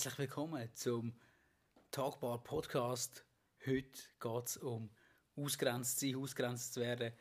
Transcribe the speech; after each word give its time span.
Herzlich 0.00 0.18
willkommen 0.18 0.66
zum 0.72 1.12
Talkbar 1.90 2.42
Podcast. 2.42 3.26
Heute 3.66 4.00
geht 4.18 4.46
es 4.46 4.56
um 4.56 4.88
ausgrenzt 5.36 6.00
sein, 6.00 6.16
ausgrenzt 6.16 6.72
zu 6.72 6.80
werden, 6.80 7.12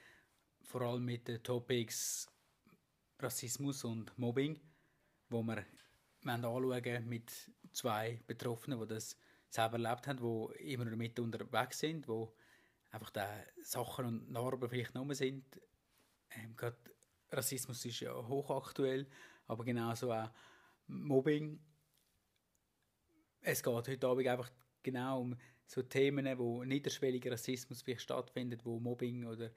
vor 0.62 0.84
allem 0.84 1.04
mit 1.04 1.28
den 1.28 1.44
Topics 1.44 2.31
Rassismus 3.20 3.84
und 3.84 4.18
Mobbing, 4.18 4.61
wo 5.28 5.43
wir 5.43 5.65
anschauen 6.23 7.10
mit 7.10 7.52
zwei 7.73 8.21
Betroffenen, 8.25 8.80
die 8.80 8.88
das 8.88 9.18
selber 9.50 9.77
erlebt 9.77 10.07
haben, 10.07 10.54
die 10.54 10.71
immer 10.71 10.86
damit 10.86 11.20
unterwegs 11.20 11.80
sind, 11.80 12.07
wo 12.07 12.34
einfach 12.91 13.09
da 13.09 13.27
Sachen 13.61 14.05
und 14.05 14.32
Narben 14.32 14.70
vielleicht 14.70 14.96
noch 14.96 15.14
sind. 15.14 15.43
Ähm, 16.30 16.55
Rassismus 17.30 17.84
ist 17.84 18.00
ja 18.00 18.14
hochaktuell, 18.14 19.05
aber 19.47 19.66
genauso 19.66 20.14
auch 20.14 20.30
Mobbing. 20.88 21.60
Es 23.42 23.64
geht 23.64 23.74
heute 23.74 24.07
Abend 24.07 24.28
einfach 24.28 24.52
genau 24.84 25.21
um 25.21 25.38
so 25.66 25.82
Themen, 25.82 26.38
wo 26.38 26.64
niederschwelliger 26.64 27.32
Rassismus 27.32 27.82
vielleicht 27.82 28.02
stattfindet, 28.02 28.66
wo 28.66 28.80
Mobbing 28.80 29.25
oder 29.25 29.52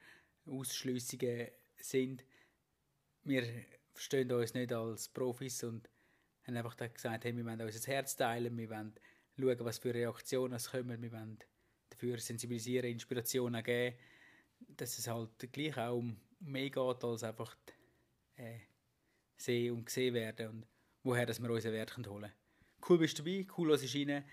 Ausschliessungen 0.45 1.47
sind. 1.75 2.23
Wir 3.23 3.43
verstehen 3.93 4.31
uns 4.31 4.53
nicht 4.53 4.71
als 4.71 5.09
Profis 5.09 5.63
und 5.63 5.89
haben 6.43 6.57
einfach 6.57 6.77
gesagt, 6.77 7.23
hey, 7.23 7.35
wir 7.35 7.45
wollen 7.45 7.61
unser 7.61 7.91
Herz 7.91 8.15
teilen, 8.15 8.57
wir 8.57 8.69
wollen 8.69 8.93
schauen, 9.39 9.65
was 9.65 9.79
für 9.79 9.93
Reaktionen 9.93 10.53
es 10.53 10.71
kommen, 10.71 11.01
wir 11.01 11.11
wollen 11.11 11.39
dafür 11.89 12.17
sensibilisieren, 12.19 12.91
Inspirationen 12.91 13.63
geben, 13.63 13.97
dass 14.59 14.97
es 14.97 15.07
halt 15.07 15.51
gleich 15.51 15.77
auch 15.77 15.97
um 15.97 16.17
mehr 16.39 16.69
geht, 16.69 17.03
als 17.03 17.23
einfach 17.23 17.55
äh, 18.35 18.59
sehen 19.37 19.75
und 19.75 19.85
gesehen 19.85 20.13
werden 20.13 20.49
und 20.49 20.67
woher 21.03 21.25
dass 21.25 21.41
wir 21.41 21.49
unseren 21.49 21.73
Wert 21.73 21.95
holen 21.95 22.05
können. 22.05 22.42
Cool 22.87 22.97
bist 22.97 23.17
du 23.17 23.23
dabei, 23.23 23.47
cool 23.57 23.69
was 23.69 23.81
ist 23.81 23.95
rein. 23.95 24.25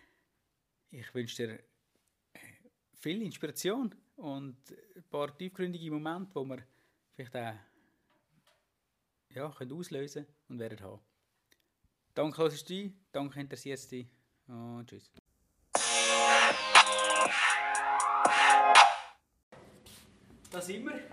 Ich 0.90 1.14
wünsche 1.14 1.46
dir 1.46 1.54
äh, 2.32 2.38
viel 2.94 3.22
Inspiration 3.22 3.94
und 4.16 4.56
ein 4.96 5.04
paar 5.08 5.36
tiefgründige 5.38 5.88
Momente, 5.92 6.34
wo 6.34 6.44
wir 6.44 6.58
vielleicht 7.14 7.36
auch 7.36 7.54
ja, 9.28 9.48
können 9.50 9.72
auslösen 9.72 10.26
und 10.48 10.58
werden 10.58 10.80
haben. 10.80 11.00
Danke, 12.12 12.42
dass 12.42 12.64
du 12.64 12.74
dich, 12.74 12.92
danke, 13.12 13.38
interessiert 13.38 13.88
dich 13.88 14.08
und 14.48 14.84
tschüss. 14.88 15.12
Da 20.50 20.60
sind 20.60 20.84
wir. 20.84 21.08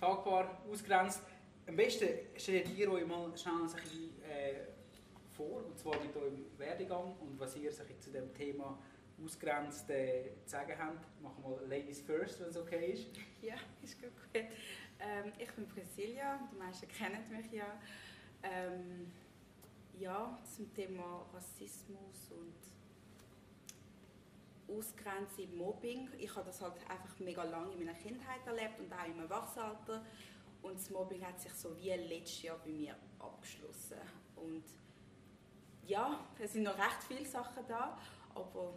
Tagbar, 0.00 0.60
ausgrenzt. 0.68 1.22
Am 1.68 1.76
besten 1.76 2.08
stellt 2.36 2.68
ihr 2.76 2.90
euch 2.90 3.06
mal 3.06 3.36
schnell 3.36 3.54
ein 3.54 3.62
bisschen, 3.62 4.15
vor, 5.36 5.64
und 5.64 5.78
zwar 5.78 6.00
mit 6.00 6.16
eurem 6.16 6.46
Werdegang 6.58 7.14
und 7.20 7.38
was 7.38 7.56
ihr 7.56 7.72
sich 7.72 7.98
zu 8.00 8.10
dem 8.10 8.32
Thema 8.34 8.78
ausgrenzt 9.22 9.88
äh, 9.90 10.30
zu 10.44 10.50
sagen 10.50 10.74
habt. 10.78 11.22
Machen 11.22 11.44
wir 11.44 11.66
Ladies 11.68 12.00
first, 12.00 12.40
wenn 12.40 12.48
es 12.48 12.56
okay 12.56 12.92
ist. 12.92 13.08
Ja, 13.42 13.54
ist 13.82 14.00
gut. 14.00 14.12
Ähm, 14.98 15.32
ich 15.38 15.50
bin 15.52 15.68
Priscilla, 15.68 16.40
die 16.50 16.56
meisten 16.56 16.88
kennen 16.88 17.22
mich 17.30 17.52
ja. 17.52 17.78
Ähm, 18.42 19.12
ja, 19.98 20.38
zum 20.44 20.72
Thema 20.74 21.26
Rassismus 21.32 22.30
und 22.30 22.54
Ausgrenzung, 24.74 25.56
Mobbing. 25.56 26.08
Ich 26.18 26.34
habe 26.34 26.46
das 26.46 26.60
halt 26.60 26.74
einfach 26.88 27.18
mega 27.20 27.44
lange 27.44 27.72
in 27.72 27.78
meiner 27.78 27.94
Kindheit 27.94 28.46
erlebt 28.46 28.80
und 28.80 28.92
auch 28.92 29.06
im 29.06 29.20
Erwachsenenalter. 29.20 30.04
Und 30.62 30.74
das 30.74 30.90
Mobbing 30.90 31.24
hat 31.24 31.40
sich 31.40 31.52
so 31.52 31.76
wie 31.78 31.90
letztes 31.90 32.42
Jahr 32.42 32.58
bei 32.58 32.70
mir 32.70 32.96
abgeschlossen. 33.18 33.98
Und 34.34 34.64
ja, 35.86 36.26
es 36.38 36.52
sind 36.52 36.64
noch 36.64 36.76
recht 36.76 37.02
viele 37.06 37.24
Sachen 37.24 37.64
da, 37.68 37.98
aber 38.34 38.74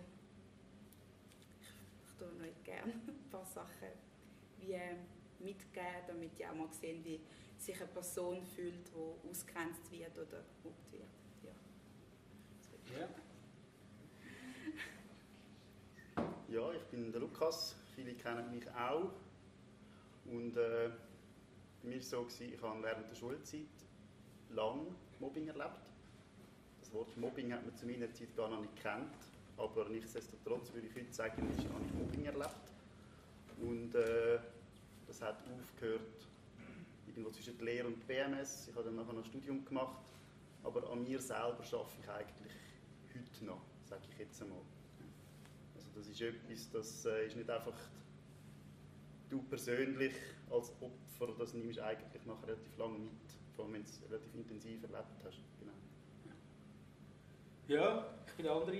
ich, 1.59 1.67
ich 1.67 2.17
tue 2.17 2.27
noch 2.27 2.63
gerne 2.63 2.93
ein 3.07 3.29
paar 3.29 3.45
Sachen 3.45 3.89
wie 4.59 4.77
mitgeben, 5.39 6.03
damit 6.07 6.37
die 6.37 6.45
auch 6.45 6.53
mal 6.53 6.71
sehen, 6.71 7.03
wie 7.03 7.21
sich 7.57 7.79
eine 7.79 7.87
Person 7.87 8.45
fühlt, 8.45 8.87
die 8.87 9.29
ausgrenzt 9.29 9.91
wird 9.91 10.17
oder 10.17 10.43
gemobbt 10.61 10.91
wird. 10.91 11.03
Ja. 11.43 11.51
ja. 12.99 13.09
ja, 16.61 16.73
ich 16.73 16.83
bin 16.83 17.11
der 17.11 17.21
Lukas. 17.21 17.75
Viele 17.95 18.13
kennen 18.13 18.49
mich 18.51 18.69
auch. 18.71 19.11
Und 20.25 20.55
äh, 20.57 20.91
bei 21.81 21.89
mir 21.89 21.95
war 21.95 21.99
es 21.99 22.09
so, 22.09 22.27
ich 22.27 22.61
habe 22.61 22.83
während 22.83 23.09
der 23.09 23.15
Schulzeit 23.15 23.67
lang 24.49 24.95
Mobbing 25.19 25.47
erlebt. 25.47 25.88
Das 26.89 26.95
Wort 26.95 27.17
Mobbing 27.17 27.53
hat 27.53 27.63
man 27.63 27.75
zu 27.75 27.85
meiner 27.85 28.11
Zeit 28.11 28.35
gar 28.35 28.49
noch 28.49 28.61
nicht 28.61 28.75
gekannt. 28.75 29.13
Aber 29.57 29.87
nichtsdestotrotz 29.89 30.73
würde 30.73 30.87
ich 30.87 30.95
heute 30.95 31.13
sagen, 31.13 31.47
ich 31.55 31.65
habe 31.65 31.85
Mobbing 31.99 32.25
erlebt. 32.25 32.73
Und 33.61 33.93
äh, 33.93 34.39
das 35.05 35.21
hat 35.21 35.37
aufgehört 35.43 36.01
irgendwo 37.05 37.29
zwischen 37.29 37.55
der 37.59 37.65
Lehre 37.65 37.87
und 37.87 38.07
BMS. 38.07 38.69
Ich 38.69 38.75
habe 38.75 38.85
dann 38.85 38.95
nachher 38.95 39.13
noch 39.13 39.23
ein 39.23 39.29
Studium 39.29 39.63
gemacht. 39.63 40.01
Aber 40.63 40.89
an 40.89 41.03
mir 41.03 41.19
selber 41.19 41.63
schaffe 41.63 41.95
ich 42.01 42.09
eigentlich 42.09 42.53
heute 43.13 43.45
noch, 43.45 43.61
sage 43.85 44.01
ich 44.11 44.17
jetzt 44.17 44.41
einmal. 44.41 44.57
Also 45.75 45.89
das 45.93 46.07
ist 46.07 46.21
etwas, 46.21 46.71
das 46.71 47.05
äh, 47.05 47.27
ist 47.27 47.35
nicht 47.35 47.49
einfach 47.51 47.77
du 49.29 49.43
persönlich 49.43 50.15
als 50.49 50.73
Opfer, 50.81 51.33
das 51.37 51.53
nimmst 51.53 51.77
du 51.77 51.85
eigentlich 51.85 52.25
noch 52.25 52.41
relativ 52.41 52.75
lange 52.77 52.97
mit, 52.97 53.11
vor 53.55 53.65
allem 53.65 53.75
wenn 53.75 53.83
du 53.83 53.89
es 53.89 54.01
relativ 54.09 54.33
intensiv 54.33 54.81
erlebt 54.81 55.23
hast. 55.23 55.37
Genau. 55.59 55.78
Ja, 57.69 58.03
ich 58.25 58.33
bin 58.33 58.45
der 58.47 58.55
andere. 58.55 58.77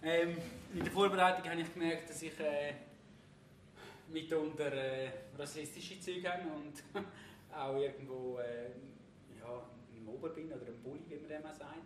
Ähm, 0.00 0.36
in 0.72 0.84
der 0.84 0.92
Vorbereitung 0.92 1.50
habe 1.50 1.60
ich 1.60 1.74
gemerkt, 1.74 2.08
dass 2.08 2.22
ich 2.22 2.38
äh, 2.38 2.72
mitunter 4.12 4.72
äh, 4.72 5.10
rassistische 5.36 5.98
Züge 5.98 6.32
habe 6.32 6.42
und 6.42 6.84
auch 7.52 7.74
irgendwo 7.74 8.38
äh, 8.38 8.70
ja, 9.40 9.66
ein 9.92 10.06
Ober 10.06 10.28
bin 10.28 10.52
oder 10.52 10.68
ein 10.68 10.82
Bully, 10.84 11.02
wie 11.08 11.16
man 11.16 11.30
dem 11.30 11.44
auch 11.44 11.52
sagt. 11.52 11.82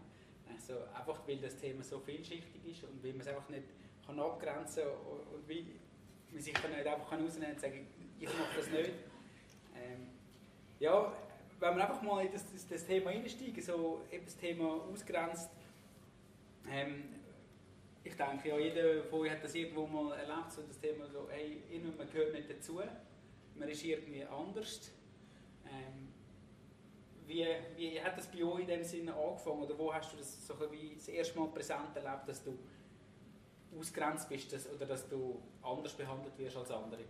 Also 0.46 0.74
einfach 0.94 1.26
weil 1.26 1.38
das 1.38 1.56
Thema 1.56 1.82
so 1.82 2.00
vielschichtig 2.00 2.66
ist 2.66 2.84
und 2.84 3.02
weil 3.02 3.12
man 3.12 3.22
es 3.22 3.28
einfach 3.28 3.48
nicht 3.48 3.64
kann 4.06 4.20
abgrenzen 4.20 4.82
kann 4.82 4.92
und 5.32 5.48
wie 5.48 5.64
man 6.32 6.42
sich 6.42 6.52
dann 6.52 6.70
nicht 6.70 6.86
einfach 6.86 7.12
rausnehmen 7.12 7.54
und 7.54 7.60
sagen, 7.60 7.86
ich 8.20 8.28
mache 8.28 8.58
das 8.58 8.68
nicht. 8.68 8.92
Ähm, 9.74 10.08
ja, 10.80 11.14
wenn 11.60 11.76
wir 11.76 11.88
einfach 11.88 12.02
mal 12.02 12.26
in 12.26 12.30
das, 12.30 12.44
das, 12.52 12.68
das 12.68 12.84
Thema 12.84 13.08
einsteigen, 13.08 13.62
so 13.62 14.02
eben 14.12 14.26
das 14.26 14.36
Thema 14.36 14.82
ausgrenzt, 14.92 15.48
ähm, 16.70 17.04
ich 18.04 18.14
denke, 18.14 18.48
ja, 18.48 18.58
jeder 18.58 19.02
von 19.04 19.20
euch 19.20 19.30
hat 19.30 19.42
das 19.42 19.54
irgendwo 19.54 19.86
mal 19.86 20.12
erlebt, 20.16 20.52
so 20.52 20.62
das 20.62 20.78
Thema 20.78 21.08
so, 21.08 21.28
hey, 21.30 21.62
man 21.96 22.08
gehört 22.10 22.32
nicht 22.32 22.48
dazu, 22.48 22.80
man 23.54 23.68
ist 23.68 23.84
irgendwie 23.84 24.24
anders. 24.24 24.92
Ähm, 25.64 26.08
wie, 27.26 27.44
wie 27.76 28.00
hat 28.00 28.16
das 28.16 28.28
bei 28.28 28.44
euch 28.44 28.60
in 28.60 28.66
dem 28.68 28.84
Sinne 28.84 29.12
angefangen? 29.14 29.62
Oder 29.62 29.76
wo 29.76 29.92
hast 29.92 30.12
du 30.12 30.18
das 30.18 30.46
so 30.46 30.54
wie 30.70 30.94
das 30.94 31.08
erste 31.08 31.38
Mal 31.38 31.48
präsent 31.48 31.96
erlebt, 31.96 32.28
dass 32.28 32.44
du 32.44 32.56
ausgrenzt 33.76 34.28
bist 34.28 34.52
dass, 34.52 34.72
oder 34.72 34.86
dass 34.86 35.08
du 35.08 35.42
anders 35.62 35.92
behandelt 35.94 36.38
wirst 36.38 36.56
als 36.56 36.70
andere? 36.70 37.04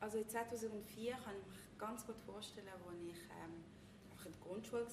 Also 0.00 0.22
2004 0.22 1.12
kann 1.12 1.34
ich 1.40 1.46
mich 1.46 1.78
ganz 1.78 2.06
gut 2.06 2.18
vorstellen, 2.26 2.68
als 2.68 2.80
ich 3.08 3.16
ähm, 3.42 3.64
in 4.24 4.32
der 4.32 4.46
Grundschule 4.46 4.82
war 4.82 4.90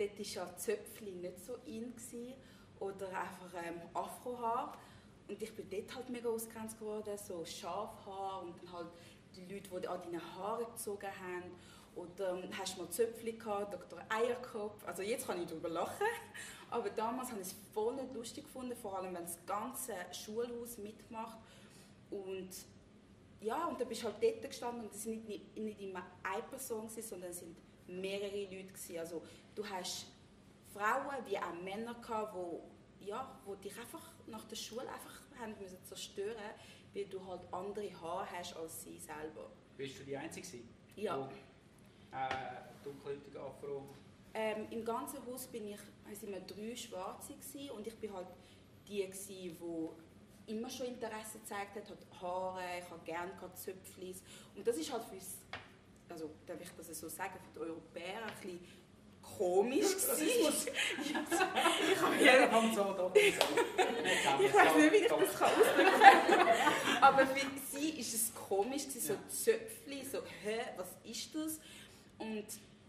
dort 0.00 0.18
war 0.18 0.26
ja 0.26 0.56
Zöpfli 0.56 1.12
nicht 1.12 1.44
so 1.44 1.54
in 1.66 1.94
gewesen, 1.94 2.34
oder 2.80 3.08
einfach 3.08 3.62
ähm, 3.62 3.80
Afrohaar 3.94 4.76
und 5.28 5.40
ich 5.40 5.54
bin 5.54 5.68
dort 5.70 5.94
halt 5.94 6.10
mega 6.10 6.28
ausgrenzt 6.28 6.78
geworden, 6.78 7.16
so 7.16 7.44
Schafhaar 7.44 8.42
und 8.42 8.56
dann 8.56 8.72
halt 8.72 8.88
die 9.36 9.42
Leute, 9.42 9.68
die 9.80 9.88
an 9.88 10.02
deinen 10.02 10.36
Haaren 10.36 10.66
gezogen 10.66 11.06
haben 11.06 11.52
oder 11.94 12.34
ähm, 12.34 12.48
hast 12.58 12.76
du 12.76 12.82
mal 12.82 12.90
Zöpfchen 12.90 13.38
gehabt, 13.38 13.74
Dr. 13.74 14.00
Eierkopf. 14.08 14.84
Also 14.86 15.02
jetzt 15.02 15.26
kann 15.26 15.40
ich 15.40 15.48
darüber 15.48 15.68
lachen. 15.68 16.06
Aber 16.70 16.88
damals 16.90 17.30
habe 17.30 17.40
ich 17.40 17.48
es 17.48 17.54
voll 17.74 17.94
nicht 17.96 18.14
lustig 18.14 18.44
gefunden, 18.44 18.76
vor 18.76 18.96
allem 18.96 19.14
wenn 19.14 19.24
das 19.24 19.38
ganze 19.44 19.94
Schulhaus 20.12 20.78
mitmacht. 20.78 21.38
Und 22.10 22.48
ja, 23.40 23.66
und 23.66 23.80
dann 23.80 23.88
bist 23.88 24.02
du 24.02 24.06
halt 24.06 24.22
dort 24.22 24.42
gestanden 24.42 24.84
und 24.84 24.94
es 24.94 25.06
war 25.06 25.14
nicht, 25.14 25.56
nicht 25.56 25.80
immer 25.80 26.02
eine 26.22 26.42
Person, 26.44 26.88
sondern 26.88 27.30
es 27.30 27.42
waren 27.42 27.56
mehrere 27.90 28.44
Leute. 28.44 28.66
Gewesen. 28.66 28.98
Also 28.98 29.22
du 29.54 29.66
hast 29.66 30.06
Frauen 30.72 31.24
wie 31.26 31.38
auch 31.38 31.54
Männer 31.62 31.94
gehabt, 31.94 32.36
die, 33.00 33.06
ja, 33.06 33.40
wo 33.44 33.54
dich 33.54 33.76
einfach 33.78 34.12
nach 34.26 34.44
der 34.44 34.56
Schule 34.56 34.88
einfach 34.88 35.20
haben 35.38 35.54
müssen 35.60 35.82
zerstören 35.84 36.36
weil 36.94 37.04
du 37.06 37.24
halt 37.24 37.42
andere 37.52 38.00
Haare 38.00 38.26
hast 38.30 38.56
als 38.56 38.82
sie 38.82 38.98
selber. 38.98 39.50
Bist 39.76 40.00
du 40.00 40.04
die 40.04 40.16
Einzige? 40.16 40.58
Ja. 40.96 41.18
Wo 41.18 42.16
äh, 42.16 42.84
dunkelhäutige 42.84 43.40
Afro? 43.40 43.94
Ähm, 44.34 44.66
Im 44.70 44.84
ganzen 44.84 45.24
Haus 45.26 45.46
bin 45.46 45.68
ich, 45.68 45.80
sind 46.18 46.32
wir 46.32 46.40
drei 46.40 46.76
Schwarze 46.76 47.34
gewesen, 47.34 47.70
und 47.70 47.86
ich 47.86 47.96
bin 47.96 48.12
halt 48.12 48.28
die 48.86 49.02
gewesen, 49.02 49.56
die 49.58 50.52
immer 50.52 50.68
schon 50.68 50.86
Interesse 50.86 51.38
gezeigt 51.38 51.76
hat, 51.76 51.90
hat 51.90 52.20
Haare, 52.20 52.62
ich 52.78 52.90
habe 52.90 53.04
gerne 53.04 53.32
Zöpflis 53.54 54.22
und 54.56 54.66
das 54.66 54.76
ist 54.76 54.92
halt 54.92 55.04
für 55.04 55.14
uns, 55.14 55.38
also 56.10 56.30
darf 56.46 56.60
ich 56.60 56.68
das 56.76 56.98
so 56.98 57.08
sagen, 57.08 57.34
für 57.42 57.58
die 57.58 57.60
Europäer 57.60 58.24
ein 58.26 58.34
bisschen 58.40 58.60
komisch 59.22 59.96
gewesen. 59.96 60.72
ich 61.92 62.00
habe 62.00 62.24
ja 62.24 62.50
Hand 62.50 62.74
so 62.74 62.82
da. 62.92 63.10
Ich 63.14 63.38
weiß 64.54 64.76
nicht, 64.76 64.92
wie 64.92 64.96
ich 64.96 65.08
das 65.08 65.38
kann 65.38 65.50
ausdrücken 65.50 66.00
kann. 66.00 67.02
Aber 67.02 67.26
für 67.26 67.46
sie 67.72 67.92
war 67.92 68.00
es 68.00 68.32
komisch, 68.34 68.88
gewesen, 68.88 69.00
so 69.00 69.12
Ja. 69.12 69.28
Zöpfchen, 69.28 70.10
so, 70.10 70.18
hä, 70.42 70.60
was 70.76 70.88
ist 71.04 71.34
das? 71.34 71.60
Und 72.18 72.46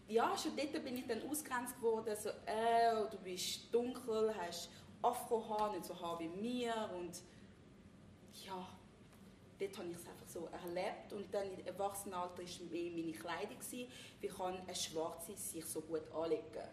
ja, 0.08 0.36
schon 0.36 0.56
dort 0.56 0.84
bin 0.84 0.98
ich 0.98 1.06
dann 1.06 1.22
ausgrenzt 1.28 1.80
worden, 1.80 2.14
so, 2.16 2.28
äh, 2.46 3.10
du 3.10 3.18
bist 3.24 3.72
dunkel, 3.72 4.34
hast 4.36 4.68
Afrohaar, 5.00 5.72
nicht 5.72 5.86
so 5.86 5.98
Haar 6.00 6.18
wie 6.20 6.28
mir 6.28 6.90
und 6.96 7.22
ja, 8.44 8.68
dort 9.58 9.78
habe 9.78 9.88
ich 9.88 9.96
es 9.96 10.06
einfach 10.06 10.21
so 10.32 10.48
erlebt 10.64 11.12
und 11.12 11.32
dann 11.32 11.46
im 11.52 11.66
Erwachsenenalter 11.66 12.42
war 12.42 12.70
mehr 12.70 12.90
meine 12.92 13.12
Kleidung, 13.12 13.58
gewesen, 13.58 13.90
wie 14.20 14.28
kann 14.28 14.58
eine 14.58 14.74
Schwarze 14.74 15.36
sich 15.36 15.64
so 15.64 15.80
gut 15.80 16.10
anlegen. 16.12 16.68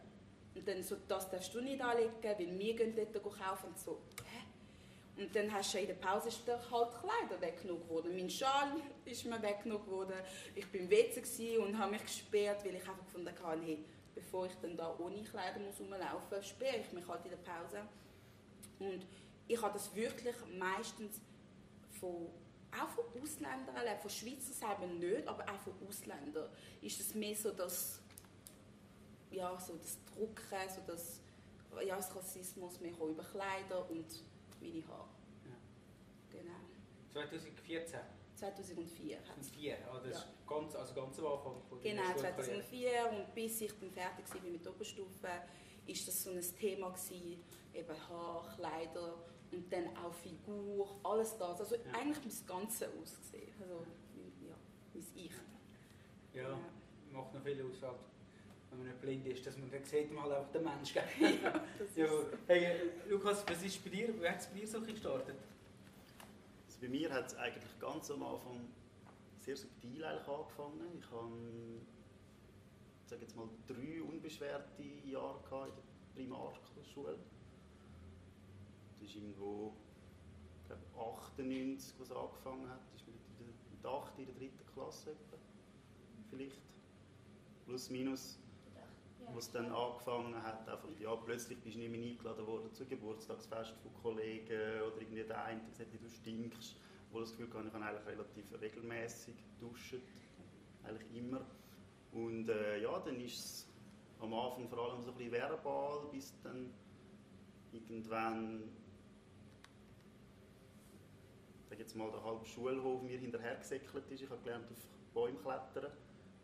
Und 0.56 0.68
dann 0.68 0.84
so, 0.84 0.98
das 1.08 1.30
darfst 1.30 1.54
du 1.54 1.62
nicht 1.62 1.82
anlegen, 1.82 2.12
weil 2.22 2.60
wir 2.60 2.76
gehen 2.76 2.96
dort 2.96 3.24
kaufen 3.24 3.68
und 3.68 3.80
so, 3.80 4.00
hä? 4.24 4.50
Und 5.20 5.36
dann 5.36 5.52
hast 5.52 5.74
du 5.74 5.80
in 5.80 5.88
der 5.88 5.96
Pause 5.96 6.30
ist 6.30 6.48
halt 6.48 6.62
Kleider 6.72 7.42
weggenommen 7.42 7.88
worden. 7.90 8.16
Mein 8.16 8.30
Schal 8.30 8.72
ist 9.04 9.26
mir 9.26 9.42
weggenommen 9.42 9.86
worden. 9.88 10.14
Ich 10.56 10.74
war 10.74 10.80
im 10.80 10.90
WC 10.90 11.58
und 11.58 11.78
habe 11.78 11.92
mich 11.92 12.04
gesperrt, 12.04 12.64
weil 12.64 12.76
ich 12.76 12.88
einfach 12.88 13.04
gefunden 13.04 13.34
habe, 13.44 13.62
hey, 13.62 13.84
bevor 14.16 14.46
ich 14.46 14.54
dann 14.62 14.78
da 14.78 14.96
ohne 14.98 15.22
Kleider 15.24 15.60
muss 15.60 15.78
rumlaufen 15.78 16.38
muss, 16.38 16.48
sperre 16.48 16.78
ich 16.78 16.94
mich 16.94 17.06
halt 17.06 17.26
in 17.26 17.32
der 17.32 17.38
Pause. 17.38 17.82
Und 18.80 19.06
ich 19.50 19.62
habe 19.62 19.74
das 19.74 19.94
wirklich 19.94 20.36
meistens 20.58 21.20
von, 22.00 22.30
auch 22.72 22.90
von 22.90 23.06
Ausländern 23.22 23.76
erlebt, 23.76 24.02
von 24.02 24.10
Schweizer 24.12 24.54
selber 24.54 24.86
nicht, 24.88 25.28
aber 25.28 25.44
auch 25.44 25.60
von 25.60 25.74
Ausländern 25.88 26.50
ist 26.82 27.00
es 27.00 27.14
mehr 27.16 27.36
so 27.36 27.52
das, 27.52 28.00
ja, 29.32 29.58
so 29.60 29.76
das 29.76 29.98
Drucken, 30.06 30.70
so 30.70 30.82
das, 30.88 31.22
ja, 31.86 31.96
das 31.96 32.16
Rassismus 32.16 32.80
mehr 32.80 32.92
über 33.00 33.24
Kleider 33.24 33.90
und 33.90 34.06
meine 34.62 34.88
Haare. 34.88 35.08
Ja. 35.46 35.56
Genau. 36.30 36.60
2014. 37.14 38.00
2004 38.36 39.18
hat 39.18 39.36
Und 39.36 39.42
es. 39.42 39.50
vier, 39.50 39.78
ah, 39.92 40.00
das 40.00 40.12
Ja. 40.14 40.18
ist 40.20 40.28
ganz, 40.48 40.76
also 40.76 40.94
ganz 40.94 41.20
am 41.20 41.26
Anfang 41.28 41.62
Genau, 41.82 42.04
Schulkarriere. 42.04 42.18
2004 42.36 43.10
und 43.12 43.36
bis 43.36 43.62
ich 43.62 43.74
dann 43.80 43.92
fertig 43.92 44.34
war 44.34 44.42
mit 44.50 44.64
der 44.64 44.72
Oberstufe, 44.72 45.28
ist 45.86 46.08
das 46.08 46.24
so 46.24 46.30
ein 46.32 46.42
Thema 46.58 46.90
gewesen, 46.90 47.44
eben 47.74 48.10
Haar, 48.10 48.54
Kleider 48.56 49.18
und 49.52 49.72
dann 49.72 49.96
auch 49.98 50.14
Figur, 50.14 51.00
alles 51.04 51.38
das. 51.38 51.60
Also 51.62 51.76
Ja. 51.76 51.82
eigentlich 51.94 52.20
mein 52.24 52.62
Ganze 52.62 52.88
aussehen, 52.90 53.54
also 53.62 53.86
ja, 54.46 54.56
mein 54.94 55.04
Ich. 55.16 55.32
Ja, 56.34 56.50
Ja. 56.50 56.60
macht 57.12 57.34
noch 57.34 57.42
viel 57.44 57.62
aus, 57.66 57.82
halt, 57.82 57.96
wenn 58.70 58.80
man 58.80 58.88
nicht 58.88 59.02
blind 59.02 59.26
ist, 59.28 59.46
dass 59.46 59.58
man 59.58 59.72
dann 59.72 59.84
sieht 59.84 60.12
man 60.12 60.24
halt 60.26 60.34
einfach 60.34 60.52
den 60.52 60.64
Menschen. 60.64 61.02
Ja, 61.44 61.64
das 61.78 61.88
ja, 61.96 62.06
ist, 62.06 62.26
hey, 62.48 62.92
Lukas, 63.10 63.44
was 63.48 63.64
ist 63.64 63.84
bei 63.84 63.90
dir, 63.90 64.22
wie 64.22 64.28
hat 64.30 64.40
es 64.40 64.48
bei 64.48 64.60
dir 64.60 64.68
so 64.68 64.78
ein 64.78 64.84
bisschen 64.84 64.96
gestartet? 65.02 65.36
Also 66.68 66.80
bei 66.82 66.88
mir 66.90 67.12
hat 67.12 67.28
es 67.28 67.36
eigentlich 67.36 67.80
ganz 67.80 68.12
am 68.12 68.24
Anfang 68.24 68.68
sehr 69.40 69.56
subtil 69.58 70.04
eigentlich 70.04 70.28
angefangen. 70.28 70.98
Ich 71.00 71.12
habe 71.12 71.32
sage 73.08 73.22
jetzt 73.24 73.36
mal 73.36 73.50
drei 73.68 74.02
unbeschwerte 74.04 74.84
Jahre 75.04 75.40
gehabt 75.42 75.72
in 76.16 76.30
der 76.30 76.38
Primarschule. 76.38 77.18
Das 79.00 79.10
ist 79.10 79.16
irgendwo 79.16 79.74
ich 80.62 80.68
glaube 80.68 80.84
98, 81.18 81.96
was 82.00 82.12
angefangen 82.12 82.70
hat. 82.70 82.82
Das 82.94 83.02
ist 83.02 83.08
mit 83.08 83.16
der, 83.40 83.48
mit 83.48 83.84
der 83.84 83.92
8. 83.92 84.20
in 84.20 84.26
der 84.26 84.36
dritten 84.36 84.66
Klasse 84.74 85.12
etwa. 85.12 85.38
Vielleicht. 86.30 86.62
Plus 87.66 87.90
minus. 87.90 88.40
Wo 89.32 89.38
es 89.38 89.52
dann 89.52 89.72
angefangen 89.72 90.42
hat, 90.42 90.68
einfach, 90.68 90.90
ja, 91.00 91.16
plötzlich 91.16 91.60
bist 91.60 91.76
du 91.76 91.82
nicht 91.82 91.92
mehr 91.92 92.02
eingeladen 92.02 92.48
worden 92.48 92.74
zu 92.74 92.84
Geburtstagsfest 92.86 93.76
von 93.78 93.94
Kollegen 94.02 94.82
oder 94.82 95.02
irgendwie 95.02 95.24
der 95.24 95.44
eine 95.44 95.62
der 95.62 95.70
gesagt 95.70 95.90
du 95.94 96.10
stinkst. 96.10 96.76
Obwohl 97.08 97.24
ich 97.24 97.30
das 97.30 97.38
Gefühl 97.38 97.54
hatte, 97.54 97.68
ich 97.68 97.74
habe 97.74 97.86
eigentlich 97.86 98.08
relativ 98.08 98.62
regelmäßig 98.62 99.36
duschen, 99.60 100.02
eigentlich 100.84 101.16
immer. 101.16 101.46
Und 102.12 102.50
äh, 102.50 102.82
ja, 102.82 103.00
dann 103.00 103.20
ist 103.20 103.38
es 103.38 103.68
am 104.20 104.34
Anfang 104.34 104.68
vor 104.68 104.80
allem 104.80 105.02
so 105.02 105.12
ein 105.12 105.18
bisschen 105.18 105.32
verbal, 105.32 106.08
bis 106.12 106.34
dann 106.44 106.72
irgendwann 107.72 108.64
sag 111.80 111.86
jetzt 111.86 111.96
mal, 111.96 112.12
der 112.12 112.24
halbe 112.24 112.46
Schulhof 112.46 113.02
mir 113.02 113.18
hinterhergesäckelt 113.18 114.12
ist. 114.12 114.22
Ich 114.22 114.30
habe 114.30 114.42
gelernt, 114.42 114.70
auf 114.70 114.78
Bäume 115.14 115.38
klettern. 115.40 115.92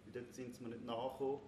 Und 0.06 0.16
dort 0.16 0.34
sind 0.34 0.56
sie 0.56 0.64
mir 0.64 0.70
nicht 0.70 0.86
nachgekommen. 0.86 1.42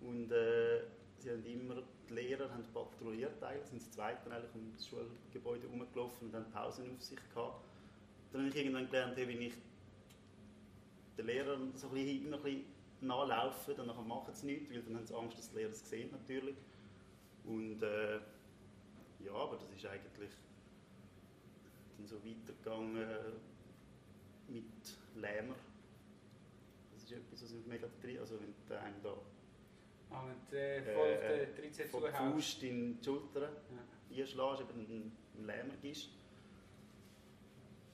Und 0.00 0.32
äh, 0.32 0.84
sie 1.18 1.30
haben 1.30 1.44
immer, 1.44 1.82
die 2.08 2.14
Lehrer 2.14 2.50
haben 2.50 2.64
patrouilliert 2.72 3.42
eigentlich, 3.42 3.66
sind 3.66 3.82
das 3.82 3.90
Zweite 3.90 4.30
eigentlich 4.30 4.54
um 4.54 4.72
das 4.72 4.86
Schulgebäude 4.86 5.66
herumgelaufen 5.66 6.28
und 6.28 6.34
haben 6.34 6.50
Pausenaufsicht 6.50 7.34
gehabt. 7.34 7.64
Dann 8.32 8.42
habe 8.42 8.50
ich 8.50 8.56
irgendwann 8.56 8.86
gelernt, 8.86 9.16
hey, 9.16 9.28
wenn 9.28 9.42
ich 9.42 9.54
den 11.18 11.26
Lehrern 11.26 11.72
so 11.74 11.88
ein 11.88 11.94
bisschen, 11.94 12.26
immer 12.26 12.36
ein 12.36 12.42
bisschen 12.42 12.64
nachlaufe, 13.00 13.74
dann 13.74 13.88
machen 14.08 14.34
sie 14.34 14.46
nichts, 14.46 14.70
weil 14.70 14.82
dann 14.82 14.96
haben 14.96 15.06
sie 15.06 15.14
Angst, 15.14 15.38
dass 15.38 15.50
die 15.50 15.56
Lehrer 15.56 15.70
es 15.70 15.90
sehen 15.90 16.10
natürlich. 16.12 16.56
Und 17.44 17.82
äh, 17.82 18.20
ja, 19.20 19.32
aber 19.34 19.56
das 19.56 19.70
ist 19.76 19.84
eigentlich 19.86 20.30
dann 21.98 22.06
so 22.06 22.16
weitergegangen 22.24 23.06
mit 24.48 24.64
Lähmer. 25.16 25.54
Das 26.92 27.02
ist 27.02 27.12
etwas, 27.12 27.42
was 27.42 27.52
mich 27.52 27.66
mega 27.66 27.88
drin, 28.00 28.18
also 28.18 28.40
wenn 28.40 28.54
der 28.68 28.82
einen 28.82 29.02
da 29.02 29.14
Ah, 30.10 30.24
wenn 30.26 30.58
äh, 30.58 30.82
voll 30.94 31.14
auf 31.16 31.22
Äh, 31.22 31.46
den 31.46 31.54
Trizeps 31.56 31.90
von 31.90 32.00
der 32.02 32.12
zuhaust. 32.14 32.32
Faust 32.34 32.62
in 32.62 32.98
die 32.98 33.04
Schulter 33.04 33.42
Ja. 33.42 34.22
einschlägst, 34.22 34.60
eben 34.62 34.86
einen 35.36 35.46
Lähmer 35.46 35.74
gibst. 35.82 36.08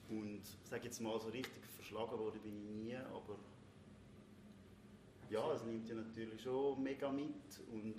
Und 0.07 0.39
ich 0.43 0.69
sage 0.69 0.85
jetzt 0.85 1.01
mal, 1.01 1.19
so 1.19 1.27
richtig 1.29 1.65
verschlagen 1.75 2.17
worden 2.17 2.39
bin 2.41 2.55
ich 2.63 2.69
nie, 2.85 2.95
aber 2.95 3.37
ja, 5.29 5.51
es 5.53 5.63
nimmt 5.63 5.89
ja 5.89 5.95
natürlich 5.95 6.41
schon 6.41 6.81
mega 6.83 7.11
mit 7.11 7.59
und 7.71 7.95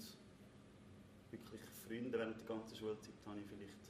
wirklich 1.32 1.60
Freunde 1.86 2.16
während 2.18 2.38
der 2.38 2.46
ganzen 2.46 2.76
Schulzeit 2.76 3.12
habe 3.26 3.40
ich 3.40 3.46
vielleicht 3.46 3.85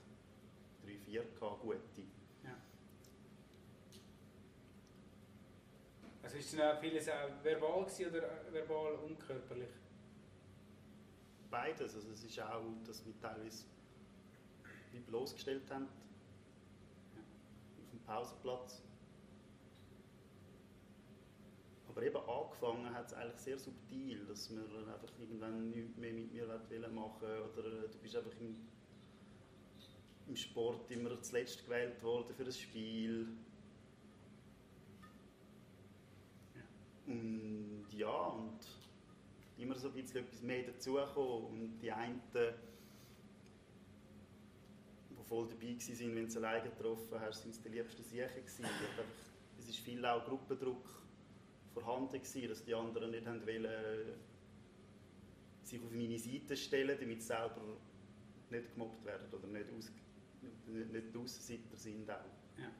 drei, 0.86 0.96
vier 0.98 1.24
gehabt, 1.24 1.60
gute. 1.60 2.02
Ja. 2.44 2.56
Also 6.22 6.36
ist 6.36 6.52
es 6.52 6.60
auch 6.60 6.78
vieles 6.80 7.08
auch 7.08 7.42
verbal 7.42 7.84
oder 7.84 8.52
verbal 8.52 8.94
und 8.94 9.18
körperlich? 9.18 9.70
Beides, 11.50 11.94
also 11.94 12.10
es 12.10 12.24
ist 12.24 12.40
auch, 12.40 12.62
dass 12.84 13.04
wir 13.04 13.18
teilweise 13.20 13.64
wie 14.92 15.00
bloßgestellt 15.00 15.70
haben 15.70 15.88
auf 17.82 17.90
dem 17.90 18.00
Pausenplatz. 18.00 18.82
Aber 21.88 22.02
eben 22.02 22.16
angefangen 22.16 22.92
hat 22.92 23.06
es 23.06 23.14
eigentlich 23.14 23.40
sehr 23.40 23.58
subtil, 23.58 24.26
dass 24.26 24.50
man 24.50 24.64
einfach 24.88 25.08
irgendwann 25.18 25.70
nichts 25.70 25.96
mehr 25.96 26.12
mit 26.12 26.30
mir 26.30 26.46
wollen 26.46 26.94
machen 26.94 27.24
oder 27.24 27.84
äh, 27.84 27.88
du 27.88 27.98
bist 28.02 28.16
einfach 28.16 28.38
im, 28.38 28.54
im 30.28 30.36
Sport 30.36 30.90
immer 30.90 31.20
zuletzt 31.22 31.64
gewählt 31.64 32.02
worden 32.02 32.34
für 32.34 32.44
ein 32.44 32.52
Spiel. 32.52 33.28
Und 37.06 37.86
ja, 37.92 38.08
und 38.08 38.58
immer 39.58 39.76
so 39.76 39.88
ein 39.88 39.94
bisschen 39.94 40.24
etwas 40.24 40.42
mehr 40.42 40.64
dazugekommen 40.64 41.44
und 41.46 41.78
die 41.78 41.92
einen, 41.92 42.20
die 42.32 42.52
voll 45.26 45.48
dabei 45.48 45.66
waren, 45.66 46.14
wenn 46.14 46.24
du 46.24 46.30
sie 46.30 46.38
alleine 46.38 46.70
getroffen 46.70 47.20
hast, 47.20 47.42
sind 47.42 47.54
es 47.54 47.60
die 47.62 47.68
liebsten 47.68 48.02
Siechen 48.04 48.28
gewesen. 48.28 48.64
Und 48.64 48.70
einfach, 48.70 49.04
Es 49.58 49.66
war 49.68 49.74
viel 49.74 50.04
auch 50.04 50.24
Gruppendruck 50.24 50.88
vorhanden 51.72 52.12
gewesen, 52.12 52.48
dass 52.48 52.64
die 52.64 52.74
anderen 52.74 53.10
nicht 53.10 53.26
haben 53.26 53.46
wollen, 53.46 54.14
sich 55.62 55.80
auf 55.82 55.90
meine 55.90 56.18
Seite 56.18 56.56
stellen, 56.56 56.96
damit 56.98 57.20
sie 57.20 57.26
selber 57.26 57.60
nicht 58.50 58.72
gemobbt 58.72 59.04
werden 59.04 59.32
oder 59.32 59.46
nicht, 59.48 59.66
aus, 59.76 59.90
nicht, 60.66 60.92
nicht 60.92 61.14
die 61.14 61.18
Aussenseiter 61.18 61.76
sind 61.76 62.10
auch. 62.10 62.14
Ja. 62.58 62.70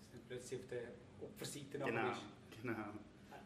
Dass 0.00 0.12
nicht 0.14 0.28
plötzlich 0.28 0.60
auf 0.60 0.66
der 0.68 0.82
Opferseite 1.22 1.78
Genau, 1.78 2.08
bist. 2.10 2.22
genau. 2.62 2.74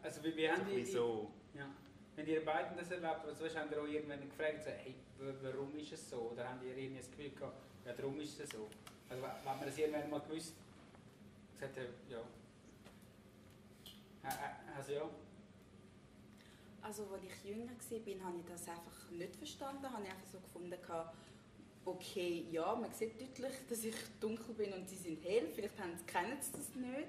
Also 0.03 0.23
wie, 0.25 0.37
wie 0.37 0.51
haben 0.51 0.67
die, 0.71 0.85
so. 0.85 1.31
ja. 1.55 1.67
Wenn 2.15 2.27
ihr 2.27 2.45
beiden 2.45 2.77
das 2.79 2.91
erlebt, 2.91 3.25
also 3.27 3.45
weißt, 3.45 3.57
haben 3.59 3.71
ihr 3.71 3.83
auch 3.83 3.87
irgendwann 3.87 4.21
gefragt, 4.21 4.65
so, 4.65 4.71
hey, 4.71 4.95
warum 5.43 5.75
ist 5.77 5.93
es 5.93 6.09
so? 6.09 6.31
Oder 6.33 6.49
haben 6.49 6.61
ihr 6.67 6.77
irgendwie 6.77 6.99
das 6.99 7.11
Gefühl 7.11 7.31
gehabt, 7.31 7.57
ja, 7.85 7.93
darum 7.93 8.19
ist 8.21 8.41
es 8.41 8.51
so? 8.51 8.69
Also 9.09 9.23
wenn 9.23 9.45
man 9.45 9.65
das 9.65 9.77
irgendwann 9.79 10.11
mal 10.11 10.21
gewusst, 10.21 10.55
gesagt 11.59 11.77
hat, 11.77 11.87
ja. 12.09 12.19
Ä- 14.25 14.29
ä- 14.29 14.77
Also 14.77 14.93
ja. 14.93 15.09
Also 16.83 17.07
als 17.13 17.23
ich 17.25 17.45
jünger 17.51 17.67
war, 17.73 18.27
habe 18.29 18.39
ich 18.39 18.45
das 18.47 18.69
einfach 18.69 19.11
nicht 19.11 19.37
verstanden. 19.37 19.91
Habe 19.93 20.05
ich 20.05 20.11
einfach 20.11 20.27
so 20.27 20.39
gefunden, 20.41 20.71
gehabt, 20.71 21.17
okay, 21.87 22.47
ja, 22.51 22.75
man 22.75 22.93
sieht 22.93 23.21
deutlich, 23.21 23.53
dass 23.69 23.85
ich 23.85 23.95
dunkel 24.21 24.55
bin 24.55 24.73
und 24.75 24.89
sie 24.89 24.97
sind 24.97 25.25
hell. 25.25 25.49
Vielleicht 25.55 25.79
haben, 25.79 25.93
kennen 26.07 26.37
sie 26.41 26.53
das 26.53 26.75
nicht. 26.75 27.09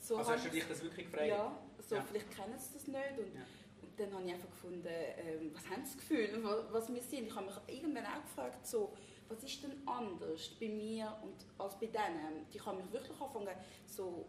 So 0.00 0.16
Also 0.16 0.32
hast 0.32 0.44
du 0.44 0.48
ich- 0.48 0.54
dich 0.54 0.68
das 0.68 0.82
wirklich 0.82 1.06
gefragt? 1.06 1.28
Ja, 1.28 1.58
so 1.88 1.94
Ja. 1.96 2.02
vielleicht 2.02 2.30
kennen 2.30 2.58
sie 2.58 2.72
das 2.74 2.86
nicht. 2.86 3.18
Und, 3.18 3.34
Ja. 3.34 3.40
und 3.82 3.98
dann 4.00 4.12
habe 4.14 4.24
ich 4.26 4.32
einfach 4.34 4.50
gefunden, 4.50 4.86
ähm, 4.86 5.50
was 5.54 5.64
haben 5.70 5.84
sie 5.84 5.92
das 5.92 5.96
Gefühl, 5.96 6.28
was, 6.42 6.72
was 6.72 6.94
wir 6.94 7.02
sind. 7.02 7.26
Ich 7.28 7.34
habe 7.34 7.46
mich 7.46 7.56
irgendwann 7.76 8.06
auch 8.06 8.22
gefragt, 8.22 8.66
so, 8.66 8.92
was 9.28 9.42
ist 9.44 9.62
denn 9.62 9.86
anders 9.86 10.48
bei 10.58 10.68
mir 10.68 11.16
und 11.22 11.34
als 11.58 11.78
bei 11.78 11.86
denen? 11.86 12.46
Ich 12.52 12.64
habe 12.66 12.82
mich 12.82 12.90
wirklich 12.92 13.20
angefangen 13.20 13.56
so 13.86 14.26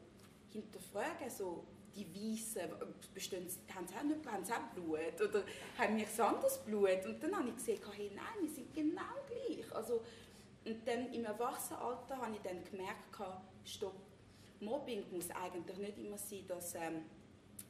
hinterfragen, 0.52 1.30
so 1.30 1.64
die 1.96 2.08
Weißen, 2.14 2.62
bestehen, 3.14 3.48
haben, 3.76 3.88
sie 3.88 3.96
auch 3.96 4.04
nicht, 4.04 4.26
haben 4.26 4.46
sie 4.46 4.54
auch 4.54 4.74
Blut 4.74 5.22
oder 5.22 5.44
haben 5.78 5.98
wir 5.98 6.26
anderes 6.26 6.58
Blut? 6.60 7.06
Und 7.06 7.22
dann 7.22 7.36
habe 7.36 7.50
ich 7.50 7.56
gesehen, 7.56 7.80
hey, 7.96 8.12
nein, 8.16 8.42
wir 8.42 8.50
sind 8.50 8.74
genau 8.74 9.02
gleich. 9.28 9.76
Also, 9.76 10.02
und 10.66 10.88
dann 10.88 11.12
im 11.12 11.26
Erwachsenenalter 11.26 12.18
habe 12.18 12.36
ich 12.36 12.42
dann 12.42 12.64
gemerkt, 12.64 13.40
stopp, 13.66 13.96
Mobbing 14.60 15.04
muss 15.12 15.30
eigentlich 15.32 15.78
nicht 15.78 15.98
immer 15.98 16.18
sein, 16.18 16.46
dass 16.48 16.76
ähm, 16.76 17.02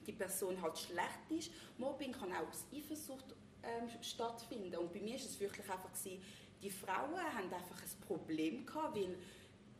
die 0.05 0.11
Person 0.11 0.61
halt 0.61 0.77
schlecht 0.77 1.29
ist. 1.29 1.51
Mobbing 1.77 2.11
kann 2.11 2.33
auch 2.33 2.49
aus 2.49 2.65
Eifersucht 2.73 3.25
ähm, 3.63 3.89
stattfinden. 4.01 4.75
Und 4.75 4.91
bei 4.91 4.99
mir 4.99 5.13
war 5.13 5.25
es 5.25 5.39
wirklich 5.39 5.69
einfach 5.69 5.91
gewesen, 5.93 6.21
die 6.61 6.69
Frauen 6.69 7.15
haben 7.15 7.51
einfach 7.51 7.81
ein 7.81 8.07
Problem 8.07 8.65
gehabt, 8.65 8.95
weil 8.95 9.15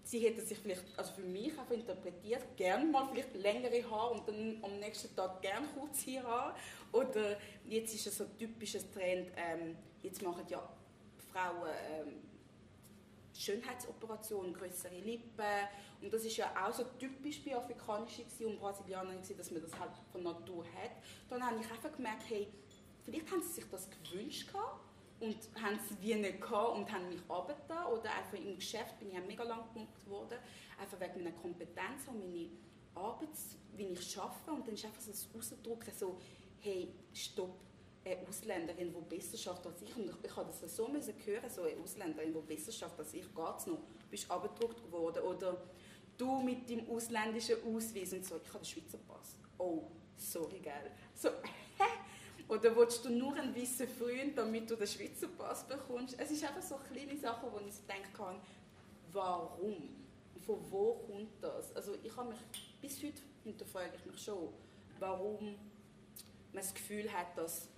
sie 0.04 0.20
hätten 0.20 0.46
sich 0.46 0.58
vielleicht, 0.58 0.84
also 0.98 1.14
für 1.14 1.22
mich 1.22 1.52
einfach 1.58 1.72
interpretiert, 1.72 2.44
gerne 2.58 2.86
mal 2.86 3.08
vielleicht 3.12 3.36
längere 3.36 3.90
Haare 3.90 4.14
und 4.14 4.28
dann 4.28 4.58
am 4.64 4.80
nächsten 4.80 5.16
Tag 5.16 5.42
gerne 5.42 5.68
kurze 5.68 6.22
Haare. 6.24 6.56
Oder 6.92 7.38
jetzt 7.68 7.94
ist 7.94 8.08
es 8.08 8.18
so 8.18 8.26
ein 8.26 8.38
typisches 8.38 8.90
Trend, 8.92 9.32
ähm, 9.36 9.78
jetzt 10.02 10.22
machen 10.22 10.46
ja 10.50 10.62
Frauen 11.32 11.70
ähm, 11.92 12.14
Schönheitsoperationen, 13.34 14.54
größere 14.54 15.00
Lippen. 15.00 15.46
Und 16.02 16.14
das 16.14 16.26
ist 16.26 16.38
ja 16.38 16.52
auch 16.62 16.74
so 16.74 16.84
typisch 17.00 17.44
bei 17.44 17.56
Afrikanischen 17.56 18.26
und 18.46 18.60
Brasilianern, 18.60 19.18
dass 19.38 19.52
man 19.52 19.62
das 19.62 19.80
halt 19.80 19.92
von 20.12 20.24
Natur 20.24 20.66
hat. 20.66 20.92
Dann 21.30 21.44
habe 21.44 21.58
ich 21.60 21.72
einfach 21.72 21.92
gemerkt, 21.92 22.24
hey, 22.28 22.48
vielleicht 23.04 23.32
haben 23.32 23.42
sie 23.42 23.54
sich 23.54 23.66
das 23.70 23.88
gewünscht 23.90 24.52
gehabt 24.52 24.81
und 25.22 25.38
haben 25.62 25.76
es 25.76 26.02
wie 26.02 26.16
nicht 26.16 26.42
gehabt 26.42 26.76
und 26.76 26.92
haben 26.92 27.08
mich 27.08 27.22
runtergetan. 27.30 27.86
Oder 27.88 28.10
einfach 28.16 28.38
im 28.38 28.56
Geschäft 28.56 29.00
bin 29.00 29.12
ich 29.12 29.26
mega 29.26 29.44
lang 29.44 29.64
gemuckt 29.74 30.08
worden, 30.10 30.40
einfach 30.80 31.00
wegen 31.00 31.24
meiner 31.24 31.36
Kompetenz 31.38 32.08
und 32.08 32.20
meine 32.20 32.50
Arbeit, 32.96 33.30
wie 33.76 33.86
ich 33.86 34.18
arbeite. 34.18 34.52
Und 34.52 34.68
dann 34.68 34.74
ist 34.74 34.86
einfach 34.86 35.02
so 35.02 35.12
das 35.12 35.28
Ausdrucken 35.38 35.92
so, 35.96 36.20
hey, 36.60 36.94
stopp, 37.14 37.56
eine 38.04 38.28
Ausländerin, 38.28 38.94
die 38.94 39.16
besser 39.16 39.38
schafft 39.38 39.66
als 39.68 39.82
ich. 39.84 39.96
Und 39.96 40.06
ich, 40.10 40.16
ich 40.24 40.36
habe 40.36 40.48
das 40.48 40.76
so 40.76 40.88
müssen 40.88 41.14
hören, 41.24 41.50
so 41.50 41.64
eine 41.64 41.80
Ausländerin, 41.80 42.34
die 42.34 42.56
besser 42.56 42.72
schafft 42.72 43.00
als 43.00 43.14
ich, 43.14 43.22
geht 43.22 43.58
es 43.58 43.68
noch? 43.68 43.80
Bist 44.10 44.28
du 44.28 44.34
abgedruckt 44.34 44.92
worden? 44.92 45.24
Oder 45.24 45.62
du 46.18 46.42
mit 46.42 46.68
dem 46.68 46.90
ausländischen 46.90 47.58
Ausweis 47.64 48.14
und 48.14 48.26
so, 48.26 48.38
ich 48.44 48.50
habe 48.50 48.60
den 48.60 48.66
Schweizer 48.66 48.98
Pass. 49.08 49.36
Oh, 49.60 49.84
sorry, 50.18 50.60
gell. 50.60 50.92
So? 51.14 51.30
Oder 52.52 52.76
willst 52.76 53.06
du 53.06 53.10
nur 53.10 53.34
einen 53.36 53.56
weißen 53.56 53.88
Freund, 53.88 54.38
damit 54.38 54.70
du 54.70 54.76
den 54.76 54.86
Schweizer 54.86 55.30
Pass 55.30 55.66
bekommst? 55.66 56.20
Es 56.20 56.32
ist 56.32 56.44
einfach 56.44 56.62
so 56.62 56.76
kleine 56.92 57.18
Sachen, 57.18 57.50
wo 57.50 57.60
ich 57.60 57.74
denken 57.88 58.12
kann, 58.12 58.36
warum? 59.14 59.78
Von 60.46 60.58
wo 60.70 60.96
kommt 60.96 61.42
das? 61.42 61.74
Also 61.74 61.96
ich 62.04 62.14
habe 62.18 62.32
mich, 62.32 62.40
bis 62.82 63.02
heute 63.02 63.22
hinterfrage 63.46 63.94
ich 63.96 64.06
mich 64.06 64.22
schon, 64.22 64.50
warum 65.00 65.46
man 66.52 66.62
das 66.62 66.74
Gefühl 66.74 67.10
hat, 67.10 67.38
dass 67.38 67.70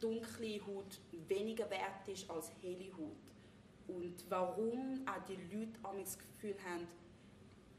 dunkle 0.00 0.58
Haut 0.66 0.98
weniger 1.28 1.68
wert 1.68 2.08
ist 2.08 2.30
als 2.30 2.50
helle 2.62 2.90
Haut. 2.94 3.28
Und 3.88 4.24
warum 4.30 5.06
auch 5.06 5.22
die 5.28 5.36
Leute 5.54 5.78
das 6.02 6.16
Gefühl 6.16 6.56
haben, 6.66 6.88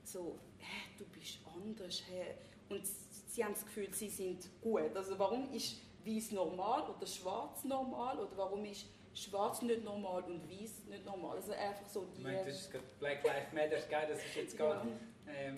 so, 0.03 0.37
hey, 0.59 0.91
du 0.99 1.05
bist 1.05 1.39
anders. 1.55 2.03
Hey. 2.07 2.35
Und 2.69 2.85
sie 2.85 3.43
haben 3.43 3.53
das 3.53 3.65
Gefühl, 3.65 3.91
sie 3.91 4.09
sind 4.09 4.47
gut. 4.61 4.95
Also 4.95 5.17
warum 5.17 5.51
ist 5.51 5.86
weiß 6.07 6.31
normal 6.31 6.89
oder 6.89 7.05
schwarz 7.05 7.63
normal 7.63 8.19
oder 8.19 8.37
warum 8.37 8.63
ist 8.65 8.87
schwarz 9.13 9.61
nicht 9.61 9.83
normal 9.83 10.23
und 10.23 10.49
weiß 10.49 10.85
nicht 10.89 11.05
normal? 11.05 11.35
Also 11.35 11.51
einfach 11.51 11.87
so 11.87 12.05
die... 12.15 12.19
Ich 12.19 12.23
meine, 12.23 12.45
das 12.45 12.61
ist 12.61 12.99
Black 12.99 13.23
Lives 13.23 13.53
Matter, 13.53 14.07
das 14.07 14.23
ist 14.23 14.35
jetzt 14.35 14.57
gar... 14.57 14.85
Ja. 14.85 14.91
Ähm, 15.27 15.57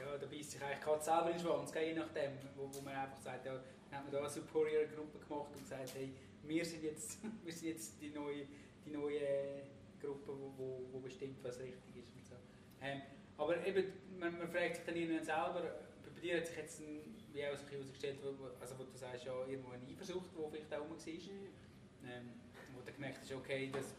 ja, 0.00 0.18
da 0.18 0.26
beißt 0.26 0.50
sich 0.50 0.62
eigentlich 0.62 0.80
gerade 0.80 1.02
selber 1.02 1.30
in 1.30 1.38
Schwanz, 1.38 1.72
je 1.74 1.94
nachdem, 1.94 2.32
wo, 2.56 2.68
wo 2.72 2.80
man 2.82 2.94
einfach 2.94 3.18
sagt, 3.18 3.46
ja, 3.46 3.60
haben 3.92 4.06
wir 4.06 4.12
da 4.12 4.18
eine 4.18 4.28
Superior-Gruppe 4.28 5.18
gemacht 5.18 5.48
und 5.54 5.62
gesagt, 5.62 5.94
hey, 5.94 6.12
wir 6.42 6.64
sind 6.64 6.82
jetzt, 6.82 7.18
wir 7.44 7.52
sind 7.52 7.68
jetzt 7.68 8.00
die 8.00 8.10
neue, 8.10 8.46
die 8.84 8.90
neue 8.90 9.62
Gruppe, 10.00 10.32
wo, 10.38 10.52
wo, 10.56 10.80
wo 10.92 10.98
bestimmt, 11.00 11.42
was 11.42 11.58
richtig 11.60 11.96
ist 11.96 12.14
und 12.14 12.26
so. 12.26 12.34
Ähm, 12.82 13.02
aber 13.38 13.64
eben, 13.66 13.92
man, 14.18 14.38
man 14.38 14.48
fragt 14.48 14.76
sich 14.76 14.84
dann 14.84 14.96
irgendwann 14.96 15.24
selber, 15.24 15.62
bei 16.02 16.20
dir 16.20 16.38
hat 16.38 16.46
sich 16.46 16.56
jetzt 16.56 16.80
ein, 16.80 17.16
wie 17.36 17.46
auch 17.46 17.56
sich 17.56 17.70
herausgestellt, 17.70 18.18
wo, 18.22 18.48
also 18.60 18.78
wo 18.78 18.84
du 18.84 18.96
sagst, 18.96 19.24
ja, 19.24 19.32
irgendwo 19.46 19.70
eine 19.72 19.86
Eifersucht, 19.86 20.30
die 20.32 20.50
vielleicht 20.50 20.72
auch 20.72 20.80
rum 20.80 20.96
war, 20.96 20.96
mhm. 20.96 22.08
ähm, 22.08 22.30
wo 22.74 22.80
du 22.80 22.92
gemerkt 22.92 23.18
hast, 23.20 23.32
okay, 23.32 23.70
das, 23.72 23.94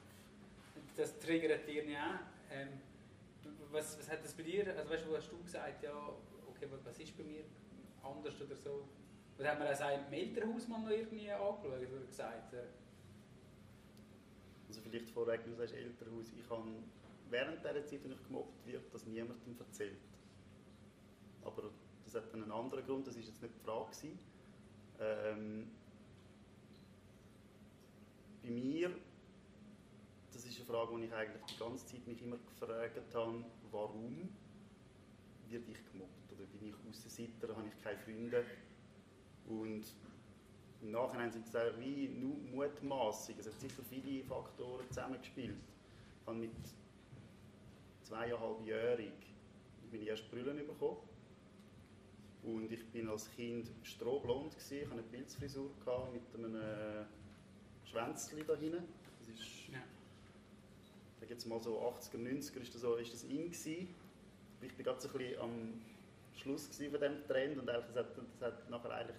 das 0.95 1.19
triggert 1.19 1.67
dir 1.67 1.83
nicht 1.83 1.97
auch. 1.97 2.19
Ähm, 2.51 2.69
was, 3.71 3.97
was 3.99 4.09
hat 4.09 4.23
das 4.23 4.33
bei 4.33 4.43
dir, 4.43 4.75
also 4.75 4.89
weißt 4.89 5.05
du, 5.05 5.15
hast 5.15 5.31
du 5.31 5.37
gesagt, 5.43 5.83
ja, 5.83 5.93
okay, 6.49 6.67
was 6.83 6.99
ist 6.99 7.15
bei 7.15 7.23
mir 7.23 7.43
anders 8.03 8.41
oder 8.41 8.55
so? 8.55 8.87
Was 9.37 9.47
hat 9.47 9.59
man 9.59 9.67
auch 9.67 10.07
im 10.07 10.13
Elternhaus 10.13 10.67
mal 10.67 10.81
noch 10.81 10.89
irgendwie 10.89 11.29
angeschaut 11.29 11.63
oder 11.65 12.05
gesagt? 12.07 12.55
Also 14.67 14.81
vielleicht 14.81 15.09
vorweg, 15.11 15.45
du 15.45 15.53
sagst 15.53 15.75
Elternhaus, 15.75 16.33
ich 16.35 16.49
habe 16.49 16.71
während 17.29 17.59
dieser 17.59 17.85
Zeit, 17.85 18.03
als 18.03 18.13
ich 18.13 18.23
gemobbt 18.27 18.65
wird, 18.65 18.93
das 18.93 19.05
niemandem 19.05 19.55
erzählt. 19.59 19.99
Aber 21.43 21.69
das 22.07 22.23
hat 22.23 22.33
einen 22.33 22.51
anderen 22.51 22.85
Grund, 22.85 23.05
das 23.05 23.15
war 23.15 23.21
jetzt 23.21 23.41
nicht 23.41 23.53
die 23.53 23.65
Frage. 23.65 23.91
Ähm, 24.99 25.69
bei 28.41 28.49
mir, 28.49 28.91
das 30.31 30.45
ist 30.45 30.57
eine 30.57 30.65
Frage, 30.65 30.97
die 30.97 31.05
ich 31.05 31.13
eigentlich 31.13 31.43
die 31.45 31.57
ganze 31.57 31.85
Zeit 31.85 32.07
mich 32.07 32.21
immer 32.21 32.37
gefragt 32.37 33.13
habe, 33.13 33.43
warum 33.71 34.29
werde 35.49 35.65
ich 35.69 35.91
gemobbt? 35.91 36.31
Oder 36.31 36.45
bin 36.45 36.69
ich 36.69 36.75
Aussenseiter, 36.89 37.55
habe 37.55 37.67
ich 37.67 37.83
keine 37.83 37.99
Freunde? 37.99 38.45
Und 39.47 39.83
im 40.81 40.91
Nachhinein 40.91 41.31
sind 41.31 41.45
es 41.47 41.53
wie 41.79 42.07
nur 42.07 42.37
Mutmaßung. 42.37 43.35
Es 43.37 43.47
hat 43.47 43.59
sicher 43.59 43.83
viele 43.89 44.23
Faktoren 44.23 44.87
zusammengespielt. 44.89 45.57
Ich 46.21 46.27
habe 46.27 46.37
mit 46.37 46.51
zweieinhalbjährig 48.03 49.13
bin 49.91 50.01
ich 50.01 50.07
erst 50.07 50.29
Brüllen 50.29 50.65
bekommen. 50.65 51.06
Und 52.47 52.71
ich 52.71 52.85
bin 52.91 53.09
als 53.09 53.29
Kind 53.31 53.69
strohblond 53.83 54.51
gewesen. 54.51 54.77
Ich 54.77 54.83
hatte 54.85 54.93
eine 54.93 55.03
Pilzfrisur 55.03 55.69
mit 56.13 56.21
einem 56.33 56.55
äh, 56.55 57.03
Schwänzchen 57.83 58.47
da 58.47 58.55
hinten. 58.55 58.83
Das 59.19 59.27
ist, 59.27 59.67
ja. 59.69 59.79
da 61.19 61.25
gibt 61.25 61.41
es 61.41 61.45
mal 61.45 61.59
so 61.59 61.77
80er, 61.81 62.15
90er 62.17 62.61
ist 62.61 62.73
das, 62.73 62.81
so, 62.81 62.95
ist 62.95 63.13
das 63.13 63.23
in 63.23 63.51
gewesen. 63.51 63.93
Ich 64.61 64.73
bin 64.73 64.85
gerade 64.85 65.01
so 65.01 65.09
ein 65.09 65.17
bisschen 65.17 65.41
am 65.41 65.81
Schluss 66.35 66.67
von 66.67 66.77
diesem 66.77 67.27
Trend 67.27 67.57
und 67.59 67.67
ehrlich 67.67 67.87
gesagt, 67.87 68.17
das 68.17 68.41
hat 68.41 68.69
nachher 68.69 68.91
eigentlich 68.91 69.17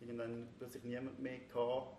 irgendwann 0.00 0.48
plötzlich 0.56 0.84
niemand 0.84 1.20
mehr 1.20 1.40
gehabt. 1.40 1.98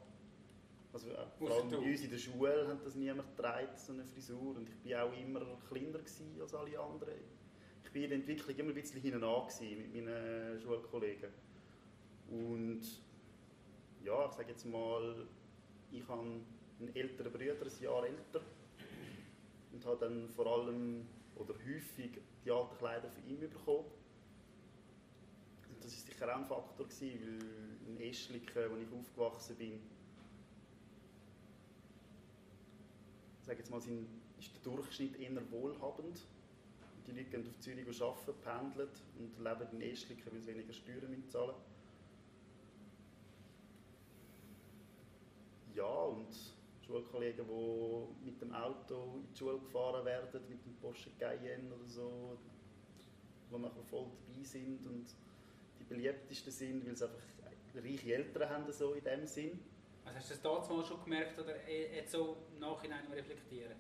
Also, 0.94 1.12
äh, 1.12 1.28
vor 1.38 1.52
allem 1.52 1.70
bei 1.70 1.78
uns 1.78 2.02
in 2.02 2.10
der 2.10 2.18
Schule 2.18 2.68
hat 2.68 2.84
das 2.84 2.96
niemand 2.96 3.38
getragen, 3.38 3.70
so 3.76 3.94
eine 3.94 4.04
Frisur. 4.04 4.56
Und 4.56 4.68
ich 4.68 4.92
war 4.92 5.06
auch 5.06 5.14
immer 5.14 5.42
kleiner 5.70 6.00
als 6.42 6.54
alle 6.56 6.80
anderen. 6.80 7.39
Ich 7.90 7.96
war 7.96 8.04
in 8.04 8.10
der 8.10 8.20
Entwicklung 8.20 8.56
immer 8.56 8.70
ein 8.70 8.76
bisschen 8.76 9.02
hinten 9.02 9.24
an 9.24 9.48
mit 9.60 9.94
meinen 9.96 10.62
Schulkollegen. 10.62 11.30
Und 12.30 12.82
ja, 14.04 14.26
ich 14.30 14.32
sage 14.34 14.50
jetzt 14.50 14.66
mal, 14.66 15.26
ich 15.92 16.08
habe 16.08 16.22
einen 16.22 16.96
älteren 16.96 17.32
Bruder, 17.32 17.66
ein 17.66 17.84
Jahr 17.84 18.06
älter. 18.06 18.42
Und 19.74 19.86
habe 19.86 19.98
dann 20.00 20.30
vor 20.30 20.46
allem 20.46 21.06
oder 21.36 21.54
häufig 21.54 22.12
die 22.46 22.52
alten 22.52 22.78
Kleider 22.78 23.10
von 23.10 23.28
ihm 23.28 23.40
bekommen 23.40 23.86
das 25.82 26.08
war 26.08 26.14
sicher 26.14 26.34
auch 26.34 26.40
ein 26.40 26.46
Faktor, 26.46 26.88
gewesen, 26.88 27.40
weil 27.88 27.96
in 27.96 28.02
Eschliken, 28.02 28.72
wo 28.72 28.76
ich 28.78 28.92
aufgewachsen 28.92 29.56
bin, 29.56 29.80
sage 33.42 33.60
jetzt 33.60 33.72
mal, 33.72 33.78
ist 33.78 33.88
der 33.88 34.72
Durchschnitt 34.72 35.20
eher 35.20 35.52
wohlhabend. 35.52 36.22
Die 37.10 37.18
Leute 37.18 37.30
gehen 37.30 37.48
auf 37.48 37.60
Zürich 37.60 38.02
arbeiten, 38.02 38.34
pendeln 38.42 38.90
und 39.18 39.38
leben 39.40 39.68
in 39.74 39.82
Eschliken, 39.82 40.32
weil 40.32 40.42
sie 40.42 40.48
weniger 40.48 40.74
Steuern 40.74 41.24
zahlen 41.30 41.56
Ja, 45.76 45.86
und 45.86 46.28
Schulkollegen, 46.86 47.46
die 47.48 48.26
mit 48.26 48.42
dem 48.42 48.54
Auto 48.54 49.16
in 49.16 49.32
die 49.32 49.38
Schule 49.38 49.60
gefahren 49.60 50.06
werden, 50.06 50.42
mit 50.50 50.66
dem 50.66 50.76
Porsche 50.82 51.10
Cayenne 51.18 51.74
oder 51.74 51.88
so, 51.88 52.38
die 53.52 53.58
nachher 53.58 53.84
voll 53.90 54.08
dabei 54.28 54.44
sind 54.44 54.86
und 54.86 55.06
beliebtesten 55.88 56.52
sind, 56.52 56.86
weil 56.86 56.96
sie 56.96 57.06
einfach 57.06 57.20
reiche 57.76 58.14
Eltern 58.14 58.50
haben, 58.50 58.72
so 58.72 58.94
in 58.94 59.04
dem 59.04 59.26
Sinn. 59.26 59.60
Also 60.06 60.18
hast 60.18 60.30
du 60.30 60.34
das 60.34 60.42
damals 60.42 60.88
schon 60.88 61.04
gemerkt 61.04 61.40
oder 61.40 61.70
jetzt 61.70 62.12
so 62.12 62.38
Nachhinein 62.60 63.06
reflektieren? 63.12 63.76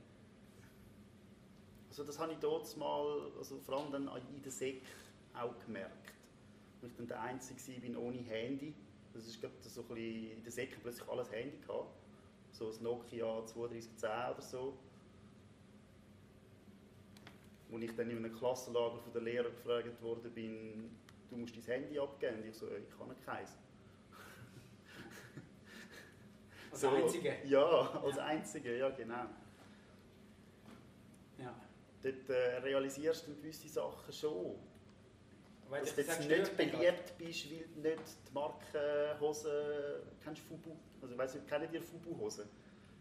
Also 1.99 2.13
das 2.13 2.19
habe 2.19 2.31
ich 2.31 2.39
dort 2.39 2.77
mal, 2.77 3.29
also 3.37 3.59
vor 3.59 3.77
allem 3.77 3.91
dann 3.91 4.09
in 4.33 4.41
der 4.41 4.53
Sek 4.53 4.83
auch 5.33 5.53
gemerkt. 5.65 6.13
Weil 6.79 6.89
ich 6.91 6.95
dann 6.95 7.07
der 7.09 7.19
Einzige 7.19 7.59
war 7.93 8.01
ohne 8.03 8.19
Handy. 8.19 8.73
Das 9.13 9.27
ist 9.27 9.41
gerade 9.41 9.53
so 9.59 9.81
ein 9.81 9.87
bisschen 9.89 10.31
in 10.31 10.41
der 10.41 10.51
Säcke 10.53 10.77
plötzlich 10.81 11.09
alles 11.09 11.29
Handy 11.29 11.57
gehabt. 11.57 11.89
So 12.53 12.69
ein 12.69 12.83
Nokia 12.83 13.41
3210 13.41 14.09
oder 14.09 14.41
so. 14.41 14.77
Wo 17.67 17.77
ich 17.77 17.93
dann 17.93 18.09
in 18.09 18.17
einem 18.23 18.33
Klassenlager 18.33 18.99
von 18.99 19.11
der 19.11 19.21
Lehrer 19.21 19.49
gefragt 19.49 20.01
worden 20.01 20.31
bin, 20.31 20.97
du 21.29 21.35
musst 21.35 21.57
dein 21.57 21.63
Handy 21.63 21.99
abgeben. 21.99 22.37
Und 22.37 22.47
ich 22.47 22.55
so, 22.55 22.67
ich 22.67 22.97
kann 22.97 23.09
nicht 23.09 23.25
keins. 23.25 23.57
Als 26.71 26.79
so, 26.79 26.89
Einzige. 26.91 27.35
Ja, 27.43 27.65
als 27.65 28.15
Ja. 28.15 28.23
Einzige, 28.23 28.77
ja 28.77 28.89
genau. 28.91 29.25
Dort 32.01 32.29
äh, 32.29 32.57
realisierst 32.59 33.27
du 33.27 33.35
gewisse 33.35 33.67
Sachen 33.67 34.13
schon. 34.13 34.55
Weil 35.69 35.81
Dass 35.81 35.95
du 35.95 36.01
jetzt 36.01 36.19
nicht 36.27 36.57
beliebt 36.57 37.17
bist, 37.17 37.51
weil 37.51 37.65
du 37.75 37.89
nicht 37.89 38.01
die 38.27 38.33
Markenhose 38.33 40.01
kennst 40.23 40.41
du 40.41 40.45
Fubu? 40.47 40.75
Also 41.01 41.13
ich 41.13 41.19
weiss 41.19 41.33
nicht, 41.35 41.47
kennen 41.47 41.67
die 41.71 41.79
Fubu-Hosen? 41.79 42.49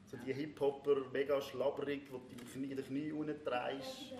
So 0.07 0.17
die 0.19 0.33
Hip-Hopper, 0.33 0.97
mega 1.13 1.41
schlabberig, 1.41 2.03
wo 2.11 2.19
du 2.19 2.35
die 2.35 2.45
Knie, 2.45 2.75
die 2.75 2.83
Knie 2.83 3.13
unten 3.13 3.43
trägst. 3.45 4.13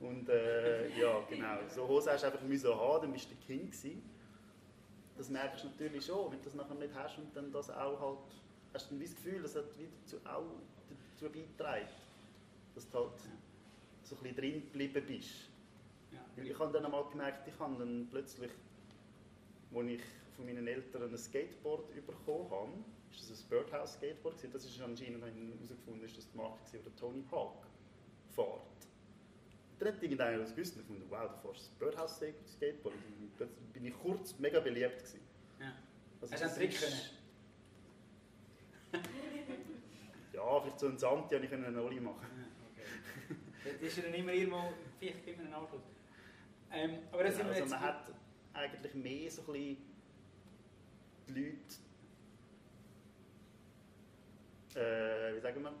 Und 0.00 0.28
äh, 0.28 0.88
ja, 0.98 1.20
genau. 1.28 1.58
So 1.68 1.86
Hosen 1.86 2.12
hast 2.12 2.22
du 2.22 2.26
einfach 2.26 2.42
müssen 2.42 2.74
haben, 2.74 3.02
dann 3.02 3.12
bist 3.12 3.30
du 3.30 3.34
King 3.46 3.70
gewesen. 3.70 4.02
Das 5.16 5.28
merkst 5.30 5.62
du 5.62 5.68
natürlich 5.68 6.04
schon, 6.04 6.32
wenn 6.32 6.38
du 6.38 6.44
das 6.44 6.54
nachher 6.54 6.74
nicht 6.74 6.94
hast 6.94 7.18
und 7.18 7.34
dann 7.36 7.52
das 7.52 7.70
auch 7.70 8.00
halt, 8.00 8.18
hast 8.72 8.90
du 8.90 8.98
das 8.98 9.14
Gefühl, 9.14 9.42
das 9.42 9.54
hat 9.54 9.78
wieder 9.78 9.90
zu, 10.04 10.16
auch 10.24 10.42
dazu 11.14 11.30
beigetragen, 11.30 11.86
dass 12.74 12.88
du 12.88 12.98
halt 12.98 13.12
so 14.04 14.16
ein 14.16 14.22
bisschen 14.22 14.36
drin 14.36 14.60
geblieben 14.60 15.02
bist. 15.06 15.50
Ja. 16.12 16.42
Ich 16.42 16.58
habe 16.58 16.72
dann 16.72 16.84
einmal 16.84 17.04
gemerkt, 17.10 17.48
ich 17.48 17.58
habe 17.58 17.76
dann 17.78 18.06
plötzlich, 18.10 18.50
als 19.74 19.86
ich 19.86 20.02
von 20.36 20.46
meinen 20.46 20.66
Eltern 20.66 21.02
ein 21.10 21.16
Skateboard 21.16 21.94
bekommen 22.06 22.50
habe, 22.50 22.72
ist 23.10 23.30
das 23.30 23.42
ein 23.42 23.48
Birdhouse 23.48 23.94
Skateboard 23.94 24.36
gewesen. 24.36 24.52
Das 24.52 24.64
ist 24.64 24.80
anscheinend 24.80 25.22
habe 25.22 25.30
ich 25.30 25.54
herausgefunden, 25.54 26.04
ist 26.04 26.18
das 26.18 26.30
die 26.30 26.36
Marke 26.36 26.58
gewesen, 26.64 26.86
oder 26.86 26.96
Tony 26.96 27.24
Hawk 27.30 27.66
fährt. 28.34 28.60
Dann 29.78 29.88
hat 29.88 30.02
irgendeiner 30.02 30.38
das 30.38 30.54
gewusst 30.54 30.76
und 30.76 30.82
ich 30.82 30.88
fand, 30.88 31.10
wow, 31.10 31.30
du 31.30 31.48
fährst 31.48 31.70
ein 31.70 31.78
Birdhouse 31.78 32.22
Skateboard. 32.46 32.94
Und 32.94 33.36
plötzlich 33.36 33.66
bin 33.72 33.84
ich 33.86 33.94
kurz 33.98 34.38
mega 34.38 34.60
beliebt 34.60 34.98
gewesen. 34.98 35.20
Ja. 35.60 35.72
Also 36.20 36.32
Hast 36.34 36.42
du 36.42 36.46
einen 36.46 36.54
Trick 36.56 36.80
können? 36.80 37.00
Ja, 40.32 40.60
vielleicht 40.60 40.80
so 40.80 40.88
ein 40.88 40.98
Santi 40.98 41.34
habe 41.34 41.46
ich 41.46 41.52
einen 41.52 41.78
Oli 41.78 42.00
machen. 42.00 42.26
Ja. 42.36 42.63
Das 43.64 43.80
ist 43.80 43.96
ja 43.96 44.02
dann 44.04 44.14
immer 44.14 44.32
irgendwo, 44.32 44.72
vielleicht 44.98 45.26
immer 45.26 45.42
ein 45.42 45.54
Anschluss. 45.54 45.82
Ähm, 46.70 46.98
aber 47.12 47.24
das 47.24 47.38
wir 47.38 47.46
also 47.46 47.66
man 47.66 47.80
hat 47.80 48.12
eigentlich 48.52 48.94
mehr 48.94 49.30
so 49.30 49.42
ein 49.42 49.46
bisschen 49.52 49.76
die 51.28 51.32
Leute, 51.32 51.58
äh, 54.80 55.36
wie 55.36 55.40
sagen 55.40 55.62
wir, 55.62 55.72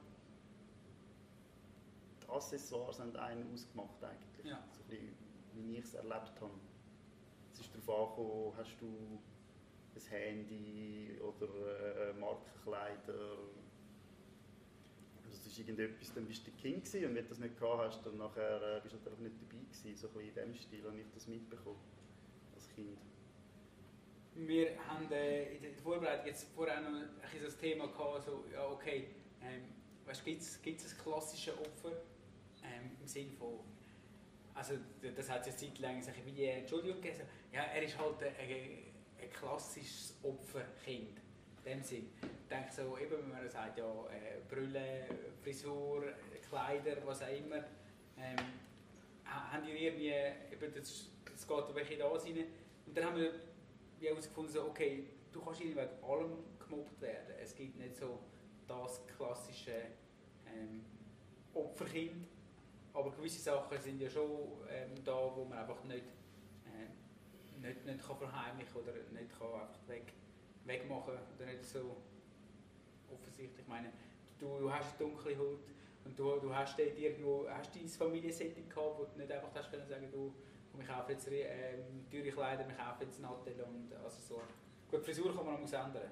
die 2.22 2.28
Accessoires 2.28 3.00
haben 3.00 3.14
einen 3.16 3.52
ausgemacht 3.52 4.02
eigentlich. 4.02 4.46
Ja. 4.46 4.62
So 4.72 4.82
ein 4.82 4.88
bisschen, 4.88 5.16
wie 5.54 5.76
ich 5.76 5.84
es 5.84 5.94
erlebt 5.94 6.40
habe. 6.40 6.54
Es 7.52 7.60
ist 7.60 7.70
darauf 7.74 8.10
angekommen, 8.10 8.52
hast 8.56 8.76
du 8.80 8.86
ein 9.96 10.10
Handy 10.10 11.18
oder 11.20 12.10
äh, 12.10 12.12
Markenkleider. 12.14 13.38
Ist 15.54 15.60
irgendetwas, 15.60 16.12
dann 16.12 16.26
bist 16.26 16.44
du 16.44 16.50
King 16.50 16.82
gewesen, 16.82 17.04
und 17.04 17.14
wenn 17.14 17.22
du 17.22 17.28
das 17.28 17.38
nicht 17.38 17.56
gehabt 17.56 17.78
hast, 17.84 18.04
dann 18.04 18.18
nachher 18.18 18.76
äh, 18.76 18.80
bist 18.80 18.94
du 18.94 18.98
einfach 18.98 19.20
nicht 19.20 19.36
dabei 19.40 19.62
gewesen. 19.62 19.94
So 19.94 20.08
ein 20.08 20.26
in 20.26 20.34
dem 20.34 20.52
Stil 20.52 20.84
habe 20.84 20.98
ich 20.98 21.06
das 21.14 21.28
mitbekommen 21.28 21.78
als 22.56 22.68
Kind. 22.70 22.98
Wir 24.34 24.76
haben 24.88 25.08
äh, 25.12 25.54
in 25.54 25.62
der 25.62 25.74
Vorbereitung 25.74 26.26
jetzt 26.26 26.48
vorher 26.56 26.80
noch 26.80 26.88
ein 26.88 27.08
das 27.40 27.56
Thema 27.56 27.86
gehabt, 27.86 28.24
so, 28.24 28.44
ja 28.52 28.66
okay, 28.68 29.10
ähm, 29.42 29.62
gibt 30.24 30.42
es 30.42 30.58
ein 30.64 30.98
klassisches 31.04 31.56
Opfer 31.56 32.02
ähm, 32.64 32.90
im 33.00 33.06
Sinne 33.06 33.30
von, 33.38 33.60
also 34.54 34.74
das 35.14 35.30
hat 35.30 35.46
es 35.46 35.54
eine 35.54 35.56
Zeit 35.56 35.78
lang 35.78 36.02
so 36.02 36.10
ein 36.10 36.16
bisschen 36.16 36.36
wie 36.36 36.44
Entschuldigung 36.46 37.00
gegeben, 37.00 37.18
so, 37.18 37.56
ja 37.56 37.62
er 37.62 37.82
ist 37.84 37.96
halt 37.96 38.20
ein, 38.24 38.34
ein, 38.40 38.78
ein 39.22 39.30
klassisches 39.30 40.18
Opferkind, 40.24 41.20
dem 41.64 41.82
Sinn. 41.82 42.10
Ich 42.22 42.48
denke 42.48 42.72
so, 42.72 42.96
eben 42.98 43.12
wenn 43.12 43.30
man 43.30 43.48
sagt, 43.48 43.78
ja 43.78 43.84
äh, 44.06 44.40
Brille, 44.48 45.06
Frisur, 45.42 46.04
Kleider, 46.48 46.96
was 47.04 47.22
auch 47.22 47.28
immer, 47.28 47.56
ähm, 48.18 48.36
ha- 49.24 49.52
haben 49.52 49.64
die 49.64 49.72
irgendwie, 49.72 50.08
eben 50.08 50.74
das, 50.74 51.10
das 51.24 51.48
geht 51.48 51.58
über 51.58 51.74
welche 51.74 51.96
da 51.96 52.08
rein, 52.08 52.44
und 52.86 52.96
dann 52.96 53.04
haben 53.04 53.16
wir 53.16 53.32
herausgefunden, 54.00 54.52
so, 54.52 54.64
okay, 54.66 55.04
du 55.32 55.40
kannst 55.40 55.60
irgendwie 55.60 55.80
wegen 55.80 56.04
allem 56.04 56.32
gemobbt 56.58 57.00
werden. 57.00 57.34
Es 57.42 57.54
gibt 57.54 57.76
nicht 57.78 57.96
so 57.96 58.20
das 58.68 59.06
klassische 59.06 59.82
ähm, 60.46 60.84
Opferkind, 61.54 62.26
aber 62.92 63.10
gewisse 63.10 63.40
Sachen 63.40 63.78
sind 63.80 64.00
ja 64.00 64.08
schon 64.08 64.30
ähm, 64.70 65.02
da, 65.04 65.14
wo 65.34 65.44
man 65.44 65.58
einfach 65.58 65.82
nicht, 65.84 66.04
ähm, 66.66 67.60
nicht, 67.62 67.84
nicht 67.84 68.06
kann 68.06 68.16
verheimlichen 68.16 68.76
oder 68.76 68.92
nicht 68.92 69.38
kann 69.38 69.60
einfach 69.60 69.88
weg, 69.88 70.12
wegmachen 70.64 71.14
oder 71.14 71.46
nicht 71.46 71.64
so 71.64 71.96
offensichtlich. 73.10 73.60
Ich 73.60 73.68
meine, 73.68 73.92
du, 74.38 74.58
du 74.58 74.72
hast 74.72 75.00
dunkle 75.00 75.36
Haut 75.38 75.60
und 76.04 76.18
du, 76.18 76.38
du 76.40 76.54
hast 76.54 76.78
dort 76.78 76.98
irgendwo 76.98 77.46
hast 77.48 77.74
dein 77.74 77.88
Familiensetting 77.88 78.68
gehabt, 78.68 78.98
wo 78.98 79.04
du 79.04 79.18
nicht 79.18 79.30
einfach 79.30 79.48
hast 79.54 79.70
können 79.70 79.86
sagen, 79.86 80.08
du, 80.10 80.32
komm, 80.70 80.80
ich 80.80 80.88
kaufe 80.88 81.12
jetzt 81.12 81.28
ähm, 81.30 82.04
teure 82.10 82.30
Kleider, 82.30 82.66
ich 82.68 82.76
kaufe 82.76 83.04
jetzt 83.04 83.20
Nattel 83.20 83.60
und 83.62 83.92
also 84.02 84.20
so. 84.20 84.42
Gut, 84.90 85.04
Frisur 85.04 85.34
kann 85.34 85.46
man 85.46 85.54
noch 85.54 85.72
ändern. 85.72 86.10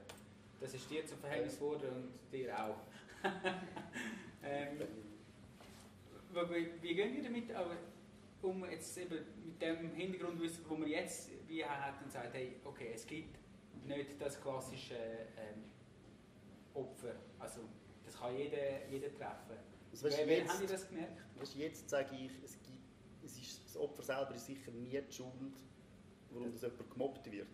Das 0.61 0.75
ist 0.75 0.89
dir 0.91 1.05
zum 1.05 1.19
Verhängnis 1.19 1.57
geworden 1.57 1.89
und 1.91 2.33
dir 2.33 2.57
auch. 2.57 2.77
ähm, 4.43 4.81
wie, 6.33 6.83
wie 6.83 6.95
gehen 6.95 7.15
wir 7.15 7.23
damit 7.23 7.53
aber 7.53 7.77
um 8.43 8.69
jetzt 8.69 8.97
eben 8.99 9.19
mit 9.45 9.63
dem 9.63 9.95
Hintergrundwissen, 9.95 10.65
wo 10.69 10.79
wir 10.79 10.89
jetzt 10.89 11.31
wie 11.47 11.65
hat 11.65 12.03
und 12.03 12.11
sagt, 12.11 12.35
hey, 12.35 12.57
okay, 12.65 12.93
es 12.95 13.07
gibt 13.07 13.39
nicht 13.87 14.21
das 14.21 14.41
klassische 14.41 14.95
ähm, 14.95 15.65
Opfer. 16.75 17.15
Also 17.39 17.61
das 18.05 18.19
kann 18.19 18.37
jeder, 18.37 18.87
jeder 18.89 19.13
treffen. 19.15 19.57
Also, 19.91 20.09
Wer, 20.09 20.27
wer 20.27 20.49
haben 20.49 20.61
die 20.61 20.67
das 20.67 20.89
gemerkt? 20.89 21.23
du, 21.39 21.59
jetzt 21.59 21.91
sage 21.91 22.17
ich, 22.17 22.33
es, 22.43 22.53
gibt, 22.63 23.25
es 23.25 23.37
ist, 23.37 23.65
das 23.65 23.77
Opfer 23.77 24.03
selber 24.03 24.35
ist 24.35 24.47
sicher 24.47 24.71
nie 24.71 25.01
die 25.01 25.13
Schuld, 25.13 25.55
warum 26.31 26.51
das 26.51 26.63
jemand 26.63 26.91
gemobbt 26.91 27.31
wird. 27.31 27.49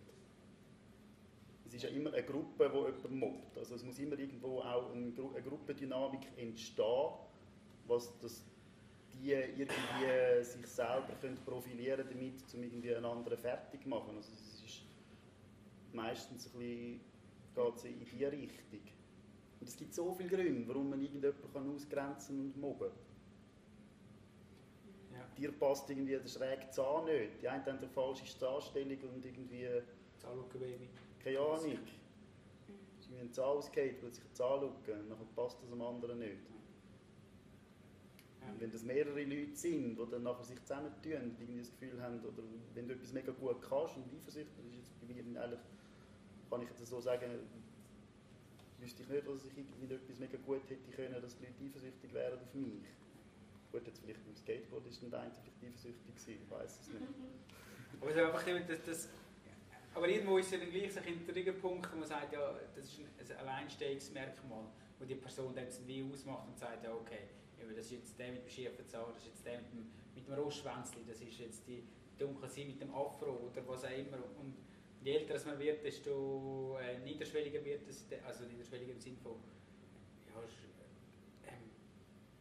Es 1.66 1.74
ist 1.74 1.82
ja 1.82 1.90
immer 1.90 2.12
eine 2.12 2.22
Gruppe, 2.22 2.70
die 2.70 2.76
jemand 2.76 3.10
mobbt. 3.10 3.58
Also 3.58 3.74
es 3.74 3.82
muss 3.82 3.98
immer 3.98 4.18
irgendwo 4.18 4.60
auch 4.60 4.92
eine, 4.92 5.10
Gru 5.12 5.30
eine 5.34 5.42
Gruppendynamik 5.42 6.20
entstehen, 6.36 7.10
was 7.86 8.16
das 8.20 8.44
die 9.14 9.32
irgendwie 9.32 10.44
sich 10.44 10.66
selber 10.66 11.12
können 11.20 11.38
profilieren 11.44 12.06
damit, 12.08 12.42
um 12.54 12.62
irgendwie 12.62 12.94
einen 12.94 13.04
anderen 13.04 13.38
fertig 13.38 13.82
zu 13.82 13.88
machen. 13.88 14.16
Also 14.16 14.30
es 14.32 14.64
ist 14.64 14.82
meistens 15.94 16.46
ein 16.46 16.58
bisschen, 16.58 17.00
geht 17.54 17.76
es 17.76 17.84
in 17.84 17.98
diese 17.98 18.32
Richtung. 18.32 18.80
Und 19.60 19.68
es 19.68 19.76
gibt 19.76 19.92
so 19.94 20.12
viele 20.12 20.28
Gründe, 20.28 20.68
warum 20.68 20.90
man 20.90 21.00
irgendjemanden 21.00 21.52
kann 21.52 21.74
ausgrenzen 21.74 22.38
und 22.40 22.56
mobben 22.56 22.90
Ja, 25.12 25.26
Dir 25.36 25.52
passt 25.52 25.90
irgendwie 25.90 26.16
der 26.16 26.28
schräge 26.28 26.70
Zahn 26.70 27.06
nicht. 27.06 27.42
Die 27.42 27.48
einen 27.48 27.64
haben 27.66 27.78
eine 27.78 27.88
falsche 27.88 28.24
Zahnstellung 28.38 28.98
und 29.12 29.24
irgendwie, 29.24 29.66
Zahnlücke 30.18 30.58
Baby. 30.58 30.88
keine 31.22 31.40
Ahnung. 31.40 31.78
Es 32.98 33.04
ist 33.04 33.10
irgendwie 33.10 33.22
ein 33.22 33.32
Zahn 33.32 33.56
ausgeht, 33.56 34.00
plötzlich 34.00 34.24
eine 34.24 34.34
Zahnlücke, 34.34 34.92
und 34.94 35.10
dann 35.10 35.18
passt 35.34 35.60
das 35.60 35.68
dem 35.68 35.82
anderen 35.82 36.18
nicht. 36.18 36.38
Und 38.50 38.60
wenn 38.60 38.70
das 38.70 38.82
mehrere 38.82 39.24
Leute 39.24 39.56
sind, 39.56 39.98
die 39.98 40.10
dann 40.10 40.22
nachher 40.22 40.44
sich 40.44 40.60
zusammentun 40.62 41.22
und 41.22 41.40
irgendwie 41.40 41.60
das 41.60 41.70
Gefühl 41.70 42.00
haben, 42.00 42.20
oder 42.20 42.42
wenn 42.74 42.88
du 42.88 42.94
etwas 42.94 43.12
mega 43.12 43.32
gut 43.32 43.60
kannst 43.60 43.96
und 43.96 44.04
eifersüchtig, 44.12 44.54
das 44.56 44.66
ist 44.66 44.76
jetzt 44.76 45.00
bei 45.00 45.06
mir 45.06 45.42
eigentlich, 45.42 45.60
kann 46.50 46.62
ich 46.62 46.68
jetzt 46.68 46.86
so 46.86 47.00
sagen, 47.00 47.30
wüsste 48.78 49.02
ich 49.02 49.08
nicht, 49.08 49.26
dass 49.26 49.44
ich 49.44 49.58
irgendwie 49.58 49.94
etwas 49.94 50.18
mega 50.18 50.38
gut 50.38 50.62
hätte 50.68 50.90
können, 50.92 51.20
dass 51.20 51.36
die 51.36 51.46
Leute 51.46 51.64
eifersüchtig 51.64 52.12
wären 52.12 52.38
auf 52.38 52.54
mich. 52.54 52.84
Gut, 53.72 53.86
jetzt 53.86 54.00
vielleicht 54.00 54.24
beim 54.24 54.36
Skateboard 54.36 54.86
ist 54.86 55.02
dann 55.02 55.10
der 55.10 55.20
eine 55.20 55.32
vielleicht 55.32 55.62
eifersüchtig 55.62 56.14
gewesen, 56.14 56.40
ich 56.42 56.50
weiß 56.50 56.80
es 56.80 56.88
nicht. 56.88 57.02
Aber, 58.00 58.10
es 58.10 58.16
ist 58.16 58.22
einfach 58.22 58.68
das, 58.68 58.82
das, 58.84 59.08
aber 59.94 60.08
irgendwo 60.08 60.38
ist 60.38 60.52
es 60.52 60.60
dann 60.60 60.70
gleich 60.70 60.92
so 60.92 61.00
ein 61.00 61.26
Triggerpunkt, 61.26 61.92
wo 61.92 61.96
man 61.96 62.06
sagt, 62.06 62.32
ja, 62.32 62.54
das 62.76 62.84
ist 62.84 63.00
ein, 63.00 63.08
ein 63.18 63.36
Alleinstehungsmerkmal, 63.38 64.64
wo 65.00 65.04
die 65.04 65.16
Person 65.16 65.52
dann 65.54 65.66
wie 65.86 66.04
ausmacht 66.04 66.46
und 66.46 66.56
sagt, 66.56 66.84
ja, 66.84 66.94
okay, 66.94 67.26
das 67.74 67.86
ist 67.86 67.90
jetzt 67.92 68.18
der 68.18 68.32
mit 68.32 68.44
dem 68.44 68.48
schiefen 68.48 68.86
Zahn, 68.86 69.12
das 69.14 69.22
ist 69.22 69.28
jetzt 69.28 69.46
der 69.46 69.58
mit 69.58 69.72
dem, 69.72 69.90
dem 70.14 70.34
Rostschwänzli, 70.34 71.02
das 71.06 71.20
ist 71.20 71.38
jetzt 71.38 71.66
die 71.66 71.82
dunkle 72.18 72.48
Sie 72.48 72.64
mit 72.64 72.80
dem 72.80 72.94
Afro 72.94 73.50
oder 73.50 73.66
was 73.66 73.84
auch 73.84 73.90
immer. 73.90 74.18
Und 74.38 74.54
je 75.02 75.16
älter 75.16 75.40
man 75.46 75.58
wird, 75.58 75.84
desto 75.84 76.78
äh, 76.78 76.98
niederschwelliger 76.98 77.64
wird 77.64 77.86
es, 77.88 78.06
also 78.26 78.44
niederschwelliger 78.44 78.92
im 78.92 79.00
Sinne 79.00 79.16
von, 79.22 79.36
ja, 80.26 80.40
sch- 80.40 81.48
ähm, 81.48 81.70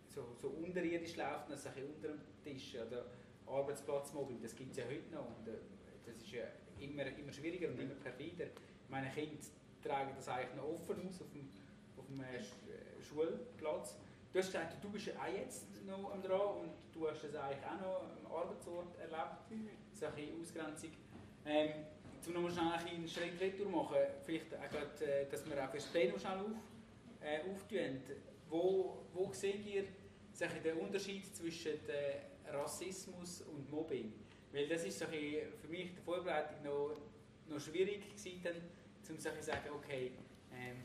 so, 0.07 0.35
so 0.35 0.49
unterirdisch 0.49 1.15
laufen, 1.15 1.51
also 1.51 1.69
ein 1.69 1.75
bisschen 1.75 1.93
unter 1.93 2.07
dem 2.09 2.19
Tisch 2.43 2.75
oder 2.75 3.05
Arbeitsplatzmobbing, 3.45 4.41
das 4.41 4.55
gibt 4.55 4.71
es 4.71 4.77
ja 4.77 4.85
heute 4.85 5.09
noch 5.11 5.37
und 5.37 5.47
äh, 5.47 5.57
das 6.05 6.17
ist 6.17 6.31
ja 6.31 6.45
immer, 6.79 7.05
immer 7.05 7.31
schwieriger 7.31 7.69
und 7.69 7.79
immer 7.79 7.95
perfider. 7.95 8.47
Meine 8.89 9.09
Kinder 9.09 9.37
tragen 9.83 10.11
das 10.15 10.27
eigentlich 10.27 10.55
noch 10.55 10.69
offen 10.69 11.07
aus 11.07 11.21
auf 11.21 11.31
dem, 11.31 11.49
auf 11.97 12.05
dem 12.07 12.21
äh, 12.21 12.37
äh 12.37 13.01
Schulplatz. 13.01 13.97
Du 14.31 14.39
hast 14.39 14.47
gesagt, 14.47 14.83
du 14.83 14.89
bist 14.89 15.09
auch 15.17 15.33
jetzt 15.33 15.65
noch 15.85 16.11
am 16.11 16.21
dran 16.21 16.61
und 16.61 16.71
du 16.93 17.09
hast 17.09 17.23
das 17.23 17.35
eigentlich 17.35 17.65
auch 17.65 17.79
noch 17.79 18.01
am 18.25 18.31
Arbeitsort 18.31 18.97
erlebt. 18.97 19.49
Bisschen 19.91 20.41
Ausgrenzung. 20.41 20.91
Ähm, 21.45 21.85
um 22.27 22.33
nochmal 22.33 22.51
schnell 22.51 22.95
einen 22.95 23.07
Schritt 23.07 23.39
retour 23.39 23.69
machen, 23.69 23.97
vielleicht 24.25 24.53
auch 24.53 24.69
gerade, 24.69 25.05
äh, 25.05 25.25
dass 25.29 25.45
wir 25.49 25.63
auch 25.63 25.71
das 25.71 25.85
Plenum 25.85 26.19
schnell 26.19 26.39
auf, 26.39 26.45
äh, 27.21 27.49
auftun. 27.49 28.01
Wo, 28.49 29.05
wo 29.13 29.31
seht 29.33 29.65
ihr 29.65 29.83
den 30.63 30.77
Unterschied 30.77 31.35
zwischen 31.35 31.79
Rassismus 32.47 33.41
und 33.41 33.69
Mobbing? 33.71 34.13
Weil 34.51 34.67
das 34.67 34.85
ist 34.85 35.03
für 35.03 35.67
mich 35.67 35.93
die 35.93 36.01
Vorbereitung 36.03 36.63
noch, 36.63 36.95
noch 37.49 37.59
schwierig 37.59 38.15
gewesen, 38.15 38.61
um 39.09 39.19
zu 39.19 39.29
sagen, 39.41 39.69
okay, 39.75 40.11
ähm, 40.53 40.77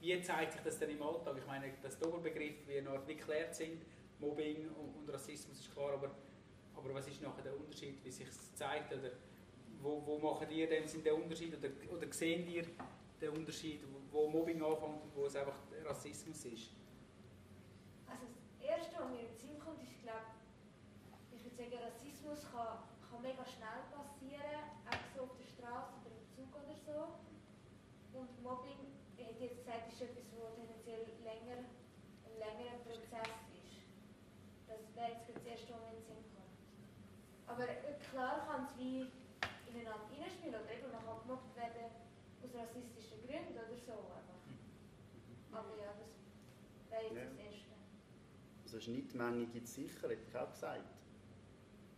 wie 0.00 0.20
zeigt 0.22 0.52
sich 0.52 0.62
das 0.62 0.78
denn 0.78 0.90
im 0.90 1.02
Alltag? 1.02 1.36
Ich 1.38 1.46
meine, 1.46 1.72
dass 1.82 1.98
die 1.98 2.04
Oberbegriffe 2.04 2.82
noch 2.82 3.06
nicht 3.06 3.20
geklärt 3.20 3.54
sind, 3.54 3.82
Mobbing 4.18 4.68
und, 4.70 4.96
und 4.96 5.12
Rassismus 5.12 5.60
ist 5.60 5.72
klar, 5.72 5.92
aber 5.92 6.10
aber 6.82 6.94
was 6.94 7.06
ist 7.08 7.22
nachher 7.22 7.42
der 7.42 7.56
Unterschied, 7.56 8.04
wie 8.04 8.10
sich 8.10 8.28
es 8.28 8.54
zeigt? 8.54 8.92
Oder 8.92 9.10
wo, 9.80 10.02
wo 10.04 10.18
macht 10.18 10.50
ihr 10.50 10.68
dem 10.68 10.86
Sinn 10.86 11.02
den 11.02 11.14
Unterschied? 11.14 11.56
Oder, 11.56 11.70
oder 11.92 12.12
sehen 12.12 12.48
ihr 12.48 12.64
den 13.20 13.30
Unterschied, 13.30 13.82
wo 14.10 14.28
Mobbing 14.28 14.62
anfängt 14.62 15.02
und 15.02 15.14
wo 15.14 15.26
es 15.26 15.36
einfach 15.36 15.56
Rassismus 15.84 16.44
ist? 16.44 16.70
Also 18.06 18.26
das 18.26 18.68
Erste, 18.68 18.96
was 18.98 19.10
mir 19.10 19.20
in 19.20 19.28
den 19.28 19.38
Sinn 19.38 19.58
kommt, 19.58 19.82
ist, 19.82 20.02
glaube 20.02 20.42
ich 21.32 21.44
würde 21.44 21.56
sagen, 21.56 21.82
Rassismus 21.82 22.38
kann, 22.54 22.86
kann 23.02 23.22
mega 23.22 23.42
schnell 23.42 23.82
passieren, 23.90 24.62
auch 24.86 25.02
so 25.10 25.22
auf 25.26 25.34
der 25.34 25.48
Straße 25.50 25.90
oder 25.98 26.14
im 26.14 26.26
Zug 26.30 26.54
oder 26.54 26.76
so. 26.78 27.18
Und 28.14 28.30
Mobbing, 28.42 28.94
ich 29.18 29.26
hätte 29.26 29.42
jetzt 29.42 29.58
gesagt, 29.58 29.90
ist 29.90 30.02
etwas, 30.02 30.30
das 30.30 30.54
tendenziell 30.54 31.02
länger, 31.26 31.66
ein 31.66 32.34
längerer 32.38 32.78
Prozess 32.86 33.34
ist. 33.58 33.82
Das 34.70 34.78
wäre 34.94 35.18
jetzt 35.18 35.34
das 35.34 35.42
erste, 35.42 35.74
was 35.74 35.82
mir 35.82 35.98
in 35.98 35.98
den 35.98 36.06
Sinn 36.06 36.22
kommt. 36.30 36.54
Aber 37.52 37.68
äh, 37.68 37.92
klar 38.10 38.46
kann 38.46 38.64
es 38.64 38.78
wie 38.78 39.04
ineinander 39.68 40.08
hineinspielen 40.10 40.54
oder 40.54 40.72
eben 40.72 40.90
kann 40.90 41.20
gemobbt 41.20 41.54
werden 41.54 41.92
aus 42.42 42.54
rassistischen 42.54 43.20
Gründen 43.26 43.52
oder 43.52 43.76
so. 43.76 43.92
Aber, 43.92 45.60
aber 45.60 45.76
ja, 45.76 45.92
das 45.92 46.90
wäre 46.90 47.02
jetzt 47.02 47.14
ja. 47.14 47.24
das 47.24 47.36
Erste. 47.36 47.72
Also 48.64 48.80
Schnittmenge 48.80 49.46
gibt 49.48 49.66
es 49.66 49.74
sicher, 49.74 50.08
hätte 50.08 50.22
ich 50.26 50.36
auch 50.36 50.50
gesagt. 50.50 50.80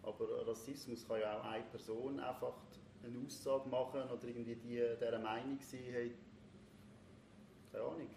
Aber 0.03 0.47
Rassismus 0.49 1.07
kann 1.07 1.21
ja 1.21 1.39
auch 1.39 1.45
eine 1.45 1.65
Person 1.65 2.19
einfach 2.19 2.55
eine 3.05 3.25
Aussage 3.25 3.69
machen 3.69 4.03
oder 4.11 4.25
irgendwie 4.25 4.57
die, 4.57 4.83
dieser 5.01 5.19
Meinung 5.21 5.61
sein, 5.61 5.81
hey, 5.85 6.15
keine 7.71 7.85
Ahnung, 7.85 8.11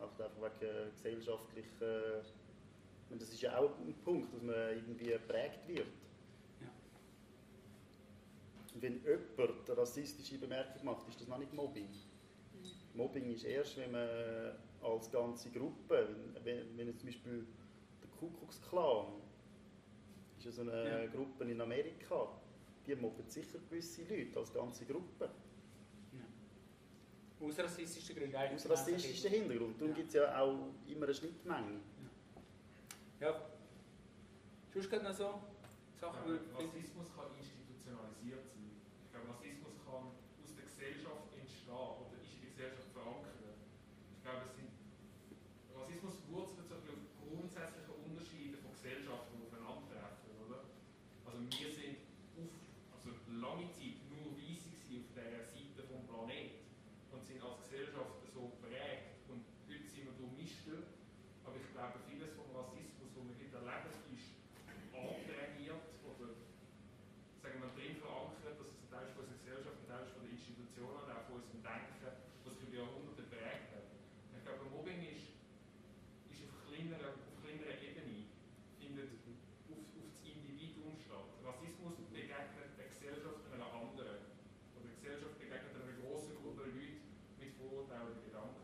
einfach 0.00 0.30
wegen 0.40 0.90
gesellschaftlicher, 0.90 2.24
das 3.10 3.28
ist 3.28 3.40
ja 3.40 3.56
auch 3.58 3.78
ein 3.78 3.94
Punkt, 4.04 4.34
dass 4.34 4.42
man 4.42 4.54
irgendwie 4.70 5.12
geprägt 5.12 5.68
wird 5.68 6.03
wenn 8.74 9.02
jemand 9.04 9.68
eine 9.68 9.78
rassistische 9.78 10.38
Bemerkung 10.38 10.84
macht, 10.84 11.08
ist 11.08 11.20
das 11.20 11.28
noch 11.28 11.38
nicht 11.38 11.52
Mobbing. 11.52 11.88
Mhm. 11.88 12.70
Mobbing 12.94 13.30
ist 13.30 13.44
erst, 13.44 13.76
wenn 13.76 13.92
man 13.92 14.08
als 14.82 15.10
ganze 15.10 15.50
Gruppe, 15.50 16.08
wenn, 16.42 16.76
wenn 16.76 16.96
zum 16.98 17.06
Beispiel 17.06 17.46
der 18.02 18.10
Ku 18.18 18.30
Klux 18.30 18.60
Klan, 18.68 19.06
ist 20.38 20.44
ja 20.46 20.52
so 20.52 20.62
eine 20.62 21.04
ja. 21.04 21.06
Gruppe 21.06 21.44
in 21.44 21.60
Amerika, 21.60 22.28
die 22.86 22.94
mobben 22.96 23.28
sicher 23.28 23.58
gewisse 23.70 24.02
Leute 24.02 24.38
als 24.38 24.52
ganze 24.52 24.84
Gruppe. 24.84 25.30
Ja. 26.12 27.46
Aus 27.46 27.58
rassistischen 27.58 28.16
Gründen 28.16 28.36
Aus 28.36 28.68
rassistischen 28.68 29.30
Hintergrund. 29.30 29.80
Darum 29.80 29.90
ja. 29.90 29.96
gibt 29.96 30.08
es 30.08 30.14
ja 30.14 30.38
auch 30.38 30.58
immer 30.86 31.06
eine 31.06 31.14
Schnittmenge. 31.14 31.80
Ja. 33.20 33.30
ja. 33.30 33.40
Sonst 34.74 34.90
noch 34.90 35.14
so 35.14 35.40
Sachen... 36.00 36.34
Ja, 36.34 36.40
Rassismus 36.58 37.06
kann 37.14 37.30
institutionalisiert 37.38 38.44
sein. 38.52 38.74
Rassismus 39.14 39.78
kann 39.86 40.12
aus 40.42 40.50
der 40.58 40.64
Gesellschaft 40.66 41.30
entstehen 41.32 41.72
oder 41.72 42.12
ist 42.20 42.34
in 42.34 42.40
der 42.42 42.50
Gesellschaft 42.50 42.90
verankert. 42.92 43.38
Ich 43.38 44.20
glaube, 44.20 44.44
es 44.50 44.54
sind, 44.58 44.68
Rassismus 45.72 46.14
wurzelt 46.28 46.68
so 46.68 46.74
auf 46.74 47.06
grundsätzliche 47.22 47.94
Unterschiede 48.04 48.58
von 48.58 48.74
Gesellschaften, 48.74 49.38
die 49.38 49.46
aufeinandertreffen. 49.46 50.28
Oder? 50.44 50.66
Also 51.24 51.38
wir 51.38 51.70
sind 51.70 52.02
auf, 52.36 52.50
also 52.98 53.14
lange 53.30 53.70
Zeit 53.70 54.02
nur 54.10 54.34
Weisse 54.36 54.74
auf 54.74 54.84
dieser 54.90 55.46
Seite 55.46 55.72
des 55.78 55.86
Planeten 55.86 56.66
und 57.14 57.22
sind 57.24 57.40
als 57.40 57.62
Gesellschaft 57.62 58.26
so 58.26 58.50
geprägt. 58.58 59.22
Und 59.30 59.46
heute 59.70 59.86
sind 59.86 60.04
wir 60.10 60.16
durchmischt. 60.18 60.66
Aber 61.46 61.56
ich 61.56 61.68
glaube, 61.70 61.96
vieles 62.10 62.34
vom 62.34 62.50
Rassismus, 62.52 63.08
das 63.14 63.22
wir 63.22 63.36
heute 63.38 63.56
erleben, 63.60 63.92
ist 64.12 64.34
antrainiert 64.94 65.84
oder 66.06 66.26
sagen 67.42 67.58
wir 67.60 67.70
drin 67.76 67.98
verankert, 67.98 68.56
dass 68.56 68.68
es 68.72 68.78
ein 68.80 68.88
Teil 68.90 69.06
von 69.12 69.26
unserer 69.26 69.38
Gesellschaft, 69.38 69.78
ein 69.84 69.88
Teil 69.90 70.06
von 70.08 70.22
den 70.24 70.32
Institutionen 70.38 70.98
und 71.02 71.10
auch 71.10 71.24
von 71.28 71.34
unserem 71.42 71.60
Denken, 71.60 72.10
was 72.46 72.54
über 72.62 72.74
Jahrhunderte 72.78 73.24
prägt 73.28 73.68
hat. 73.74 73.88
Ich 74.32 74.42
glaube, 74.44 74.64
Mobbing 74.70 75.02
ist, 75.04 75.34
ist 76.32 76.42
auf, 76.48 76.54
kleinerer, 76.64 77.14
auf 77.20 77.36
kleinerer 77.42 77.76
Ebene, 77.76 78.30
findet 78.80 79.12
auf, 79.28 79.38
auf 79.70 79.84
das 79.92 80.16
Individuum 80.24 80.96
statt. 80.96 81.28
Rassismus 81.44 82.00
begegnet 82.08 82.72
der 82.78 82.88
Gesellschaft 82.88 83.44
einer 83.52 83.68
anderen. 83.68 84.24
Oder 84.78 84.88
die 84.88 84.96
Gesellschaft 85.00 85.36
begegnet 85.36 85.74
einer 85.74 85.96
grossen 86.00 86.38
Gruppe 86.40 86.70
Leute 86.70 87.02
mit 87.36 87.50
Vorurteilen 87.60 88.14
und 88.14 88.24
Gedanken. 88.24 88.62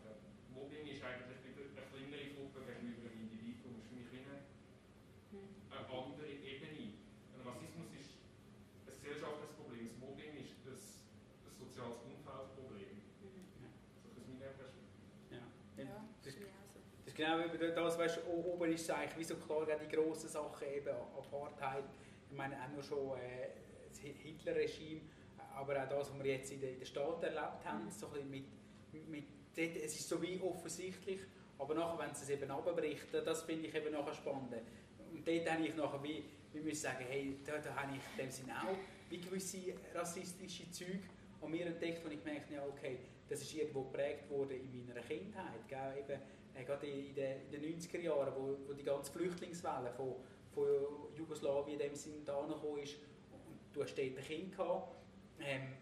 Mobbing 0.54 0.86
ist 0.88 1.02
eigentlich 1.04 1.40
wieder 1.44 1.68
eine 1.68 1.84
kleinere 1.90 2.26
Gruppe 2.36 2.60
gegenüber 2.64 3.08
einem 3.08 3.28
Individuum. 3.28 3.76
Das 3.76 3.84
ist 3.84 3.90
für 3.90 3.96
mich 3.98 4.08
wie 4.12 4.22
eine, 4.24 4.44
eine 5.72 5.86
andere 5.88 6.28
Ebene. 6.28 7.00
Und 7.32 7.40
Rassismus 7.46 7.88
ist 7.96 8.20
ein 8.84 8.92
gesellschaftliches 9.00 9.54
Problem. 9.56 9.88
Das 9.88 9.98
Mobbing 10.02 10.32
ist 10.36 10.52
ein, 10.66 10.76
ein 10.76 11.54
soziales 11.56 12.00
Umfeldproblem. 12.04 13.00
Mhm. 13.24 13.72
So 14.04 14.12
aus 14.12 14.26
meiner 14.28 14.52
Perspektive. 14.52 15.08
Ja. 15.32 15.42
ja. 15.80 16.04
Das, 16.20 16.34
das 16.36 17.06
ist 17.06 17.09
genau 17.20 17.74
das, 17.74 17.98
weißt 17.98 18.20
oben 18.26 18.72
ist 18.72 18.82
es 18.82 18.90
eigentlich 18.90 19.18
wie 19.18 19.24
so 19.24 19.36
klar, 19.36 19.66
die 19.66 19.96
grossen 19.96 20.28
Sachen, 20.28 20.66
eben 20.68 20.88
Apartheid, 20.88 21.84
ich 22.30 22.36
meine 22.36 22.56
auch 22.56 22.68
nur 22.72 22.82
schon 22.82 23.18
äh, 23.18 23.48
das 23.88 23.98
Hitler-Regime, 23.98 25.00
aber 25.54 25.82
auch 25.82 25.88
das, 25.88 26.10
was 26.10 26.22
wir 26.22 26.32
jetzt 26.32 26.52
in 26.52 26.60
den, 26.60 26.74
in 26.74 26.78
den 26.78 26.86
Staaten 26.86 27.24
erlebt 27.24 27.64
haben, 27.64 27.84
mhm. 27.84 27.90
so 27.90 28.06
ein 28.14 28.30
mit, 28.30 28.44
mit, 29.08 29.24
es 29.56 29.94
ist 29.94 30.08
so 30.08 30.20
wie 30.22 30.40
offensichtlich, 30.40 31.20
aber 31.58 31.74
nachher, 31.74 31.98
wenn 31.98 32.10
es 32.10 32.28
eben 32.28 32.50
abbricht, 32.50 33.12
das 33.12 33.42
finde 33.42 33.68
ich 33.68 33.74
eben 33.74 33.92
nachher 33.92 34.14
spannend. 34.14 34.54
Und 35.12 35.26
dort 35.26 35.50
habe 35.50 35.66
ich 35.66 35.76
nachher 35.76 36.02
wie, 36.02 36.24
wir 36.52 36.62
müssen 36.62 36.82
sagen, 36.82 37.04
hey, 37.08 37.36
da, 37.44 37.58
da 37.58 37.74
habe 37.74 37.92
ich 37.96 38.02
in 38.18 38.24
dem 38.24 38.30
Sinne 38.30 38.54
auch 38.62 38.76
wie 39.10 39.20
gewisse 39.20 39.74
rassistische 39.94 40.70
Züge 40.70 41.02
an 41.42 41.50
mir 41.50 41.66
entdeckt, 41.66 42.04
wo 42.04 42.10
ich 42.10 42.22
gemerkt 42.22 42.50
habe, 42.56 42.70
okay, 42.70 42.98
das 43.28 43.42
ist 43.42 43.54
irgendwo 43.54 43.82
geprägt 43.82 44.28
worden 44.30 44.52
in 44.52 44.86
meiner 44.86 45.00
Kindheit. 45.00 45.68
Gell? 45.68 45.98
Eben, 45.98 46.20
äh, 46.54 46.64
gerade 46.64 46.86
in 46.86 47.14
den, 47.14 47.42
in 47.50 47.62
den 47.62 47.78
90er 47.78 48.00
Jahren, 48.00 48.32
wo, 48.36 48.56
wo 48.66 48.72
die 48.72 48.82
ganze 48.82 49.12
Flüchtlingswelle 49.12 49.92
von, 49.92 50.14
von 50.54 50.66
Jugoslawien 51.16 51.78
in 51.78 51.78
dem 51.78 51.94
Sinne 51.94 52.22
da 52.24 52.44
ist. 52.82 52.96
Und 53.32 53.58
du 53.72 53.82
hast 53.82 53.96
dort 53.96 54.16
ein 54.16 54.24
Kind 54.24 54.56
gehabt, 54.56 54.96
ähm, 55.40 55.76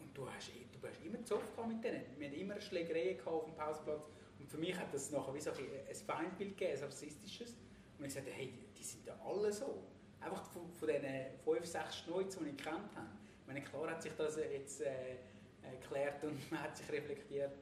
und 0.00 0.16
du 0.16 0.28
hast, 0.28 0.48
du 0.48 0.88
hast 0.88 1.04
immer 1.04 1.24
Zoff 1.24 1.42
mit 1.66 1.82
denen. 1.82 2.02
Wir 2.18 2.28
hatten 2.28 2.40
immer 2.40 2.60
Schlägereien 2.60 3.18
auf 3.26 3.44
dem 3.44 3.54
Pausplatz. 3.54 4.08
Und 4.38 4.48
für 4.48 4.58
mich 4.58 4.76
hat 4.76 4.92
das 4.92 5.10
nachher 5.10 5.34
wie 5.34 5.40
so 5.40 5.50
ein, 5.50 5.56
ein 5.88 5.94
Feindbild 5.94 6.56
gegeben, 6.56 6.78
ein 6.78 6.84
rassistisches. 6.84 7.56
Und 7.98 8.06
ich 8.06 8.14
sagte, 8.14 8.30
hey, 8.30 8.52
die 8.76 8.82
sind 8.82 9.06
ja 9.06 9.14
alle 9.24 9.52
so. 9.52 9.82
Einfach 10.20 10.44
von, 10.50 10.72
von 10.72 10.88
diesen 10.88 11.04
fünf, 11.44 11.66
sechs 11.66 11.98
Schneuzen, 11.98 12.44
die 12.44 12.50
ich 12.50 12.56
kennt 12.56 12.94
habe. 12.94 13.08
Ich 13.40 13.46
meine, 13.46 13.62
klar 13.62 13.90
hat 13.90 14.02
sich 14.02 14.12
das 14.16 14.36
jetzt 14.36 14.82
äh, 14.82 15.16
erklärt 15.62 16.22
und 16.24 16.50
man 16.50 16.62
hat 16.62 16.76
sich 16.76 16.90
reflektiert. 16.90 17.52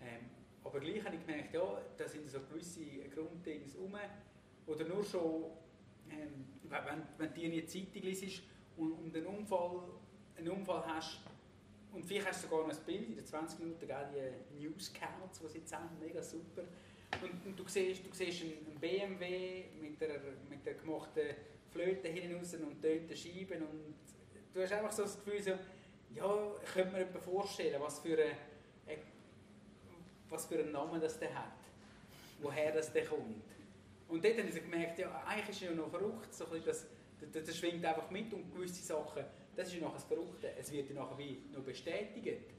Ähm, 0.00 0.30
aber 0.66 0.80
gleich 0.80 1.04
habe 1.04 1.16
ich 1.16 1.26
gemerkt, 1.26 1.54
ja, 1.54 1.82
da 1.96 2.08
sind 2.08 2.28
so 2.28 2.40
gewisse 2.40 2.84
Grunddinge 3.14 3.64
rum. 3.78 3.94
Oder 4.66 4.84
nur 4.84 5.04
schon, 5.04 5.44
ähm, 6.10 6.46
wenn, 6.64 7.02
wenn 7.18 7.34
du 7.34 7.40
in 7.40 7.52
eine 7.52 7.66
Zeitung 7.66 8.02
liest 8.02 8.42
und, 8.76 8.92
und 8.92 9.16
einen, 9.16 9.26
Unfall, 9.26 9.82
einen 10.36 10.50
Unfall 10.50 10.84
hast, 10.86 11.20
und 11.92 12.04
vielleicht 12.04 12.28
hast 12.28 12.44
du 12.44 12.48
sogar 12.48 12.66
noch 12.66 12.76
ein 12.76 12.84
Bild 12.84 13.08
in 13.08 13.16
den 13.16 13.24
20 13.24 13.60
Minuten, 13.60 13.88
die 13.88 14.66
Newscounts, 14.66 15.40
die 15.40 15.48
sie 15.48 15.58
jetzt 15.58 15.74
mega 15.98 16.22
super. 16.22 16.62
Und, 17.22 17.46
und, 17.46 17.58
du 17.58 17.64
siehst, 17.66 18.04
du 18.04 18.12
siehst 18.12 18.42
einen 18.42 18.78
BMW 18.78 19.64
mit 19.80 19.98
der, 20.00 20.20
mit 20.50 20.66
der 20.66 20.74
gemachten 20.74 21.28
Flöte 21.70 22.08
hinten 22.08 22.36
raus 22.36 22.54
und 22.54 22.82
töten 22.82 23.16
Scheiben 23.16 23.62
und 23.62 23.94
du 24.52 24.62
hast 24.62 24.72
einfach 24.72 24.92
so 24.92 25.02
das 25.04 25.16
Gefühl, 25.24 25.42
so, 25.42 25.52
ja, 26.14 26.52
könnte 26.72 26.92
mir 26.92 27.00
etwas 27.00 27.24
vorstellen, 27.24 27.80
was 27.80 28.00
für, 28.00 28.18
eine, 28.18 28.36
was 30.28 30.46
für 30.46 30.58
einen 30.58 30.72
Namen 30.72 31.00
das 31.00 31.18
der 31.18 31.34
hat, 31.34 31.58
woher 32.40 32.72
das 32.72 32.92
der 32.92 33.06
kommt. 33.06 33.44
Und 34.08 34.24
dort 34.24 34.38
habe 34.38 34.48
ich 34.48 34.54
gemerkt, 34.54 34.98
ja, 34.98 35.24
eigentlich 35.26 35.48
ist 35.50 35.62
es 35.62 35.68
ja 35.68 35.74
noch 35.74 35.90
verrückt, 35.90 36.32
so 36.32 36.44
das, 36.44 36.86
das, 37.32 37.44
das 37.44 37.56
schwingt 37.56 37.84
einfach 37.84 38.10
mit 38.10 38.32
und 38.32 38.52
gewisse 38.52 38.82
Sachen 38.82 39.24
das 39.56 39.68
ist 39.68 39.74
ja 39.74 39.80
nachher 39.80 39.94
das 39.94 40.04
Verrückte, 40.04 40.52
es 40.58 40.70
wird 40.70 40.90
ja 40.90 40.94
nachher 40.94 41.18
wie 41.18 41.38
noch 41.52 41.62
bestätigt. 41.62 42.52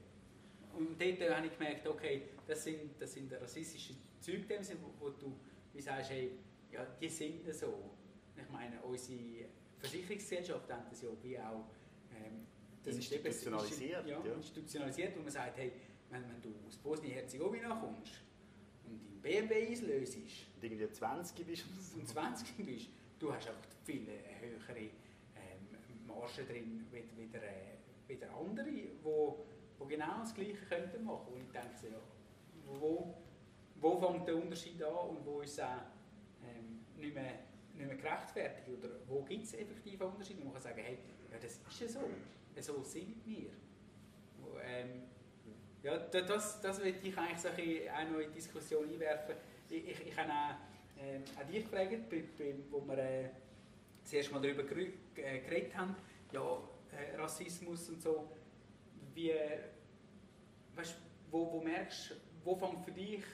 Und 0.76 1.00
dort 1.00 1.30
habe 1.30 1.46
ich 1.46 1.56
gemerkt, 1.56 1.86
okay, 1.86 2.22
das 2.46 2.64
sind, 2.64 3.00
das 3.00 3.14
sind 3.14 3.32
rassistische 3.32 3.94
Züge, 4.20 4.60
wo, 4.80 5.06
wo 5.06 5.10
du 5.10 5.38
wie 5.72 5.80
sagst, 5.80 6.10
hey, 6.10 6.32
ja, 6.72 6.84
die 7.00 7.08
sind 7.08 7.52
so. 7.54 7.90
Ich 8.36 8.48
meine, 8.50 8.80
unsere 8.82 9.46
Versicherungsgesellschaft 9.78 10.70
haben 10.70 10.84
das 10.90 11.02
ja 11.02 11.08
wie 11.22 11.38
auch 11.38 11.64
ähm, 12.14 12.46
das 12.82 12.96
institutionalisiert. 12.96 14.00
Ist, 14.04 14.10
ja, 14.10 14.24
ja, 14.24 14.32
institutionalisiert, 14.34 15.16
wo 15.16 15.22
man 15.22 15.30
sagt, 15.30 15.56
hey, 15.56 15.72
wenn, 16.10 16.22
wenn 16.28 16.40
du 16.42 16.54
aus 16.66 16.76
Bosnien-Herzegowina 16.78 17.74
kommst 17.76 18.12
und 18.86 19.00
in 19.06 19.20
BMW 19.20 19.66
einlöst 19.66 20.16
und 20.16 20.64
irgendwie 20.64 20.90
20 20.90 21.46
bist 21.46 21.64
und 21.94 22.08
20 22.08 22.56
bist, 22.56 22.88
du 23.18 23.32
hast 23.32 23.48
einfach 23.48 23.68
viel 23.84 24.06
höhere 24.40 24.78
ähm, 24.80 26.06
Margen 26.06 26.46
drin 26.46 26.86
wie, 26.90 27.04
wie, 27.16 27.26
der, 27.26 27.42
äh, 27.42 27.76
wie 28.06 28.16
der 28.16 28.34
andere, 28.34 28.70
wo, 29.02 29.44
wo 29.78 29.84
genau 29.84 30.20
das 30.20 30.34
Gleiche 30.34 30.56
könnten 30.68 31.04
machen. 31.04 31.32
Und 31.32 31.42
ich 31.42 31.50
denke 31.50 31.76
so, 31.80 31.86
ja, 31.88 32.00
wo, 32.80 33.14
wo 33.80 33.98
fängt 33.98 34.26
der 34.26 34.36
Unterschied 34.36 34.82
an 34.82 35.08
und 35.10 35.26
wo 35.26 35.40
ist 35.40 35.52
es 35.52 35.60
auch 35.60 35.82
ähm, 36.44 36.80
nicht, 36.96 37.14
mehr, 37.14 37.40
nicht 37.74 37.86
mehr 37.86 37.96
gerechtfertigt? 37.96 38.68
Oder 38.68 38.90
wo 39.06 39.22
gibt 39.22 39.44
es 39.44 39.54
effektiv 39.54 40.00
einen 40.00 40.12
Unterschied? 40.12 40.42
Man 40.42 40.52
kann 40.52 40.62
sagen, 40.62 40.80
hey, 40.82 40.98
ja, 41.30 41.38
das 41.38 41.60
ist 41.68 41.80
ja 41.80 41.88
so, 41.88 42.00
so 42.60 42.82
sind 42.82 43.24
wir. 43.24 43.50
Ähm, 44.62 45.02
ja, 45.82 45.96
das, 45.98 46.60
das 46.60 46.82
will 46.82 46.94
ich 47.02 47.16
eigentlich 47.16 47.38
so 47.38 47.48
auch 47.48 48.10
noch 48.10 48.18
in 48.20 48.28
die 48.28 48.34
Diskussion 48.34 48.88
einwerfen. 48.88 49.34
Ich, 49.70 49.88
ich, 49.88 50.06
ich 50.08 50.16
habe 50.16 50.30
auch, 50.30 51.02
äh, 51.02 51.20
auch 51.40 51.46
dich 51.46 51.64
gefragt, 51.64 51.92
wo 52.70 52.80
wir 52.86 52.98
äh, 52.98 53.28
das 54.02 54.12
erste 54.12 54.32
Mal 54.32 54.42
darüber 54.42 54.62
äh, 54.62 55.38
geredet 55.40 55.76
haben, 55.76 55.94
ja, 56.32 56.58
äh, 56.92 57.16
Rassismus 57.16 57.88
und 57.90 58.02
so. 58.02 58.28
Wie, 59.14 59.32
weißt, 60.74 60.96
wo, 61.30 61.52
wo 61.52 61.60
merkst 61.60 62.14
wo 62.44 62.56
fängt 62.56 62.84
für 62.84 62.92
dich 62.92 63.24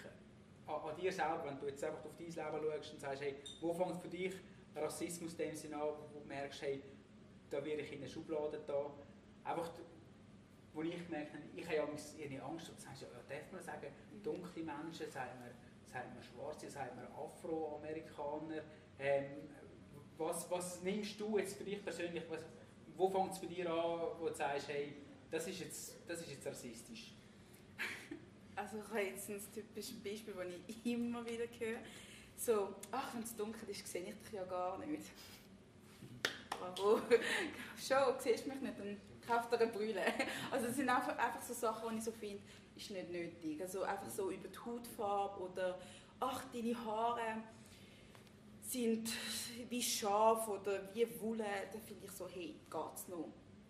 an, 0.67 0.75
an, 0.75 0.97
dir 0.97 1.13
selber, 1.13 1.45
wenn 1.45 1.59
du 1.59 1.67
jetzt 1.67 1.85
einfach 1.85 2.05
auf 2.05 2.17
dein 2.17 2.27
Leben 2.27 2.73
schaust 2.73 2.93
und 2.93 3.01
sagst, 3.01 3.23
hey, 3.23 3.37
wo 3.61 3.73
fängt 3.73 4.01
für 4.01 4.09
dich 4.09 4.35
Rassismus 4.75 5.33
in 5.35 5.39
dem 5.39 5.57
Sinne 5.57 5.77
an, 5.77 5.89
wo 5.89 6.19
du 6.19 6.27
merkst, 6.27 6.63
hey, 6.63 6.83
da 7.51 7.65
werde 7.65 7.83
ich 7.83 7.93
in 7.93 7.99
eine 7.99 8.09
Schublade 8.09 8.61
da. 8.67 8.91
Einfach, 9.45 9.71
wo 10.75 10.83
ich 10.83 11.07
gemerkt 11.07 11.33
habe, 11.33 11.43
ich 11.55 11.65
habe 11.65 11.77
ja 11.77 11.83
eine 11.85 12.43
Angst, 12.43 12.69
du 12.69 12.73
sagst, 12.77 13.03
ja, 13.03 13.09
darf 13.29 13.53
man 13.53 13.63
sagen, 13.63 13.87
dunkle 14.23 14.63
Menschen, 14.65 15.11
sagt 15.11 15.39
man, 15.41 15.51
sagt 15.87 16.13
man 16.13 16.23
Schwarze, 16.23 16.69
sagt 16.69 16.97
man 16.97 17.07
Afroamerikaner. 17.07 18.63
Ähm, 18.99 19.49
was, 20.19 20.51
was 20.51 20.83
nimmst 20.83 21.19
du 21.19 21.39
jetzt 21.39 21.57
für 21.57 21.65
dich 21.65 21.83
persönlich, 21.83 22.25
was, 22.29 22.41
wo 22.97 23.09
fängt 23.09 23.33
es 23.33 23.41
bei 23.41 23.47
dir 23.47 23.71
an, 23.71 24.01
wo 24.19 24.29
du 24.29 24.35
sagst, 24.35 24.69
hey, 24.69 24.95
das 25.31 25.47
ist 25.47 25.61
jetzt, 25.61 25.97
das 26.09 26.21
ist 26.21 26.31
jetzt 26.31 26.47
rassistisch? 26.47 27.15
Also 28.57 28.79
ich 28.79 28.89
habe 28.89 29.01
jetzt 29.01 29.29
ein 29.29 29.41
typisches 29.53 30.01
Beispiel, 30.01 30.33
das 30.33 30.47
ich 30.69 30.87
immer 30.93 31.27
wieder 31.27 31.47
höre. 31.59 31.81
So, 32.37 32.77
ach, 32.93 33.13
wenn 33.13 33.25
es 33.25 33.35
dunkel 33.35 33.69
ist, 33.69 33.85
sehe 33.85 34.03
ich 34.03 34.15
dich 34.15 34.33
ja 34.33 34.45
gar 34.45 34.79
nicht. 34.79 35.11
Warum? 36.61 37.03
Schon, 37.77 38.15
siehst 38.21 38.47
du 38.47 38.51
mich 38.51 38.61
nicht, 38.61 38.79
dann 38.79 38.97
kauft 39.27 39.53
er 39.53 39.61
eine 39.61 39.73
Brille. 39.73 40.03
Also 40.51 40.67
es 40.67 40.77
sind 40.77 40.89
einfach, 40.89 41.17
einfach 41.17 41.43
so 41.43 41.55
Sachen, 41.55 41.91
die 41.91 41.99
ich 41.99 42.05
so 42.05 42.13
finde, 42.13 42.43
ist 42.77 42.91
nicht 42.91 43.11
nötig. 43.11 43.61
Also 43.61 43.83
einfach 43.83 44.11
so 44.11 44.31
über 44.31 44.49
die 44.49 44.59
Hautfarbe 44.59 45.41
oder 45.41 45.79
ach, 46.21 46.45
deine 46.53 46.85
Haare 46.85 47.43
sind 48.63 49.11
wie 49.69 49.83
Schaf 49.83 50.49
oder 50.49 50.95
wie 50.95 51.07
Wolle, 51.21 51.45
dann 51.73 51.83
finde 51.83 52.07
ich 52.07 52.13
so, 52.13 52.29
hey, 52.29 52.57
geht's 52.71 53.09
noch? 53.09 53.29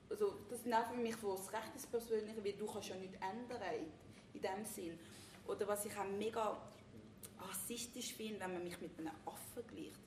Also 0.08 0.34
das 0.48 0.62
sind 0.62 0.72
auch 0.72 0.86
für 0.86 0.96
mich 0.96 1.16
so 1.16 1.34
das 1.34 1.52
Recht 1.52 1.90
Persönliche, 1.90 2.44
weil 2.44 2.52
du 2.52 2.66
kannst 2.66 2.88
ja 2.88 2.96
nichts 2.96 3.16
ändern 3.16 3.60
in 4.32 4.40
dem 4.40 4.64
Sinn. 4.64 4.98
Oder 5.46 5.66
was 5.66 5.84
ich 5.84 5.96
auch 5.96 6.04
mega 6.04 6.56
rassistisch 7.38 8.14
finde, 8.14 8.40
wenn 8.40 8.52
man 8.54 8.64
mich 8.64 8.80
mit 8.80 8.98
einem 8.98 9.10
Affen 9.26 9.52
vergleicht 9.52 10.03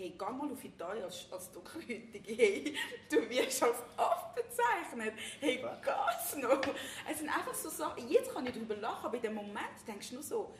hey, 0.00 0.14
geh 0.18 0.32
mal 0.32 0.50
auf 0.50 0.64
Italien 0.64 1.04
als, 1.04 1.26
als 1.30 1.52
Dunkelhäutige, 1.52 2.34
hey, 2.34 2.74
du 3.10 3.28
wirst 3.28 3.62
als 3.62 3.78
Affe 3.96 4.42
bezeichnet, 4.42 5.14
hey, 5.40 5.56
geht's 5.56 6.36
noch? 6.36 6.74
Es 7.10 7.18
sind 7.18 7.28
einfach 7.28 7.54
so 7.54 7.68
Sachen, 7.68 8.08
jetzt 8.08 8.32
kann 8.32 8.46
ich 8.46 8.54
darüber 8.54 8.76
lachen, 8.76 9.06
aber 9.06 9.16
in 9.16 9.22
dem 9.22 9.34
Moment 9.34 9.86
denkst 9.86 10.08
du 10.08 10.14
nur 10.14 10.22
so, 10.22 10.54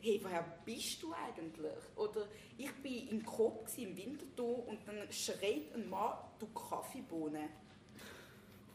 hey, 0.00 0.18
woher 0.22 0.42
bist 0.64 1.02
du 1.02 1.12
eigentlich? 1.12 1.96
Oder 1.96 2.28
ich 2.56 2.68
war 2.68 3.10
im 3.10 3.24
Coop 3.24 3.68
im 3.76 3.96
Winterthur 3.96 4.66
und 4.66 4.86
dann 4.86 5.12
schreit 5.12 5.74
ein 5.74 5.88
Mann, 5.90 6.16
du 6.38 6.46
Kaffeebohne. 6.46 7.48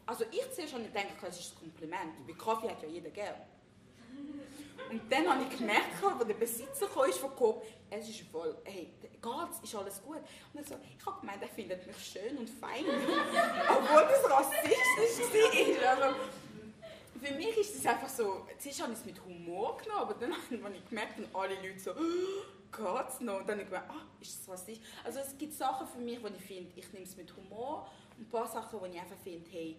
Also 0.06 0.24
ich 0.30 0.52
zuerst 0.52 0.72
schon 0.72 0.82
nicht 0.82 0.94
gedacht, 0.94 1.16
das 1.22 1.40
ist 1.40 1.54
ein 1.54 1.58
Kompliment, 1.60 2.12
weil 2.26 2.34
Kaffee 2.36 2.70
hat 2.70 2.82
ja 2.82 2.88
jeder 2.88 3.10
gern. 3.10 3.40
Und 4.90 5.10
dann 5.10 5.28
habe 5.28 5.44
ich 5.50 5.58
gemerkt, 5.58 6.04
als 6.04 6.26
der 6.26 6.34
Besitzer 6.34 6.86
kam, 6.86 7.10
von 7.10 7.30
Coop, 7.34 7.62
es 7.90 8.08
ist 8.08 8.20
voll, 8.30 8.56
hey, 8.64 8.92
geht's, 9.24 9.60
ist 9.62 9.74
alles 9.74 10.02
gut? 10.02 10.18
Und 10.52 10.60
er 10.60 10.64
so, 10.64 10.74
ich 10.74 11.06
habe 11.06 11.20
gemeint, 11.20 11.42
er 11.42 11.48
findet 11.48 11.86
mich 11.86 11.96
schön 11.96 12.36
und 12.36 12.50
fein, 12.50 12.84
obwohl 13.68 14.02
das 14.02 14.30
rassistisch 14.30 15.32
war. 15.32 15.94
Also, 16.04 16.16
für 17.20 17.34
mich 17.34 17.56
ist 17.56 17.76
es 17.76 17.86
einfach 17.86 18.08
so, 18.08 18.46
zuerst 18.58 18.82
habe 18.82 18.92
ich 18.92 18.98
es 18.98 19.04
mit 19.04 19.24
Humor 19.24 19.78
genommen, 19.78 20.02
aber 20.02 20.14
dann 20.14 20.32
habe 20.64 20.74
ich 20.74 20.88
gemerkt, 20.88 21.18
und 21.18 21.34
alle 21.34 21.54
Leute 21.54 21.78
so, 21.78 21.92
geht's 22.72 23.20
noch? 23.20 23.40
Und 23.40 23.48
dann 23.48 23.58
habe 23.58 23.62
ich 23.62 23.68
gedacht, 23.68 23.86
ah, 23.88 24.06
ist 24.20 24.40
das 24.40 24.48
rassistisch? 24.48 24.86
Also 25.04 25.20
es 25.20 25.38
gibt 25.38 25.54
Sachen 25.54 25.86
für 25.86 25.98
mich, 25.98 26.22
wo 26.22 26.28
ich 26.28 26.44
finde, 26.44 26.72
ich 26.76 26.92
nehme 26.92 27.06
es 27.06 27.16
mit 27.16 27.34
Humor 27.36 27.88
und 28.18 28.26
ein 28.26 28.28
paar 28.28 28.46
Sachen, 28.46 28.80
wo 28.80 28.84
ich 28.86 29.00
einfach 29.00 29.16
finde, 29.22 29.48
hey, 29.50 29.78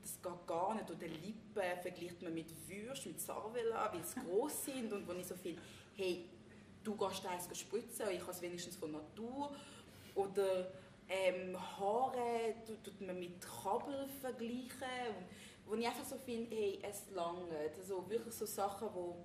das 0.00 0.20
geht 0.22 0.46
gar 0.46 0.74
nicht. 0.74 0.90
Oder 0.90 1.06
Lippen 1.06 1.80
vergleicht 1.82 2.22
man 2.22 2.34
mit 2.34 2.46
Würst, 2.68 3.06
mit 3.06 3.20
Sarvela, 3.20 3.90
weil 3.92 4.04
sie 4.04 4.20
gross 4.20 4.64
sind 4.64 4.92
und 4.92 5.08
wo 5.08 5.12
ich 5.12 5.26
so 5.26 5.34
finde, 5.34 5.60
hey, 5.96 6.28
du 6.84 6.96
gehst 6.96 7.26
eins 7.26 7.58
spritzen, 7.58 8.06
ich 8.10 8.20
habe 8.20 8.30
es 8.30 8.42
wenigstens 8.42 8.76
von 8.76 8.92
Natur. 8.92 9.50
Oder 10.14 10.70
ähm, 11.08 11.56
Haare 11.78 12.54
tut 12.84 13.00
man 13.00 13.18
mit 13.18 13.40
Kabel 13.40 14.06
vergleichen. 14.20 15.08
Und, 15.18 15.26
wo 15.66 15.74
ich 15.74 15.86
einfach 15.86 16.04
so 16.04 16.16
finde, 16.16 16.54
hey, 16.54 16.78
es 16.82 17.10
langt. 17.10 17.50
Also 17.78 18.08
wirklich 18.08 18.34
so 18.34 18.46
Sachen, 18.46 18.88
wo 18.94 19.16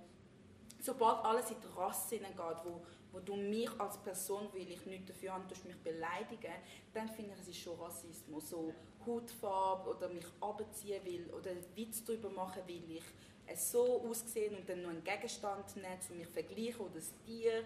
sobald 0.80 1.24
alles 1.26 1.52
in 1.52 1.58
die 1.62 1.80
Rasse 1.80 2.18
geht, 2.18 2.36
wo, 2.64 2.82
wo 3.12 3.20
du 3.20 3.36
mich 3.36 3.70
als 3.80 3.98
Person, 3.98 4.48
weil 4.54 4.72
ich 4.72 4.86
nichts 4.86 5.08
dafür 5.08 5.34
habe, 5.34 5.44
mich 5.66 5.78
beleidigen, 5.78 6.54
dann 6.94 7.10
finde 7.10 7.34
ich, 7.34 7.42
es 7.42 7.48
ist 7.50 7.60
schon 7.60 7.78
Rassismus. 7.80 8.50
So 8.50 8.74
Hautfarbe 9.06 9.90
oder 9.90 10.10
mich 10.10 10.26
abziehen 10.40 11.04
will 11.04 11.30
oder 11.34 11.52
Witz 11.76 12.04
darüber 12.04 12.30
machen 12.30 12.62
will, 12.68 12.84
ich 12.90 13.04
es 13.52 13.72
so 13.72 14.02
aussehen 14.02 14.56
und 14.56 14.70
dann 14.70 14.82
noch 14.82 14.90
einen 14.90 15.04
Gegenstand 15.04 15.76
nehmen, 15.76 16.00
um 16.10 16.18
mich 16.18 16.28
vergleichen 16.28 16.82
oder 16.82 16.96
das 16.96 17.12
Tier, 17.26 17.64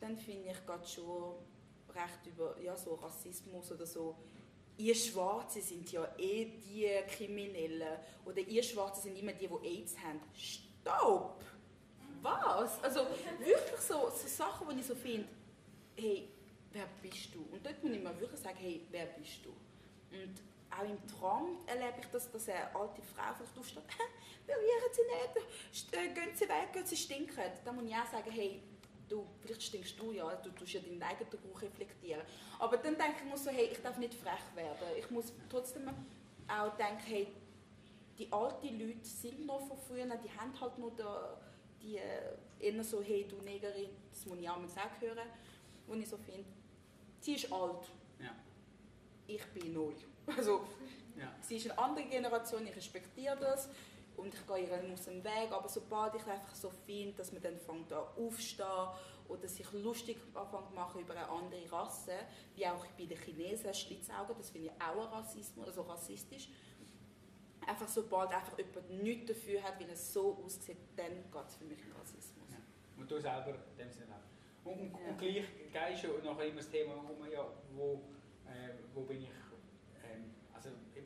dann 0.00 0.16
finde 0.16 0.50
ich 0.50 0.66
gerade 0.66 0.86
schon 0.86 1.34
recht 1.94 2.26
über 2.26 2.56
ja, 2.60 2.76
so 2.76 2.94
Rassismus 2.94 3.72
oder 3.72 3.86
so. 3.86 4.14
Ihr 4.78 4.94
Schwarze 4.94 5.62
sind 5.62 5.90
ja 5.90 6.06
eh 6.18 6.44
die 6.44 6.90
Kriminellen 7.08 7.98
oder 8.24 8.38
ihr 8.40 8.62
Schwarze 8.62 9.02
sind 9.02 9.18
immer 9.18 9.32
die, 9.32 9.48
die 9.48 9.68
AIDS 9.68 9.96
haben. 9.98 10.20
Stopp! 10.34 11.42
Was? 12.20 12.82
Also 12.82 13.00
wirklich 13.38 13.80
so, 13.80 14.10
so 14.10 14.28
Sachen, 14.28 14.66
wo 14.66 14.72
ich 14.72 14.84
so 14.84 14.94
finde, 14.94 15.28
hey, 15.96 16.28
wer 16.72 16.86
bist 17.02 17.34
du? 17.34 17.46
Und 17.52 17.64
dort 17.64 17.82
muss 17.82 17.92
ich 17.92 18.02
mir 18.02 18.20
wirklich 18.20 18.40
sagen, 18.40 18.56
hey, 18.60 18.82
wer 18.90 19.06
bist 19.06 19.44
du? 19.44 19.50
Und 19.50 20.34
auch 20.78 20.84
im 20.84 21.06
Traum 21.06 21.58
erlebe 21.66 22.00
ich, 22.00 22.06
dass, 22.06 22.30
dass 22.30 22.48
eine 22.48 22.74
alte 22.74 23.02
Frau 23.02 23.34
vielleicht 23.34 23.58
aufsteht, 23.58 23.82
berühren 24.46 24.92
Sie 24.92 25.02
nicht, 25.02 25.94
äh, 25.94 26.08
gehen 26.14 26.34
Sie 26.34 26.48
weg, 26.48 26.72
gehen 26.72 26.86
Sie 26.86 26.96
stinken. 26.96 27.42
Dann 27.64 27.76
muss 27.76 27.84
ich 27.84 27.94
auch 27.94 28.06
sagen, 28.06 28.30
hey, 28.30 28.62
du, 29.08 29.26
vielleicht 29.40 29.62
stinkst 29.62 29.98
du 29.98 30.12
ja, 30.12 30.34
du 30.36 30.50
tust 30.50 30.74
ja 30.74 30.80
deinen 30.80 31.02
eigenen 31.02 31.30
Geruch 31.30 31.62
reflektieren. 31.62 32.22
Aber 32.58 32.76
dann 32.76 32.96
denke 32.96 33.16
ich 33.24 33.30
mir 33.30 33.38
so, 33.38 33.50
hey, 33.50 33.68
ich 33.72 33.80
darf 33.80 33.98
nicht 33.98 34.14
frech 34.14 34.54
werden. 34.54 34.88
Ich 34.98 35.10
muss 35.10 35.32
trotzdem 35.48 35.88
auch 36.48 36.76
denken, 36.76 37.02
hey, 37.06 37.28
die 38.18 38.32
alten 38.32 38.78
Leute 38.78 39.04
sind 39.04 39.46
noch 39.46 39.66
von 39.66 39.78
früher, 39.78 40.06
die 40.06 40.30
haben 40.30 40.58
halt 40.60 40.78
noch 40.78 40.92
die, 40.96 41.86
die 41.86 41.96
äh, 41.98 42.36
eher 42.58 42.84
so, 42.84 43.02
hey, 43.02 43.26
du 43.28 43.36
Negerin, 43.42 43.90
das 44.10 44.24
muss 44.26 44.38
ich 44.38 44.48
auch 44.48 44.56
mal 44.56 44.68
hören, 45.00 45.28
wo 45.86 45.94
ich 45.94 46.08
so 46.08 46.16
finde, 46.16 46.44
sie 47.20 47.34
ist 47.34 47.52
alt, 47.52 47.90
ja. 48.18 48.34
ich 49.26 49.44
bin 49.46 49.72
neu. 49.72 49.92
Also, 50.36 50.64
ja. 51.16 51.32
sie 51.40 51.56
ist 51.56 51.70
eine 51.70 51.78
andere 51.78 52.06
Generation, 52.06 52.66
ich 52.66 52.76
respektiere 52.76 53.36
das 53.36 53.68
und 54.16 54.34
ich 54.34 54.46
gehe 54.46 54.66
ihr 54.66 54.92
aus 54.92 55.04
dem 55.04 55.22
Weg, 55.22 55.50
aber 55.50 55.68
sobald 55.68 56.14
ich 56.14 56.26
einfach 56.26 56.54
so 56.54 56.70
finde, 56.86 57.16
dass 57.16 57.32
man 57.32 57.42
dann 57.42 57.58
fängt 57.58 57.92
an 57.92 58.04
aufstehen 58.16 58.88
oder 59.28 59.48
sich 59.48 59.70
lustig 59.72 60.16
anfängt 60.34 60.74
machen 60.74 61.00
über 61.00 61.14
eine 61.14 61.28
andere 61.28 61.70
Rasse, 61.70 62.12
wie 62.54 62.66
auch 62.66 62.86
bei 62.98 63.04
den 63.04 63.18
Chinesen, 63.18 63.72
Schlitzaugen, 63.74 64.36
das 64.36 64.50
finde 64.50 64.68
ich 64.68 64.82
auch 64.82 65.12
Rassismus, 65.12 65.66
also 65.66 65.82
rassistisch. 65.82 66.48
Einfach 67.66 67.88
sobald 67.88 68.30
einfach 68.30 68.56
jemand 68.58 69.02
nichts 69.02 69.26
dafür 69.26 69.62
hat, 69.62 69.78
wie 69.80 69.90
es 69.90 70.12
so 70.12 70.40
aussieht, 70.44 70.76
dann 70.96 71.12
geht 71.30 71.48
es 71.48 71.56
für 71.56 71.64
mich 71.64 71.78
Rassismus. 71.98 72.50
Ja. 72.52 72.58
Und 73.00 73.10
du 73.10 73.20
selber 73.20 73.54
in 73.72 73.76
dem 73.76 73.92
Sinne 73.92 74.14
auch. 74.14 74.70
Und, 74.70 74.78
und, 74.80 74.92
ja. 74.92 75.08
und 75.08 75.18
gleich, 75.18 75.44
gleich 75.72 76.00
schon 76.00 76.22
nachher 76.24 76.46
immer 76.46 76.56
das 76.56 76.70
Thema, 76.70 76.94
wo, 76.94 77.24
ja, 77.24 77.46
wo, 77.72 78.02
äh, 78.46 78.70
wo 78.94 79.02
bin 79.02 79.22
ich 79.22 79.30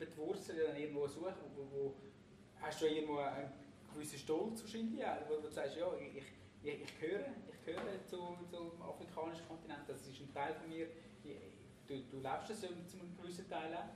eben 0.01 0.11
die 0.11 0.17
Wurzeln 0.17 0.59
dann 0.65 0.75
irgendwo 0.75 1.07
suchen, 1.07 1.33
wo, 1.55 1.63
wo 1.71 1.93
hast 2.59 2.81
du 2.81 2.85
irgendwo 2.85 3.19
einen 3.19 3.51
gewissen 3.93 4.19
Stolz 4.19 4.61
wahrscheinlich 4.61 5.03
wo, 5.27 5.41
du 5.41 5.49
sagst, 5.49 5.77
ja, 5.77 5.87
ich, 5.95 6.17
ich, 6.63 6.81
ich 6.81 6.99
gehöre, 6.99 7.25
ich 7.51 7.65
gehöre 7.65 8.05
zu, 8.05 8.37
zum 8.49 8.81
afrikanischen 8.81 9.47
Kontinent, 9.47 9.87
das 9.87 10.07
ist 10.07 10.19
ein 10.19 10.33
Teil 10.33 10.53
von 10.53 10.69
mir, 10.69 10.87
du, 11.87 11.95
du 12.09 12.17
lebst 12.17 12.49
das 12.49 12.61
ja 12.61 12.69
zu 12.87 12.97
einem 12.97 13.15
gewissen 13.17 13.49
Teil 13.49 13.73
auch, 13.73 13.89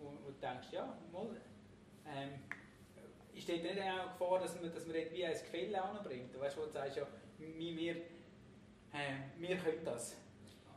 wo, 0.00 0.12
wo 0.24 0.30
du 0.30 0.38
denkst, 0.40 0.68
ja, 0.72 0.96
mal, 1.12 1.28
ähm, 2.06 2.30
ist 3.34 3.48
dort 3.48 3.62
nicht 3.62 3.80
auch 3.80 4.18
Gefahr, 4.18 4.40
dass 4.40 4.60
man, 4.60 4.72
dass 4.72 4.86
man 4.86 4.96
dort 4.96 5.12
wie 5.12 5.24
ein 5.24 5.32
Gefälle 5.32 5.82
anbringt, 5.82 6.38
weißt 6.38 6.56
du, 6.56 6.60
wo 6.60 6.66
du 6.66 6.72
sagst, 6.72 6.96
ja, 6.96 7.06
wir, 7.38 7.76
wir, 7.76 7.96
äh, 7.96 9.18
wir 9.38 9.56
können 9.56 9.84
das 9.84 10.16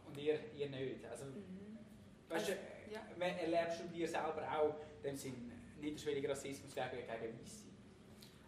und 0.05 0.17
ihr, 0.17 0.39
ihr 0.55 0.69
nicht, 0.69 1.05
also, 1.05 1.25
Mhm. 1.25 1.70
Weißt 2.31 2.49
du, 2.49 2.51
Ja. 2.91 3.01
wenn- 3.17 3.37
erlebst 3.37 3.81
du 3.81 3.87
dir 3.87 4.07
selber 4.07 4.43
auch 4.57 4.75
dem 5.03 5.15
Sinn 5.15 5.51
niederschwelligen 5.79 6.29
Rassismus 6.29 6.73
gegen, 6.73 6.89
gegen 6.91 7.07
Weisse? 7.39 7.65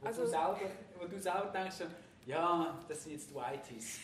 Wo, 0.01 0.07
Also- 0.07 0.21
du 0.23 0.27
selber, 0.27 0.59
wo 0.99 1.05
du 1.05 1.19
selber 1.19 1.51
denkst, 1.53 1.75
ja, 2.25 2.83
das 2.87 3.03
sind 3.03 3.13
jetzt 3.13 3.33
Whiteys. 3.33 3.99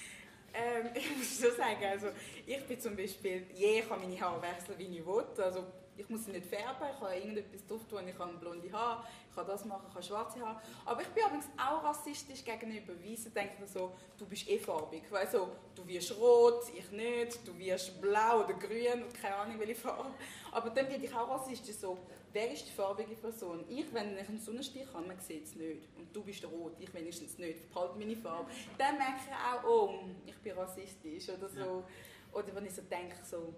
Ähm, 0.53 0.89
ich 0.95 1.15
muss 1.15 1.39
schon 1.41 1.55
sagen, 1.55 1.83
also 1.85 2.07
ich 2.45 2.65
bin 2.65 2.79
zum 2.79 2.95
Beispiel, 2.95 3.45
je 3.53 3.79
ich 3.79 3.87
kann 3.87 3.99
meine 4.01 4.19
Haare 4.19 4.41
wechseln, 4.41 4.77
wie 4.79 4.97
ich 4.97 5.05
will. 5.05 5.23
Also 5.37 5.65
ich 5.99 6.09
muss 6.09 6.25
sie 6.25 6.31
nicht 6.31 6.45
färben, 6.45 6.87
ich 6.93 6.99
kann 6.99 7.13
irgendetwas 7.13 7.65
drauf 7.67 7.81
tun, 7.89 8.07
ich 8.07 8.17
kann 8.17 8.39
blonde 8.39 8.71
Haare, 8.71 9.03
ich 9.29 9.35
kann 9.35 9.45
das 9.45 9.65
machen, 9.65 9.85
ich 9.87 9.93
kann 9.93 10.03
schwarze 10.03 10.39
Haare. 10.39 10.61
Aber 10.85 11.01
ich 11.01 11.07
bin 11.09 11.23
übrigens 11.25 11.47
auch 11.57 11.83
rassistisch 11.83 12.43
gegenüber 12.43 12.93
Weißen, 13.03 13.33
denke 13.33 13.59
mir 13.59 13.67
so, 13.67 13.91
du 14.17 14.25
bist 14.25 14.47
eh 14.47 14.57
farbig. 14.57 15.03
Weißt 15.11 15.33
du, 15.33 15.47
du 15.75 15.87
wirst 15.87 16.17
rot, 16.17 16.63
ich 16.73 16.89
nicht, 16.91 17.45
du 17.45 17.57
wirst 17.57 17.99
blau 18.01 18.43
oder 18.43 18.53
grün, 18.53 19.03
keine 19.21 19.35
Ahnung 19.35 19.59
welche 19.59 19.75
Farbe. 19.75 20.11
Aber 20.51 20.69
dann 20.69 20.89
werde 20.89 21.05
ich 21.05 21.13
auch 21.13 21.29
rassistisch 21.29 21.75
so, 21.75 21.97
wer 22.31 22.51
ist 22.51 22.65
die 22.65 22.71
farbige 22.71 23.15
Person? 23.15 23.65
Ich, 23.67 23.93
wenn 23.93 24.17
ich 24.17 24.29
einen 24.29 24.39
Sonnenstich 24.39 24.87
habe, 24.93 25.05
man 25.05 25.19
sieht 25.19 25.45
es 25.45 25.55
nicht. 25.55 25.87
Und 25.97 26.15
du 26.15 26.23
bist 26.23 26.45
rot, 26.45 26.73
ich 26.79 26.93
wenigstens 26.93 27.37
nicht, 27.37 27.59
ich 27.59 27.69
behalte 27.69 27.97
meine 27.97 28.15
Farbe. 28.15 28.49
Dann 28.77 28.97
merke 28.97 29.19
ich 29.27 29.33
auch, 29.33 29.69
oh, 29.69 29.99
ich 30.25 30.37
bin 30.37 30.53
rassistisch 30.53 31.29
oder 31.29 31.49
so. 31.49 31.83
Oder 32.31 32.55
wenn 32.55 32.65
ich 32.65 32.73
so 32.73 32.83
denke, 32.83 33.15
so, 33.23 33.53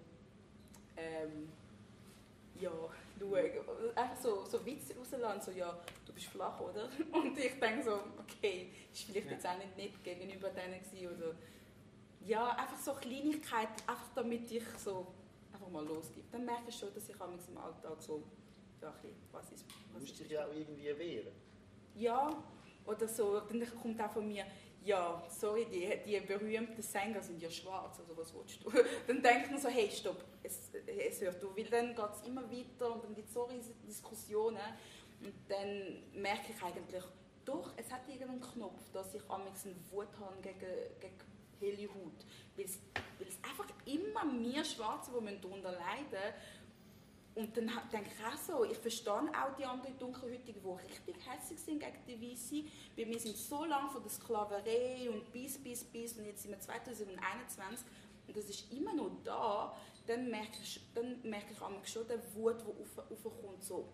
ähm, 0.97 1.49
ja, 2.62 2.71
schau, 3.19 3.36
einfach 3.95 4.21
so, 4.21 4.45
so 4.45 4.65
Witze 4.65 4.95
rauslassen, 4.95 5.41
so, 5.41 5.52
ja, 5.58 5.78
du 6.06 6.13
bist 6.13 6.28
flach, 6.28 6.60
oder? 6.60 6.89
Und 7.12 7.38
ich 7.38 7.60
denke 7.60 7.84
so, 7.84 8.00
okay, 8.19 8.69
ist 8.91 9.04
vielleicht 9.04 9.28
Ja. 9.28 9.34
jetzt 9.34 9.47
auch 9.47 9.58
nicht 9.58 9.76
nett 9.78 10.04
gegenüber 10.04 10.50
denen 10.50 10.80
gewesen, 10.84 11.08
oder 11.17 11.36
ja, 12.26 12.50
einfach 12.52 12.78
so 12.78 12.93
Kleinigkeiten, 12.93 13.82
einfach 13.88 14.10
damit 14.15 14.52
ich 14.52 14.63
so 14.78 15.08
einfach 15.54 15.67
mal 15.69 15.86
losgebe. 15.86 16.28
Dann 16.32 16.45
merke 16.45 16.69
ich 16.69 16.76
schon, 16.76 16.93
dass 16.93 17.10
ich 17.10 17.15
im 17.15 17.58
Alltag 17.58 18.00
so, 18.00 18.24
ja, 18.82 18.89
ein 18.89 18.93
bisschen, 19.02 19.15
was 19.32 19.52
ist, 19.52 19.65
Du 19.69 19.76
was 19.93 20.02
musst 20.02 20.13
ist 20.13 20.19
dich 20.21 20.32
ja 20.32 20.45
auch 20.45 20.54
irgendwie 20.54 20.97
wehren. 20.97 21.34
ja, 21.95 22.43
oder 22.86 23.08
so, 23.08 23.39
dann 23.41 23.65
kommt 23.82 24.02
auch 24.02 24.12
von 24.12 24.28
mir, 24.28 24.45
ja, 24.84 25.24
sorry, 25.30 25.65
die, 25.65 25.89
die 26.06 26.20
berühmten 26.22 26.82
Sänger 26.82 27.22
sind 27.22 27.41
ja 27.41 27.50
schwarz, 27.50 28.00
also 28.00 28.17
was 28.17 28.34
willst 28.34 28.63
du? 28.63 28.72
Dann 29.08 29.22
denkt 29.22 29.52
man 29.52 29.60
so, 29.60 29.70
hey, 29.70 29.89
stopp, 29.91 30.24
es, 30.41 30.72
es 30.86 31.22
hört 31.22 31.44
auf, 31.44 31.56
weil 31.56 31.65
dann 31.65 31.96
geht 31.96 32.13
es 32.15 32.28
immer 32.28 32.44
weiter 32.52 32.96
und 32.96 33.04
dann 33.04 33.13
gibt 33.13 33.28
es 33.28 33.34
so 33.34 33.44
riesige 33.44 33.80
Diskussionen 33.86 34.58
und 35.24 35.34
dann 35.48 36.22
merke 36.22 36.52
ich 36.52 36.63
eigentlich, 36.63 37.04
doch, 37.46 37.72
es 37.78 37.91
hat 37.91 38.08
irgendeinen 38.08 38.41
Knopf, 38.41 38.89
dass 38.91 39.13
ich 39.13 39.22
amigs 39.30 39.65
eine 39.65 39.76
Wut 39.91 40.08
habe 40.20 40.36
gegen, 40.41 40.60
gegen 41.00 41.32
helle 41.60 41.88
Haut, 41.89 42.26
weil 42.56 42.65
es, 42.65 42.80
einfach 43.44 43.67
immer 43.86 44.26
mehr 44.26 44.63
Schwarze, 44.63 45.12
die 45.15 45.24
müssen 45.24 45.41
darunter 45.41 45.72
leiden 45.72 46.34
und 47.34 47.56
dann 47.56 47.72
denke 47.91 48.10
ich 48.13 48.26
auch 48.26 48.38
so, 48.38 48.65
ich 48.65 48.78
verstehe 48.78 49.13
auch 49.13 49.56
die 49.58 49.63
anderen 49.63 49.98
Dunkelhäutigen, 49.98 50.62
die 50.62 50.86
richtig 50.86 51.15
hässlich 51.26 51.60
sind 51.60 51.80
gegen 51.80 52.06
die 52.06 52.32
Weißen, 52.32 52.67
weil 52.98 53.08
wir 53.08 53.20
sind 53.20 53.38
so 53.38 53.63
lange 53.63 53.89
von 53.89 54.02
der 54.02 54.12
Sklaverei 54.12 55.10
und 55.10 55.32
bis, 55.32 55.58
bis, 55.58 55.84
bis. 55.86 56.17
Und 56.17 56.26
jetzt 56.26 56.44
sind 56.44 56.52
wir 56.52 56.60
2021 56.60 57.86
und 58.28 58.38
das 58.38 58.46
ist 58.46 58.72
immer 58.74 58.94
noch 58.94 59.12
da, 59.24 59.78
dann 60.08 60.30
merke 60.30 60.58
ich, 60.62 60.82
dann 60.94 61.22
merke 61.24 61.54
ich 61.54 61.62
einmal 61.62 61.86
schon 61.86 62.06
den 62.08 62.22
Wut, 62.34 62.60
der 62.60 62.67
auf, 62.67 63.26
aufkommt, 63.26 63.63
so, 63.63 63.88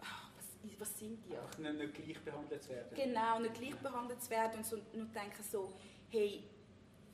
ah, 0.00 0.30
was, 0.34 0.80
was 0.80 0.98
sind 0.98 1.22
die? 1.26 1.60
Nicht, 1.60 1.78
nicht 1.78 1.94
gleich 1.94 2.24
behandelt 2.24 2.62
zu 2.62 2.70
werden. 2.70 2.94
Genau, 2.94 3.40
nicht 3.40 3.54
gleich 3.54 3.76
behandelt 3.76 4.22
zu 4.22 4.30
werden. 4.30 4.56
Und 4.58 4.66
so, 4.66 4.76
nur 4.94 5.06
denken 5.06 5.42
so, 5.42 5.70
hey, 6.08 6.44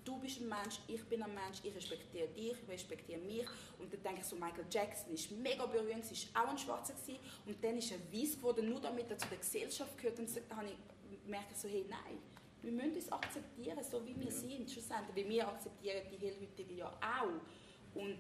du 0.05 0.19
bist 0.19 0.41
ein 0.41 0.49
Mensch, 0.49 0.81
ich 0.89 1.05
bin 1.05 1.23
ein 1.23 1.35
Mensch, 1.35 1.59
ich 1.63 1.75
respektiere 1.75 2.29
dich, 2.29 2.53
ich 2.53 2.69
respektiere 2.69 3.21
mich. 3.21 3.47
Und 3.79 3.93
dann 3.93 4.03
denke 4.03 4.21
ich 4.21 4.27
so, 4.27 4.37
Michael 4.37 4.67
Jackson 4.71 5.13
ist 5.13 5.31
mega 5.31 5.67
berühmt, 5.67 6.05
sie 6.05 6.17
war 6.35 6.45
auch 6.45 6.51
ein 6.51 6.59
Schwarzer 6.59 6.95
gewesen, 6.95 7.19
und 7.47 7.63
dann 7.63 7.77
ist 7.79 7.93
er 7.93 7.99
weiß 8.13 8.37
geworden, 8.37 8.69
nur 8.69 8.81
damit 8.81 9.11
er 9.11 9.19
zu 9.19 9.29
der 9.29 9.39
Gesellschaft 9.39 9.97
gehört. 9.99 10.19
Und 10.19 10.29
so, 10.29 10.41
habe 10.51 10.67
ich 10.69 11.19
merke 11.27 11.55
so, 11.55 11.69
hey, 11.69 11.85
nein, 11.89 12.19
wir 12.63 12.73
müssen 12.73 12.95
uns 12.97 13.11
akzeptieren, 13.13 13.83
so 13.83 14.05
wie 14.07 14.15
wir 14.19 14.27
Ja. 14.27 14.31
sind, 14.31 14.71
schlussendlich, 14.71 15.17
weil 15.17 15.29
wir 15.29 15.49
akzeptieren 15.49 16.03
die 16.11 16.17
Hellhäutigen 16.17 16.77
ja 16.77 16.89
auch. 17.01 17.99
Und 17.99 18.19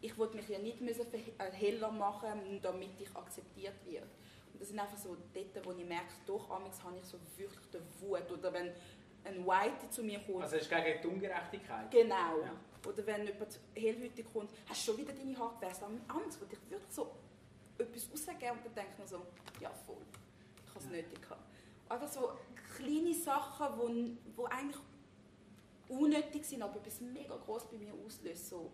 ich 0.00 0.16
wollte 0.18 0.36
mich 0.36 0.48
ja 0.48 0.58
nicht 0.58 0.80
müssen 0.80 1.06
äh, 1.12 1.50
heller 1.52 1.90
machen, 1.90 2.60
damit 2.62 3.00
ich 3.00 3.14
akzeptiert 3.14 3.74
werde. 3.84 4.08
Und 4.52 4.60
das 4.60 4.68
sind 4.68 4.78
einfach 4.78 4.96
so 4.96 5.16
dort, 5.34 5.66
wo 5.66 5.72
ich 5.72 5.84
merke, 5.84 6.14
doch, 6.26 6.48
habe 6.48 6.68
ich 6.68 7.04
so 7.04 7.18
wirklich 7.36 7.66
die 7.72 7.78
Wut. 8.00 8.30
Oder 8.30 8.52
wenn 8.52 8.72
ein 9.26 9.46
White 9.46 9.90
zu 9.90 10.02
mir 10.02 10.18
kommt, 10.20 10.42
Also 10.42 10.56
es 10.56 10.62
ist 10.62 10.70
gegen 10.70 11.02
die 11.02 11.06
Ungerechtigkeit. 11.08 11.90
genau. 11.90 12.40
Ja. 12.42 12.52
Oder 12.88 13.04
wenn 13.06 13.26
jemand 13.26 13.58
hellhütig 13.74 14.26
kommt, 14.32 14.50
hast 14.68 14.86
du 14.86 14.92
schon 14.92 15.00
wieder 15.00 15.12
deine 15.12 15.36
Haare 15.38 15.54
gewechselt. 15.60 15.88
Amigs 16.08 16.40
wollte 16.40 16.54
ich 16.54 16.70
wirklich 16.70 16.92
so 16.92 17.10
etwas 17.78 18.08
rausgeben 18.12 18.50
und 18.58 18.66
dann 18.66 18.74
denke 18.74 18.90
ich 18.92 18.98
mir 18.98 19.06
so, 19.08 19.26
ja 19.60 19.70
voll, 19.70 19.96
ich 20.64 20.70
habe 20.74 20.78
es 20.78 20.84
Ja. 20.84 20.90
nötig 20.92 21.20
gehabt. 21.22 21.42
Einfach 21.88 22.08
so 22.08 22.30
kleine 22.76 23.14
Sachen, 23.14 23.66
die 23.74 24.18
wo, 24.36 24.42
wo 24.42 24.44
eigentlich 24.46 24.78
unnötig 25.88 26.44
sind, 26.44 26.62
aber 26.62 26.76
etwas 26.76 27.00
mega 27.00 27.36
groß 27.36 27.64
bei 27.70 27.76
mir 27.78 27.92
auslösen. 28.04 28.44
So, 28.44 28.70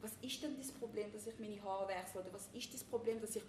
was 0.00 0.12
ist 0.20 0.42
denn 0.42 0.56
das 0.58 0.70
Problem, 0.72 1.12
dass 1.12 1.26
ich 1.26 1.38
meine 1.38 1.60
Haare 1.62 1.88
wechsle? 1.88 2.20
Oder 2.20 2.32
was 2.32 2.48
ist 2.52 2.72
das 2.72 2.84
Problem, 2.84 3.20
dass 3.20 3.36
ich 3.36 3.42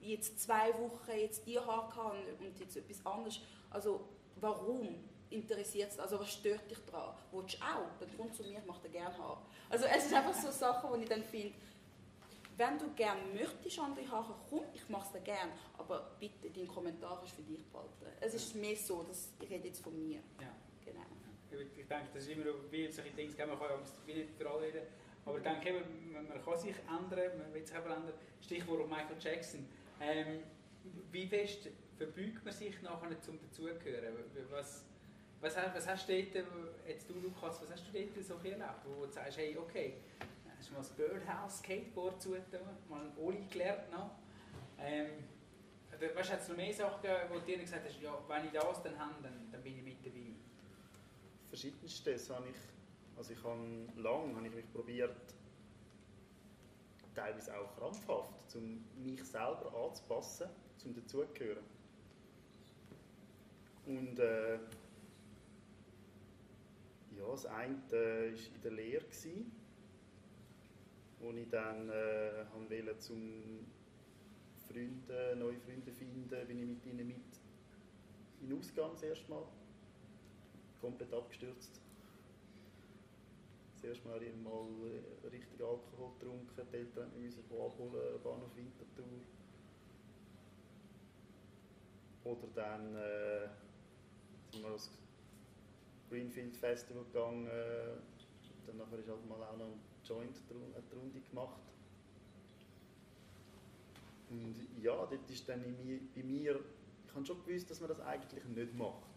jetzt 0.00 0.40
zwei 0.40 0.72
Wochen 0.74 1.10
jetzt 1.18 1.46
die 1.46 1.58
Haare 1.58 1.94
habe 1.94 2.16
und 2.40 2.58
jetzt 2.60 2.76
etwas 2.76 3.04
anderes? 3.04 3.40
Also 3.70 4.08
warum 4.40 4.96
interessiert 5.30 5.90
es? 5.90 5.98
Also 5.98 6.20
was 6.20 6.32
stört 6.32 6.70
dich 6.70 6.78
daran? 6.90 7.14
Willst 7.32 7.54
du 7.54 7.62
auch? 7.62 7.88
Dann 7.98 8.08
komm 8.16 8.32
zu 8.32 8.42
mir, 8.42 8.58
ich 8.58 8.66
mache 8.66 8.82
dir 8.82 8.90
gerne 8.90 9.16
Haare. 9.18 9.38
Also 9.68 9.84
es 9.86 10.06
ist 10.06 10.14
einfach 10.14 10.34
so 10.34 10.50
Sachen, 10.50 10.90
wo 10.90 10.94
ich 10.96 11.08
dann 11.08 11.22
finde, 11.22 11.54
wenn 12.56 12.78
du 12.78 12.90
gerne 12.94 13.20
möchtest 13.34 13.78
andere 13.78 14.10
Haare, 14.10 14.34
komm, 14.48 14.62
ich 14.74 14.88
mache 14.88 15.06
es 15.06 15.12
dir 15.12 15.20
gerne. 15.20 15.52
Aber 15.76 16.16
bitte, 16.18 16.50
dein 16.50 16.66
Kommentar 16.66 17.22
ist 17.24 17.34
für 17.34 17.42
dich 17.42 17.62
behalten. 17.66 17.90
Es 18.20 18.34
ist 18.34 18.54
mehr 18.54 18.76
so, 18.76 19.02
dass 19.02 19.32
ich 19.40 19.50
rede 19.50 19.68
jetzt 19.68 19.82
von 19.82 19.96
mir. 19.98 20.20
Ja. 20.40 20.54
Genau. 20.84 21.00
Ich, 21.50 21.78
ich 21.78 21.86
denke, 21.86 22.06
das 22.14 22.22
ist 22.22 22.30
immer 22.30 22.44
wie 22.70 22.90
solche 22.90 23.10
Dinge, 23.10 23.32
man 23.46 23.58
kann 23.58 23.70
ja 23.70 23.78
wie 24.06 24.14
nicht 24.14 24.30
für 24.36 24.50
alle 24.50 24.62
reden, 24.62 24.86
aber 25.24 25.38
ich 25.38 25.42
denke 25.42 25.68
eben, 25.70 26.12
man, 26.12 26.28
man 26.28 26.44
kann 26.44 26.56
sich 26.58 26.76
ändern, 26.88 27.38
man 27.38 27.52
will 27.52 27.66
sich 27.66 27.76
eben 27.76 27.86
ändern. 27.86 28.14
Stichwort 28.40 28.88
Michael 28.88 29.16
Jackson. 29.18 29.66
Ähm, 30.00 30.42
wie 31.10 31.26
fest 31.26 31.68
verbeugt 31.98 32.44
man 32.44 32.54
sich 32.54 32.80
nachher 32.82 33.20
zum 33.20 33.40
Dazugehören? 33.40 34.14
Was, 34.50 34.84
was, 35.46 35.56
hast- 35.56 35.74
was 35.74 35.86
hast 35.86 36.08
du 36.08 36.22
dort, 36.22 36.46
jetzt 36.86 37.08
du 37.08 37.14
Lukas, 37.20 37.60
was 37.62 37.70
hast 37.70 37.84
du 37.86 37.92
dort 37.92 38.24
so 38.24 38.34
erlebt, 38.34 38.84
wo 38.84 39.06
du 39.06 39.12
sagst, 39.12 39.38
hey, 39.38 39.56
okay, 39.56 39.94
hast 40.58 40.68
du 40.68 40.72
mal 40.74 40.78
das 40.80 40.90
Birdhouse 40.90 41.58
Skateboard 41.58 42.20
zugetan, 42.20 42.60
mal 42.88 43.02
ein 43.02 43.12
Oli 43.16 43.46
gelernt 43.50 43.90
noch? 43.92 44.10
Ähm, 44.78 45.10
oder, 45.96 46.14
weißt, 46.14 46.32
hat 46.32 46.40
es 46.40 46.48
noch 46.48 46.56
mehr 46.56 46.72
Sachen 46.74 47.00
gegeben, 47.00 47.20
wo 47.30 47.34
du 47.38 47.46
dir 47.46 47.58
gesagt 47.58 47.86
hast, 47.86 48.00
ja, 48.02 48.18
wenn 48.28 48.44
ich 48.46 48.52
das 48.52 48.82
dann 48.82 48.98
habe, 48.98 49.14
dann, 49.22 49.48
dann 49.52 49.62
bin 49.62 49.78
ich 49.78 49.84
mit 49.84 50.04
dabei? 50.04 50.34
Verschiedenstes 51.48 52.28
habe 52.30 52.48
ich, 52.48 52.56
also 53.16 53.32
ich 53.32 53.42
habe 53.42 53.86
lang 53.96 54.34
habe 54.36 54.46
ich 54.46 54.54
mich 54.54 54.72
probiert, 54.72 55.16
teilweise 57.14 57.56
auch 57.56 57.74
krampfhaft, 57.76 58.56
um 58.56 58.84
mich 59.02 59.24
selber 59.24 59.72
anzupassen, 59.74 60.48
um 60.84 60.94
dazugehören. 60.94 61.64
Und 63.86 64.18
äh, 64.18 64.58
ja, 67.18 67.30
das 67.30 67.46
eine 67.46 67.76
war 67.90 68.26
in 68.26 68.62
der 68.62 68.72
Lehre, 68.72 69.04
wo 71.20 71.30
ich 71.32 71.48
dann 71.50 71.88
äh, 71.88 72.44
wollte, 72.52 72.98
zum 72.98 73.66
Freunde, 74.68 75.36
neue 75.38 75.58
Freunde 75.60 75.92
finden, 75.92 76.28
bin 76.46 76.58
ich 76.58 76.66
mit 76.66 76.86
ihnen 76.86 77.08
mit 77.08 77.16
in 78.42 78.58
Ausgang 78.58 78.90
das 78.92 79.02
erste 79.02 79.30
Mal 79.30 79.44
komplett 80.80 81.12
abgestürzt. 81.12 81.80
Das 83.74 83.84
erste 83.84 84.08
Mal 84.08 84.20
mal 84.42 84.66
äh, 84.84 85.28
richtig 85.28 85.60
Alkohol 85.60 86.12
getrunken, 86.18 86.48
die 86.56 86.76
Eltern 86.76 87.10
mussten 87.22 87.48
mich 87.48 87.60
abholen, 87.60 88.22
Bahnhof 88.22 88.56
Winterthur. 88.56 89.04
Oder 92.24 92.48
dann 92.54 92.96
äh, 92.96 93.48
sind 94.50 94.62
wir 94.62 95.05
Greenfield 96.08 96.56
Festival 96.56 97.04
gegangen. 97.04 97.48
Dann 98.66 98.76
nachher 98.76 98.98
ist 98.98 99.08
halt 99.08 99.28
mal 99.28 99.42
auch 99.42 99.56
noch 99.56 99.66
ein 99.66 99.80
Joint 100.04 100.36
die 100.48 100.96
Runde 100.96 101.20
gemacht. 101.20 101.62
Und 104.28 104.54
ja, 104.82 104.94
dort 104.94 105.30
ist 105.30 105.48
dann 105.48 105.62
bei 105.62 106.22
mir, 106.22 106.60
ich 107.06 107.14
habe 107.14 107.24
schon 107.24 107.44
gewusst, 107.44 107.70
dass 107.70 107.80
man 107.80 107.88
das 107.88 108.00
eigentlich 108.00 108.44
nicht 108.44 108.74
macht. 108.74 109.16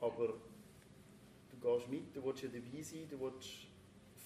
Aber 0.00 0.34
du 1.50 1.56
gehst 1.60 1.88
mit, 1.88 2.16
du 2.16 2.24
willst 2.24 2.42
ja 2.42 2.48
dabei 2.48 2.82
sein, 2.82 3.08
du 3.08 3.20
willst 3.20 3.66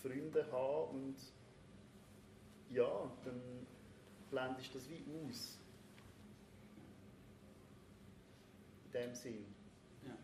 Freunde 0.02 0.50
haben 0.50 0.90
und 0.90 1.16
ja, 2.70 3.10
dann 3.24 3.66
blendest 4.30 4.74
du 4.74 4.78
das 4.78 4.88
wie 4.88 5.04
aus. 5.28 5.58
In 8.86 8.92
dem 8.92 9.14
Sinn. 9.14 9.44
Ja. 10.04 10.16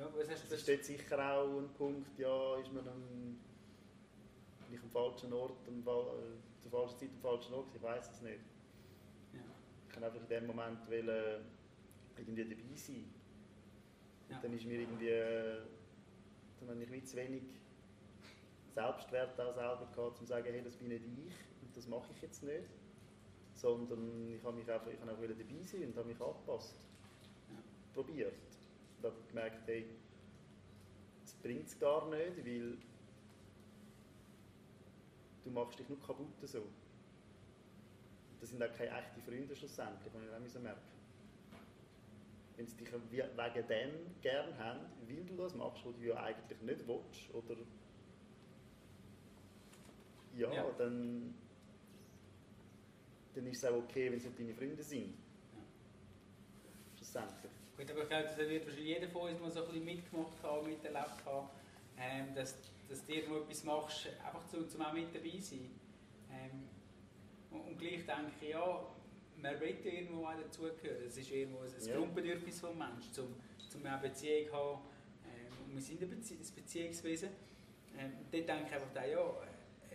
Ja, 0.00 0.08
was 0.16 0.30
hast 0.30 0.50
ist 0.50 0.66
dort 0.66 0.82
sicher 0.82 1.18
auch 1.18 1.58
ein 1.58 1.68
Punkt, 1.74 2.18
ja, 2.18 2.56
ist 2.56 2.72
man 2.72 2.88
am, 2.88 3.38
bin 4.64 4.72
ich 4.72 4.82
am 4.82 4.88
falschen 4.88 5.30
Ort, 5.30 5.68
am, 5.68 5.80
äh, 5.80 6.62
zur 6.62 6.70
falschen 6.70 6.98
Zeit 6.98 7.10
am 7.10 7.20
falschen 7.20 7.52
Ort, 7.52 7.66
ich 7.74 7.82
weiß 7.82 8.10
es 8.10 8.22
nicht. 8.22 8.40
Ja. 9.34 9.40
Ich 9.86 9.94
kann 9.94 10.02
einfach 10.02 10.18
in 10.18 10.26
dem 10.26 10.46
Moment 10.46 10.88
wollen, 10.88 11.44
irgendwie 12.16 12.44
dabei 12.44 12.76
sein. 12.76 13.12
Ja. 14.30 14.38
Dann 14.40 14.54
ist 14.54 14.64
mir 14.64 14.80
irgendwie, 14.80 15.08
äh, 15.08 15.60
dann 16.60 16.70
habe 16.70 16.82
ich 16.82 16.92
wie 16.92 17.04
zu 17.04 17.16
wenig 17.18 17.42
Selbstwert 18.72 19.38
auch 19.38 19.52
selber 19.52 19.86
gehabt, 19.94 19.98
um 19.98 20.14
zu 20.16 20.24
sagen, 20.24 20.46
hey, 20.50 20.62
das 20.62 20.76
bin 20.76 20.88
nicht 20.88 21.04
ich 21.04 21.34
und 21.60 21.76
das 21.76 21.86
mache 21.86 22.10
ich 22.16 22.22
jetzt 22.22 22.42
nicht. 22.42 22.70
Sondern 23.52 24.32
ich 24.32 24.42
habe 24.42 24.56
mich 24.56 24.70
einfach, 24.72 24.90
ich 24.90 24.98
habe 24.98 25.12
auch 25.12 25.20
dabei 25.20 25.62
sein 25.62 25.82
und 25.82 25.94
habe 25.94 26.08
mich 26.08 26.20
angepasst. 26.22 26.88
Ja. 27.50 27.56
Probiert. 27.92 28.49
Und 29.00 29.10
habe 29.10 29.16
gemerkt, 29.28 29.66
hey, 29.66 29.86
das 31.22 31.34
bringt 31.34 31.66
es 31.66 31.78
gar 31.78 32.08
nicht, 32.10 32.44
weil 32.44 32.76
du 35.42 35.50
machst 35.50 35.78
dich 35.78 35.88
nur 35.88 36.00
kaputt 36.00 36.28
so. 36.42 36.62
Das 38.40 38.50
sind 38.50 38.62
auch 38.62 38.72
keine 38.72 38.90
echten 38.98 39.22
Freunde 39.22 39.54
schlussendlich, 39.54 40.12
muss 40.12 40.22
ich 40.22 40.34
auch 40.34 40.40
müssen 40.40 40.62
merken. 40.62 40.80
Wenn 42.56 42.66
sie 42.66 42.76
dich 42.76 42.92
wegen 42.92 43.68
dem 43.68 44.20
gern 44.20 44.58
haben, 44.58 44.80
weil 45.06 45.24
du 45.24 45.36
das 45.36 45.54
machst, 45.54 45.84
was 45.84 45.96
du 45.96 46.06
ja 46.06 46.16
eigentlich 46.22 46.60
nicht 46.60 46.86
willst, 46.86 47.34
oder 47.34 47.56
ja, 50.36 50.52
Ja. 50.52 50.70
Dann, 50.78 51.34
dann 53.34 53.46
ist 53.46 53.58
es 53.58 53.64
auch 53.64 53.76
okay, 53.76 54.10
wenn 54.10 54.18
es 54.18 54.24
nicht 54.24 54.38
deine 54.38 54.54
Freunde 54.54 54.82
sind. 54.82 55.14
Schlussendlich. 56.96 57.59
Aber 57.88 58.02
ich 58.02 58.08
glaube, 58.08 58.24
das 58.24 58.36
wird 58.36 58.66
wahrscheinlich 58.66 58.88
jeder 58.94 59.08
von 59.08 59.30
uns 59.30 59.40
mal 59.40 59.50
so 59.50 59.60
ein 59.60 59.66
bisschen 59.68 59.84
mitgemacht 59.84 60.42
haben, 60.42 60.66
miterlebt 60.68 61.24
haben, 61.24 61.48
ähm, 61.98 62.34
dass, 62.34 62.56
dass 62.88 63.04
du 63.06 63.12
irgendwo 63.14 63.38
etwas 63.38 63.64
machst, 63.64 64.08
einfach 64.24 64.46
zu, 64.48 64.66
zum 64.66 64.82
auch 64.82 64.92
mit 64.92 65.14
dabei 65.14 65.38
sein. 65.40 65.70
Ähm, 66.30 66.68
und, 67.50 67.60
und 67.60 67.78
gleich 67.78 68.04
denke 68.06 68.32
ich, 68.42 68.48
ja, 68.50 68.86
man 69.36 69.60
will 69.60 69.76
irgendwo 69.84 70.26
auch 70.26 70.34
dazugehören. 70.36 71.04
Es 71.06 71.16
ist 71.16 71.30
irgendwo 71.30 71.60
ein 71.62 71.70
Ja. 71.88 71.96
Grundbedürfnis 71.96 72.60
des 72.60 72.74
Menschen, 72.74 73.12
zum, 73.12 73.34
zum 73.70 73.86
eine 73.86 73.98
Beziehung 73.98 74.46
zu 74.48 74.52
haben. 74.54 74.80
Ähm, 75.24 75.64
und 75.66 75.74
wir 75.74 75.82
sind 75.82 76.02
ein, 76.02 76.10
Bezie 76.10 76.34
ein 76.34 76.54
Beziehungswesen. 76.54 77.28
Ähm, 77.98 78.12
und 78.18 78.32
dort 78.32 78.48
denke 78.48 78.64
ich 78.68 78.74
einfach, 78.74 78.94
ja, 78.94 79.34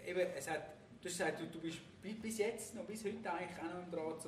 äh, 0.03 0.09
eben, 0.11 0.31
es 0.35 0.49
hat, 0.49 0.61
du 1.01 1.07
hast 1.09 1.17
gesagt, 1.17 1.39
du, 1.39 1.45
du 1.47 1.59
bist 1.59 1.77
bi- 2.01 2.13
bis 2.13 2.39
jetzt 2.39 2.73
noch, 2.75 2.83
bis 2.85 3.03
heute 3.05 3.31
eigentlich 3.31 3.59
auch 3.59 3.73
noch 3.73 3.83
im 3.85 3.91
Draht 3.91 4.21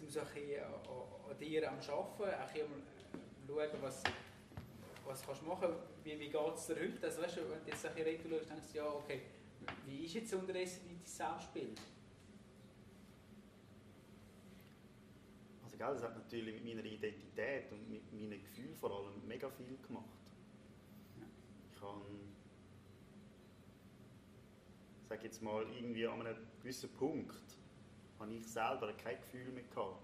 zum 0.00 0.08
so 0.08 0.20
ein 0.20 0.26
an, 0.26 1.30
an- 1.30 1.38
dir 1.38 1.68
am 1.68 1.74
Arbeiten, 1.78 1.92
auch 2.22 2.64
am 2.64 2.82
schauen, 3.46 3.82
was, 3.82 4.02
was 5.04 5.22
kannst 5.26 5.42
du 5.42 5.46
machen, 5.46 5.68
wie, 6.04 6.18
wie 6.18 6.28
geht 6.30 6.54
es 6.54 6.66
dir 6.66 6.76
heute? 6.76 7.06
Also, 7.06 7.22
weißt 7.22 7.36
du, 7.36 7.50
wenn 7.50 7.64
du 7.64 7.70
jetzt 7.70 7.84
ein 7.86 7.94
bisschen 7.94 8.08
retour 8.08 8.38
schaust, 8.38 8.50
denkst 8.50 8.66
du, 8.72 8.78
ja, 8.78 8.88
okay, 8.88 9.20
wie 9.86 10.04
ist 10.06 10.14
jetzt 10.14 10.32
unterdessen 10.32 10.80
dein 10.88 11.00
Selbstbild? 11.04 11.80
Also 15.64 15.76
gell, 15.76 15.92
das 15.94 16.02
hat 16.02 16.16
natürlich 16.16 16.54
mit 16.62 16.64
meiner 16.76 16.84
Identität 16.84 17.70
und 17.70 17.90
mit 17.90 18.10
meinen 18.12 18.42
Gefühlen 18.42 18.74
vor 18.76 18.90
allem 18.90 19.26
mega 19.26 19.50
viel 19.50 19.76
gemacht. 19.86 20.04
Ich 21.74 21.80
habe, 21.82 22.04
sage 25.08 25.24
jetzt 25.24 25.42
mal, 25.42 25.62
irgendwie 25.74 26.06
an 26.06 26.20
einem 26.26 26.36
gewissen 26.60 26.90
Punkt 26.94 27.49
habe 28.20 28.32
ich 28.34 28.46
selber 28.46 28.92
kein 28.92 29.16
Gefühl 29.16 29.52
mehr 29.52 29.64
gehabt. 29.64 29.98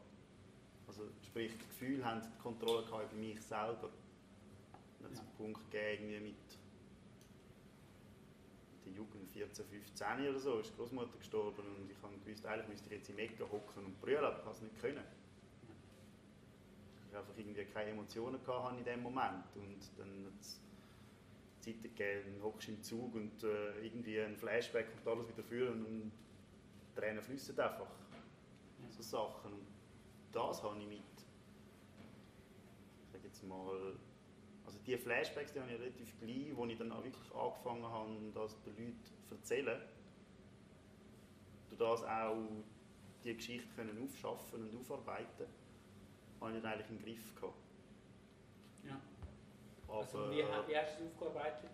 Also 0.88 1.02
sprich, 1.22 1.52
die 1.52 1.66
Gefühle 1.66 2.04
haben 2.04 2.22
die 2.22 2.42
Kontrolle 2.42 2.86
gehabt 2.86 3.12
über 3.12 3.20
mich 3.20 3.40
selber. 3.42 3.90
Hat 5.02 5.12
es 5.12 5.20
einen 5.20 5.28
Punkt 5.36 5.70
gegeben, 5.70 6.10
irgendwie 6.10 6.30
mit 6.30 6.58
der 8.86 8.92
Jugend 8.92 9.30
14, 9.30 9.66
15 9.66 10.28
oder 10.28 10.38
so, 10.38 10.60
ist 10.60 10.70
die 10.70 10.76
Großmutter 10.76 11.18
gestorben 11.18 11.62
und 11.76 11.90
ich 11.90 11.96
habe 12.02 12.16
gewusst, 12.24 12.46
eigentlich 12.46 12.68
müsste 12.68 12.86
ich 12.86 12.92
jetzt 12.92 13.10
im 13.10 13.18
Ecke 13.18 13.44
hocken 13.50 13.84
und 13.84 14.00
brüllen, 14.00 14.24
aber 14.24 14.38
ich 14.38 14.44
habe 14.44 14.54
es 14.54 14.62
nicht 14.62 14.80
können. 14.80 15.04
Ich 17.10 17.16
einfach 17.16 17.36
irgendwie 17.36 17.64
keine 17.64 17.90
Emotionen 17.90 18.42
gehabt 18.44 18.78
in 18.78 18.84
dem 18.84 19.02
Moment 19.02 19.44
und 19.56 19.78
dann 19.98 20.26
hat 20.26 20.40
es 20.40 20.60
Zeiten 21.60 21.82
gegeben, 21.82 22.34
dann 22.34 22.42
hockst 22.44 22.68
du 22.68 22.72
im 22.72 22.82
Zug 22.82 23.14
und 23.14 23.42
äh, 23.42 23.84
irgendwie 23.84 24.20
ein 24.20 24.36
Flashback 24.36 24.86
kommt 24.92 25.18
alles 25.18 25.28
wieder 25.28 25.42
führen 25.42 25.84
und 25.84 26.12
Tränen 26.94 27.22
fließen 27.22 27.58
einfach. 27.58 27.88
So 28.97 29.03
Sachen. 29.03 29.53
Das 30.32 30.62
habe 30.62 30.78
ich 30.80 30.86
mit, 30.86 30.99
ich 33.03 33.11
sage 33.12 33.24
jetzt 33.26 33.42
mal, 33.44 33.94
also 34.64 34.78
die 34.86 34.97
Flashbacks, 34.97 35.53
die 35.53 35.61
habe 35.61 35.70
ich 35.72 35.80
relativ 35.80 36.18
gleich, 36.20 36.57
wo 36.57 36.66
ich 36.66 36.76
dann 36.78 36.92
auch 36.92 37.05
wirklich 37.05 37.34
angefangen 37.34 37.84
habe, 37.84 38.11
das 38.34 38.57
den 38.62 38.76
Leuten 38.76 38.99
zu 39.24 39.34
erzählen. 39.34 39.80
Durch 41.68 41.78
das 41.78 42.05
auch 42.05 42.36
die 43.24 43.34
Geschichte 43.34 43.68
können 43.74 44.03
aufschaffen 44.03 44.68
und 44.68 44.76
aufarbeiten, 44.80 45.47
habe 46.40 46.57
ich 46.57 46.62
dann 46.62 46.72
eigentlich 46.72 46.90
im 46.90 47.03
Griff 47.03 47.34
gehabt. 47.34 47.55
Ja. 48.84 49.01
Aber 49.88 49.99
Also, 49.99 50.30
wie, 50.30 50.36
wie 50.38 50.76
hast 50.76 50.99
du 50.99 51.05
es 51.05 51.12
aufgearbeitet? 51.12 51.70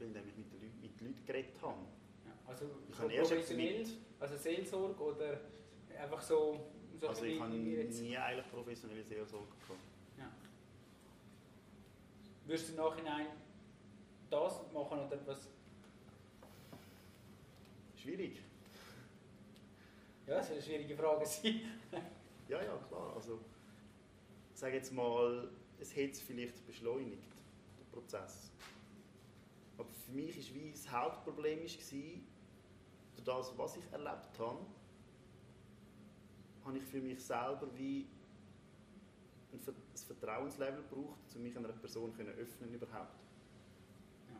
indem 0.00 0.26
ich 0.28 0.36
mit 0.36 0.50
den 0.50 0.60
Leuten, 0.62 0.80
mit 0.80 0.98
den 1.00 1.06
Leuten 1.08 1.26
geredet 1.26 1.60
habe. 1.60 1.78
Ja. 2.24 2.32
Also, 2.46 2.64
Ich 2.88 2.94
so 2.96 3.02
habe 3.02 3.12
erst 3.12 3.30
jetzt 3.32 3.40
professionell, 3.48 3.78
mit, 3.80 3.96
also 4.18 4.36
Seelsorge 4.36 5.02
oder 5.02 5.40
einfach 6.00 6.20
so, 6.20 6.60
so 7.00 7.08
also 7.08 7.24
ich 7.24 7.40
habe 7.40 7.52
nie 7.52 8.16
eigentlich 8.16 8.50
professionelle 8.50 9.04
Seelsorge 9.04 9.46
gehabt. 9.46 9.80
Ja. 10.18 10.30
Würdest 12.46 12.68
du 12.68 12.72
im 12.72 12.78
Nachhinein 12.78 13.26
das 14.30 14.72
machen 14.72 14.98
oder 14.98 15.26
was? 15.26 15.48
Schwierig. 17.96 18.40
Ja, 20.26 20.36
das 20.36 20.46
ist 20.46 20.52
eine 20.52 20.62
schwierige 20.62 20.96
Frage. 20.96 21.26
sein. 21.26 21.60
Ja, 22.48 22.62
ja, 22.62 22.76
klar. 22.88 23.12
Also, 23.14 23.38
ich 24.52 24.58
sage 24.58 24.76
jetzt 24.76 24.92
mal, 24.92 25.48
es 25.78 25.94
hätte 25.94 26.12
es 26.12 26.20
vielleicht 26.20 26.66
beschleunigt, 26.66 27.22
der 27.78 27.84
Prozess. 27.92 28.50
Aber 29.76 29.88
für 29.88 30.12
mich 30.12 30.54
war 30.54 30.70
das 30.72 30.90
Hauptproblem 30.90 31.60
war, 31.60 32.20
durch 33.16 33.24
das, 33.24 33.58
was 33.58 33.76
ich 33.76 33.84
erlebt 33.92 34.38
habe, 34.38 34.58
habe 36.70 36.78
ich 36.78 36.84
für 36.84 37.00
mich 37.00 37.20
selber 37.24 37.66
wie 37.76 38.06
ein 39.52 39.58
Ver- 39.58 39.72
ein 39.72 40.06
Vertrauenslevel 40.06 40.82
gebraucht, 40.88 41.18
um 41.34 41.42
mich 41.42 41.56
einer 41.56 41.68
Person 41.68 42.14
zu 42.14 42.22
öffnen 42.22 42.72
überhaupt. 42.72 43.18
Ja. 44.28 44.36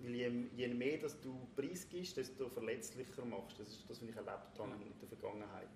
Weil 0.00 0.14
je, 0.14 0.28
je 0.54 0.68
mehr 0.68 0.98
dass 0.98 1.18
du 1.18 1.34
preisgibst, 1.56 2.16
desto 2.18 2.50
verletzlicher 2.50 3.24
machst. 3.24 3.58
Das 3.58 3.68
ist 3.68 3.88
das, 3.88 4.02
was 4.02 4.08
ich 4.08 4.14
erlebt 4.14 4.58
habe 4.58 4.70
Ja. 4.70 4.76
in 4.76 4.98
der 5.00 5.08
Vergangenheit. 5.08 5.68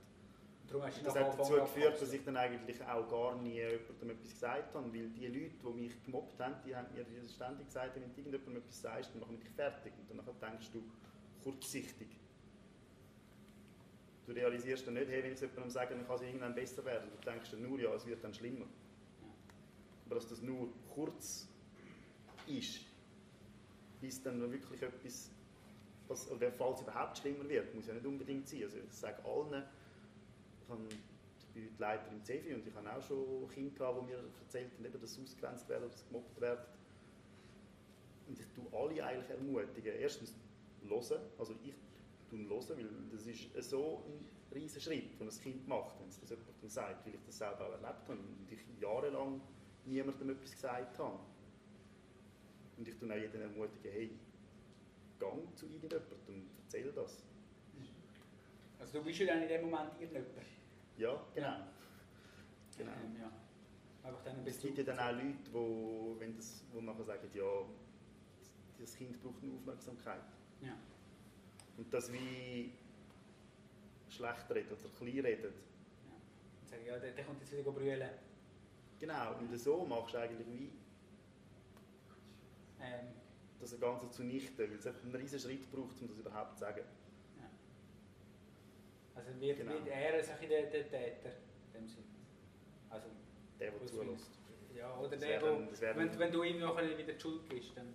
Du 0.68 0.78
Das 0.80 1.14
hat 1.14 1.39
dazu 1.39 1.53
geführt, 1.55 2.03
dass 2.03 2.12
ich 2.12 2.24
dann 2.24 2.37
eigentlich 2.37 2.82
auch 2.84 3.09
gar 3.09 3.37
nie 3.41 3.55
jemandem 3.55 4.11
etwas 4.11 4.32
gesagt 4.32 4.74
habe, 4.74 4.93
weil 4.93 5.09
die 5.11 5.26
Leute, 5.28 5.55
die 5.64 5.80
mich 5.80 6.03
gemobbt 6.05 6.41
haben, 6.41 6.57
die 6.66 6.74
haben 6.76 6.89
mir 6.93 7.28
ständig 7.28 7.66
gesagt, 7.66 7.95
wenn 7.95 8.03
du 8.03 8.09
irgendjemandem 8.09 8.57
etwas 8.57 8.82
sagst, 8.82 9.12
dann 9.14 9.20
machen 9.20 9.39
wir 9.39 9.45
dich 9.45 9.51
fertig. 9.55 9.93
Und 10.11 10.11
dann 10.18 10.26
denkst 10.51 10.70
du, 10.72 10.82
kurzsichtig. 11.43 12.09
Du 14.27 14.33
realisierst 14.33 14.87
dann 14.87 14.95
nicht, 14.95 15.09
hey, 15.09 15.22
wenn 15.22 15.33
ich 15.33 15.37
es 15.37 15.41
jemandem 15.43 15.70
sage, 15.70 15.95
dann 15.95 16.05
kann 16.07 16.16
es 16.16 16.22
irgendwann 16.22 16.55
besser 16.55 16.85
werden. 16.85 17.09
Du 17.11 17.31
denkst 17.31 17.51
dann 17.53 17.62
nur, 17.62 17.79
ja, 17.79 17.95
es 17.95 18.05
wird 18.07 18.22
dann 18.24 18.35
schlimmer. 18.35 18.66
Aber 20.05 20.16
dass 20.16 20.29
das 20.29 20.43
nur 20.43 20.68
kurz 20.93 21.49
ist, 22.49 22.81
bis 24.01 24.22
dann 24.22 24.41
wirklich 24.51 24.83
etwas, 24.83 25.31
was, 26.09 26.31
oder 26.31 26.51
falls 26.51 26.81
es 26.81 26.83
überhaupt 26.83 27.18
schlimmer 27.18 27.49
wird, 27.49 27.72
muss 27.74 27.87
ja 27.87 27.95
nicht 27.95 28.07
unbedingt 28.07 28.49
sein. 28.49 28.64
Also 28.64 28.79
ich 28.79 28.93
sage 28.93 29.24
allen, 29.24 29.62
ich, 31.39 31.47
bin 31.55 31.64
heute 31.64 31.81
Leiter 31.81 32.11
im 32.11 32.24
CEFI 32.24 32.55
und 32.55 32.66
ich 32.66 32.74
habe 32.74 32.93
auch 32.93 33.03
schon 33.03 33.49
Kinder 33.49 33.95
die 34.01 34.07
mir 34.07 34.24
erzählt 34.43 34.72
haben, 34.72 35.01
dass 35.01 35.14
sie 35.14 35.22
ausgegrenzt 35.22 35.68
werden, 35.68 35.89
dass 35.89 36.01
sie 36.01 36.07
gemobbt 36.07 36.41
werden. 36.41 36.64
Und 38.29 38.39
ich 38.41 38.47
tue 38.49 38.66
alle 38.72 39.05
eigentlich 39.05 39.31
ermutigen. 39.31 39.95
Erstens 40.01 40.35
hören, 40.83 41.20
also 41.39 41.55
ich 41.64 41.74
hören, 42.31 42.51
weil 42.51 42.89
das 43.12 43.27
ist 43.27 43.70
so 43.70 44.05
ein 44.07 44.55
riesen 44.55 44.81
Schritt, 44.81 45.18
den 45.18 45.29
ein 45.29 45.41
Kind 45.41 45.68
macht, 45.68 45.99
wenn 46.01 46.09
es 46.09 46.20
das 46.20 46.31
jemandem 46.31 46.68
sagt, 46.68 47.07
weil 47.07 47.14
ich 47.14 47.20
das 47.24 47.39
selber 47.39 47.66
auch 47.66 47.72
erlebt 47.72 48.09
habe 48.09 48.18
und 48.18 48.51
ich 48.51 48.61
jahrelang 48.81 49.41
niemandem 49.85 50.31
etwas 50.31 50.53
gesagt 50.53 50.99
habe. 50.99 51.18
Und 52.77 52.89
ich 52.89 52.97
tue 52.97 53.11
auch 53.11 53.16
jeden 53.16 53.41
ermutigen, 53.41 53.91
hey, 53.93 54.11
gang 55.18 55.57
zu 55.57 55.66
irgendjemandem 55.66 56.18
und 56.29 56.51
erzähl 56.64 56.93
das. 56.93 57.24
Also 58.79 58.99
du 58.99 59.05
bist 59.05 59.18
ja 59.20 59.27
dann 59.27 59.43
in 59.43 59.49
dem 59.49 59.70
Moment 59.70 59.93
irgendjemand. 59.99 60.47
Ja, 60.99 61.24
genau. 61.35 61.57
genau. 62.77 62.93
Ähm, 62.93 63.16
ja. 63.20 63.33
Einfach 64.03 64.22
dann 64.22 64.37
ein 64.37 64.47
Es 64.47 64.61
gibt 64.61 64.79
ja 64.79 64.85
dann 64.85 64.99
auch 64.99 65.12
Leute, 65.12 65.53
wo, 65.53 66.16
wenn 66.18 66.37
das, 66.37 66.64
wo 66.72 66.81
nachher 66.81 67.05
sagen, 67.05 67.29
ja, 67.35 67.64
das 68.79 68.95
Kind 68.95 69.20
braucht 69.22 69.43
eine 69.43 69.53
Aufmerksamkeit. 69.55 70.22
Ja. 70.61 70.77
Und 71.77 71.93
das 71.93 72.12
wie 72.12 72.72
schlecht 74.09 74.51
reden 74.51 74.68
oder 74.72 74.89
klein 74.99 75.24
reden. 75.24 75.53
Und 76.62 76.68
sagen, 76.68 76.83
ja, 76.87 76.99
der, 76.99 77.12
der 77.12 77.24
kommt 77.24 77.41
jetzt 77.41 77.53
wieder 77.53 77.70
brüllen. 77.70 78.11
Genau, 78.99 79.35
und 79.39 79.59
so 79.59 79.85
machst 79.85 80.14
du 80.14 80.18
eigentlich 80.18 80.47
wie 80.47 80.70
Ähm, 82.81 83.09
das 83.61 83.79
Ganze 83.81 84.11
zunichte, 84.11 84.68
weil 84.70 84.77
es 84.79 84.87
einen 84.87 85.14
riesen 85.14 85.39
Schritt 85.39 85.70
braucht, 85.70 86.01
um 86.01 86.09
das 86.09 86.18
überhaupt 86.18 86.55
zu 86.55 86.61
sagen. 86.61 86.83
also 89.14 89.41
wird, 89.41 89.59
Genau. 89.59 89.72
wird 89.72 89.87
er 89.89 90.18
ist 90.20 90.31
ein 90.31 90.49
der, 90.49 90.62
der 90.70 90.89
Täter 90.89 91.31
in 91.68 91.72
dem 91.81 91.89
Sinn. 91.89 92.05
Also, 92.91 93.09
Der, 93.59 93.70
der 93.70 93.87
zulässt. 93.87 94.31
Ja, 94.74 94.95
oder 94.99 95.09
Das 95.09 95.20
der, 95.20 95.41
wäre 95.43 95.97
wenn, 95.97 96.18
wenn 96.18 96.33
du 96.33 96.43
ihm 96.43 96.61
noch 96.61 96.77
wieder 96.77 97.12
die 97.14 97.18
Schuld 97.20 97.49
gibst, 97.49 97.77
dann 97.77 97.89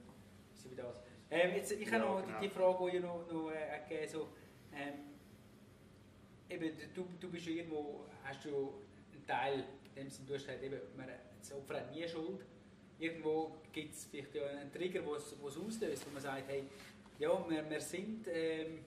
ist 0.54 0.66
es 0.66 0.72
wieder 0.72 0.84
das. 0.84 1.04
Ähm, 1.32 1.56
jetzt, 1.56 1.72
ich 1.72 1.88
habe 1.92 2.04
Ja, 2.04 2.10
noch 2.12 2.26
genau. 2.26 2.40
die, 2.40 2.48
die 2.48 2.54
Frage, 2.54 2.92
die 2.92 2.98
ich 2.98 3.04
noch, 3.04 3.32
noch 3.32 3.52
äh, 3.52 3.80
gegeben 3.88 4.12
so, 4.12 4.28
ähm, 4.76 4.94
eben, 6.50 6.72
du, 6.94 7.08
du 7.20 7.30
bist 7.32 7.46
ja 7.46 7.54
irgendwo, 7.54 8.06
hast 8.24 8.44
du 8.46 8.50
einen 9.14 9.26
Teil, 9.26 9.64
in 9.96 10.04
dem 10.04 10.10
Sinne, 10.10 10.28
du 10.28 10.34
hast 10.34 10.46
gesagt, 10.46 10.64
eben, 10.64 10.80
man, 10.98 11.08
das 11.40 11.54
Opfer 11.54 11.76
hat 11.78 11.92
nie 11.96 12.08
Schuld. 12.08 12.42
Irgendwo 13.00 13.56
gibt 13.72 13.94
es 13.94 14.06
vielleicht 14.06 14.36
ja 14.36 14.46
einen 14.46 14.72
Trigger, 14.72 15.06
wo 15.06 15.16
es 15.16 15.34
auslöst, 15.42 16.06
wo 16.06 16.12
man 16.12 16.22
sagt, 16.22 16.48
hey, 16.50 16.64
ja, 17.18 17.50
wir, 17.50 17.68
wir 17.70 17.80
sind, 17.82 18.28
ähm, 18.28 18.80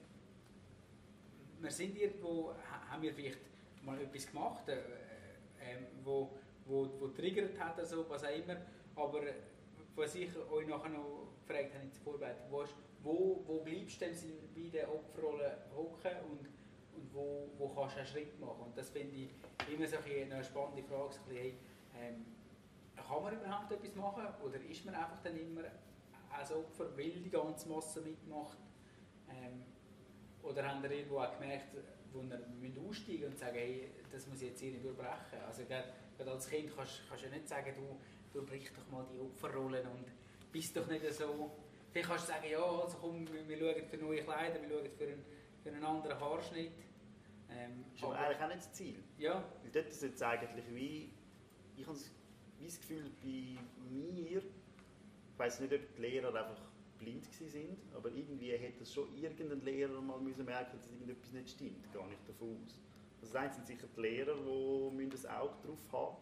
wir 1.59 1.71
sind 1.71 1.97
irgendwo, 1.97 2.51
ha- 2.53 2.91
haben 2.91 3.01
wir 3.01 3.13
vielleicht 3.13 3.39
mal 3.83 3.99
etwas 3.99 4.27
gemacht, 4.27 4.69
äh, 4.69 4.73
ähm, 5.61 5.85
wo, 6.03 6.29
wo, 6.65 6.87
wo 6.99 7.07
triggert 7.07 7.59
hat, 7.59 7.79
also, 7.79 8.07
was 8.09 8.23
auch 8.23 8.29
immer, 8.29 8.57
aber 8.95 9.23
äh, 9.23 9.33
was 9.95 10.15
ich 10.15 10.29
euch 10.35 10.67
nachher 10.67 10.89
noch 10.89 11.27
gefragt 11.47 11.73
habe 11.73 11.83
in 11.83 11.91
der 11.91 12.01
Vorbereitung, 12.01 12.51
wo, 12.51 12.61
ist- 12.61 12.75
wo, 13.03 13.43
wo 13.45 13.59
bleibst 13.61 14.01
du 14.01 14.05
denn 14.05 14.15
bei 14.53 14.69
der 14.69 14.93
Opferrolle 14.93 15.57
hocken 15.75 16.11
und, 16.29 16.39
und 16.97 17.13
wo, 17.13 17.49
wo 17.57 17.69
kannst 17.69 17.95
du 17.95 17.99
einen 17.99 18.07
Schritt 18.07 18.39
machen? 18.39 18.63
Und 18.65 18.77
das 18.77 18.89
finde 18.89 19.15
ich 19.15 19.29
immer 19.73 19.87
so 19.87 19.97
eine 19.97 20.43
spannende 20.43 20.83
Frage, 20.83 21.13
so 21.13 21.19
ein 21.21 21.27
bisschen, 21.29 21.57
ähm, 21.99 22.25
kann 22.95 23.23
man 23.23 23.33
überhaupt 23.35 23.71
etwas 23.71 23.95
machen 23.95 24.23
oder 24.43 24.59
ist 24.61 24.85
man 24.85 24.95
einfach 24.95 25.21
dann 25.21 25.37
immer 25.37 25.63
als 26.31 26.51
Opfer, 26.51 26.97
weil 26.97 27.11
die 27.11 27.29
ganze 27.29 27.69
Masse 27.69 28.01
mitmacht? 28.01 28.57
Ähm, 29.29 29.63
oder 30.41 30.67
haben 30.67 30.83
ihr 30.83 30.91
irgendwo 30.91 31.19
auch 31.19 31.31
gemerkt, 31.39 31.67
wo 32.13 32.21
ihr 32.21 32.39
müsst 32.59 32.77
aussteigen 32.79 33.25
und 33.25 33.37
sagen, 33.37 33.55
hey, 33.57 33.89
das 34.11 34.27
muss 34.27 34.41
ich 34.41 34.49
jetzt 34.49 34.59
hier 34.61 34.71
nicht 34.71 34.83
durchbrechen? 34.83 35.39
Also 35.45 35.63
gerade, 35.65 35.93
als 36.31 36.47
Kind 36.49 36.71
kannst 36.75 37.01
du 37.11 37.25
ja 37.25 37.29
nicht 37.31 37.47
sagen, 37.47 37.73
du 37.75 37.99
durchbrich 38.35 38.71
doch 38.73 38.91
mal 38.91 39.05
die 39.13 39.19
Opferrollen 39.19 39.85
und 39.87 40.05
bist 40.51 40.75
doch 40.75 40.87
nicht 40.87 41.11
so... 41.13 41.51
Vielleicht 41.91 42.09
kannst 42.09 42.27
du 42.27 42.31
sagen, 42.33 42.45
ja, 42.51 42.61
also 42.61 42.97
komm, 42.99 43.25
wir, 43.47 43.57
schauen 43.57 43.85
für 43.87 43.97
neue 43.97 44.21
Kleider, 44.23 44.61
wir 44.61 44.67
schauen 44.69 44.89
für 44.97 45.03
einen, 45.05 45.25
für 45.63 45.69
einen 45.69 45.83
anderen 45.83 46.19
Haarschnitt. 46.19 46.71
Ähm, 47.49 47.85
Das 47.91 47.95
ist 47.99 48.03
aber 48.03 48.17
eigentlich 48.19 48.41
auch 48.41 48.47
nicht 48.47 48.57
das 48.59 48.73
Ziel. 48.73 49.03
ja, 49.17 49.43
Weil 49.63 49.71
dort 49.71 49.87
ist 49.87 50.03
jetzt 50.03 50.21
eigentlich 50.23 50.65
wie, 50.73 51.13
ich 51.77 51.87
habe 51.87 51.97
das- 51.97 52.11
Gefühl 52.79 53.11
bei 53.21 53.57
mir, 53.89 54.39
ich 54.39 54.43
weiß 55.39 55.59
nicht, 55.61 55.73
ob 55.73 55.95
die 55.95 56.01
Lehrer 56.01 56.33
einfach 56.35 56.61
blind 56.97 57.25
sind, 57.33 57.77
aber 57.93 58.09
irgendwie 58.11 58.51
hätte 58.51 58.83
es 58.83 58.93
schon 58.93 59.07
irgendein 59.15 59.61
Lehrer 59.61 60.01
mal 60.01 60.19
müssen 60.19 60.45
merken, 60.45 60.77
dass 60.77 60.89
irgendetwas 60.91 61.31
nicht 61.31 61.49
stimmt. 61.49 61.93
Gar 61.93 62.07
nicht 62.07 62.27
davon 62.27 62.57
aus. 62.65 62.81
Also 63.21 63.33
das 63.33 63.55
sind 63.55 63.67
sicher 63.67 63.87
die 63.95 64.01
Lehrer, 64.01 64.35
die 64.35 65.03
ein 65.03 65.31
Auge 65.31 65.53
drauf 65.65 65.91
haben. 65.91 66.17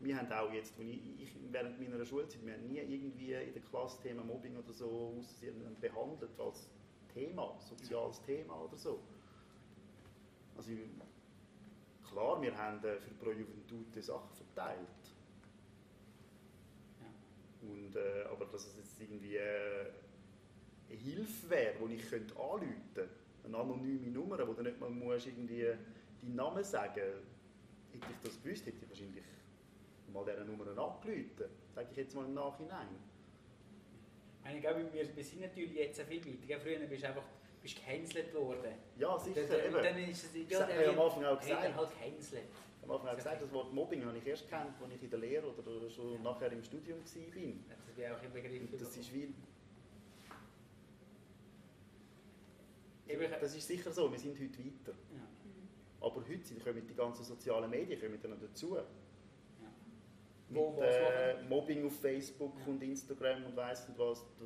Wir 0.00 0.16
haben 0.16 0.32
auch 0.32 0.52
jetzt, 0.52 0.74
ich, 0.78 1.22
ich 1.22 1.34
während 1.50 1.80
meiner 1.80 2.04
Schulzeit, 2.04 2.44
wir 2.44 2.54
haben 2.54 2.66
nie 2.68 2.78
irgendwie 2.78 3.32
in 3.32 3.52
der 3.52 3.62
Klasse 3.62 4.00
Thema 4.02 4.22
Mobbing 4.22 4.56
oder 4.56 4.72
so 4.72 5.14
aus 5.18 5.42
behandelt 5.80 6.38
als 6.38 6.68
Thema, 7.12 7.56
soziales 7.58 8.22
Thema 8.22 8.62
oder 8.62 8.76
so. 8.76 9.00
Also 10.56 10.70
klar, 12.08 12.40
wir 12.40 12.56
haben 12.56 12.78
äh, 12.84 12.98
für 12.98 13.10
Pro 13.14 13.32
Juventute 13.32 14.02
Sachen 14.02 14.30
verteilt. 14.34 14.78
Ja. 17.00 17.68
Und, 17.68 17.96
äh, 17.96 18.24
aber 18.30 18.46
dass 18.46 18.66
es 18.66 18.76
jetzt 18.76 19.00
irgendwie 19.00 19.36
äh, 19.36 19.86
eine 20.88 20.98
Hilfe 20.98 21.50
wäre, 21.50 21.88
die 21.88 21.94
ich 21.94 22.08
könnte 22.08 22.34
anrufen 22.34 22.82
könnte, 22.94 23.08
eine 23.44 23.56
anonyme 23.56 24.10
Nummer, 24.10 24.46
wo 24.46 24.52
du 24.52 24.62
nicht 24.62 24.78
mal 24.78 24.90
musst 24.90 25.26
irgendwie 25.26 25.62
deinen 25.62 26.34
Namen 26.34 26.64
sagen 26.64 27.02
hätte 27.92 28.06
ich 28.10 28.22
das 28.22 28.42
gewusst, 28.42 28.66
hätte 28.66 28.78
ich 28.82 28.88
wahrscheinlich 28.88 29.22
mal 30.12 30.24
dieser 30.24 30.44
Nummer 30.44 30.66
angerufen. 30.66 31.44
Sage 31.74 31.88
ich 31.90 31.96
jetzt 31.96 32.14
mal 32.14 32.24
im 32.24 32.34
Nachhinein. 32.34 32.88
Ich 34.54 34.60
glaube, 34.60 34.92
wir, 34.92 35.16
wir 35.16 35.24
sind 35.24 35.40
natürlich 35.42 35.74
jetzt 35.74 36.00
viel 36.02 36.24
weiter. 36.24 36.60
Früher 36.60 36.78
bist 36.86 37.02
du 37.02 37.08
einfach 37.08 37.24
bist 37.60 37.76
gehänselt 37.76 38.32
worden. 38.34 38.72
Ja, 38.96 39.18
sicher. 39.18 39.42
Dann- 39.46 39.60
eben. 39.66 39.74
Und 39.74 39.84
dann 39.84 39.98
ist 39.98 40.24
es, 40.24 40.34
Ich 40.34 40.54
habe 40.54 40.88
am 40.88 41.00
Anfang 41.00 41.24
auch 41.24 41.40
Hey, 41.40 41.56
dann 41.62 41.76
halt 41.76 41.90
gehänselt. 41.90 42.44
Am 42.82 42.90
Anfang 42.92 43.10
ich 43.10 43.16
gesagt, 43.16 43.42
das 43.42 43.52
Wort 43.52 43.72
Mobbing 43.74 44.04
habe 44.06 44.16
ich 44.16 44.26
erst 44.26 44.48
kennt, 44.48 44.80
als 44.80 44.94
ich 44.94 45.02
in 45.02 45.10
der 45.10 45.18
Lehre 45.18 45.46
oder 45.52 45.90
schon 45.90 46.14
Ja. 46.14 46.18
nachher 46.20 46.50
im 46.52 46.62
Studium 46.62 46.98
war. 47.00 47.04
Das 47.04 47.96
wäre 47.96 48.16
auch 48.16 48.22
im 48.22 48.32
Begriff. 48.32 48.72
Und 48.72 48.80
das 48.80 48.96
ist 48.96 49.12
wie... 49.12 49.34
Das 53.40 53.54
ist 53.54 53.66
sicher 53.66 53.90
so, 53.90 54.10
wir 54.12 54.18
sind 54.18 54.38
heute 54.38 54.58
weiter. 54.58 54.92
ja. 55.14 55.26
Aber 56.00 56.20
heute 56.20 56.44
sind, 56.44 56.62
kommen 56.62 56.86
die 56.86 56.94
ganzen 56.94 57.24
sozialen 57.24 57.68
Medien 57.70 58.00
kommen 58.00 58.18
dann 58.22 58.38
dazu. 58.40 58.78
Wo- 60.50 60.70
Mit 60.72 60.80
äh? 60.82 61.42
Mobbing 61.48 61.86
auf 61.86 62.00
Facebook 62.00 62.54
Ja. 62.60 62.66
und 62.72 62.82
Instagram 62.82 63.44
und 63.44 63.56
weiss 63.56 63.86
nicht 63.88 63.98
was, 63.98 64.24
da 64.40 64.44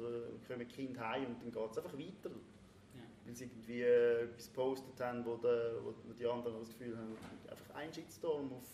kommen 0.48 0.66
Kinder 0.68 1.09
heim 1.09 1.26
und 1.26 1.42
dann 1.42 1.53
geht 1.53 1.70
es 1.70 1.78
einfach 1.78 1.96
weiter. 1.96 2.30
Ja. 2.94 3.00
Weil 3.24 3.34
sie 3.36 3.44
irgendwie 3.44 3.82
äh, 3.82 4.22
etwas 4.24 4.48
gepostet 4.48 5.00
haben, 5.00 5.24
wo, 5.24 5.36
der, 5.36 5.74
wo 5.84 5.92
die 6.12 6.26
anderen 6.26 6.59
das 6.59 6.68
Gefühl 6.70 6.96
haben, 6.96 7.16
einfach 7.48 7.74
ein 7.76 7.92
Shitstorm 7.92 8.53
auf 8.53 8.68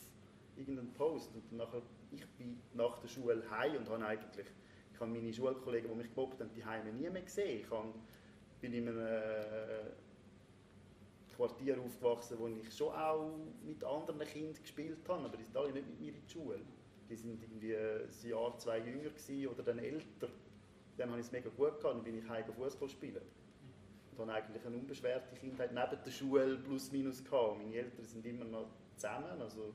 irgendeinen 0.56 0.92
Post. 0.94 1.34
Und 1.34 1.42
dann 1.50 1.58
nachher, 1.58 1.82
ich 2.12 2.26
bin 2.38 2.58
nach 2.72 2.98
der 2.98 3.08
Schule 3.08 3.42
heim 3.50 3.76
und 3.76 3.88
habe 3.90 4.06
eigentlich, 4.06 4.46
ich 4.94 4.98
habe 5.00 5.10
meine 5.10 5.32
Schulkollegen, 5.32 5.90
die 5.90 5.96
mich 5.96 6.08
gemobbt 6.14 6.40
haben, 6.40 6.50
die 6.54 6.64
Heime 6.64 6.92
nie 6.92 7.10
mehr 7.10 7.22
gesehen. 7.22 7.60
Ich 7.60 7.70
habe, 7.70 7.92
bin 8.60 8.72
in 8.72 8.88
einem 8.88 8.98
äh, 9.06 9.90
Quartier 11.36 11.78
aufgewachsen, 11.78 12.36
wo 12.38 12.48
ich 12.48 12.74
schon 12.74 12.92
auch 12.92 13.30
mit 13.64 13.84
anderen 13.84 14.18
Kindern 14.20 14.60
gespielt 14.60 15.06
habe, 15.08 15.24
aber 15.26 15.36
die 15.36 15.44
sind 15.44 15.56
alle 15.56 15.72
nicht 15.72 15.86
mit 15.86 16.00
mir 16.00 16.12
in 16.14 16.22
die 16.26 16.30
Schule. 16.32 16.58
Die 17.09 17.16
sind 17.16 17.42
irgendwie 17.42 17.74
ein 17.74 18.28
Jahr, 18.28 18.59
zwei 18.59 18.78
jünger 18.78 19.11
gewesen 19.11 19.48
oder 19.48 19.62
dann 19.62 19.78
älter. 19.78 20.28
Dann 20.96 21.11
habe 21.11 21.20
ich 21.20 21.26
es 21.26 21.32
mega 21.32 21.48
gut 21.48 21.80
gehabt, 21.80 21.84
dann 21.84 22.02
bin 22.02 22.18
ich 22.18 22.28
heim 22.28 22.44
Fußball 22.52 22.88
spielen. 22.88 23.22
Und 24.12 24.20
habe 24.20 24.32
eigentlich 24.32 24.66
eine 24.66 24.76
unbeschwerte 24.76 25.34
Kindheit 25.36 25.72
neben 25.72 26.02
der 26.04 26.11
Schule 26.11 26.56
plus 26.56 26.90
minus 26.90 27.24
gehabt. 27.24 27.59
Meine 27.59 27.74
Eltern 27.74 28.04
sind 28.04 28.26
immer 28.26 28.44
noch 28.44 28.66
zusammen, 28.96 29.40
also 29.40 29.72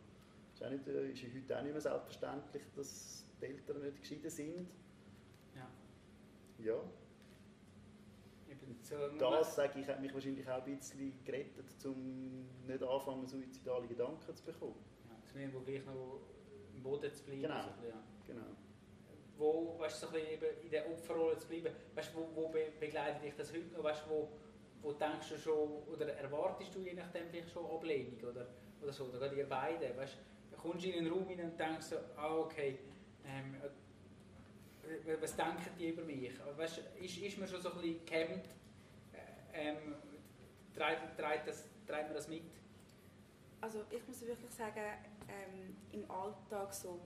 ist, 0.53 0.63
auch 0.63 0.69
nicht, 0.69 0.87
äh, 0.87 1.11
ist 1.11 1.23
heute 1.23 1.57
auch 1.57 1.63
nicht 1.63 1.71
mehr 1.71 1.81
selbstverständlich, 1.81 2.63
dass 2.75 3.25
die 3.41 3.45
Eltern 3.45 3.81
nicht 3.81 4.01
geschieden 4.01 4.29
sind. 4.29 4.67
Ja. 5.55 5.69
Ja, 6.59 6.79
das, 9.17 9.55
sage 9.55 9.79
ich, 9.79 9.87
hat 9.87 10.01
mich 10.01 10.13
wahrscheinlich 10.13 10.47
auch 10.49 10.63
ein 10.65 10.77
bisschen 10.77 11.13
gerettet, 11.25 11.85
um 11.85 12.45
nicht 12.67 12.83
anfangen, 12.83 13.25
suizidale 13.27 13.87
Gedanken 13.87 14.35
zu 14.35 14.43
bekommen. 14.43 14.75
Ja, 15.09 15.23
zu 15.23 15.37
mir, 15.37 15.53
wo 15.53 15.59
gleich 15.61 15.85
noch 15.85 16.21
Boden 16.83 17.13
zu 17.13 17.23
bleiben. 17.23 17.41
Genau. 17.41 17.61
So, 17.61 17.69
bisschen, 17.69 17.89
ja. 17.89 18.03
Genau. 18.27 18.45
Wo, 19.37 19.79
weißt 19.79 20.03
du, 20.03 20.07
so 20.07 20.13
ein 20.13 20.21
bisschen 20.21 20.33
eben 20.33 20.61
in 20.63 20.69
der 20.69 20.91
Opferrolle 20.91 21.37
zu 21.37 21.47
bleiben, 21.47 21.73
weißt 21.95 22.13
du, 22.13 22.17
wo, 22.17 22.29
wo 22.35 22.47
be 22.49 22.67
begleitet 22.79 23.23
dich 23.23 23.33
das 23.35 23.51
heute 23.51 23.65
noch, 23.75 23.83
weißt 23.83 24.03
du, 24.05 24.09
wo, 24.11 24.29
wo 24.81 24.91
denkst 24.93 25.29
du 25.29 25.37
schon, 25.37 25.83
oder 25.91 26.13
erwartest 26.13 26.75
du 26.75 26.79
je 26.81 26.93
nachdem 26.93 27.29
vielleicht 27.29 27.49
schon 27.49 27.65
Ablehnung, 27.65 28.19
oder, 28.29 28.47
oder 28.81 28.93
so, 28.93 29.05
oder 29.05 29.19
gerade 29.19 29.35
ihr 29.35 29.49
beide, 29.49 29.97
weißt 29.97 30.17
du, 30.51 30.57
kommst 30.57 30.85
du 30.85 30.89
in 30.89 30.99
einen 30.99 31.11
Raum 31.11 31.27
hinein 31.27 31.51
und 31.51 31.59
denkst 31.59 31.87
so, 31.87 31.97
ah, 32.15 32.37
okay, 32.37 32.79
ähm, 33.25 33.55
äh, 34.83 35.21
was 35.21 35.35
denken 35.35 35.69
die 35.77 35.89
über 35.89 36.03
mich, 36.03 36.31
weißt 36.55 36.77
du, 36.77 37.03
ist, 37.03 37.17
ist 37.17 37.37
man 37.37 37.47
schon 37.47 37.61
so 37.61 37.69
ein 37.71 37.81
bisschen 37.81 38.05
gehemmt, 38.05 38.45
äh, 39.13 39.69
ähm, 39.69 39.95
treibt, 40.75 41.17
treibt, 41.17 41.47
das, 41.47 41.65
treibt 41.87 42.07
man 42.07 42.15
das 42.15 42.27
mit? 42.27 42.43
Also 43.61 43.83
ich 43.89 44.05
muss 44.07 44.21
wirklich 44.21 44.51
sagen, 44.51 44.81
ähm, 45.29 45.75
im 45.91 46.09
Alltag 46.09 46.73
so, 46.73 46.99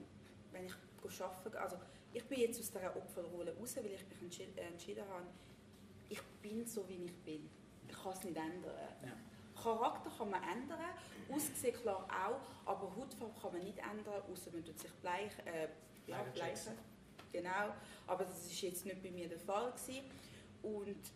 wenn 0.52 0.66
ich 0.66 0.74
arbeiten 1.22 1.52
gehe, 1.52 1.62
also 1.62 1.78
ich 2.14 2.24
bin 2.26 2.40
jetzt 2.40 2.60
aus 2.60 2.72
dieser 2.72 2.96
Opferrolle 2.96 3.56
raus, 3.58 3.76
weil 3.78 3.86
ich 3.88 4.06
mich 4.10 4.22
entschi 4.22 4.44
äh, 4.56 4.62
entschieden 4.62 5.04
habe, 5.10 5.26
ich 6.10 6.22
bin 6.42 6.66
so, 6.66 6.88
wie 6.88 7.06
ich 7.06 7.16
bin. 7.24 7.50
Ich 7.88 8.02
kann 8.02 8.14
es 8.14 8.24
nicht 8.24 8.38
ändern. 8.38 8.76
Ja. 9.04 9.62
Charakter 9.62 10.10
kann 10.18 10.30
man 10.30 10.42
ändern, 10.44 10.80
Aussehen 11.30 11.76
klar 11.82 12.08
auch, 12.10 12.70
aber 12.70 12.96
Hautfarbe 12.96 13.34
kann 13.42 13.54
man 13.54 13.64
nicht 13.64 13.80
ändern, 13.80 14.22
außer 14.32 14.52
man 14.52 14.64
tut 14.64 14.80
sich 14.80 14.92
bleich, 15.02 15.32
äh, 15.46 15.68
ja, 16.06 16.22
bleichen. 16.34 16.74
Genau, 17.32 17.74
aber 18.06 18.24
das 18.24 18.46
ist 18.46 18.62
jetzt 18.62 18.86
nicht 18.86 19.02
bei 19.04 19.12
mir 19.12 19.28
der 19.28 19.40
Fall 19.40 19.72
gewesen. 19.72 20.04
Und 20.64 21.12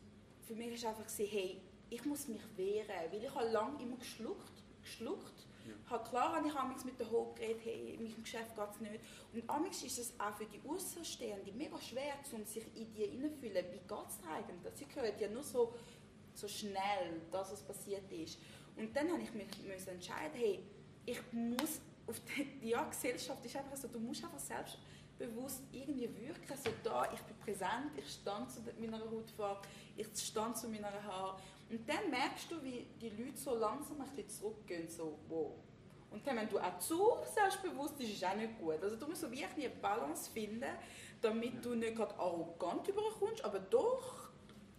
für 0.46 0.56
mich 0.56 0.74
ist 0.74 0.86
einfach 0.86 1.06
gewesen, 1.06 1.28
hey, 1.32 1.62
ich 1.90 2.04
muss 2.06 2.28
mich 2.28 2.42
wehren, 2.58 3.12
weil 3.12 3.24
ich 3.24 3.34
habe 3.34 3.50
lange 3.50 3.82
immer 3.82 3.98
geschluckt, 3.98 4.64
geschluckt. 4.82 5.48
Ja. 5.66 5.92
Habe 5.92 6.10
klar 6.10 6.36
habe 6.36 6.48
ich 6.48 6.56
amigs 6.56 6.84
mit 6.84 7.00
der 7.00 7.10
Hope 7.12 7.40
geredet, 7.40 7.62
hey, 7.64 7.96
in 7.96 8.04
meinem 8.04 8.24
Geschäft 8.24 8.56
geht 8.56 8.70
es 8.72 8.80
nicht. 8.80 9.00
Und 9.34 9.50
amigs 9.50 9.84
ist 9.84 10.00
es 10.00 10.14
auch 10.20 10.34
für 10.34 10.46
die 10.46 10.62
Außenstehenden 10.68 11.58
mega 11.58 11.80
schwer, 11.80 12.14
um 12.32 12.46
sich 12.46 12.66
in 12.76 12.94
die 12.94 13.06
hineinzufühlen, 13.06 13.66
wie 13.72 13.78
geht 13.78 14.08
es 14.08 14.20
eigentlich? 14.28 14.74
Sie 14.76 14.88
hören 14.94 15.14
ja 15.20 15.28
nur 15.28 15.44
so, 15.44 15.74
so 16.34 16.48
schnell, 16.48 17.22
dass 17.32 17.52
es 17.52 17.62
passiert 17.62 18.12
ist. 18.12 18.40
Und 18.76 18.96
dann 18.96 19.12
habe 19.12 19.22
ich 19.22 19.34
mich 19.34 19.88
entscheiden, 19.88 20.34
hey, 20.34 20.64
ich 21.06 21.20
muss 21.32 21.82
auf 22.08 22.20
die 22.22 22.70
ja, 22.70 22.84
Gesellschaft 22.84 23.44
ist 23.46 23.56
einfach 23.56 23.78
so, 23.78 23.88
du 23.88 24.00
musst 24.00 24.24
einfach 24.24 24.40
selbstbewusst 24.40 25.64
irgendwie 25.72 26.10
wirken, 26.18 26.58
so 26.64 26.72
da, 26.84 27.12
ich 27.14 27.22
bin 27.22 27.38
präsent, 27.38 27.92
ich 27.98 28.10
stand 28.10 28.52
zu 28.52 28.62
meiner 28.80 29.00
Hautfarbe, 29.00 29.68
ich 29.96 30.08
stand 30.16 30.58
zu 30.58 30.68
meiner 30.68 30.92
Haare 31.04 31.40
und 31.72 31.88
dann 31.90 32.10
merkst 32.10 32.52
du, 32.52 32.62
wie 32.64 32.88
die 33.00 33.10
Leute 33.10 33.38
so 33.38 33.56
langsam 33.56 34.02
ein 34.02 34.08
bisschen 34.10 34.30
zurückgehen, 34.30 34.90
so 34.90 35.18
wow. 35.28 35.52
Und 36.12 36.28
dann, 36.28 36.36
wenn 36.36 36.50
du 36.50 36.60
auch 36.60 36.78
zu 36.78 37.14
selbstbewusst 37.34 37.98
bist, 37.98 38.10
ist 38.12 38.18
es 38.18 38.24
auch 38.26 38.36
nicht 38.36 38.60
gut. 38.60 38.84
Also 38.84 38.98
du 38.98 39.08
musst 39.08 39.22
so 39.22 39.32
wirklich 39.32 39.48
eine 39.68 39.70
Balance 39.70 40.30
finden, 40.30 40.66
damit 41.22 41.64
du 41.64 41.74
nicht 41.76 41.96
gerade 41.96 42.14
arrogant 42.20 42.86
überkommst, 42.88 43.44
aber 43.46 43.60
doch 43.60 44.30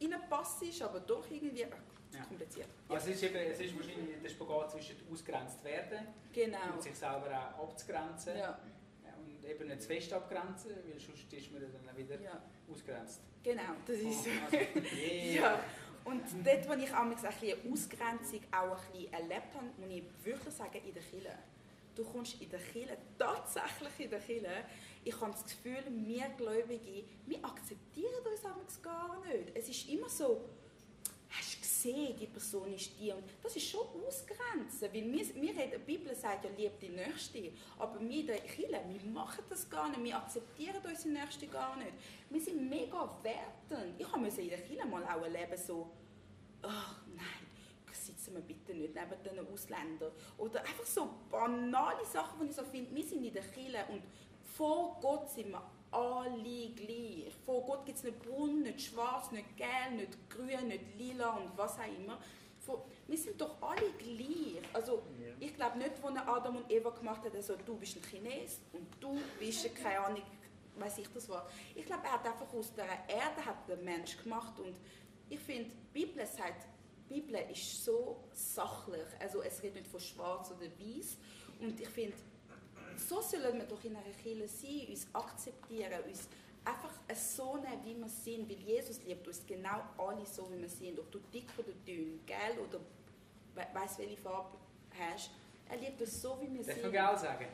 reinpasst, 0.01 0.83
aber 0.83 1.01
doch 1.01 1.31
irgendwie 1.31 1.63
Ja. 1.63 2.23
kompliziert. 2.29 2.69
Also 2.89 3.09
es 3.11 3.17
ist, 3.17 3.23
eben, 3.23 3.37
es 3.37 3.59
ist 3.61 3.75
wahrscheinlich 3.75 4.21
der 4.23 4.29
Spagat 4.29 4.71
zwischen 4.73 4.97
ausgrenzt 5.11 5.65
werden 5.65 6.07
Genau. 6.33 6.59
und 6.75 6.83
sich 6.83 6.95
selber 6.95 7.55
auch 7.59 7.71
abzugrenzen 7.71 8.37
Ja, 8.37 8.59
und 9.19 9.43
eben 9.45 9.69
nicht 9.69 9.81
zu 9.81 9.89
fest 9.89 10.13
abgrenzen, 10.13 10.73
weil 10.87 11.01
sonst 11.01 11.33
ist 11.33 11.51
man 11.53 11.63
dann 11.63 11.97
wieder 11.97 12.21
ja. 12.21 12.43
ausgrenzt. 12.71 13.23
Genau, 13.43 13.63
das 13.87 13.97
ist 13.97 14.25
so. 14.25 14.31
Also, 14.45 14.57
yeah. 14.97 15.35
Ja, 15.35 15.61
und 16.05 16.23
dort, 16.45 16.69
wo 16.69 16.73
ich 16.73 16.93
amigs 16.93 17.25
Ausgrenzung 17.25 18.41
auch 18.51 18.77
ein 18.77 18.93
bisschen 18.93 19.13
erlebt 19.13 19.55
habe, 19.55 19.67
muss 19.79 19.91
ich 19.91 20.05
wirklich 20.25 20.55
sagen, 20.55 20.81
in 20.85 20.95
der 20.95 21.03
Kirche. 21.03 21.39
Du 21.95 22.05
kommst 22.05 22.41
in 22.41 22.49
der 22.49 22.59
Kirche, 22.59 22.97
tatsächlich 23.19 24.07
in 24.07 24.11
der 24.11 24.21
Kirche, 24.21 24.65
ich 25.05 25.21
habe 25.21 25.33
das 25.33 25.45
Gefühl, 25.45 25.85
wir 25.89 26.29
Gläubige, 26.37 27.05
wir 27.27 27.45
akzeptieren 27.45 28.25
uns 28.61 28.81
gar 28.81 29.21
nicht. 29.27 29.55
Es 29.55 29.69
ist 29.69 29.89
immer 29.89 30.09
so, 30.09 30.49
gesehen, 31.83 32.17
die 32.17 32.27
Person 32.27 32.73
ist 32.73 32.91
die. 32.99 33.11
Und 33.13 33.25
das 33.43 33.57
ist 33.57 33.69
schon 33.69 33.87
ausgrenzen. 34.07 34.89
Weil 34.93 35.13
wir, 35.13 35.35
wir 35.35 35.67
die 35.67 35.79
Bibel 35.79 36.15
sagt 36.15 36.45
ja, 36.45 36.51
lieb 36.57 36.79
die 36.81 36.89
Nächste. 36.89 37.53
Aber 37.79 38.01
wir 38.01 38.27
der 38.27 38.41
Kirche, 38.41 38.81
wir 38.89 39.11
machen 39.11 39.45
das 39.49 39.69
gar 39.69 39.89
nicht. 39.91 40.05
Wir 40.05 40.17
akzeptieren 40.17 40.77
unsere 40.85 41.15
Nächste 41.15 41.47
gar 41.49 41.77
nicht. 41.77 41.93
Wir 42.31 42.41
sind 42.41 42.69
mega 42.69 43.19
wertend. 43.23 43.95
Ich 43.99 44.17
musste 44.17 44.43
in 44.43 44.49
der 44.49 44.63
Kirche 44.63 44.87
mal 44.87 45.05
auch 45.05 45.23
erleben, 45.23 45.57
so, 45.57 45.91
ach 46.63 47.01
nein, 47.15 47.43
sitzen 47.93 48.35
wir 48.35 48.43
bitte 48.43 48.75
nicht 48.75 48.95
neben 48.95 49.23
diesen 49.23 49.53
Ausländern. 49.53 50.13
Oder 50.39 50.61
einfach 50.61 50.85
so 50.85 51.09
banale 51.31 52.05
Sachen, 52.05 52.41
die 52.41 52.51
ich 52.51 52.57
so 52.57 52.65
finde, 52.65 52.95
wir 52.95 53.05
sind 53.05 53.25
in 53.25 53.33
der 53.33 53.43
Kirche 53.43 53.85
und 53.91 54.03
vor 54.57 54.99
Gott 55.01 55.31
sind 55.31 55.51
wir 55.51 55.63
alle 55.93 56.71
gleich. 56.71 57.33
Vor 57.45 57.65
Gott 57.67 57.85
gibt 57.87 57.99
es 57.99 58.05
nicht 58.05 58.21
braun, 58.23 58.63
nicht 58.63 58.81
schwarz, 58.83 59.31
nicht 59.31 59.57
gelb, 59.57 59.93
nicht 59.97 60.31
grün, 60.31 60.69
nicht 60.69 60.85
lila 60.99 61.37
und 61.37 61.57
was 61.57 61.79
auch 61.79 61.97
immer. 61.99 62.19
Vor, 62.59 62.87
wir 63.09 63.19
sind 63.19 63.41
doch 63.41 63.61
alle 63.61 63.91
gleich. 63.99 64.63
Also, 64.73 65.03
Ja. 65.21 65.35
ich 65.41 65.55
glaube 65.55 65.79
nicht, 65.79 65.93
wo 66.03 66.09
Adam 66.09 66.57
und 66.57 66.71
Eva 66.71 66.91
gemacht 66.91 67.25
hat, 67.25 67.35
also 67.35 67.57
du 67.57 67.77
bist 67.77 67.97
ein 67.97 68.03
Chines 68.03 68.61
und 68.73 68.87
du 69.01 69.19
bist, 69.39 69.75
keine 69.77 70.01
Ahnung, 70.01 70.23
weiß 70.77 70.99
ich 70.99 71.09
das 71.13 71.29
was. 71.29 71.43
Ich 71.75 71.85
glaube, 71.85 72.05
er 72.05 72.13
hat 72.13 72.25
einfach 72.27 72.53
aus 72.55 72.73
der 72.75 72.87
Erde 73.09 73.45
hat 73.45 73.69
der 73.69 73.77
Mensch 73.79 74.17
gemacht 74.23 74.59
und 74.61 74.77
ich 75.29 75.41
finde, 75.41 75.71
die 75.95 76.05
Bibel 76.05 76.25
sagt, 76.27 76.67
die 77.11 77.21
Bibel 77.21 77.35
ist 77.51 77.85
so 77.85 78.23
sachlich, 78.33 79.07
also 79.21 79.43
es 79.43 79.63
redet 79.63 79.77
nicht 79.81 79.89
von 79.89 80.01
schwarz 80.01 80.51
oder 80.53 80.67
weiß 80.79 81.17
und 81.61 81.79
ich 81.81 81.89
finde, 81.89 82.17
so 82.97 83.21
sollen 83.21 83.59
wir 83.59 83.65
doch 83.65 83.83
in 83.85 83.97
einer 83.97 84.05
Kirche 84.23 84.49
sein, 84.49 84.87
uns 84.89 85.07
akzeptieren, 85.13 86.03
uns 86.09 86.29
einfach 86.65 86.93
so 87.15 87.57
nehmen, 87.57 87.85
wie 87.85 87.99
wir 87.99 88.09
sind, 88.09 88.49
weil 88.49 88.59
Jesus 88.59 89.03
liebt 89.05 89.27
uns 89.27 89.45
genau 89.47 89.83
alle 89.99 90.25
so, 90.25 90.49
wie 90.53 90.61
wir 90.61 90.69
sind, 90.69 90.99
ob 90.99 91.11
du 91.11 91.19
dick 91.33 91.49
oder 91.59 91.73
dünn, 91.87 92.21
gel 92.27 92.59
oder 92.67 92.81
we 93.55 93.67
weiss 93.75 93.99
welche 93.99 94.17
Farbe 94.17 94.57
hast, 94.99 95.31
er 95.69 95.77
liebt 95.77 96.01
uns 96.01 96.23
so, 96.23 96.39
wie 96.41 96.53
wir 96.53 96.65
Darf 96.65 96.75
sind. 96.75 96.83
man 96.83 96.93
Geld 96.93 97.19
sagen? 97.19 97.47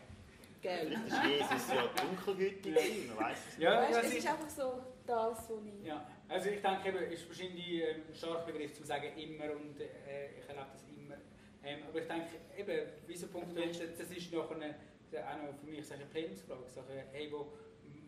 Gell. 0.61 0.86
Vielleicht 0.89 1.07
ist 1.07 1.22
Jesus 1.22 1.68
ja 1.68 2.05
dunkelhütig, 2.05 3.09
man 3.09 3.16
weiß 3.16 3.39
es 3.39 3.59
nicht. 3.59 3.64
Ja, 3.64 3.82
weißt, 3.82 4.05
es 4.05 4.14
ist 4.14 4.26
einfach 4.26 4.49
so 4.49 4.82
das, 5.07 5.39
was 5.49 5.64
ich... 5.64 5.86
Ja, 5.86 6.07
also 6.28 6.51
ich 6.51 6.61
denke, 6.61 6.89
eben, 6.89 7.12
ist 7.12 7.28
wahrscheinlich 7.28 7.68
ähm, 7.68 8.03
ein 8.09 8.14
starker 8.14 8.53
Begriff 8.53 8.74
zu 8.74 8.84
sagen 8.84 9.16
immer 9.16 9.53
und 9.53 9.80
äh, 9.80 10.30
ich 10.39 10.49
erlebe 10.49 10.66
das 10.72 10.82
immer. 10.97 11.14
Ähm, 11.62 11.78
aber 11.89 12.01
ich 12.01 12.09
denke, 12.09 12.28
eben, 12.57 12.89
wie 13.07 13.16
so 13.16 13.28
Punkt 13.28 13.57
das 13.57 14.11
ist 14.11 14.32
noch 14.32 14.51
eine, 14.51 14.74
auch 15.17 15.43
noch 15.43 15.55
für 15.59 15.67
mich 15.67 15.87
so 15.87 15.95
eine 15.95 16.07
Plänsfrage. 16.07 16.69
So, 16.69 16.83
hey, 17.13 17.31
wo, 17.33 17.53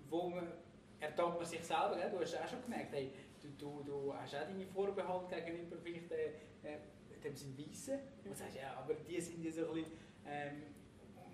wo 0.08 0.28
man, 0.28 0.52
ertappt 0.98 1.36
man 1.36 1.46
sich 1.46 1.62
selber, 1.62 1.96
gell? 1.96 2.10
du 2.10 2.20
hast 2.20 2.36
auch 2.36 2.48
schon 2.48 2.62
gemerkt, 2.62 2.92
hey, 2.92 3.12
du, 3.40 3.48
du, 3.58 3.82
du 3.84 4.14
hast 4.14 4.34
auch 4.34 4.46
deine 4.46 4.66
Vorbehalte 4.66 5.42
gegenüber 5.42 5.76
vielleicht 5.82 6.10
äh, 6.12 6.32
äh, 6.62 6.78
dem 7.22 7.36
sind 7.36 7.58
Weissen. 7.58 7.98
Und 8.24 8.36
sagst, 8.36 8.56
ja, 8.56 8.74
aber 8.76 8.94
die 8.94 9.20
sind 9.20 9.44
ja 9.44 9.50
so 9.50 9.68
ein 9.68 9.74
bisschen, 9.74 9.92
ähm, 10.26 10.62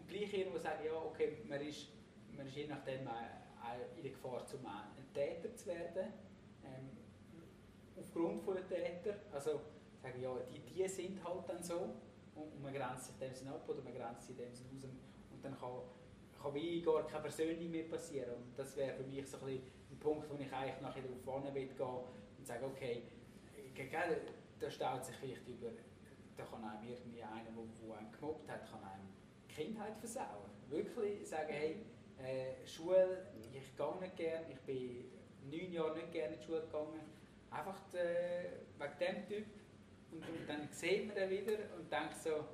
gleich 0.06 0.32
irgendwo 0.32 0.58
sagen, 0.58 0.84
ja, 0.84 0.94
okay, 0.94 1.38
man 1.48 1.60
ist, 1.60 1.88
man 2.36 2.46
ist 2.46 2.56
je 2.56 2.66
nachdem 2.66 3.06
auch 3.08 3.96
in 3.96 4.02
der 4.02 4.12
Gefahr, 4.12 4.46
zum 4.46 4.64
ein 4.66 5.12
Täter 5.12 5.54
zu 5.54 5.66
werden. 5.66 6.12
Ähm, 6.64 6.90
aufgrund 7.98 8.42
von 8.42 8.54
der 8.54 8.68
Täter. 8.68 9.16
Also 9.32 9.60
sagen, 10.02 10.20
ja, 10.20 10.36
die, 10.50 10.60
die 10.60 10.88
sind 10.88 11.22
halt 11.24 11.48
dann 11.48 11.62
so 11.62 11.94
und, 12.34 12.62
man 12.62 12.72
grenzt 12.72 13.06
sich 13.06 13.16
dem 13.16 13.34
Sinn 13.34 13.48
ab 13.48 13.68
oder 13.68 13.82
man 13.82 13.94
grenzt 13.94 14.26
sich 14.26 14.36
dem 14.36 14.52
Sinn 14.52 14.66
aus 14.76 14.84
und 14.84 14.98
dann 15.46 15.58
kann, 15.58 15.80
kann 16.42 16.54
wie 16.54 16.82
gar 16.82 17.06
keine 17.06 17.22
Versöhnung 17.22 17.70
mehr 17.70 17.84
passieren. 17.84 18.34
Und 18.34 18.58
das 18.58 18.76
wäre 18.76 18.94
für 18.96 19.04
mich 19.04 19.26
so 19.26 19.38
ein, 19.38 19.60
ein 19.90 19.98
Punkt, 19.98 20.28
wo 20.30 20.34
ich 20.34 20.52
eigentlich 20.52 20.80
nachher 20.80 21.02
darauf 21.02 21.20
vorne 21.22 21.54
will 21.54 21.66
gehen 21.68 21.86
und 22.38 22.46
sagen, 22.46 22.64
okay, 22.64 23.02
ge- 23.74 23.86
gell, 23.88 24.20
da 24.58 24.70
staut 24.70 25.04
sich 25.04 25.16
vielleicht 25.16 25.46
über, 25.48 25.70
da 26.36 26.44
kann 26.44 26.64
einem 26.64 26.88
irgendwie 26.88 27.22
einer, 27.22 27.44
der, 27.44 27.88
der 27.88 27.98
einen 27.98 28.12
gemobbt 28.12 28.48
hat, 28.50 28.70
kann 28.70 28.82
einem 28.82 29.08
die 29.48 29.54
Kindheit 29.54 29.96
versauen. 29.98 30.50
Wirklich 30.68 31.26
sagen, 31.26 31.48
hey, 31.52 31.76
äh, 32.18 32.66
Schule, 32.66 33.26
ich 33.52 33.76
gehe 33.76 33.96
nicht 34.00 34.16
gerne, 34.16 34.46
ich 34.50 34.60
bin 34.60 35.04
neun 35.50 35.72
Jahre 35.72 35.94
nicht 35.96 36.12
gerne 36.12 36.34
in 36.34 36.40
die 36.40 36.44
Schule 36.46 36.62
gegangen, 36.62 37.00
einfach 37.50 37.78
äh, 37.94 38.50
wegen 38.78 38.98
dem 39.00 39.26
Typ. 39.28 39.46
Und, 40.12 40.18
und 40.28 40.48
dann 40.48 40.68
sieht 40.70 41.06
man 41.08 41.16
ihn 41.16 41.30
wieder 41.30 41.58
und 41.76 41.90
denkt 41.92 42.16
so, 42.16 42.44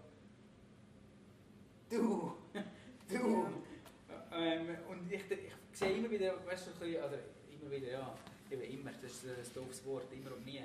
du, 1.90 2.32
du. 3.12 3.46
Ähm, 4.34 4.76
und 4.88 5.12
ich, 5.12 5.20
ich 5.30 5.38
sehe 5.78 5.92
immer 5.96 6.10
wieder, 6.10 6.34
weißt 6.46 6.66
du, 6.66 6.70
ein 6.72 6.78
bisschen, 6.78 7.02
also 7.02 7.16
immer 7.50 7.70
wieder, 7.70 7.90
ja, 7.90 8.14
eben 8.50 8.62
immer, 8.62 8.90
das 8.92 9.10
ist 9.12 9.24
ein 9.26 9.34
doofes 9.54 9.84
Wort, 9.86 10.10
immer 10.12 10.32
und 10.32 10.44
nie, 10.44 10.62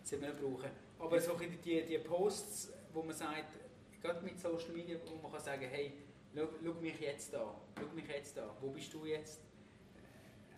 das 0.00 0.10
sollte 0.10 0.26
man 0.26 0.34
nicht 0.34 0.42
brauchen. 0.44 0.70
Aber 0.98 1.20
so 1.20 1.34
ein 1.36 1.58
die, 1.64 1.82
die 1.84 1.98
Posts, 1.98 2.72
wo 2.92 3.02
man 3.02 3.14
sagt, 3.14 3.54
gerade 4.02 4.20
mit 4.24 4.38
Social 4.38 4.72
Media, 4.72 4.96
wo 5.06 5.16
man 5.22 5.30
kann 5.32 5.40
sagen, 5.40 5.66
hey, 5.70 5.92
schau, 6.34 6.48
schau 6.64 6.72
mich 6.80 6.98
jetzt 7.00 7.34
an, 7.34 7.48
schau 7.78 7.94
mich 7.94 8.08
jetzt 8.08 8.38
an, 8.38 8.50
wo 8.60 8.68
bist 8.70 8.92
du 8.92 9.04
jetzt? 9.06 9.40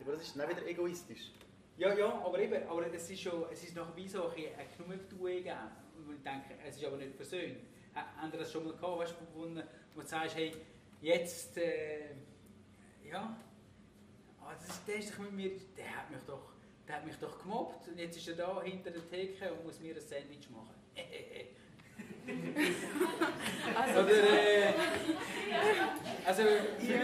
Aber 0.00 0.12
das 0.12 0.22
ist 0.22 0.38
dann 0.38 0.48
wieder 0.48 0.66
egoistisch. 0.66 1.32
Ja, 1.78 1.92
ja, 1.94 2.06
aber 2.24 2.38
eben, 2.38 2.62
aber 2.68 2.86
es 2.92 3.10
ist, 3.10 3.20
schon, 3.20 3.44
es 3.52 3.62
ist 3.64 3.76
noch 3.76 3.94
wie 3.96 4.08
so 4.08 4.28
ein 4.28 4.34
bisschen 4.34 4.54
eine 4.54 4.68
Genugtuung 4.98 5.26
gegeben. 5.26 5.56
Und 6.06 6.14
ich 6.16 6.22
denke, 6.22 6.54
es 6.66 6.76
ist 6.76 6.84
aber 6.84 6.96
nicht 6.96 7.14
versöhnt. 7.14 7.58
Ha- 7.94 8.06
Haben 8.22 8.32
das 8.32 8.50
schon 8.50 8.64
mal 8.64 8.74
gehabt, 8.74 8.98
weißt, 8.98 9.14
wo, 9.34 9.42
wo, 9.42 9.48
wo 9.94 10.00
du 10.00 10.06
sagst, 10.06 10.36
hey, 10.36 10.52
jetzt, 11.02 11.56
äh, 11.58 12.10
ja, 13.10 13.36
ah, 14.40 14.54
das 14.58 14.68
ist, 14.76 14.88
der, 14.88 14.96
ist 14.96 15.12
doch 15.12 15.18
mit 15.18 15.32
mir, 15.32 15.50
der, 15.76 15.96
hat 15.96 16.10
mich 16.10 16.20
doch, 16.26 16.52
der 16.86 16.96
hat 16.96 17.06
mich 17.06 17.16
doch 17.16 17.38
gemobbt 17.42 17.88
und 17.88 17.98
jetzt 17.98 18.16
ist 18.16 18.28
er 18.28 18.34
da 18.36 18.62
hinter 18.62 18.90
der 18.90 19.08
Theke 19.08 19.52
und 19.52 19.64
muss 19.64 19.80
mir 19.80 19.94
ein 19.94 20.00
Sandwich 20.00 20.48
machen. 20.50 20.74
Also, 23.76 24.00
Oder, 24.00 24.10
äh, 24.10 24.74
also, 26.24 26.42
bisschen, 26.42 27.02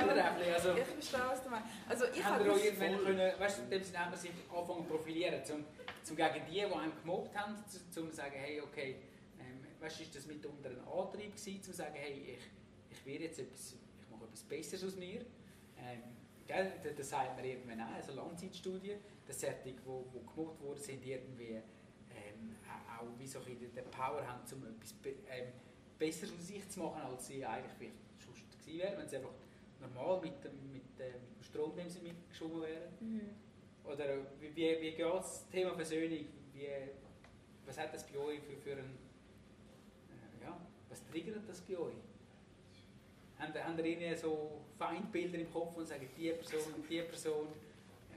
also, 0.53 0.76
ich 0.76 0.84
verstehe, 0.84 1.20
was 1.28 1.43
du 1.45 1.51
meinst. 1.51 1.68
Also, 1.88 2.05
ich 2.14 2.24
habe 2.24 2.51
auch 2.53 2.57
irgendwann 2.57 2.95
voll- 2.97 3.05
können, 3.05 3.40
weißt 3.40 3.59
du, 3.59 3.62
in 3.62 3.70
dem 3.70 3.82
Sinne 3.82 3.99
haben 3.99 4.11
wir 4.12 4.18
sich 4.18 4.30
anfangen 4.55 4.82
zu 4.86 4.90
profilieren, 4.90 5.45
zum, 5.45 5.64
zum 6.03 6.16
gegen 6.16 6.47
die, 6.47 6.53
die 6.55 6.64
einen 6.64 6.93
gemobbt 7.01 7.36
haben, 7.36 7.57
zu, 7.68 7.78
zum 7.90 8.11
zu 8.11 8.16
sagen, 8.16 8.34
hey, 8.36 8.61
okay, 8.61 8.97
ähm, 9.40 9.64
weißt 9.80 9.99
du, 10.01 10.03
ist 10.03 10.16
das 10.16 10.26
mitunter 10.26 10.70
ein 10.70 10.80
Antrieb 10.80 11.36
gewesen, 11.36 11.62
zu 11.62 11.72
sagen, 11.72 11.95
hey, 11.95 12.36
ich, 12.36 12.97
ich 12.99 13.07
werde 13.07 13.24
jetzt 13.24 13.38
etwas, 13.38 13.74
etwas 14.33 14.43
Besseres 14.45 14.85
aus 14.85 14.97
mir. 14.97 15.20
Ähm, 15.78 16.03
gell, 16.47 16.72
da, 16.83 16.91
da 16.91 17.03
sagt 17.03 17.37
man 17.37 17.45
irgendwann 17.45 17.80
auch, 17.83 17.95
also 17.95 18.12
Langzeitstudie, 18.12 18.97
dass 19.26 19.41
solche, 19.41 19.57
die, 19.64 19.72
die 19.72 20.26
gemobbt 20.26 20.62
wurden, 20.62 20.80
sind 20.80 21.05
irgendwie 21.05 21.61
ähm, 22.11 22.57
auch 22.99 23.07
wie 23.18 23.26
so 23.26 23.41
ein 23.41 23.59
den 23.59 23.91
Power 23.91 24.26
haben, 24.26 24.41
um 24.53 24.66
etwas 24.66 24.95
ähm, 25.05 25.53
besser 25.99 26.26
aus 26.26 26.47
sich 26.47 26.68
zu 26.68 26.80
machen, 26.80 27.03
als 27.03 27.26
sie 27.26 27.45
eigentlich 27.45 27.72
vielleicht 27.78 27.95
sonst 28.24 28.59
gewesen 28.59 28.78
wären, 28.78 28.99
wenn 28.99 29.09
sie 29.09 29.16
einfach 29.16 29.35
normal 29.80 30.20
mit 30.20 30.43
dem, 30.45 30.72
mit, 30.72 31.01
äh, 31.01 31.12
dem 31.12 31.43
Strom, 31.43 31.76
dem 31.76 31.89
sie 31.89 32.01
mitgeschwommen 32.01 32.62
wären. 32.62 32.93
Mhm. 33.01 33.20
Oder 33.85 34.18
wie, 34.41 34.55
wie, 34.55 34.80
wie 34.80 34.93
geht 34.93 35.01
das 35.01 35.49
Thema 35.51 35.74
Versöhnung? 35.74 36.24
Wie, 36.55 36.68
was 37.66 37.78
hat 37.78 37.93
das 37.93 38.07
bei 38.07 38.18
euch 38.18 38.41
für, 38.41 38.57
für 38.57 38.72
ein, 38.72 38.99
äh, 40.11 40.45
ja, 40.45 40.61
was 40.89 41.05
triggert 41.07 41.49
das 41.49 41.61
bei 41.61 41.76
euch? 41.76 42.11
Habt 43.43 43.57
ihr 43.57 43.62
irgendwie 43.66 44.14
so 44.14 44.61
Feindbilder 44.78 45.38
im 45.38 45.53
Kopf 45.53 45.76
und 45.76 45.86
sagen, 45.86 46.09
die 46.16 46.30
Person 46.30 46.74
und 46.76 46.88
die 46.88 47.03
Person, 47.03 47.49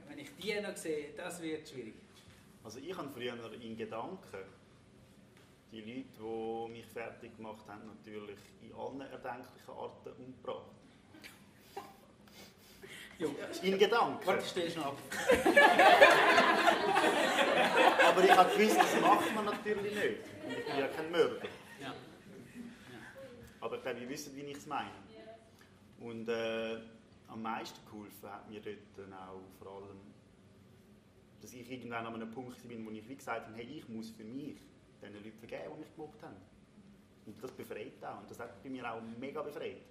wenn 0.08 0.20
ich 0.20 0.28
die 0.36 0.60
noch 0.60 0.76
sehe, 0.76 1.08
das 1.16 1.42
wird 1.42 1.68
schwierig. 1.68 1.94
Also 2.62 2.78
ich 2.78 2.96
habe 2.96 3.08
früher 3.08 3.34
in 3.60 3.76
Gedanken 3.76 4.44
die 5.72 5.80
Leute, 5.80 6.04
die 6.16 6.68
mich 6.72 6.86
fertig 6.86 7.36
gemacht 7.36 7.66
haben, 7.66 7.86
natürlich 7.86 8.38
in 8.62 8.72
allen 8.72 9.00
erdenklichen 9.00 9.74
Arten 9.76 10.12
umgebracht. 10.16 10.70
Jo. 13.18 13.34
In 13.62 13.78
Gedanken. 13.78 14.24
Warte, 14.26 14.44
stell 14.46 14.70
schon 14.70 14.84
ab. 14.84 14.96
Aber 18.06 18.22
ich 18.22 18.30
habe 18.30 18.56
gewusst, 18.56 18.78
das 18.78 19.00
macht 19.00 19.34
man 19.34 19.46
natürlich 19.46 19.92
nicht. 19.92 20.20
Ich 20.48 20.64
bin 20.66 20.78
ja 20.78 20.86
kein 20.86 21.10
Mörder. 21.10 21.42
Ja. 21.80 21.92
Aber 23.60 23.76
ich 23.76 23.82
glaube, 23.82 23.98
ihr 24.00 24.08
wisst, 24.08 24.36
wie 24.36 24.42
ich 24.42 24.58
es 24.58 24.66
meine. 24.66 25.05
Und 26.00 26.28
äh, 26.28 26.78
am 27.28 27.42
meisten 27.42 27.78
geholfen 27.86 28.30
hat 28.30 28.48
mir 28.48 28.60
dort 28.60 28.76
dann 28.96 29.12
auch 29.14 29.40
vor 29.58 29.76
allem, 29.76 29.98
dass 31.40 31.52
ich 31.52 31.70
irgendwann 31.70 32.06
an 32.06 32.14
einem 32.14 32.30
Punkt 32.30 32.66
bin, 32.68 32.86
wo 32.86 32.90
ich 32.90 33.08
wie 33.08 33.16
gesagt 33.16 33.46
habe, 33.46 33.56
hey, 33.56 33.78
ich 33.78 33.88
muss 33.88 34.10
für 34.10 34.24
mich 34.24 34.56
den 35.02 35.12
Leuten 35.14 35.32
vergeben, 35.38 35.72
die 35.74 35.80
mich 35.80 35.94
gemobbt 35.94 36.22
haben. 36.22 36.36
Und 37.26 37.42
das 37.42 37.50
befreit 37.52 38.02
auch. 38.04 38.20
Und 38.20 38.30
das 38.30 38.38
hat 38.38 38.62
bei 38.62 38.70
mir 38.70 38.90
auch 38.90 39.00
mega 39.18 39.42
befreit. 39.42 39.82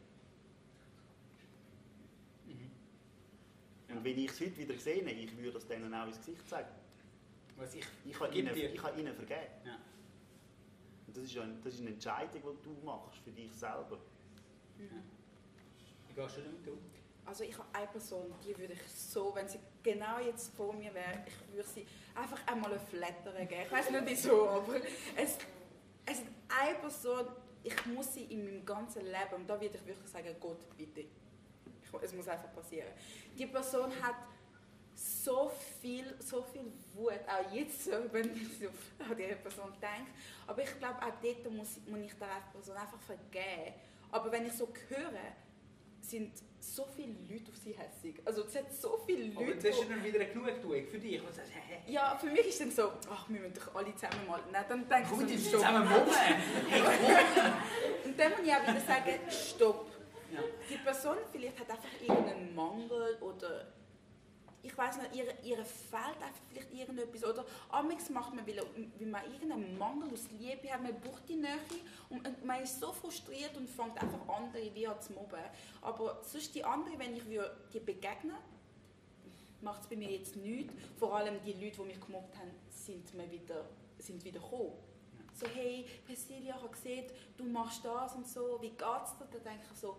Und 3.89 4.03
wenn 4.03 4.17
ich 4.17 4.29
es 4.29 4.41
heute 4.41 4.57
wieder 4.57 4.77
sehe, 4.77 5.01
ich 5.09 5.37
würde 5.37 5.57
es 5.57 5.67
denen 5.67 5.93
auch 5.93 6.07
ins 6.07 6.17
Gesicht 6.17 6.47
sagen. 6.49 6.67
Was 7.57 7.73
ich, 7.75 7.85
Ich 8.05 8.13
kann 8.17 8.29
Gib 8.31 8.43
ihnen, 8.43 8.53
dir. 8.53 8.73
ich 8.73 8.81
kann 8.81 8.97
ihnen 8.97 9.15
vergeben. 9.15 9.51
Ja. 9.65 9.77
Und 11.07 11.15
das 11.15 11.23
ist, 11.23 11.33
ja 11.33 11.43
ein, 11.43 11.61
das 11.63 11.75
ist 11.75 11.81
eine 11.81 11.91
Entscheidung, 11.91 12.41
die 12.41 12.63
du 12.63 12.85
machst 12.85 13.19
für 13.23 13.31
dich 13.31 13.53
selber. 13.53 13.97
Wie 16.15 16.21
gehst 16.21 16.37
du 16.37 16.41
damit 16.41 16.67
um? 16.67 16.79
Also 17.25 17.43
ich 17.43 17.57
habe 17.57 17.67
eine 17.73 17.87
Person, 17.87 18.33
die 18.45 18.57
würde 18.57 18.73
ich 18.73 18.91
so, 18.91 19.33
wenn 19.33 19.47
sie 19.49 19.59
genau 19.81 20.19
jetzt 20.19 20.55
vor 20.55 20.71
mir 20.73 20.93
wäre, 20.93 21.25
ich 21.25 21.53
würde 21.53 21.67
sie 21.67 21.85
einfach 22.13 22.39
einmal 22.45 22.71
ein 22.71 22.79
Flattern 22.79 23.47
geben. 23.47 23.63
Ich 23.65 23.71
weiß 23.71 23.89
nicht 23.89 24.03
wieso, 24.05 24.47
aber 24.47 24.75
es, 25.15 25.37
es 26.05 26.19
ist 26.19 26.23
eine 26.47 26.75
Person, 26.77 27.27
ich 27.63 27.85
muss 27.87 28.13
sie 28.13 28.25
in 28.25 28.45
meinem 28.45 28.65
ganzen 28.65 29.03
Leben, 29.05 29.35
und 29.37 29.47
da 29.47 29.59
würde 29.59 29.75
ich 29.75 29.85
wirklich 29.85 30.09
sagen, 30.09 30.35
Gott, 30.39 30.77
bitte. 30.77 31.01
Ich, 31.01 31.09
es 32.01 32.13
muss 32.13 32.27
einfach 32.27 32.53
passieren. 32.53 32.89
Die 33.37 33.47
Person 33.47 33.91
hat 34.03 34.15
so 34.93 35.51
viel, 35.81 36.15
so 36.19 36.43
viel 36.43 36.71
Wut, 36.93 37.19
auch 37.27 37.51
jetzt, 37.51 37.89
wenn 38.11 38.35
ich 38.35 38.67
an 38.99 39.17
diese 39.17 39.35
Person 39.35 39.73
denke. 39.81 40.11
Aber 40.45 40.61
ich 40.61 40.77
glaube, 40.77 41.01
auch 41.01 41.13
dort 41.21 41.51
muss, 41.51 41.79
muss 41.87 41.99
ich 42.01 42.13
der 42.13 42.27
Person 42.53 42.77
einfach 42.77 42.99
vergeben. 42.99 43.73
Aber 44.11 44.31
wenn 44.31 44.45
ich 44.45 44.53
so 44.53 44.69
höre, 44.87 45.33
sind 46.09 46.31
so 46.59 46.85
viele 46.95 47.13
Leute 47.29 47.51
auf 47.51 47.57
sie 47.57 47.73
hässig. 47.73 48.21
Also 48.25 48.43
es 48.45 48.55
hat 48.55 48.73
so 48.73 48.99
viele 49.05 49.31
Aber 49.35 49.45
Leute, 49.45 49.69
das 49.69 49.79
ist 49.79 49.89
dann 49.89 50.03
wieder 50.03 50.19
eine 50.19 50.29
Genugtuung 50.29 50.87
für 50.87 50.99
dich. 50.99 51.21
Und 51.21 51.33
sagst, 51.33 51.51
hä, 51.51 51.91
ja, 51.91 52.17
für 52.19 52.27
mich 52.27 52.47
ist 52.47 52.61
dann 52.61 52.71
so, 52.71 52.91
ach, 53.09 53.29
wir 53.29 53.39
müssen 53.39 53.53
doch 53.53 53.75
alle 53.75 53.95
zusammen 53.95 54.27
mal. 54.27 54.39
Nein, 54.51 54.65
dann 54.67 54.89
denke 54.89 55.25
die 55.25 55.33
ich 55.33 55.43
so, 55.43 55.57
zusammen 55.57 55.87
mobben. 55.87 56.13
Hey. 56.69 56.81
Und 58.05 58.19
dann 58.19 58.31
muss 58.31 58.39
ich 58.43 58.53
auch 58.53 58.61
wieder 58.63 58.81
sagen, 58.81 59.19
stopp. 59.29 59.91
Ja. 60.33 60.39
Die 60.69 60.77
Person 60.77 61.17
vielleicht 61.31 61.59
hat 61.59 61.69
einfach 61.69 62.01
irgendeinen 62.01 62.55
Mangel 62.55 63.17
oder 63.21 63.67
ich 64.65 64.77
weiß 64.77 64.97
nicht, 64.97 65.15
ihr, 65.15 65.25
ihr 65.43 65.63
fehlt 65.63 66.21
einfach 66.21 66.41
vielleicht 66.49 66.73
irgendetwas. 66.73 67.23
Oder 67.23 67.45
amigs 67.69 68.09
macht 68.09 68.33
man, 68.33 68.45
weil, 68.47 68.57
weil 68.57 69.07
man 69.07 69.23
irgendeinen 69.31 69.77
Mangel 69.77 70.11
aus 70.11 70.27
Liebe 70.37 70.71
hat, 70.71 70.81
man 70.81 70.99
braucht 70.99 71.27
die 71.29 71.35
Nähe 71.35 71.59
und 72.09 72.25
und 72.25 72.45
man 72.45 72.61
ist 72.61 72.79
so 72.79 72.91
frustriert 72.91 73.55
und 73.57 73.69
fängt 73.69 74.01
einfach 74.01 74.27
andere 74.27 74.73
wie 74.73 74.87
an 74.87 74.99
zu 75.01 75.13
mobben. 75.13 75.39
Aber 75.81 76.21
sonst 76.23 76.55
die 76.55 76.63
anderen, 76.63 76.97
wenn 76.99 77.15
ich 77.15 77.23
die 77.73 77.79
begegnen 77.79 78.35
macht 79.61 79.81
es 79.81 79.87
bei 79.87 79.95
mir 79.95 80.11
jetzt 80.11 80.35
nichts. 80.35 80.73
Vor 80.97 81.15
allem 81.15 81.41
die 81.43 81.53
Leute, 81.53 81.77
die 81.77 81.87
mich 81.87 81.99
gemobbt 81.99 82.37
haben, 82.37 82.51
sind, 82.69 83.13
mir 83.15 83.29
wieder, 83.31 83.65
sind 83.97 84.23
wieder 84.23 84.39
gekommen. 84.39 84.73
So, 85.33 85.47
hey, 85.47 85.85
Cecilia, 86.07 86.55
ich 86.55 86.61
habe 86.61 86.69
gesehen, 86.69 87.05
du 87.35 87.43
machst 87.45 87.83
das 87.83 88.15
und 88.15 88.27
so, 88.27 88.57
wie 88.61 88.69
geht's 88.69 89.17
dir? 89.17 89.27
Dann 89.31 89.43
denke 89.43 89.65
ich 89.73 89.79
so, 89.79 89.97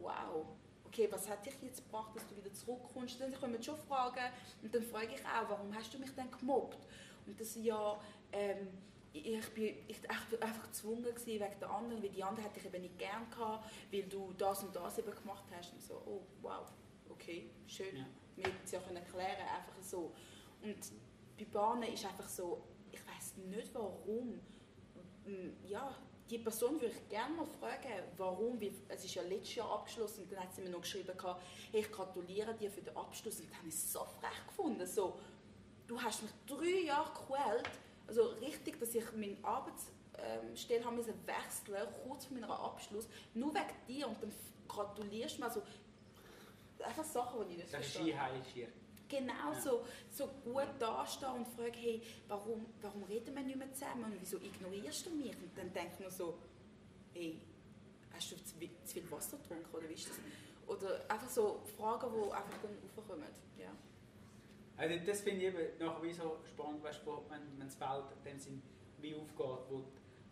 wow, 0.00 0.46
okay, 0.86 1.08
was 1.10 1.28
hat 1.28 1.44
dich 1.44 1.54
jetzt 1.62 1.84
gebracht, 1.84 2.14
dass 2.14 2.26
du 2.28 2.36
wieder 2.36 2.52
zurückkommst? 2.52 3.20
Dann 3.20 3.34
kommen 3.34 3.62
schon 3.62 3.76
Fragen 3.76 4.32
und 4.62 4.74
dann 4.74 4.82
frage 4.82 5.14
ich 5.14 5.24
auch, 5.24 5.48
warum 5.48 5.74
hast 5.74 5.92
du 5.92 5.98
mich 5.98 6.10
denn 6.14 6.30
gemobbt? 6.30 6.78
Und 7.26 7.40
das 7.40 7.56
ja, 7.56 8.00
ähm, 8.32 8.68
ich 9.12 9.48
bin 9.50 9.76
ich, 9.88 10.00
bin 10.00 10.42
einfach 10.42 10.64
gezwungen 10.64 11.02
gewesen 11.02 11.26
wegen 11.26 11.60
der 11.60 11.70
anderen, 11.70 12.02
weil 12.02 12.10
die 12.10 12.22
andere 12.22 12.46
hätte 12.46 12.60
ich 12.60 12.66
eben 12.66 12.82
nicht 12.82 12.98
gern 12.98 13.28
gehabt, 13.30 13.70
weil 13.90 14.02
du 14.02 14.32
das 14.36 14.62
und 14.62 14.74
das 14.76 14.98
eben 14.98 15.14
gemacht 15.14 15.44
hast. 15.56 15.72
Und 15.72 15.82
so, 15.82 15.94
oh, 16.06 16.22
wow, 16.42 16.66
okay, 17.10 17.50
schön. 17.66 17.96
Ja. 17.96 18.06
Wir 18.36 18.44
hätten 18.44 18.64
es 18.64 18.70
ja 18.70 18.80
können 18.80 18.96
erklären, 18.96 19.40
einfach 19.40 19.82
so. 19.82 20.12
Und 20.62 20.76
bei 21.38 21.44
Bahnen 21.46 21.92
ist 21.92 22.04
einfach 22.04 22.28
so, 22.28 22.62
ich 22.92 23.00
weiß 23.06 23.36
nicht 23.48 23.74
warum, 23.74 24.40
ja, 25.66 25.94
die 26.30 26.38
Person 26.38 26.80
würde 26.80 26.94
ich 26.94 27.08
gerne 27.08 27.34
mal 27.34 27.46
fragen, 27.46 28.02
warum, 28.16 28.58
es 28.88 29.04
ist 29.04 29.14
ja 29.14 29.22
letztes 29.22 29.56
Jahr 29.56 29.70
abgeschlossen 29.70 30.24
und 30.24 30.32
dann 30.32 30.40
hat 30.40 30.54
sie 30.54 30.62
mir 30.62 30.70
noch 30.70 30.80
geschrieben, 30.80 31.12
hey, 31.70 31.80
ich 31.80 31.90
gratuliere 31.92 32.54
dir 32.54 32.70
für 32.70 32.82
den 32.82 32.96
Abschluss 32.96 33.40
und 33.40 33.48
dann 33.50 33.58
habe 33.58 33.68
ich 33.68 33.74
es 33.74 33.92
so 33.92 34.00
frech 34.00 34.46
gefunden, 34.46 34.86
so, 34.86 35.18
du 35.86 36.00
hast 36.00 36.22
mich 36.22 36.32
drei 36.46 36.86
Jahre 36.86 37.10
gequält, 37.12 37.70
also 38.08 38.22
richtig, 38.40 38.80
dass 38.80 38.94
ich 38.94 39.04
meine 39.12 39.36
Arbeitsstelle 39.42 40.84
haben 40.84 40.96
müssen 40.96 41.14
wechseln, 41.26 41.88
kurz 42.04 42.26
vor 42.26 42.36
meinem 42.36 42.50
Abschluss, 42.50 43.08
nur 43.34 43.54
wegen 43.54 43.86
dir 43.86 44.08
und 44.08 44.20
dann 44.22 44.32
gratulierst 44.66 45.36
du 45.36 45.40
mir, 45.40 45.46
also 45.46 45.62
einfach 46.84 47.04
Sachen, 47.04 47.46
die 47.48 47.54
ich 47.54 47.58
nicht 47.58 47.74
Das 47.74 47.86
ist 47.86 47.96
genau 49.08 49.52
Ja. 49.52 49.60
so, 49.60 50.26
gut 50.44 50.68
dastehen 50.78 51.32
und 51.32 51.48
fragen, 51.48 51.74
hey, 51.74 52.02
warum, 52.28 52.66
warum 52.80 53.04
reden 53.04 53.34
wir 53.34 53.42
nicht 53.42 53.58
mehr 53.58 53.72
zusammen 53.72 54.04
und 54.04 54.20
wieso 54.20 54.38
ignorierst 54.38 55.06
du 55.06 55.10
mich? 55.10 55.30
Und 55.36 55.56
dann 55.56 55.72
denkt 55.72 56.00
man 56.00 56.10
so, 56.10 56.38
hey, 57.12 57.40
hast 58.12 58.32
du 58.32 58.36
zu, 58.36 58.54
viel 58.92 59.10
Wasser 59.10 59.36
getrunken 59.38 59.74
oder 59.74 59.88
wie 59.88 59.94
ist 59.94 60.08
das? 60.08 60.18
Oder 60.66 61.04
einfach 61.08 61.28
so 61.28 61.60
Fragen, 61.76 62.10
die 62.12 62.32
einfach 62.32 62.58
dann 62.62 62.76
aufkommen. 62.84 63.24
Ja. 63.58 63.70
Also 64.76 65.06
das 65.06 65.20
finde 65.20 65.46
ich 65.46 65.54
eben 65.54 65.78
nachher 65.78 66.02
wie 66.02 66.12
so 66.12 66.38
spannend, 66.44 66.82
weißt, 66.82 67.00
du, 67.06 67.22
wenn, 67.28 67.40
wenn 67.58 67.66
das 67.66 67.76
Feld 67.76 68.04
in 68.18 68.30
dem 68.32 68.38
Sinn 68.38 68.62
wie 69.00 69.14
aufgeht, 69.14 69.66
wo, 69.70 69.84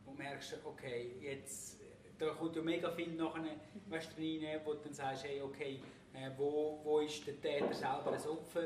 wo 0.05 0.12
du 0.12 0.18
merkst, 0.18 0.59
okay, 0.64 1.12
jetzt, 1.20 1.79
da 2.18 2.31
kommt 2.35 2.57
ja 2.57 2.62
mega 2.62 2.91
viel 2.91 3.14
nachher, 3.14 3.43
weißt, 3.89 4.11
du, 4.16 4.22
rein, 4.22 4.61
wo 4.64 4.75
du 4.75 4.81
dann 4.81 4.93
sagst, 4.95 5.25
hey, 5.25 5.41
okay, 5.41 5.81
äh, 6.14 6.30
wo, 6.36 6.80
wo 6.82 7.00
ist 7.00 7.26
der 7.26 7.40
Täter 7.40 7.72
selber 7.72 8.12
ein 8.12 8.26
Opfer? 8.28 8.62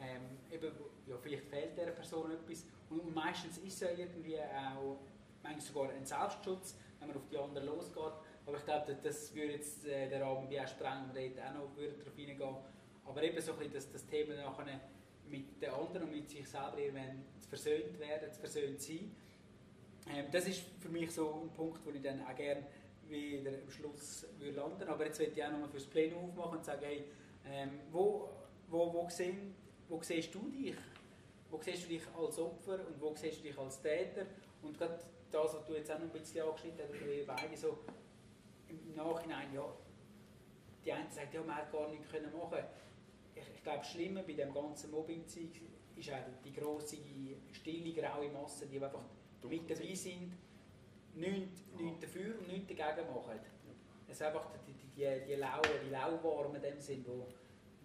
Ähm, 0.00 0.38
eben, 0.50 0.70
ja, 1.06 1.16
vielleicht 1.18 1.44
fehlt 1.44 1.76
dieser 1.76 1.90
Person 1.92 2.30
etwas. 2.32 2.64
Und, 2.88 3.14
meistens 3.14 3.58
ist 3.58 3.82
es 3.82 3.98
irgendwie 3.98 4.38
auch, 4.38 4.98
manchmal 5.42 5.60
sogar 5.60 5.90
ein 5.90 6.04
Selbstschutz, 6.04 6.76
wenn 6.98 7.08
man 7.08 7.16
auf 7.16 7.26
die 7.30 7.38
anderen 7.38 7.66
losgeht. 7.66 8.12
Aber 8.46 8.56
ich 8.56 8.64
glaube, 8.64 8.96
das- 9.02 9.34
würde 9.34 9.52
jetzt 9.52 9.86
äh, 9.86 10.08
den 10.08 10.22
Rahmen 10.22 10.48
wie 10.48 10.60
auch 10.60 10.66
sprengen, 10.66 11.10
auch 11.10 11.54
noch 11.54 11.76
würde 11.76 11.94
darauf 11.98 12.18
eingehen. 12.18 12.56
Aber 13.04 13.22
eben 13.22 13.40
so 13.40 13.52
ein 13.52 13.58
bisschen 13.58 13.74
das, 13.74 13.90
das 13.92 14.06
Thema 14.06 14.34
nachher 14.34 14.80
mit 15.28 15.60
den 15.62 15.70
anderen 15.70 16.06
und 16.08 16.12
mit 16.12 16.28
sich 16.28 16.48
selber 16.48 16.78
irgendwann 16.78 17.24
zu 17.40 17.48
versöhnt 17.48 17.98
werden, 17.98 18.32
zu 18.32 18.40
versöhnt 18.40 18.80
sein. 18.80 19.14
Ähm, 20.12 20.26
das 20.32 20.48
ist 20.48 20.62
für 20.80 20.88
mich 20.88 21.10
so 21.12 21.42
ein 21.42 21.50
Punkt, 21.50 21.84
wo 21.84 21.90
ich 21.90 22.02
dann 22.02 22.24
auch 22.26 22.34
gerne 22.34 22.66
wieder 23.10 23.50
am 23.50 23.70
Schluss 23.70 24.26
würde 24.38 24.56
landen 24.56 24.88
Aber 24.88 25.04
jetzt 25.06 25.18
möchte 25.18 25.38
ich 25.38 25.44
auch 25.44 25.50
nochmal 25.50 25.68
fürs 25.68 25.86
Plenum 25.86 26.30
aufmachen 26.30 26.58
und 26.58 26.64
sagen, 26.64 26.84
hey, 26.84 27.04
ähm, 27.46 27.80
wo, 27.90 28.28
wo, 28.68 28.92
wo, 28.92 29.08
sehen, 29.08 29.54
wo 29.88 30.00
siehst 30.02 30.34
du 30.34 30.48
dich? 30.50 30.76
Wo 31.50 31.60
siehst 31.60 31.84
du 31.84 31.88
dich 31.88 32.02
als 32.16 32.38
Opfer 32.38 32.78
und 32.86 33.00
wo 33.00 33.14
siehst 33.14 33.38
du 33.38 33.42
dich 33.48 33.58
als 33.58 33.80
Täter? 33.82 34.26
Und 34.62 34.78
gerade 34.78 34.98
das, 35.30 35.54
was 35.54 35.66
du 35.66 35.74
jetzt 35.74 35.90
auch 35.90 35.98
noch 35.98 36.06
ein 36.06 36.12
bisschen 36.12 36.46
angeschnitten 36.46 36.80
hast, 36.82 37.02
oder 37.02 37.12
ihr 37.12 37.26
beide 37.26 37.56
so 37.56 37.78
im 38.68 38.94
Nachhinein, 38.94 39.52
ja, 39.52 39.64
die 40.84 40.92
einen 40.92 41.10
sagen, 41.10 41.28
ja, 41.32 41.42
man 41.42 41.56
hätte 41.56 41.72
gar 41.72 41.88
nichts 41.88 42.08
können 42.10 42.32
machen 42.32 42.64
ich, 43.34 43.54
ich 43.54 43.62
glaube, 43.62 43.78
das 43.78 43.90
Schlimme 43.90 44.22
bei 44.22 44.32
dem 44.32 44.52
ganzen 44.52 44.90
Mobbing-Zeug 44.90 45.50
ist 45.96 46.12
auch 46.12 46.16
die, 46.44 46.50
die 46.50 46.60
grosse, 46.60 46.96
stille, 47.52 47.92
graue 47.92 48.30
Masse, 48.30 48.66
die 48.66 48.82
einfach 48.82 49.02
mit 49.42 49.70
dabei 49.70 49.94
sind, 49.94 50.32
nichts, 51.14 51.62
nichts 51.76 52.00
dafür 52.00 52.38
und 52.38 52.48
nichts 52.48 52.68
dagegen 52.68 53.08
machen. 53.12 53.38
Es 54.08 54.18
sind 54.18 54.26
einfach 54.26 54.50
die, 54.66 54.72
die, 54.72 54.88
die, 54.96 55.26
die 55.26 55.34
Lauen, 55.34 55.62
die 55.84 55.90
Lauwarmen 55.90 56.56
in 56.56 56.62
dem 56.62 56.80
Sinn, 56.80 57.04
wo, 57.06 57.26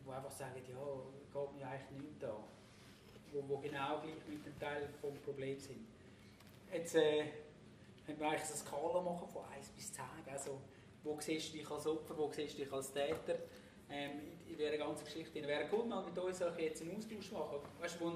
wo 0.03 0.11
einfach 0.11 0.31
sagen, 0.31 0.61
ja, 0.67 0.75
geht 0.75 1.55
mir 1.55 1.67
eigentlich 1.67 2.01
nichts 2.01 2.23
an. 2.23 2.43
Wo, 3.31 3.43
wo 3.47 3.57
genau 3.57 4.01
gleich 4.01 4.15
mit 4.27 4.45
dem 4.45 4.59
Teil 4.59 4.89
vom 5.01 5.15
Problem 5.19 5.59
sind. 5.59 5.85
Jetzt 6.71 6.95
äh, 6.95 7.25
können 8.05 8.19
wir 8.19 8.29
eigentlich 8.29 8.41
eine 8.41 8.55
Skala 8.55 9.01
machen 9.01 9.27
von 9.27 9.43
1 9.55 9.69
bis 9.69 9.93
10. 9.93 10.03
Also, 10.31 10.59
wo 11.03 11.19
siehst 11.19 11.53
du 11.53 11.57
dich 11.57 11.69
als 11.69 11.85
Opfer, 11.87 12.17
wo 12.17 12.31
siehst 12.31 12.57
du 12.57 12.63
dich 12.63 12.73
als 12.73 12.91
Täter? 12.91 13.37
Ähm, 13.89 14.11
in, 14.47 14.53
in 14.53 14.57
dieser 14.57 14.77
ganzen 14.77 15.05
Geschichte. 15.05 15.39
Es 15.39 15.47
wäre 15.47 15.67
gut, 15.67 15.87
mal 15.87 16.03
mit 16.03 16.17
uns 16.17 16.39
jetzt 16.39 16.81
einen 16.81 16.97
Austausch 16.97 17.31
machen. 17.31 17.59
Weißt 17.79 17.99
du, 17.99 18.05
wo 18.05 18.09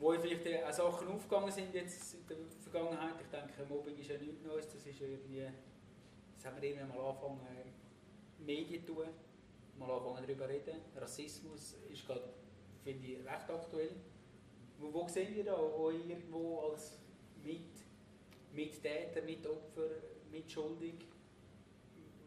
wo 0.00 0.12
vielleicht 0.12 0.64
auch 0.64 0.72
Sachen 0.72 1.08
aufgegangen 1.08 1.52
sind 1.52 1.74
jetzt 1.74 2.14
in 2.14 2.26
der 2.26 2.36
Vergangenheit. 2.62 3.14
Ich 3.20 3.28
denke, 3.28 3.66
Mobbing 3.68 3.98
ist 3.98 4.08
ja 4.08 4.16
nichts 4.16 4.42
Neues, 4.42 4.66
das 4.66 4.86
ist 4.86 5.00
irgendwie, 5.00 5.46
das 6.36 6.46
haben 6.46 6.60
wir 6.60 6.70
irgendwann 6.70 6.96
mal 6.96 7.10
angefangen, 7.10 7.40
Medien 8.38 8.84
zu 8.86 8.94
tun, 8.94 9.06
mal 9.78 9.90
anfangen 9.90 10.26
darüber 10.26 10.46
zu 10.46 10.52
reden. 10.52 10.80
Rassismus 10.96 11.76
ist 11.90 12.06
gerade, 12.06 12.32
finde 12.82 13.06
ich, 13.06 13.18
recht 13.18 13.50
aktuell. 13.50 13.90
Wo, 14.78 14.92
wo 14.92 15.06
sehen 15.06 15.36
ihr 15.36 15.44
da, 15.44 15.58
wo 15.58 15.90
irgendwo 15.90 16.70
als 16.70 16.98
mit, 17.44 17.84
Mittäter, 18.54 19.20
Mitopfer, 19.22 19.90
Mitschuldig, 20.32 20.94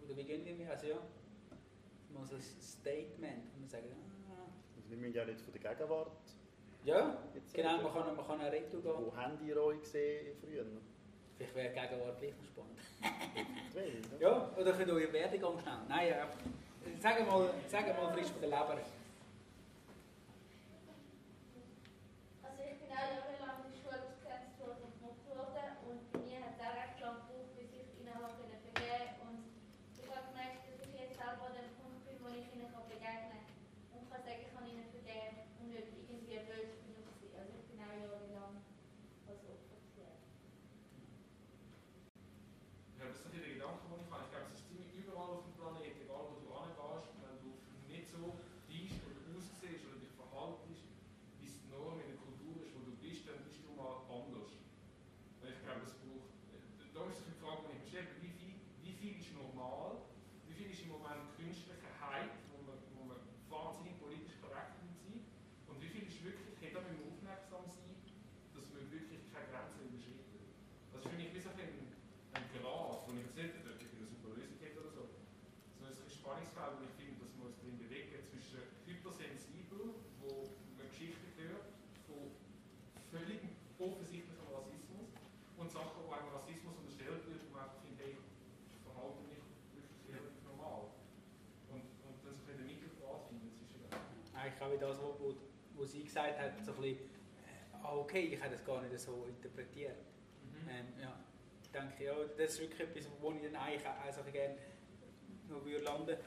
oder 0.05 0.15
wie 0.15 0.23
gehen 0.23 0.45
wir, 0.45 0.69
also 0.69 0.87
ja, 0.87 0.99
mal 2.13 2.25
so 2.27 2.35
ein 2.35 2.41
Statement, 2.41 3.51
wo 3.55 3.59
man 3.61 3.69
sagen, 3.69 3.85
ah, 4.29 4.51
Also 4.75 4.89
wir 4.91 4.97
müssen 4.97 5.15
ja 5.15 5.25
nicht 5.25 5.41
von 5.41 5.53
der 5.53 5.71
Gegenwart 5.73 6.42
ja, 6.85 7.17
jetzt 7.33 7.53
genau, 7.53 7.81
man 7.81 7.93
kann, 7.93 8.15
man 8.15 8.27
kann 8.27 8.41
auch 8.41 8.51
retour 8.51 8.81
gehen. 8.81 9.05
Wo 9.05 9.15
habt 9.15 9.41
ihr 9.41 9.57
euch 9.63 9.81
gesehen 9.81 10.35
früher? 10.41 10.65
Vielleicht 11.37 11.55
wäre 11.55 11.69
die 11.69 11.79
Gegenwart 11.79 12.19
gleich 12.19 12.33
noch 12.37 12.45
spannend. 12.45 12.79
Ne? 13.73 13.89
Ja, 14.19 14.51
oder 14.55 14.71
könnt 14.73 14.87
ihr 14.87 14.93
euren 14.93 15.13
Werdegang 15.13 15.59
schnell. 15.59 15.79
Nein, 15.89 16.09
ja. 16.09 16.29
Sag 17.01 17.25
mal, 17.25 17.49
sag 17.67 17.87
mal 17.97 18.13
frisch 18.13 18.29
von 18.29 18.41
der 18.41 18.49
Leber. 18.51 18.77
Also 22.43 22.61
ich 22.61 22.77
bin 22.77 22.89
auch 22.93 23.09
jahrelang 23.09 23.65
in 23.65 23.71
der 23.73 23.79
Schule 23.81 23.97
ausgegrenzt 23.97 24.59
worden 24.61 24.77
und 24.85 24.93
gemobbt 24.93 25.25
worden 25.25 25.67
und 25.89 25.99
bei 26.13 26.19
mir 26.21 26.45
hat 26.45 26.53
es 26.53 26.61
auch 26.61 26.75
recht 26.77 27.01
lange 27.01 27.25
gebraucht, 27.25 27.57
bis 27.57 27.73
ich 27.73 27.97
ihnen 27.97 28.13
habe 28.13 28.29
können 28.37 28.61
vergeben 28.61 29.09
und 29.25 29.41
ich 29.97 30.05
habe 30.05 30.21
gemerkt, 30.29 30.69
dass 30.69 30.77
ich 30.85 30.93
jetzt 30.93 31.17
selber 31.17 31.49
an 31.49 31.57
dem 31.57 31.73
Punkt 31.81 32.05
bin, 32.05 32.17
wo 32.21 32.29
ich 32.29 32.45
ihnen 32.53 32.69
kann 32.69 32.85
begegnen 32.85 33.41
kann 33.41 33.97
und 33.97 34.05
kann 34.05 34.21
sagen, 34.21 34.37
ich 34.45 34.53
kann 34.53 34.69
ihnen 34.69 34.85
vergeben 34.93 35.49
und 35.57 35.73
nicht 35.73 35.89
irgendwie 35.97 36.37
blöd 36.45 36.77
genug 36.77 37.09
sein. 37.17 37.33
Also 37.41 37.57
ich 37.57 37.65
bin 37.73 37.81
auch 37.81 37.89
jahrelang 37.89 38.61
als 39.25 39.41
Opfer 39.49 39.81
gewesen. 39.81 40.13
Ja, 42.99 43.09
das 43.11 43.19
sind 43.23 43.33
die 43.35 43.57
Gedanken, 43.57 43.87
die 43.91 43.99
ich 43.99 44.07
habe. 44.13 44.23
Ich 44.23 44.31
glaube, 44.31 44.47
es 44.47 44.55
ist 44.55 44.67
ziemlich 44.69 44.91
überall 44.95 45.35
auf 45.35 45.43
dem 45.43 45.55
Planeten, 45.59 45.99
egal 46.07 46.23
wo 46.23 46.39
du 46.39 46.47
hingehst, 46.55 47.11
wenn 47.19 47.35
du 47.43 47.49
nicht 47.91 48.07
so 48.07 48.39
bist 48.69 48.99
oder 49.03 49.19
aussiehst 49.35 49.83
oder 49.83 49.99
dich 49.99 50.13
verhaltest, 50.15 50.87
wie 51.43 51.47
es 51.51 51.59
die 51.59 51.67
Norm 51.67 51.99
in 51.99 52.07
der 52.15 52.19
Kultur 52.23 52.63
ist, 52.63 52.71
wo 52.79 52.87
du 52.87 52.95
bist, 53.03 53.27
dann 53.27 53.43
bist 53.43 53.59
du 53.59 53.75
mal 53.75 54.07
anders. 54.07 54.55
Und 54.55 55.47
ich 55.51 55.59
glaube, 55.67 55.83
es 55.83 55.95
braucht. 55.99 56.31
Da 56.95 57.01
ist 57.11 57.27
die 57.27 57.35
Frage, 57.43 57.67
die 57.67 57.75
ich 57.75 57.81
mir 57.83 57.89
stelle, 57.91 58.09
wie 58.23 58.31
viel, 58.39 58.55
wie 58.85 58.95
viel 58.95 59.13
ist 59.19 59.35
normal, 59.35 59.99
wie 60.47 60.55
viel 60.55 60.69
ist 60.71 60.87
im 60.87 60.95
Moment 60.95 61.27
künstliche 61.35 61.89
Hype, 61.99 62.39
wo 62.55 62.63
man, 62.63 62.79
wo 62.95 63.03
man 63.03 63.19
wahnsinnig 63.51 63.99
politisch 63.99 64.39
korrekt 64.39 64.79
sein 64.79 64.95
muss, 65.11 65.27
und 65.67 65.75
wie 65.83 65.91
viel 65.91 66.07
ist 66.07 66.23
wirklich, 66.23 66.55
hey, 66.63 66.71
da 66.71 66.79
müssen 66.85 67.03
wir 67.03 67.11
aufmerksam 67.11 67.67
sein, 67.67 67.99
dass 68.55 68.63
wir 68.71 68.87
wirklich 68.87 69.27
keine 69.33 69.49
Grenzen 69.51 69.91
überschreiten. 69.91 70.39
Das 70.95 71.03
ist 71.03 71.09
für 71.11 71.17
mich 71.19 71.33
wie 71.35 71.43
so 71.43 71.51
ein 71.51 71.91
ein 72.33 72.49
Grad, 72.49 73.05
wo 73.05 73.13
ich 73.13 73.25
jetzt 73.29 73.37
nicht 73.37 73.61
dort 73.61 73.77
eine 73.77 74.09
super 74.09 74.33
Lösung 74.33 74.57
hätte 74.57 74.79
oder 74.81 74.93
so. 74.93 75.05
So 75.77 75.85
ein 75.85 76.09
Spannungsfeld, 76.09 76.73
wo 76.77 76.83
ich 76.85 76.95
finde, 76.97 77.21
dass 77.21 77.31
wir 77.37 77.45
uns 77.45 77.57
drin 77.61 77.77
bewegen 77.77 78.17
zwischen 78.25 78.61
hypersensibel, 78.89 80.01
wo 80.21 80.49
man 80.77 80.89
Geschichten 80.89 81.29
hört 81.37 81.69
von 82.09 82.33
völlig 83.13 83.41
offensichtlichem 83.77 84.49
Rassismus 84.49 85.13
und 85.57 85.69
Sachen, 85.69 86.01
wo 86.01 86.09
einem 86.09 86.33
Rassismus 86.33 86.73
unterstellt 86.81 87.21
wird, 87.29 87.41
wo 87.45 87.49
man 87.53 87.69
einfach 87.69 87.81
findet, 87.85 88.01
hey, 88.01 88.17
ich 88.17 88.81
verhalte 88.81 89.21
mich 89.29 89.45
wirklich 89.77 90.01
relativ 90.09 90.41
normal. 90.49 90.89
Und, 91.69 91.85
und 91.85 92.17
dann 92.25 92.33
so 92.33 92.41
ein 92.41 92.49
bisschen 92.49 92.65
den 92.65 92.69
Mittelgrad 92.73 93.21
finden 93.29 93.53
zwischen 93.53 93.77
den 93.77 93.93
Eigentlich 94.33 94.52
auch 94.63 94.71
wie 94.71 94.77
das, 94.77 94.97
was 94.97 95.19
wo, 95.19 95.33
wo 95.75 95.85
sie 95.85 96.03
gesagt 96.03 96.39
hat, 96.39 96.51
so 96.65 96.71
ein 96.71 96.81
bisschen, 96.81 96.97
äh, 96.97 97.83
ah, 97.83 97.95
okay, 97.95 98.31
ich 98.33 98.41
habe 98.41 98.51
das 98.51 98.65
gar 98.65 98.81
nicht 98.81 98.99
so 98.99 99.25
interpretiert. 99.27 99.97
Ähm, 100.69 100.85
ja, 101.01 101.19
ich 101.61 101.69
denke, 101.69 102.03
ja, 102.03 102.15
das 102.37 102.53
ist 102.53 102.61
wirklich 102.61 102.79
etwas, 102.79 103.09
wo 103.21 103.31
ich 103.31 103.41
dann 103.41 103.55
eigentlich 103.55 103.85
auch 103.85 104.05
also 104.05 104.21
gerne 104.31 104.55
noch 105.49 105.65
würde 105.65 105.83
landen 105.83 106.17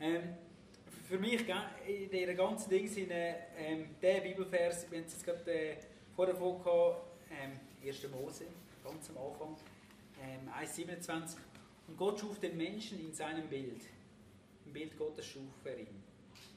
ähm, 0.00 0.34
Für 1.06 1.18
mich 1.18 1.44
in 1.86 2.10
dieser 2.10 2.34
ganzen 2.34 2.70
Ding 2.70 2.86
sind 2.86 3.10
ähm, 3.10 3.90
der 4.00 4.20
Bibelvers, 4.20 4.90
wir 4.90 4.98
haben 4.98 5.06
es 5.06 5.12
jetzt 5.14 5.24
gerade 5.24 5.50
äh, 5.50 5.76
vorher 6.14 6.34
davon 6.34 6.62
gehabt, 6.62 7.02
ähm, 7.30 7.60
1. 7.86 8.08
Mose, 8.10 8.44
ganz 8.82 9.10
am 9.10 9.18
Anfang, 9.18 9.56
ähm, 10.22 10.48
1,27. 10.48 11.36
Und 11.88 11.96
Gott 11.96 12.20
schuf 12.20 12.38
den 12.40 12.56
Menschen 12.56 13.00
in 13.00 13.12
seinem 13.12 13.48
Bild. 13.48 13.82
Im 14.66 14.72
Bild 14.72 14.96
Gottes 14.96 15.26
schuf 15.26 15.64
er 15.64 15.78
ihn. 15.78 16.02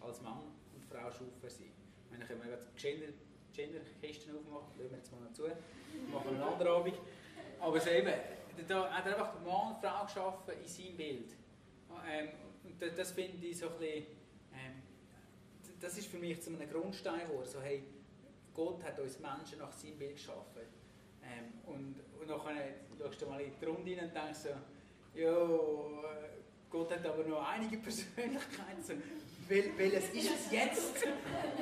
Als 0.01 0.22
Mann 0.22 0.51
Frau 0.92 1.12
schuf 1.12 1.28
er 1.44 1.50
sie. 1.50 1.66
Ich 2.06 2.12
meine, 2.12 2.26
können 2.26 2.42
wir 2.44 2.52
gerade 2.52 2.68
Gender- 2.76 3.14
Gender-Kisten 3.54 4.36
aufmachen, 4.36 4.78
lassen 4.78 4.92
wir 4.92 4.98
jetzt 4.98 5.12
mal 5.12 5.22
noch 5.22 5.34
zu. 5.34 5.44
Machen 5.44 5.58
wir 6.26 6.32
einen 6.32 6.42
anderen 6.42 6.72
Abend. 6.72 6.96
Aber 7.60 7.80
so 7.80 7.89
eben, 7.89 8.14
da 8.68 8.89
hat 8.92 9.06
er 9.06 9.14
einfach 9.18 9.34
Mann 9.46 9.76
und 9.76 9.82
Frau 9.82 10.06
geschaffen 10.06 10.54
in 10.62 10.68
seinem 10.68 10.98
Bild. 10.98 11.32
Ähm, 12.10 12.30
und 12.64 12.98
das, 12.98 13.12
finde 13.12 13.46
ich 13.46 13.58
so 13.58 13.68
ein 13.68 13.78
bisschen, 13.78 14.06
ähm, 14.54 14.82
das 15.80 15.98
ist 15.98 16.08
für 16.08 16.18
mich 16.18 16.42
zu 16.42 16.50
einem 16.52 16.70
Grundstein 16.70 17.28
geworden. 17.28 17.48
So, 17.48 17.62
hey, 17.62 17.84
Gott 18.54 18.84
hat 18.84 19.00
uns 19.00 19.20
Menschen 19.20 19.60
nach 19.60 19.72
seinem 19.72 19.98
Bild 19.98 20.16
geschaffen. 20.16 20.62
Ähm, 21.24 21.54
und, 21.66 21.96
und 22.20 22.28
nachher 22.28 22.76
schaust 22.98 23.22
du 23.22 23.26
mal 23.28 23.42
in 23.42 23.52
die 23.60 23.66
Runde 23.66 23.98
rein 23.98 24.06
und 24.08 24.16
denkst 24.16 24.39
so, 24.39 24.50
ja, 25.20 25.30
äh, 25.30 26.30
Gott 26.70 26.92
hat 26.92 27.06
aber 27.06 27.24
noch 27.24 27.46
einige 27.48 27.78
Persönlichkeiten. 27.84 29.04
So, 29.42 29.50
wel, 29.50 29.72
welches 29.78 30.10
ist 30.10 30.30
es 30.30 30.52
jetzt? 30.52 31.06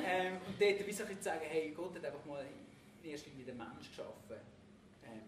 ähm, 0.04 0.38
und 0.46 0.60
dort 0.60 0.86
wie 0.86 0.92
so 0.92 1.04
zu 1.04 1.14
sagen, 1.20 1.40
hey, 1.48 1.70
Gott 1.70 1.94
hat 1.94 2.04
einfach 2.04 2.24
mal 2.24 2.44
in 3.02 3.10
erster 3.10 3.30
Linie 3.30 3.46
den 3.46 3.56
Menschen 3.56 3.78
geschaffen. 3.78 4.36
Ähm, 5.04 5.20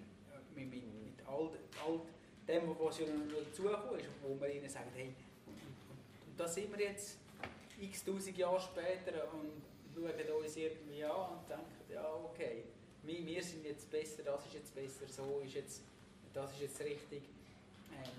mit, 0.54 0.70
mit, 0.70 0.82
all, 1.26 1.50
all 1.84 2.00
dem, 2.46 2.76
was 2.78 2.98
ja 2.98 3.06
noch 3.06 3.44
dazugekommen 3.44 4.00
ist, 4.00 4.08
wo 4.22 4.34
man 4.34 4.50
ihnen 4.50 4.68
sagt, 4.68 4.94
hey, 4.96 5.14
und, 5.46 5.54
und, 5.54 6.38
da 6.38 6.48
sind 6.48 6.76
wir 6.76 6.84
jetzt 6.84 7.18
x 7.80 8.04
tausend 8.04 8.36
Jahre 8.36 8.60
später 8.60 9.32
und 9.32 9.62
schauen 9.94 10.42
uns 10.42 10.56
irgendwie 10.56 11.04
an 11.04 11.38
und 11.38 11.48
denken, 11.48 11.92
ja, 11.92 12.14
okay, 12.24 12.64
wir, 13.02 13.26
wir 13.26 13.42
sind 13.42 13.64
jetzt 13.64 13.90
besser, 13.90 14.22
das 14.24 14.46
ist 14.46 14.54
jetzt 14.54 14.74
besser, 14.74 15.06
so 15.08 15.42
ist 15.44 15.54
jetzt, 15.54 15.82
das 16.34 16.52
ist 16.52 16.60
jetzt 16.60 16.80
richtig. 16.80 17.22
Ähm, 17.92 18.10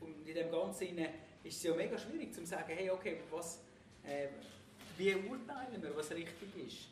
und 0.00 0.28
in 0.28 0.34
dem 0.34 0.50
Ganzen 0.50 0.98
ist 0.98 1.56
es 1.56 1.62
ja 1.62 1.74
mega 1.74 1.98
schwierig 1.98 2.32
zu 2.32 2.44
sagen, 2.46 2.72
hey, 2.74 2.90
okay, 2.90 3.18
was, 3.30 3.58
äh, 4.06 4.28
wie 4.96 5.14
urteilen 5.14 5.82
wir, 5.82 5.96
was 5.96 6.10
richtig 6.10 6.66
ist. 6.66 6.88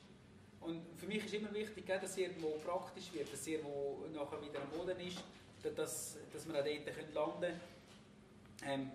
Und 0.60 0.82
für 0.96 1.06
mich 1.06 1.24
ist 1.24 1.34
immer 1.34 1.52
wichtig, 1.54 1.86
dass 1.86 2.02
es 2.04 2.16
irgendwo 2.16 2.50
praktisch 2.64 3.12
wird, 3.12 3.32
dass 3.32 3.40
es 3.40 3.46
irgendwo 3.46 4.04
nachher 4.12 4.42
wieder 4.42 4.60
am 4.60 4.70
Boden 4.70 4.98
ist, 5.00 5.22
dass, 5.62 6.16
dass 6.32 6.48
wir 6.48 6.58
auch 6.58 6.64
dort 6.64 7.14
landen 7.14 7.40
können. 7.40 7.60
Ähm, 8.64 8.90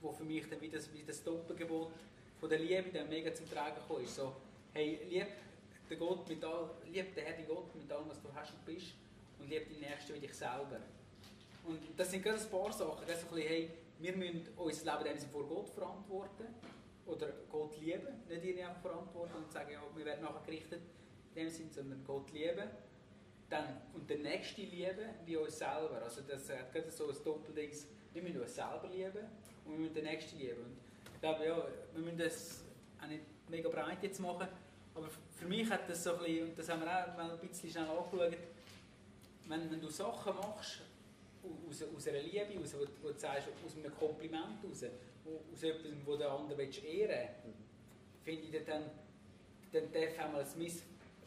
wo 0.00 0.12
für 0.12 0.24
mich 0.24 0.48
dann 0.48 0.60
wieder 0.60 0.76
das, 0.78 0.92
wie 0.92 1.02
das 1.02 1.22
Doppelgebot 1.22 1.90
von 2.38 2.48
der 2.48 2.58
Liebe 2.58 2.90
dann 2.92 3.08
mega 3.08 3.34
zum 3.34 3.50
Tragen 3.50 3.76
gekommen 3.76 4.04
ist. 4.04 4.16
So, 4.16 4.34
hey, 4.72 5.00
lieb 5.08 5.26
den 5.90 5.98
Gott 5.98 6.28
mit 6.28 6.44
all, 6.44 6.70
lieb 6.92 7.14
den 7.14 7.24
Herrn 7.24 7.46
Gott 7.46 7.74
mit 7.74 7.90
allem, 7.90 8.08
was 8.08 8.20
du 8.22 8.28
hast 8.34 8.52
und 8.52 8.64
bist 8.64 8.94
und 9.38 9.48
lieb 9.48 9.68
deinen 9.68 9.90
Nächsten 9.90 10.14
wie 10.14 10.20
dich 10.20 10.34
selber. 10.34 10.80
Und 11.66 11.80
das 11.96 12.10
sind 12.10 12.22
gerade 12.22 12.40
ein 12.40 12.50
paar 12.50 12.72
Sachen. 12.72 13.04
Das 13.06 13.22
ist 13.22 13.28
so 13.28 13.34
ein 13.34 13.34
bisschen, 13.34 13.48
hey, 13.48 13.70
wir 13.98 14.16
müssen 14.16 14.46
unser 14.56 14.98
Leben 14.98 15.18
vor 15.32 15.44
Gott 15.48 15.68
verantworten 15.70 16.46
oder 17.06 17.28
Gott 17.50 17.78
lieben, 17.80 18.22
nicht 18.28 18.44
ihn 18.44 18.64
einfach 18.64 18.80
verantworten 18.82 19.36
und 19.36 19.52
sagen, 19.52 19.72
ja, 19.72 19.82
wir 19.94 20.04
werden 20.04 20.22
nachher 20.22 20.42
gerichtet 20.44 20.80
in 21.34 21.44
dem 21.44 21.50
Sinne, 21.50 21.70
sondern 21.70 22.04
Gott 22.04 22.32
lieben. 22.32 22.68
Dann, 23.48 23.80
und 23.94 24.10
den 24.10 24.22
Nächsten 24.22 24.62
lieben 24.62 25.08
wie 25.24 25.36
uns 25.36 25.58
selber. 25.58 26.00
Also 26.02 26.22
das 26.22 26.48
hat 26.50 26.72
gerade 26.72 26.90
so 26.90 27.08
ein 27.08 27.16
Doppeldings, 27.24 27.86
wir 28.12 28.22
müssen 28.22 28.40
uns 28.40 28.54
selber 28.54 28.88
lieben 28.92 29.24
und 29.64 29.72
wir 29.72 29.78
müssen 29.78 29.94
den 29.94 30.04
Nächsten 30.04 30.38
lieben. 30.38 30.62
Und 30.64 30.76
ich 31.14 31.20
glaube, 31.20 31.46
ja, 31.46 31.66
wir 31.94 32.02
müssen 32.02 32.18
das 32.18 32.64
auch 33.00 33.06
nicht 33.06 33.22
mega 33.48 33.68
breit 33.68 34.02
jetzt 34.02 34.18
machen, 34.18 34.48
aber 34.94 35.08
für 35.36 35.46
mich 35.46 35.68
hat 35.70 35.88
das 35.88 36.02
so 36.02 36.14
ein 36.14 36.18
bisschen, 36.18 36.48
und 36.48 36.58
das 36.58 36.68
haben 36.68 36.80
wir 36.80 36.88
auch 36.88 37.16
mal 37.16 37.30
ein 37.30 37.48
bisschen 37.48 37.70
schnell 37.70 37.84
angeschaut, 37.84 38.36
wenn, 39.46 39.70
wenn 39.70 39.80
du 39.80 39.88
Sachen 39.88 40.34
machst, 40.34 40.80
aus, 41.68 41.82
aus 41.82 42.08
einer 42.08 42.20
Liebe, 42.20 42.58
aus, 42.60 42.74
wo, 42.74 42.84
wo 43.02 43.12
du 43.12 43.18
sagst, 43.18 43.48
aus 43.64 43.76
einem 43.76 43.94
Kompliment 43.96 44.64
raus, 44.64 44.84
aus 45.52 45.62
etwas, 45.62 45.92
wo 46.04 46.16
der 46.16 46.30
andere 46.30 46.62
ehren 46.62 47.28
finde 48.26 48.58
ich, 48.58 48.64
dann, 48.64 48.90
dann 49.72 49.92
darf 49.92 50.18
einmal 50.18 50.42
ein 50.42 50.58
Miss, 50.58 50.82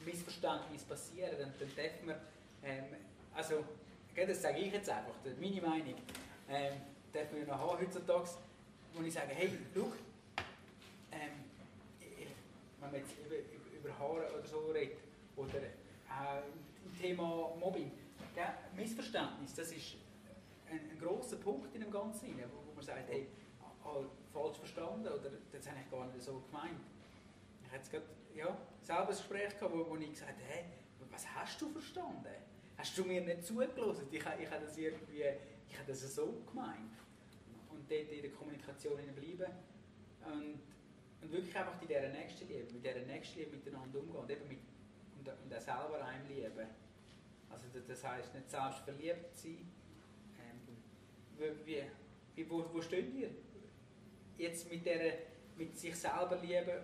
Missverständnis 0.06 0.84
passieren, 0.84 1.32
dann, 1.40 1.54
dann 1.58 1.70
darf 1.76 2.04
man, 2.06 2.16
ähm, 2.64 2.84
also, 3.34 3.64
das 4.14 4.42
sage 4.42 4.60
ich 4.60 4.74
jetzt 4.74 4.90
einfach, 4.90 5.14
meine 5.40 5.62
Meinung, 5.62 5.96
ähm, 6.50 6.74
darf 7.14 7.32
man 7.32 7.48
noch 7.48 7.58
haben 7.58 7.80
heutzutage, 7.80 8.30
wo 8.94 9.02
ich 9.02 9.14
sage, 9.14 9.30
hey, 9.34 9.50
schau, 9.74 9.94
ähm, 11.14 11.46
wenn 12.82 12.92
man 12.92 13.00
jetzt 13.00 13.14
über, 13.26 13.36
über, 13.36 13.78
über 13.80 14.00
Haare 14.00 14.38
oder 14.38 14.46
so 14.46 14.72
redet, 14.72 14.98
oder 15.38 15.56
äh, 15.58 16.42
im 16.86 17.00
Thema 17.00 17.56
Mobbing, 17.58 17.92
gell, 18.36 18.54
Missverständnis, 18.76 19.56
das 19.56 19.72
ist 19.72 19.96
ein, 20.70 20.80
ein 20.92 21.00
grosser 21.00 21.38
Punkt 21.38 21.74
in 21.74 21.82
dem 21.82 21.92
Ganzen, 21.92 22.28
wo, 22.38 22.68
wo 22.68 22.76
man 22.76 22.84
sagt, 22.84 23.08
hey, 23.08 23.28
ah, 23.90 24.06
falsch 24.34 24.58
verstanden 24.58 25.08
oder 25.08 25.32
das 25.52 25.68
habe 25.68 25.80
ich 25.84 25.92
gar 25.92 26.06
nicht 26.08 26.22
so 26.22 26.42
gemeint. 26.48 26.80
Ich 27.66 27.72
hatte 27.72 27.90
gerade 27.90 28.06
ja, 28.36 28.58
selber 28.82 29.04
ein 29.04 29.08
Gespräch 29.10 29.58
gehabt, 29.58 29.74
wo, 29.74 29.90
wo 29.90 29.96
ich 29.96 30.12
gesagt 30.12 30.32
habe, 30.32 30.42
hey, 30.48 30.66
was 31.12 31.26
hast 31.36 31.62
du 31.62 31.70
verstanden? 31.70 32.36
Hast 32.78 32.98
du 32.98 33.04
mir 33.04 33.22
nicht 33.22 33.46
zugelassen? 33.46 34.08
Ich, 34.12 34.20
ich 34.20 34.26
habe 34.26 34.66
das 34.66 34.78
irgendwie, 34.78 35.24
ich 35.68 35.78
habe 35.78 35.88
das 35.88 36.16
so 36.16 36.44
gemeint. 36.48 36.94
Und 37.70 37.92
dort 37.92 38.12
in 38.12 38.22
der 38.22 38.32
Kommunikation 38.32 38.96
bleiben 38.96 39.52
und, 40.26 40.60
und 41.22 41.32
wirklich 41.32 41.56
einfach 41.56 41.82
in 41.82 41.88
dieser 41.88 42.10
Nächstenliebe, 42.10 42.74
mit 42.74 42.86
dieser 42.86 43.06
Nächstenliebe 43.06 43.58
miteinander 43.58 44.00
umgehen 44.00 44.16
und 44.16 44.30
eben 44.30 44.48
mit, 44.48 44.60
und, 45.18 45.28
und 45.28 45.54
auch 45.54 45.62
selber 45.62 46.06
einem 46.06 46.28
lieben. 46.28 46.68
Also 47.50 47.66
das 47.88 48.04
heisst 48.04 48.34
nicht 48.34 48.50
selbst 48.50 48.80
verliebt 48.80 49.36
sein. 49.36 49.68
Ähm, 50.40 51.56
wie, 51.66 51.84
wie, 52.36 52.50
wo, 52.50 52.64
wo 52.72 52.82
steht 52.82 53.14
ihr? 53.14 53.30
Jetzt 54.40 54.72
mit, 54.72 54.86
der, 54.86 55.14
mit 55.56 55.78
sich 55.78 55.96
selber 55.96 56.38
lieben 56.42 56.80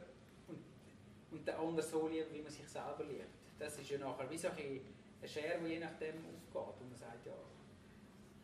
und, 0.48 0.60
und 1.32 1.48
den 1.48 1.56
anderen 1.56 1.90
so 1.90 2.08
lieben, 2.08 2.28
wie 2.32 2.42
man 2.42 2.52
sich 2.52 2.68
selber 2.68 3.04
liebt. 3.04 3.26
Das 3.58 3.80
ist 3.80 3.90
ja 3.90 3.98
nachher 3.98 4.30
wie 4.30 4.38
so 4.38 4.50
ein 4.50 4.82
eine 5.26 5.30
Schere, 5.30 5.60
die 5.60 5.72
je 5.72 5.80
nachdem 5.80 6.16
aufgeht. 6.54 6.82
Und 6.82 6.90
man 6.90 6.98
sagt, 6.98 7.26
ja, 7.26 7.34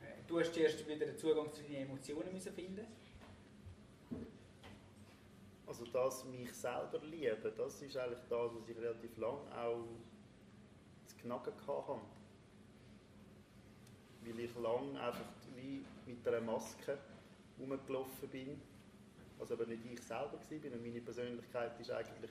äh, 0.02 0.24
du 0.28 0.40
hast 0.40 0.54
zuerst 0.54 0.88
wieder 0.88 1.06
den 1.06 1.18
Zugang 1.18 1.52
zu 1.54 1.62
deinen 1.64 1.90
Emotionen 1.90 2.32
müssen 2.34 2.54
finden 2.54 2.86
Also 5.66 5.86
das 5.86 6.26
mich 6.26 6.52
selber 6.54 7.00
lieben, 7.04 7.52
das 7.56 7.82
ist 7.82 7.98
eigentlich 7.98 8.20
das, 8.30 8.52
was 8.54 8.70
ich 8.70 8.78
relativ 8.78 9.18
lang 9.18 9.38
auch 9.56 9.86
zu 11.06 11.16
knacken 11.18 11.54
hatte. 11.68 12.02
Weil 14.24 14.40
ich 14.40 14.56
lang 14.56 14.98
einfach 14.98 15.26
wie 15.56 15.84
mit 16.06 16.28
einer 16.28 16.42
Maske 16.42 16.98
rumgelaufen 17.60 18.30
bin. 18.30 18.62
Also 19.42 19.56
aber 19.56 19.66
nicht 19.66 19.84
ich 19.92 20.00
selber 20.02 20.34
war, 20.34 20.72
und 20.74 20.84
meine 20.84 21.02
Persönlichkeit 21.02 21.80
ist 21.80 21.90
eigentlich 21.90 22.30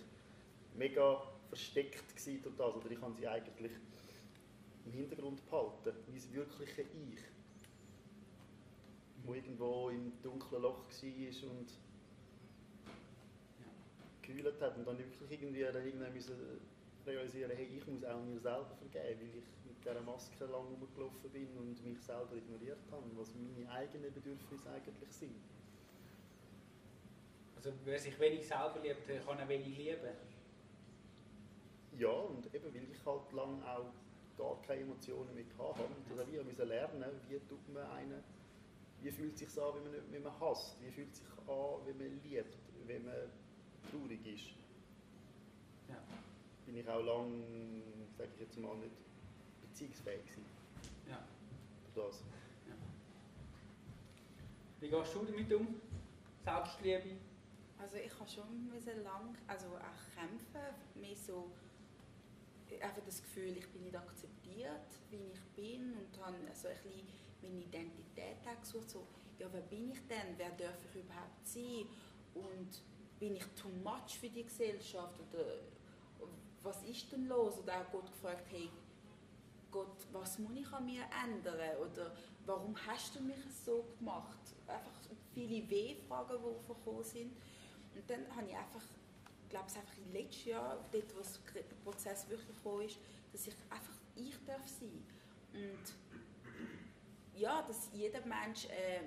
mega 0.77 1.21
versteckt 1.49 2.05
durch 2.15 2.57
das. 2.57 2.77
Oder 2.77 2.89
ich 2.89 3.01
habe 3.01 3.15
sie 3.17 3.27
eigentlich 3.27 3.73
im 4.87 4.93
Hintergrund 4.93 5.45
behalten, 5.51 5.91
das 6.15 6.33
wirkliche 6.33 6.83
Ich. 6.83 7.19
Wo 9.25 9.35
irgendwo 9.35 9.91
im 9.91 10.13
dunklen 10.23 10.63
Loch 10.63 10.87
war 10.87 11.51
und 11.51 11.67
gekühlt 14.23 14.61
hat. 14.61 14.77
Und 14.79 14.87
dann 14.87 14.97
wirklich 14.97 15.31
irgendwie 15.33 15.61
irgendwann 15.61 16.13
müssen 16.15 16.37
realisieren, 17.05 17.51
hey, 17.57 17.67
ich 17.77 17.87
muss 17.89 18.05
auch 18.05 18.23
mir 18.23 18.39
selber 18.39 18.77
vergeben, 18.79 19.21
weil 19.21 19.39
ich 19.39 19.45
mit 19.67 19.85
dieser 19.85 20.01
Maske 20.03 20.45
lang 20.45 20.67
rumgelaufen 20.81 21.31
bin 21.33 21.49
und 21.57 21.85
mich 21.85 22.01
selber 22.03 22.37
ignoriert 22.37 22.79
habe, 22.93 23.05
was 23.17 23.35
meine 23.35 23.69
eigenen 23.69 24.13
Bedürfnisse 24.15 24.71
eigentlich 24.71 25.11
sind. 25.11 25.35
Also 27.63 27.77
wer 27.85 27.99
sich 27.99 28.19
wenig 28.19 28.49
selber 28.49 28.81
liebt, 28.83 29.27
kann 29.27 29.39
er 29.39 29.47
wenig 29.47 29.77
lieben? 29.77 30.17
Ja, 31.99 32.09
und 32.09 32.55
eben 32.55 32.75
weil 32.75 32.91
ich 32.91 33.05
halt 33.05 33.33
lang 33.33 33.63
auch 33.65 33.93
gar 34.39 34.63
keine 34.63 34.81
Emotionen 34.81 35.35
mehr 35.35 35.45
hatte. 35.59 35.83
Und 35.83 36.19
das 36.19 36.27
ich 36.27 36.43
musste 36.43 36.65
lernen, 36.65 37.21
wie 37.29 37.39
tut 37.41 37.69
man 37.75 37.85
einen, 37.91 38.25
wie 39.03 39.11
fühlt 39.11 39.35
es 39.35 39.41
sich 39.41 39.63
an, 39.63 39.75
wenn 39.75 39.93
man, 39.93 40.01
wenn 40.11 40.23
man 40.23 40.41
hasst, 40.41 40.77
wie 40.81 40.91
fühlt 40.91 41.13
es 41.13 41.19
sich 41.19 41.29
an, 41.29 41.85
wenn 41.85 41.99
man 41.99 42.23
liebt, 42.23 42.57
wenn 42.87 43.05
man 43.05 43.29
traurig 43.91 44.27
ist. 44.27 44.55
Ja. 45.87 45.99
Bin 46.65 46.79
ich 46.79 46.89
auch 46.89 47.05
lange, 47.05 47.43
sage 48.17 48.31
ich 48.37 48.41
jetzt 48.41 48.59
mal, 48.59 48.75
nicht 48.77 48.97
beziehungsfähig 49.61 50.23
gewesen. 50.23 50.47
Ja. 51.11 51.23
Das. 51.95 52.23
Ja. 52.67 52.75
Wie 54.81 54.89
gehst 54.89 55.15
du 55.15 55.25
damit 55.27 55.53
um? 55.53 55.79
Selbstliebe? 56.43 57.30
Also 57.81 57.97
ich 57.97 58.13
habe 58.19 58.29
schon 58.29 59.03
lang, 59.03 59.37
also 59.47 59.67
auch 59.69 60.15
kämpfen, 60.15 60.75
mehr 60.95 61.17
so 61.17 61.51
einfach 62.81 63.03
das 63.05 63.23
Gefühl, 63.23 63.57
ich 63.57 63.69
bin 63.71 63.83
nicht 63.83 63.97
akzeptiert, 63.97 64.87
wie 65.11 65.33
ich 65.33 65.41
bin 65.57 65.97
und 65.97 66.25
habe 66.25 66.37
so 66.55 66.69
ein 66.69 66.75
bisschen 66.75 67.07
meine 67.43 67.61
Identität 67.63 68.37
gesucht, 68.61 68.91
so, 68.91 69.07
ja, 69.39 69.49
wer 69.51 69.63
bin 69.63 69.91
ich 69.91 70.07
denn, 70.07 70.37
wer 70.37 70.51
darf 70.51 70.79
ich 70.89 71.01
überhaupt 71.01 71.47
sein 71.47 71.87
und 72.35 72.83
bin 73.19 73.37
ich 73.37 73.45
too 73.61 73.71
much 73.83 74.19
für 74.19 74.29
die 74.29 74.45
Gesellschaft 74.45 75.19
oder 75.33 75.45
was 76.63 76.83
ist 76.83 77.11
denn 77.13 77.27
los? 77.27 77.59
Oder 77.59 77.81
auch 77.81 77.91
Gott 77.91 78.11
gefragt, 78.13 78.47
hey, 78.51 78.69
Gott, 79.71 80.07
was 80.13 80.39
muss 80.39 80.53
ich 80.59 80.73
an 80.73 80.85
mir 80.85 81.05
ändern? 81.25 81.77
Oder 81.79 82.15
warum 82.45 82.75
hast 82.87 83.15
du 83.15 83.23
mich 83.23 83.39
so 83.65 83.85
gemacht? 83.99 84.39
Einfach 84.67 84.93
viele 85.33 85.69
W-Fragen, 85.69 86.39
die 86.43 86.69
gekommen 86.69 87.05
sind. 87.05 87.33
Und 88.01 88.09
dann 88.09 88.35
habe 88.35 88.49
ich 88.49 88.57
einfach 88.57 88.83
glaube 89.51 89.67
es 89.67 89.77
einfach 89.77 89.99
im 89.99 90.13
letzten 90.13 90.51
Jahr, 90.51 90.79
dort, 90.91 91.15
wo 91.15 91.53
der 91.53 91.63
Prozess 91.85 92.29
wirklich 92.31 92.57
gekommen 92.57 92.87
ist, 92.87 92.99
dass 93.33 93.47
ich 93.47 93.55
einfach 93.69 93.95
ich 94.15 94.35
darf 94.47 94.67
sein. 94.67 95.05
Und 95.53 97.39
ja, 97.39 97.63
dass 97.63 97.91
jeder 97.93 98.25
Mensch 98.25 98.67
äh, 98.67 99.01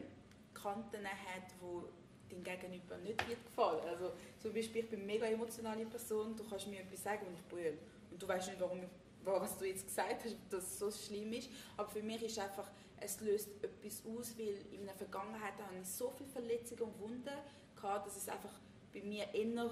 Kanten 0.54 1.06
hat, 1.08 1.56
wo 1.60 1.86
dem 2.30 2.44
Gegenüber 2.44 2.98
nicht 2.98 3.28
wird 3.28 3.44
gefallen. 3.46 3.82
Also 3.88 4.12
zum 4.40 4.54
Beispiel, 4.54 4.84
ich 4.84 4.90
bin 4.90 5.00
eine 5.00 5.08
mega 5.08 5.26
emotionale 5.26 5.86
Person, 5.86 6.36
du 6.36 6.44
kannst 6.48 6.68
mir 6.68 6.82
etwas 6.82 7.04
sagen 7.04 7.26
und 7.26 7.34
ich 7.34 7.48
brülle. 7.48 7.78
Und 8.12 8.22
du 8.22 8.28
weißt 8.28 8.50
nicht, 8.50 8.60
warum 8.60 8.84
ich, 8.84 8.90
was 9.24 9.58
du 9.58 9.66
jetzt 9.66 9.88
gesagt 9.88 10.24
hast, 10.24 10.36
dass 10.50 10.64
es 10.64 10.80
so 10.80 10.92
schlimm 10.92 11.32
ist. 11.34 11.50
Aber 11.78 11.90
für 11.90 12.04
mich 12.04 12.22
ist 12.22 12.38
einfach, 12.38 12.70
es 13.00 13.20
löst 13.22 13.50
etwas 13.64 14.04
aus, 14.06 14.38
weil 14.38 14.56
in 14.72 14.86
der 14.86 14.96
Vergangenheit 14.96 15.54
hatte 15.54 15.76
ich 15.82 15.88
so 15.88 16.12
viele 16.18 16.30
Verletzungen 16.30 16.82
und 16.82 17.00
Wunden 17.00 17.38
gehabt, 17.76 18.08
dass 18.08 18.18
es 18.18 18.30
einfach 18.30 18.54
bei 18.94 19.02
mir 19.02 19.34
eher 19.34 19.72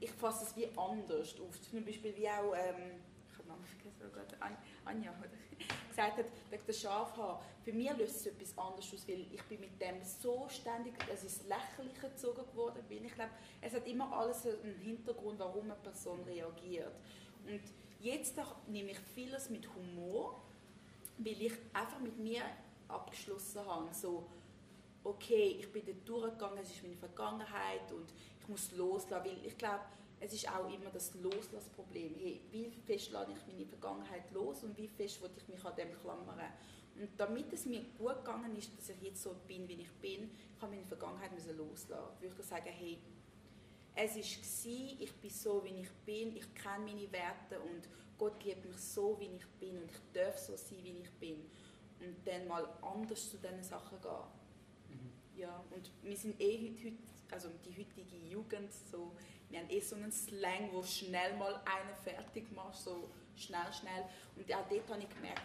ich 0.00 0.10
fasse 0.10 0.44
es 0.44 0.56
wie 0.56 0.68
anders 0.76 1.40
auf. 1.40 1.60
Zum 1.62 1.84
Beispiel 1.84 2.14
wie 2.16 2.28
auch, 2.28 2.54
ähm, 2.54 3.00
ich 3.30 3.38
habe 3.38 3.48
Namen 3.48 3.64
vergessen, 3.64 4.02
oh 4.06 4.14
Gott, 4.14 4.36
Anja, 4.84 5.10
oder? 5.10 5.30
gesagt 5.88 6.18
hat, 6.18 6.26
wegen 6.50 6.66
der 6.66 6.72
Schafhaar. 6.72 7.42
Für 7.62 7.72
mich 7.72 7.90
löst 7.96 8.16
es 8.16 8.26
etwas 8.26 8.56
anderes 8.58 8.92
aus, 8.92 9.08
weil 9.08 9.26
ich 9.32 9.42
bin 9.44 9.60
mit 9.60 9.80
dem 9.80 10.02
so 10.02 10.46
ständig, 10.50 10.92
es 11.12 11.24
ist 11.24 11.44
lächerlich 11.44 11.98
gezogen 11.98 12.42
geworden 12.52 12.82
bin. 12.88 13.04
Ich 13.06 13.14
glaube, 13.14 13.30
es 13.62 13.72
hat 13.72 13.86
immer 13.86 14.12
alles 14.12 14.46
einen 14.46 14.78
Hintergrund, 14.82 15.38
warum 15.38 15.64
eine 15.64 15.74
Person 15.76 16.22
reagiert. 16.24 16.92
Und 17.46 17.62
jetzt 18.00 18.36
nehme 18.68 18.90
ich 18.90 18.98
vieles 18.98 19.48
mit 19.48 19.66
Humor, 19.74 20.42
weil 21.18 21.40
ich 21.40 21.54
einfach 21.72 21.98
mit 22.00 22.18
mir 22.18 22.42
abgeschlossen 22.88 23.64
habe. 23.66 23.92
So, 23.94 24.26
okay, 25.06 25.56
ich 25.60 25.72
bin 25.72 25.84
dort 25.86 26.08
durchgegangen, 26.08 26.58
es 26.58 26.70
ist 26.70 26.82
meine 26.82 26.96
Vergangenheit 26.96 27.92
und 27.92 28.12
ich 28.40 28.48
muss 28.48 28.72
loslassen, 28.72 29.24
weil 29.24 29.46
ich 29.46 29.56
glaube, 29.56 29.84
es 30.18 30.32
ist 30.32 30.48
auch 30.48 30.68
immer 30.72 30.90
das 30.92 31.14
Loslassproblem. 31.14 32.14
Hey, 32.18 32.40
wie 32.50 32.70
fest 32.86 33.12
lasse 33.12 33.32
ich 33.32 33.52
meine 33.52 33.66
Vergangenheit 33.66 34.30
los 34.32 34.62
und 34.64 34.76
wie 34.76 34.88
fest 34.88 35.22
will 35.22 35.30
ich 35.36 35.48
mich 35.48 35.64
an 35.64 35.76
dem 35.76 35.98
klammern? 36.00 36.40
Und 36.98 37.10
damit 37.18 37.52
es 37.52 37.66
mir 37.66 37.82
gut 37.98 38.24
gegangen 38.24 38.56
ist, 38.56 38.70
dass 38.78 38.88
ich 38.88 39.02
jetzt 39.02 39.22
so 39.22 39.34
bin, 39.46 39.68
wie 39.68 39.82
ich 39.82 39.92
bin, 40.00 40.30
ich 40.56 40.62
habe 40.62 40.72
meine 40.72 40.86
Vergangenheit 40.86 41.32
müssen 41.32 41.56
loslassen. 41.58 42.16
Ich 42.22 42.30
würde 42.30 42.42
sagen, 42.42 42.70
hey, 42.70 42.98
es 43.94 44.16
war, 44.16 45.00
ich 45.00 45.12
bin 45.14 45.30
so, 45.30 45.62
wie 45.64 45.80
ich 45.82 45.90
bin, 46.06 46.36
ich 46.36 46.54
kenne 46.54 46.86
meine 46.86 47.12
Werte 47.12 47.60
und 47.60 47.88
Gott 48.18 48.42
liebt 48.44 48.64
mich 48.64 48.78
so, 48.78 49.18
wie 49.20 49.36
ich 49.36 49.46
bin 49.60 49.76
und 49.82 49.90
ich 49.90 50.12
darf 50.14 50.38
so 50.38 50.56
sein, 50.56 50.78
wie 50.82 51.00
ich 51.02 51.10
bin. 51.12 51.50
Und 52.00 52.26
dann 52.26 52.46
mal 52.48 52.66
anders 52.80 53.30
zu 53.30 53.36
diesen 53.36 53.62
Sachen 53.62 54.00
gehen. 54.00 54.35
Ja, 55.36 55.62
und 55.70 55.90
wir 56.02 56.16
sind 56.16 56.40
eh 56.40 56.72
heute 56.82 56.96
also 57.30 57.48
die 57.64 57.70
heutige 57.70 58.16
Jugend, 58.28 58.72
so, 58.72 59.12
wir 59.50 59.60
haben 59.60 59.70
eh 59.70 59.80
so 59.80 59.96
einen 59.96 60.12
Slang, 60.12 60.70
wo 60.72 60.82
schnell 60.82 61.36
mal 61.36 61.54
einen 61.54 61.94
fertig 62.02 62.50
machst, 62.52 62.84
so 62.84 63.08
schnell, 63.36 63.72
schnell. 63.72 64.04
Und 64.36 64.52
auch 64.52 64.68
dort 64.68 64.88
habe 64.90 65.00
ich 65.00 65.08
gemerkt, 65.08 65.42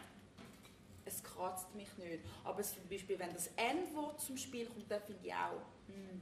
es 1.05 1.23
kratzt 1.23 1.73
mich 1.75 1.89
nicht. 1.97 2.19
Aber 2.43 2.61
zum 2.61 2.87
Beispiel, 2.89 3.17
wenn 3.19 3.33
das 3.33 3.47
N-Wort 3.55 4.21
zum 4.21 4.37
Spiel 4.37 4.67
kommt, 4.67 4.89
dann 4.89 5.01
finde 5.01 5.27
ich 5.27 5.33
auch, 5.33 5.61
hm, 5.87 6.21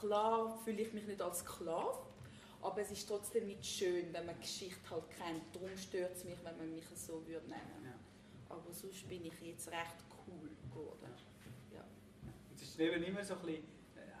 klar 0.00 0.58
fühle 0.64 0.82
ich 0.82 0.92
mich 0.92 1.06
nicht 1.06 1.20
als 1.20 1.40
Sklave, 1.40 1.98
aber 2.62 2.80
es 2.80 2.90
ist 2.90 3.06
trotzdem 3.06 3.46
nicht 3.46 3.64
schön, 3.64 4.12
wenn 4.12 4.26
man 4.26 4.38
Geschichte 4.40 4.90
halt 4.90 5.08
kennt. 5.10 5.54
Darum 5.54 5.76
stört 5.76 6.16
es 6.16 6.24
mich, 6.24 6.38
wenn 6.42 6.56
man 6.56 6.74
mich 6.74 6.84
so 6.94 7.26
würde 7.26 7.46
nennen. 7.46 7.84
Ja. 7.84 7.94
Aber 8.48 8.72
sonst 8.72 9.08
bin 9.08 9.24
ich 9.24 9.40
jetzt 9.40 9.68
recht 9.68 9.96
cool 10.26 10.50
geworden. 10.68 11.12
Ist 12.76 12.82
eben 12.82 13.02
immer 13.04 13.24
so 13.24 13.34
ein 13.34 13.40
bisschen 13.40 13.76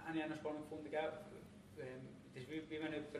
habe 0.06 0.18
ich 0.18 0.24
auch 0.24 0.28
noch 0.28 0.36
spannend 0.36 0.62
gefunden. 0.62 0.88
Ähm, 0.94 2.08
das 2.32 2.42
ist 2.42 2.50
wie, 2.50 2.62
wie 2.70 2.80
wenn 2.80 2.92
jemand, 2.92 3.12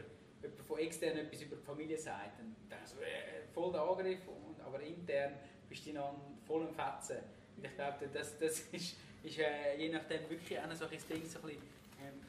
jemand 0.43 0.61
von 0.67 0.79
extern 0.79 1.19
etwas 1.19 1.43
über 1.43 1.57
die 1.57 1.63
Familie 1.63 1.99
sagt. 1.99 2.39
Dann 2.39 2.57
denkst 2.71 2.93
du, 2.97 3.03
äh, 3.03 3.47
voll 3.53 3.73
der 3.73 3.83
Angriff, 3.83 4.27
und, 4.29 4.61
aber 4.61 4.81
intern 4.81 5.35
bist 5.69 5.87
du 5.87 5.93
dann 5.93 6.15
voll 6.47 6.63
im 6.63 6.75
Fetzen. 6.75 7.19
Und 7.57 7.67
ich 7.67 7.75
glaube, 7.75 8.09
das, 8.13 8.39
das 8.39 8.61
ist, 8.73 8.97
ist 9.23 9.39
äh, 9.39 9.77
je 9.77 9.89
nachdem 9.91 10.31
wirklich 10.31 10.59
auch 10.59 10.65
ein 10.65 10.71
Ding, 10.71 10.79
so 10.79 11.13
ein 11.13 11.19
bisschen, 11.21 11.63
ähm, 12.01 12.21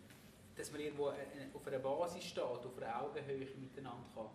dass 0.55 0.71
man 0.71 0.81
irgendwo 0.81 1.09
äh, 1.09 1.47
auf 1.53 1.65
einer 1.67 1.79
Basis 1.79 2.23
steht, 2.25 2.43
auf 2.43 2.77
einer 2.81 3.01
Augenhöhe 3.03 3.47
miteinander 3.55 4.03
kann, 4.13 4.27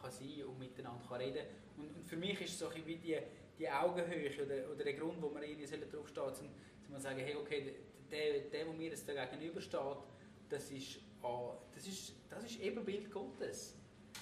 kann 0.00 0.10
sein 0.10 0.44
und 0.46 0.58
miteinander 0.58 1.02
kann 1.08 1.20
reden 1.20 1.46
und, 1.78 1.96
und 1.96 2.06
für 2.06 2.16
mich 2.16 2.40
ist 2.40 2.50
es 2.50 2.58
so 2.58 2.68
ein 2.68 2.84
wie 2.84 2.96
die, 2.96 3.18
die 3.58 3.68
Augenhöhe 3.70 4.30
oder, 4.44 4.70
oder 4.70 4.84
der 4.84 4.92
Grund, 4.94 5.22
wo 5.22 5.30
man 5.30 5.42
irgendwie 5.42 5.66
draufsteht, 5.66 6.40
um, 6.40 6.48
um 6.88 6.96
zu 6.96 7.00
sagen, 7.00 7.20
hey, 7.20 7.36
okay, 7.36 7.72
der, 8.12 8.40
der, 8.40 8.64
der 8.64 8.74
mir 8.74 8.90
jetzt 8.90 9.08
da 9.08 9.24
gegenübersteht, 9.24 9.96
das 10.48 10.70
ist, 10.70 11.00
oh, 11.22 11.54
das, 11.74 11.86
ist, 11.86 12.12
das 12.30 12.44
ist 12.44 12.60
Ebenbild 12.60 13.10
Gottes. 13.10 13.76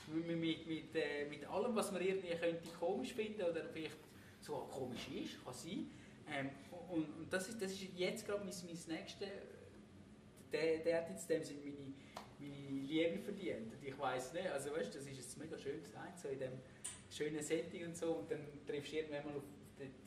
mit, 0.06 0.26
mit, 0.26 0.66
mit, 0.66 0.94
äh, 0.94 1.26
mit 1.28 1.44
allem, 1.46 1.74
was 1.74 1.92
man 1.92 2.00
irgendwie 2.00 2.34
könnte 2.36 2.68
komisch 2.78 3.12
finden 3.12 3.42
oder 3.42 3.64
vielleicht 3.64 3.98
so 4.40 4.54
komisch 4.70 5.08
ist, 5.08 5.44
kann 5.44 5.52
sein. 5.52 5.90
Ähm, 6.32 6.50
und, 6.88 7.04
und 7.18 7.32
das, 7.32 7.48
ist, 7.48 7.60
das 7.60 7.72
ist 7.72 7.82
jetzt 7.96 8.26
gerade 8.26 8.44
mein, 8.44 8.54
mein 8.64 8.98
nächstes, 8.98 9.28
der, 10.52 10.78
der 10.78 10.96
hat 10.98 11.10
jetzt 11.10 11.28
dem 11.28 11.42
Sinne 11.42 11.60
meine, 11.64 11.94
meine 12.38 12.80
Liebe 12.82 13.18
verdient. 13.18 13.72
Und 13.72 13.84
ich 13.84 13.98
weiß 13.98 14.32
nicht, 14.32 14.48
also 14.48 14.72
weißt, 14.72 14.94
das 14.94 15.06
ist 15.06 15.16
jetzt 15.16 15.38
mega 15.38 15.58
schön 15.58 15.82
gesagt, 15.82 16.18
so 16.18 16.28
in 16.28 16.38
dem 16.38 16.52
schönen 17.10 17.42
Setting 17.42 17.86
und 17.86 17.96
so, 17.96 18.12
und 18.12 18.30
dann 18.30 18.40
triffst 18.66 18.92
du 18.92 18.96
irgendwann 18.96 19.26
mal 19.26 19.36
auf 19.36 19.42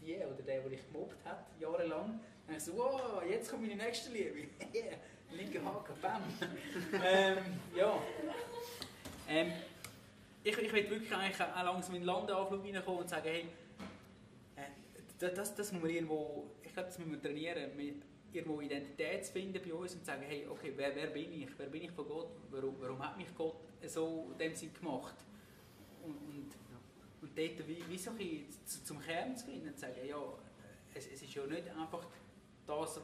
die 0.01 0.15
oder 0.17 0.41
der, 0.45 0.61
der 0.61 0.69
dich 0.69 0.85
gemobbt 0.87 1.23
hat, 1.25 1.47
jahrelang, 1.59 2.19
dann 2.47 2.57
ich 2.57 2.63
so, 2.63 2.75
wow, 2.75 3.21
jetzt 3.27 3.49
kommt 3.49 3.61
meine 3.63 3.75
nächste 3.75 4.11
Liebe. 4.11 4.47
yeah, 4.73 4.97
linke 5.31 5.63
Haken, 5.63 5.95
bam. 6.01 6.21
ähm, 7.05 7.37
ja. 7.75 8.01
Ähm, 9.29 9.51
ich, 10.43 10.57
ich 10.57 10.73
will 10.73 10.89
wirklich 10.89 11.15
eigentlich 11.15 11.41
auch 11.41 11.63
langsam 11.63 11.95
in 11.95 12.01
den 12.01 12.07
Landeanflug 12.07 12.63
reinkommen 12.63 13.01
und 13.01 13.09
sagen, 13.09 13.29
hey, 13.29 13.45
äh, 14.55 15.33
das, 15.33 15.55
das 15.55 15.71
muss 15.71 15.81
man 15.81 15.91
irgendwo, 15.91 16.51
ich 16.61 16.73
glaube, 16.73 16.89
das 16.89 16.99
müssen 16.99 17.13
wir 17.13 17.21
trainieren, 17.21 17.71
irgendwo 18.33 18.61
Identität 18.61 19.25
zu 19.25 19.31
finden 19.31 19.61
bei 19.63 19.73
uns 19.73 19.93
und 19.93 19.99
zu 19.99 20.05
sagen, 20.05 20.23
hey, 20.27 20.45
okay, 20.49 20.73
wer, 20.75 20.95
wer 20.95 21.07
bin 21.07 21.31
ich? 21.31 21.49
Wer 21.57 21.67
bin 21.67 21.83
ich 21.83 21.91
von 21.91 22.07
Gott? 22.07 22.29
Warum, 22.51 22.75
warum 22.79 22.99
hat 22.99 23.17
mich 23.17 23.33
Gott 23.35 23.55
so 23.87 24.29
in 24.33 24.37
dem 24.37 24.55
Sinn 24.55 24.73
gemacht? 24.73 25.15
Und, 26.03 26.15
und, 26.15 26.51
und 27.21 27.37
dort 27.37 27.67
wie, 27.67 27.83
wie 27.87 27.97
so 27.97 28.11
ein 28.11 28.45
zum 28.65 28.99
Kern 28.99 29.37
zu 29.37 29.45
gehen 29.45 29.65
und 29.67 29.75
zu 29.75 29.81
sagen, 29.81 30.05
ja, 30.05 30.21
es, 30.93 31.07
es 31.07 31.21
ist 31.21 31.33
ja 31.33 31.45
nicht 31.45 31.69
einfach 31.69 32.05
das, 32.65 32.99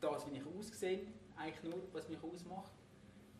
das, 0.00 0.26
wie 0.30 0.38
ich 0.38 0.46
aussehe, 0.46 1.00
eigentlich 1.36 1.62
nur, 1.64 1.82
was 1.92 2.08
mich 2.08 2.22
ausmacht, 2.22 2.72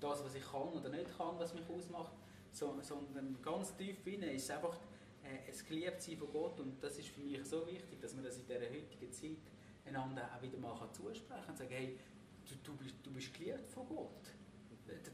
das, 0.00 0.24
was 0.24 0.34
ich 0.34 0.44
kann 0.44 0.68
oder 0.68 0.88
nicht 0.88 1.16
kann, 1.16 1.38
was 1.38 1.54
mich 1.54 1.68
ausmacht, 1.68 2.12
so, 2.52 2.74
sondern 2.82 3.36
ganz 3.42 3.76
tief 3.76 4.06
innen 4.06 4.30
ist 4.30 4.50
einfach 4.50 4.76
äh, 5.22 5.50
ein 5.50 5.66
Geliebtsein 5.68 6.16
von 6.16 6.32
Gott 6.32 6.60
und 6.60 6.82
das 6.82 6.98
ist 6.98 7.08
für 7.08 7.20
mich 7.20 7.44
so 7.44 7.66
wichtig, 7.66 8.00
dass 8.00 8.14
man 8.14 8.24
das 8.24 8.36
in 8.38 8.46
dieser 8.46 8.60
heutigen 8.60 9.12
Zeit 9.12 9.38
einander 9.84 10.28
auch 10.34 10.42
wieder 10.42 10.58
mal 10.58 10.74
zusprechen 10.92 11.28
kann 11.28 11.50
und 11.50 11.56
sagen, 11.58 11.70
hey, 11.70 11.98
du, 12.48 12.54
du, 12.62 12.76
bist, 12.76 12.94
du 13.02 13.10
bist 13.10 13.34
geliebt 13.34 13.70
von 13.70 13.86
Gott. 13.88 14.08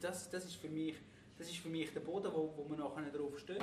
Das, 0.00 0.30
das, 0.30 0.44
ist 0.44 0.56
für 0.56 0.68
mich, 0.68 0.96
das 1.38 1.48
ist 1.48 1.58
für 1.58 1.68
mich 1.68 1.92
der 1.92 2.00
Boden, 2.00 2.30
wo, 2.32 2.52
wo 2.56 2.68
wir 2.68 2.76
nachher 2.76 3.10
drauf 3.10 3.38
stehen. 3.38 3.62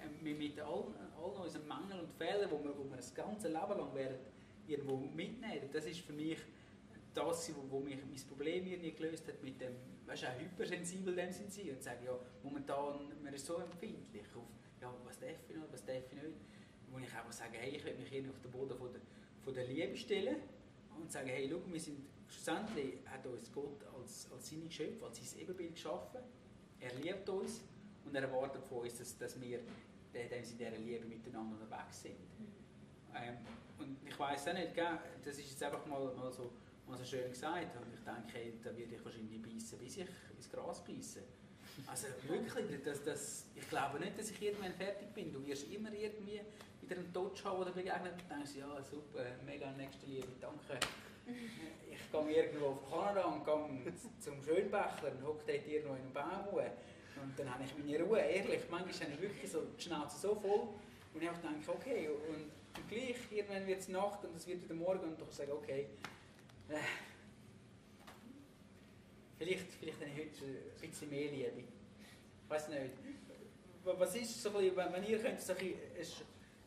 Äh, 0.00 0.32
mit 0.32 0.58
allen, 0.60 0.94
allen 1.16 1.36
unseren 1.42 1.68
Mängeln 1.68 2.00
und 2.00 2.12
Fehlern, 2.12 2.50
wo 2.50 2.62
wir, 2.62 2.76
wo 2.76 2.84
wir 2.88 2.96
das 2.96 3.14
ganze 3.14 3.48
Leben 3.48 3.78
lang 3.78 3.94
werden, 3.94 4.18
irgendwo 4.70 4.96
mitnehmen, 4.96 5.68
das 5.72 5.86
ist 5.86 6.00
für 6.00 6.12
mich 6.12 6.38
das, 7.14 7.52
wo, 7.68 7.80
mich 7.80 7.96
mein 7.96 8.28
Problem 8.28 8.66
irgendwie 8.66 8.92
gelöst 8.92 9.26
hat 9.26 9.42
mit 9.42 9.60
dem, 9.60 9.72
weißt 10.06 10.22
du, 10.22 10.26
auch 10.28 10.38
hypersensibel 10.38 11.14
dem 11.14 11.32
sind 11.32 11.52
sie 11.52 11.70
und 11.70 11.82
sagen, 11.82 12.04
ja, 12.04 12.16
momentan, 12.42 13.12
man 13.22 13.34
ist 13.34 13.46
so 13.46 13.56
empfindlich 13.56 14.26
auf, 14.34 14.44
ja, 14.80 14.94
was 15.04 15.18
darf 15.18 15.30
ich 15.48 15.56
noch, 15.56 15.70
was 15.72 15.84
darf 15.84 16.04
ich 16.10 16.22
nicht, 16.22 16.36
wo 16.90 16.98
ich 16.98 17.12
einfach 17.12 17.32
sage, 17.32 17.58
hey, 17.58 17.76
ich 17.76 17.84
will 17.84 17.94
mich 17.94 18.08
hier 18.08 18.28
auf 18.30 18.40
den 18.40 18.50
Boden 18.50 18.76
von 18.78 18.92
der, 18.92 19.00
von 19.42 19.54
der 19.54 19.66
Liebe 19.66 19.96
stellen 19.96 20.36
und 20.96 21.10
sagen, 21.10 21.28
hey, 21.28 21.48
schau, 21.50 21.60
wir 21.66 21.80
sind, 21.80 21.98
schlussendlich 22.28 22.94
hat 23.06 23.26
uns 23.26 23.52
Gott 23.52 23.84
als, 23.98 24.30
als 24.32 24.50
seine 24.50 24.66
Geschöpfe, 24.66 25.04
als 25.04 25.18
sein 25.18 25.40
Ebenbild 25.40 25.74
geschaffen, 25.74 26.20
er 26.78 26.94
liebt 26.94 27.28
uns 27.28 27.60
und 28.04 28.14
er 28.14 28.22
erwartet 28.22 28.64
von 28.64 28.78
uns, 28.78 28.96
dass, 28.98 29.18
dass 29.18 29.40
wir 29.40 29.58
in 29.58 30.28
dieser 30.58 30.70
Liebe 30.78 31.04
miteinander 31.06 31.56
unterwegs 31.60 32.02
sind. 32.02 32.16
Ähm, 33.14 33.36
und 33.80 33.96
ich 34.06 34.18
weiß 34.18 34.48
auch 34.48 34.54
nicht, 34.54 34.72
das 34.76 35.38
ist 35.38 35.50
jetzt 35.50 35.62
einfach 35.62 35.84
mal, 35.86 36.12
mal 36.14 36.32
so 36.32 36.50
mal 36.90 36.98
so 36.98 37.04
schön 37.04 37.30
gesagt. 37.30 37.76
Und 37.76 37.94
ich 37.94 38.00
denke, 38.00 38.32
hey, 38.32 38.52
da 38.62 38.76
würde 38.76 38.94
ich 38.94 39.04
wahrscheinlich 39.04 39.40
beißen, 39.40 39.78
bis 39.78 39.96
ich 39.96 40.06
ins 40.34 40.50
Gras 40.50 40.84
beißen. 40.84 41.22
Also 41.86 42.08
wirklich, 42.28 42.82
das, 42.84 43.04
das, 43.04 43.46
ich 43.54 43.68
glaube 43.68 44.00
nicht, 44.00 44.18
dass 44.18 44.30
ich 44.30 44.42
irgendwann 44.42 44.74
fertig 44.74 45.08
bin. 45.14 45.32
Du 45.32 45.46
wirst 45.46 45.70
immer 45.72 45.92
irgendwie 45.92 46.40
wieder 46.82 46.96
einen 46.96 47.12
Tod 47.12 47.42
haben 47.44 47.58
oder 47.58 47.70
begegnen 47.70 48.12
und 48.12 48.30
denkst, 48.30 48.56
ja 48.56 48.82
super, 48.82 49.24
mega 49.46 49.70
nächste 49.72 50.04
Liebe, 50.06 50.28
danke. 50.40 50.86
Ich 51.90 52.10
gehe 52.10 52.44
irgendwo 52.44 52.66
auf 52.66 52.90
Kanada 52.90 53.24
und 53.26 53.44
gehe 53.44 53.94
zum 54.18 54.42
Schönbächler 54.42 55.12
und 55.12 55.24
hocke 55.24 55.44
dort 55.46 55.66
irgendwo 55.66 55.94
in 55.94 56.00
einem 56.00 56.12
Baum 56.12 56.54
Und 56.54 57.38
dann 57.38 57.54
habe 57.54 57.64
ich 57.64 57.78
meine 57.78 58.02
Ruhe, 58.02 58.18
ehrlich. 58.18 58.62
Manchmal 58.68 59.08
habe 59.08 59.14
ich 59.14 59.20
wirklich 59.20 59.50
so 59.50 59.62
die 59.62 59.82
Schnauze 59.82 60.18
so 60.18 60.34
voll 60.34 60.68
und 61.14 61.22
ich 61.22 61.28
denke, 61.28 61.70
okay, 61.70 62.08
und, 62.08 62.50
und 62.76 62.88
gleich, 62.88 63.16
irgendwann 63.30 63.66
wird 63.66 63.80
es 63.80 63.88
Nacht 63.88 64.24
und 64.24 64.36
es 64.36 64.46
wird 64.46 64.62
wieder 64.62 64.74
Morgen 64.74 65.04
und 65.04 65.20
ich 65.20 65.34
sage, 65.34 65.54
okay, 65.54 65.86
äh, 66.68 66.76
vielleicht, 69.38 69.72
vielleicht 69.72 70.00
habe 70.00 70.10
ich 70.10 70.18
heute 70.18 70.44
ein 70.44 70.90
bisschen 70.90 71.10
mehr 71.10 71.30
Liebe. 71.30 71.60
Ich 72.44 72.50
weiß 72.50 72.68
nicht. 72.68 72.92
Was 73.82 74.14
ist 74.14 74.42
so 74.42 74.50
ein 74.50 74.56
bisschen, 74.56 74.76
wenn 74.76 75.04
ihr 75.04 75.18
könnt, 75.18 75.40
so 75.40 75.54
ein, 75.54 75.74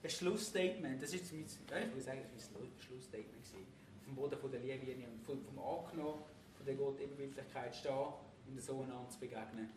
ein 0.04 0.10
Schlussstatement, 0.10 1.02
das 1.02 1.14
ist 1.14 1.32
mein, 1.32 1.46
ich 1.46 1.60
würde 1.70 2.02
sagen, 2.02 2.22
das 2.36 2.54
war 2.54 2.62
ein 2.62 2.72
Schlussstatement 2.80 3.46
auf 3.46 4.06
dem 4.06 4.16
Boden 4.16 4.52
der 4.52 4.60
Liebe 4.60 5.08
und 5.08 5.24
vom, 5.24 5.42
vom 5.44 5.60
Angenommen, 5.60 6.24
von 6.56 6.66
der 6.66 6.76
Gott 6.76 7.00
Ebenbildlichkeit 7.00 7.76
stehen 7.76 8.14
und 8.48 8.62
so 8.62 8.82
einander 8.82 9.10
zu 9.10 9.20
begegnen. 9.20 9.70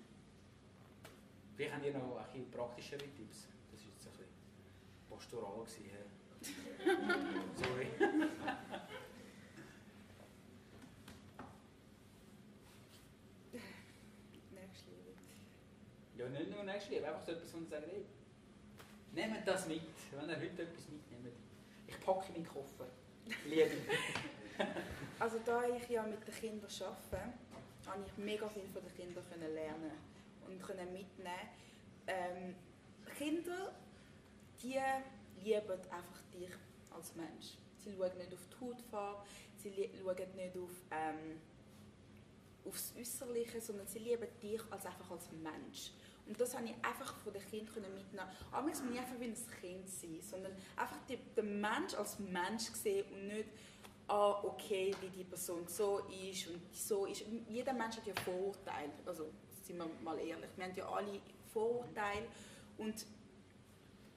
Vielleicht 1.56 1.74
habt 1.74 1.86
ihr 1.86 1.92
noch 1.92 2.16
ein 2.16 2.24
bisschen 2.32 2.50
praktischere 2.50 2.98
Tipps. 2.98 3.48
Das 3.70 3.80
war 3.80 3.90
jetzt 3.90 4.06
ein 4.06 4.12
bisschen 4.12 4.26
pastoral. 5.08 5.64
Gewesen, 5.64 5.90
Sorry. 7.56 7.86
Ja, 16.16 16.28
nicht 16.28 16.50
nur 16.50 16.64
Nächstenliebe, 16.64 17.06
einfach 17.06 17.22
so 17.22 17.32
etwas, 17.32 17.52
wo 17.54 17.58
ich 17.58 17.68
sage, 17.68 17.86
hey, 17.90 18.04
nehmt 19.12 19.46
das 19.46 19.68
mit, 19.68 19.82
wenn 20.12 20.28
ihr 20.28 20.36
heute 20.36 20.62
etwas 20.62 20.88
mitnehmt. 20.88 21.36
Ich 21.86 22.00
packe 22.00 22.32
meinen 22.32 22.46
Koffer. 22.46 22.86
Liebe. 23.44 23.76
also 25.18 25.38
da 25.44 25.64
ich 25.64 25.88
ja 25.88 26.02
mit 26.04 26.26
den 26.26 26.34
Kindern 26.34 26.70
arbeite, 26.80 27.32
habe 27.86 28.04
ich 28.06 28.16
mega 28.16 28.48
viel 28.48 28.66
von 28.72 28.82
den 28.82 28.94
Kindern 28.94 29.54
lernen 29.54 29.92
und 30.46 30.62
können 30.62 30.92
mitnehmen. 30.92 31.48
Ähm, 32.06 32.54
Kinder, 33.18 33.72
die 34.62 34.80
lieben 35.42 35.80
einfach 35.90 36.22
dich 36.32 36.54
als 36.90 37.14
Mensch. 37.14 37.58
Sie 37.78 37.92
schauen 37.92 38.18
nicht 38.18 38.32
auf 38.32 38.48
die 38.48 38.64
Hautfarbe, 38.64 39.22
sie 39.56 39.90
schauen 40.02 40.36
nicht 40.36 40.56
auf, 40.56 40.70
ähm, 40.90 41.40
aufs 42.64 42.94
Äußerliche, 42.98 43.60
sondern 43.60 43.86
sie 43.86 44.00
lieben 44.00 44.28
dich 44.42 44.60
als 44.70 44.86
einfach 44.86 45.10
als 45.10 45.30
Mensch. 45.32 45.92
Und 46.26 46.40
das 46.40 46.56
habe 46.56 46.64
ich 46.64 46.74
einfach 46.84 47.14
von 47.18 47.32
den 47.32 47.42
Kindern 47.46 47.94
mitnehmen 47.94 48.28
Aber 48.50 48.70
es 48.70 48.82
muss 48.82 48.90
nicht 48.90 49.00
einfach 49.00 49.20
wie 49.20 49.26
ein 49.26 49.36
Kind 49.60 49.88
sein, 49.88 50.20
sondern 50.20 50.52
einfach 50.76 50.98
den 51.06 51.60
Mensch 51.60 51.94
als 51.94 52.18
Mensch 52.18 52.64
sehen 52.72 53.06
und 53.12 53.28
nicht, 53.28 53.48
ah, 54.08 54.42
okay, 54.42 54.92
wie 55.00 55.08
die 55.10 55.24
Person 55.24 55.66
so 55.68 56.00
ist 56.30 56.48
und 56.48 56.74
so 56.74 57.06
ist. 57.06 57.24
Jeder 57.48 57.72
Mensch 57.72 57.96
hat 57.96 58.06
ja 58.06 58.14
Vorurteile. 58.24 58.92
Also, 59.04 59.30
sind 59.62 59.78
wir 59.78 59.86
mal 60.02 60.18
ehrlich, 60.18 60.50
wir 60.56 60.64
haben 60.64 60.74
ja 60.74 60.88
alle 60.88 61.20
Vorurteile. 61.52 62.26
Und 62.78 63.06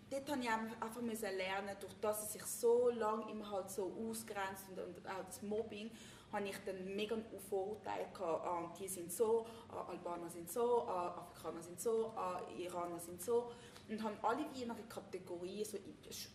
dort 0.10 0.30
habe 0.30 0.42
ich 0.42 0.50
einfach 0.50 1.02
lernen, 1.02 1.76
durch 1.80 1.94
das 2.02 2.24
es 2.24 2.34
sich 2.34 2.44
so 2.44 2.90
lange 2.90 3.30
immer 3.32 3.50
halt 3.50 3.70
so 3.70 3.92
ausgrenzt 4.10 4.66
und, 4.70 4.80
und 4.80 5.08
auch 5.08 5.26
das 5.26 5.42
Mobbing, 5.42 5.92
habe 6.32 6.48
ich 6.48 6.58
dann 6.66 6.96
mega 6.96 7.18
Vorurteile 7.50 8.06
gehabt, 8.14 8.46
ah, 8.46 8.74
die 8.80 8.88
sind 8.88 9.12
so, 9.12 9.46
ah, 9.70 9.86
Albaner 9.90 10.30
sind 10.30 10.50
so, 10.50 10.84
ah, 10.88 11.18
Afrikaner 11.18 11.62
sind 11.62 11.82
so, 11.82 12.14
Iraner 12.58 13.00
sind 13.00 13.22
so 13.22 13.52
und 13.90 14.04
haben 14.04 14.18
alle 14.22 14.46
wie 14.54 14.64
in 14.64 14.72
einer 14.72 14.80
Kategorie 14.84 15.66
so, 15.66 15.78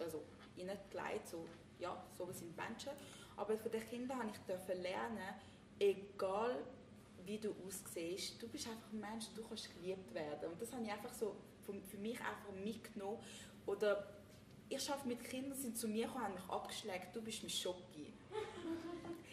also 0.02 0.22
hineingelegt, 0.56 1.28
so, 1.28 1.46
ja, 1.78 1.96
so 2.16 2.30
sind 2.32 2.56
Menschen. 2.56 2.90
Aber 3.36 3.56
für 3.56 3.68
die 3.68 3.78
Kinder 3.78 4.16
habe 4.16 4.30
ich 4.30 4.76
lernen, 4.82 5.34
egal 5.78 6.64
wie 7.24 7.38
du 7.38 7.54
aussiehst, 7.66 8.40
du 8.42 8.48
bist 8.48 8.68
einfach 8.68 8.92
ein 8.92 9.00
Mensch, 9.00 9.26
du 9.34 9.42
kannst 9.44 9.72
geliebt 9.74 10.12
werden. 10.12 10.52
Und 10.52 10.60
das 10.60 10.72
habe 10.72 10.84
ich 10.84 10.92
einfach 10.92 11.12
so 11.12 11.34
für 11.62 11.96
mich 11.96 12.20
einfach 12.20 12.52
mitgenommen. 12.62 13.18
Oder 13.66 14.06
ich 14.68 14.90
arbeite 14.90 15.08
mit 15.08 15.24
Kindern, 15.24 15.58
sind 15.58 15.78
zu 15.78 15.88
mir 15.88 16.06
gekommen, 16.06 16.24
haben 16.24 16.34
mich 16.34 16.50
abgeschlägt, 16.50 17.14
du 17.14 17.22
bist 17.22 17.42
mein 17.42 17.50
Schocki. 17.50 18.12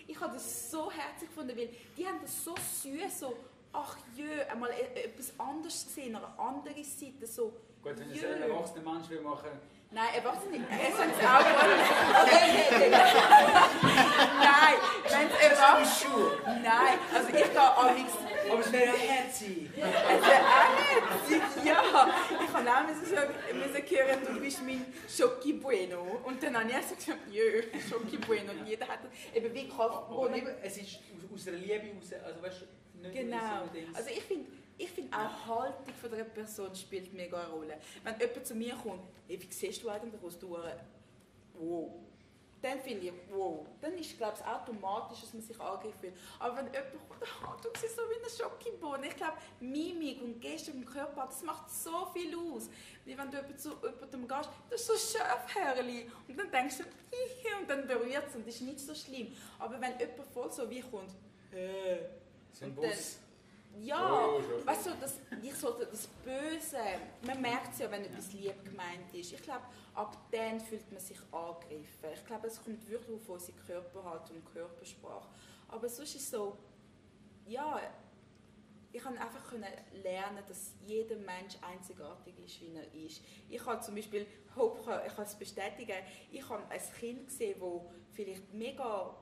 Ich 0.08 0.20
habe 0.20 0.34
das 0.34 0.72
so 0.72 0.92
herzlich 0.92 1.30
gefunden, 1.30 1.56
weil 1.58 1.70
die 1.98 2.06
haben 2.06 2.20
das 2.22 2.44
so 2.44 2.56
süß, 2.56 3.20
so, 3.20 3.38
ach 3.72 3.98
jö, 4.16 4.42
einmal 4.50 4.72
e-, 4.72 5.00
etwas 5.00 5.34
anderes 5.40 5.86
gesehen, 5.86 6.16
eine 6.16 6.28
andere 6.38 6.84
Seite, 6.84 7.26
so, 7.26 7.54
Gut, 7.82 7.98
wenn 7.98 8.12
es 8.12 8.24
ein 8.24 8.42
erwachsener 8.44 8.92
Mensch 8.92 9.10
will 9.10 9.22
machen 9.22 9.50
Nein, 9.94 10.08
Erwachsene, 10.16 10.56
es 10.56 10.96
sind 10.96 11.12
es 11.12 11.26
auch. 11.26 11.42
Nein, 14.40 14.76
wenn 15.10 15.28
es 15.28 15.36
Erwachsene... 15.50 16.32
Nein, 16.64 16.98
also 17.14 17.28
ich 17.28 17.34
gehe 17.52 17.62
auch 17.62 17.92
nichts... 17.92 18.14
Aber 18.50 18.60
es 18.62 18.72
wäre 18.72 18.98
herzig. 18.98 19.70
Es 19.76 19.82
wäre 19.82 20.46
auch 20.48 20.72
herzig, 20.88 21.42
ja. 21.66 21.82
Ich 22.62 22.68
habe 22.68 22.86
auch 22.86 22.88
müssen, 22.88 23.14
müssen 23.60 23.98
hören, 23.98 24.36
du 24.36 24.40
bist 24.40 24.62
mein 24.64 24.86
Schoki 25.10 25.54
Bueno. 25.54 26.22
Und 26.24 26.42
dann 26.44 26.58
habe 26.58 26.70
ich 26.70 26.86
so 26.86 26.96
gesagt, 26.96 27.20
jö, 27.32 27.64
Schoki 27.90 28.18
Bueno. 28.18 28.52
Und 28.52 28.68
jeder 28.68 28.88
hat 28.88 29.00
eben 29.34 29.54
wie 29.54 29.68
Kraft. 29.68 30.10
Aber 30.10 30.36
eben, 30.36 30.50
es 30.62 30.78
ist 30.78 31.00
aus 31.34 31.48
einer 31.48 31.58
Liebe 31.58 31.88
raus, 31.96 32.14
also 32.26 32.42
weißt 32.42 32.62
du, 32.62 32.66
Genau. 33.10 33.66
So 33.74 33.98
also 33.98 34.10
ich 34.10 34.24
finde, 34.24 34.52
ich 34.78 34.90
finde 34.90 35.16
auch 35.18 35.48
Haltung 35.48 35.94
von 36.00 36.12
der 36.12 36.24
Person 36.24 36.76
spielt 36.76 37.14
mega 37.14 37.40
eine 37.40 37.50
Rolle. 37.50 37.78
Wenn 38.04 38.20
jemand 38.20 38.46
zu 38.46 38.56
mir 38.56 38.76
kommt, 38.76 39.02
hey, 39.28 39.42
wie 39.42 39.52
siehst 39.52 39.84
du 39.84 39.90
eigentlich 39.90 40.22
aus, 40.22 40.38
du 40.38 40.58
wow, 41.56 41.90
dann 42.62 42.80
finde 42.80 43.08
ich, 43.08 43.14
wow, 43.32 43.66
dann 43.82 43.94
ist 43.98 44.18
glaube 44.18 44.38
ich 44.40 44.46
automatisch, 44.46 45.22
dass 45.22 45.34
man 45.34 45.42
sich 45.42 45.60
angegriffen 45.60 46.00
fühlt. 46.00 46.14
Aber 46.40 46.58
wenn 46.58 46.66
jemand 46.68 46.92
kommt, 47.10 47.22
oh, 47.44 47.62
du 47.62 47.70
siehst 47.80 47.96
so 47.96 48.02
wie 48.04 48.24
ein 48.24 48.30
Schokibohnen. 48.30 49.04
Ich 49.06 49.16
glaube, 49.16 49.34
Mimik 49.60 50.22
und 50.22 50.40
Geste 50.40 50.72
im 50.72 50.86
Körper, 50.86 51.26
das 51.26 51.42
macht 51.44 51.70
so 51.72 52.06
viel 52.14 52.36
aus. 52.38 52.70
Wie 53.06 53.18
wenn 53.18 53.32
du 53.32 53.38
jemand 53.38 53.60
zu 53.60 53.70
jemandem 53.82 54.28
gehst, 54.28 54.50
das 54.70 54.82
ist 54.82 54.88
so 54.88 55.18
Schöpfhörli. 55.18 56.10
Und 56.28 56.38
dann 56.40 56.52
denkst 56.52 56.78
du, 56.78 56.84
Hihi, 56.84 57.62
und 57.62 57.70
dann 57.70 57.88
berührt 57.88 58.28
es 58.30 58.36
und 58.36 58.48
das 58.48 58.56
ist 58.56 58.62
nicht 58.62 58.80
so 58.80 58.94
schlimm. 58.94 59.36
Aber 59.60 59.80
wenn 59.82 59.98
jemand 60.00 60.28
voll 60.34 60.52
so 60.52 60.70
wie 60.70 60.82
kommt, 60.82 61.12
äh, 61.52 61.98
So 62.52 62.66
ein 62.66 62.72
und 62.72 62.76
Bus. 62.76 63.18
ja, 63.80 64.20
Oh, 64.28 64.42
weißt 64.66 64.86
du, 64.88 64.90
das, 65.02 65.16
ich 65.42 65.56
sollte 65.56 65.86
das 65.88 66.08
Böse, 66.24 66.78
man 67.26 67.42
merkt 67.42 67.74
es 67.74 67.80
ja, 67.80 67.90
wenn 67.92 68.04
etwas 68.06 68.32
lieb 68.34 68.64
gemeint 68.64 69.14
ist. 69.14 69.34
Ich 69.34 69.42
glaube, 69.42 69.64
ab 69.94 70.18
dann 70.32 70.60
fühlt 70.60 70.90
man 70.92 71.02
sich 71.02 71.20
angegriffen. 71.32 72.10
Ich 72.14 72.26
glaube, 72.26 72.48
es 72.48 72.64
kommt 72.64 72.88
wirklich 72.90 73.16
auf 73.16 73.30
unsere 73.30 73.58
Körperhaltung 73.60 74.38
und 74.38 74.46
Körpersprache. 74.54 75.30
Aber 75.68 75.90
sonst 75.90 76.16
ist 76.16 76.24
es 76.24 76.32
so, 76.32 76.58
ja, 77.46 77.80
ich 78.94 79.04
habe 79.04 79.20
einfach 79.20 79.54
lernen, 80.04 80.44
dass 80.48 80.74
jeder 80.86 81.16
Mensch 81.16 81.56
einzigartig 81.62 82.38
ist, 82.46 82.62
wie 82.62 82.76
er 82.76 83.06
ist. 83.06 83.22
Ich 83.50 83.66
habe 83.66 83.82
zum 83.82 83.96
Beispiel, 83.96 84.26
ich 84.26 85.16
kann 85.16 85.26
es 85.26 85.36
bestätigen, 85.36 85.96
ich 86.32 86.48
habe 86.50 86.64
ein 86.70 86.82
Kind 87.00 87.28
gesehen, 87.28 87.60
das 87.60 87.82
vielleicht 88.12 88.54
mega 88.54 89.16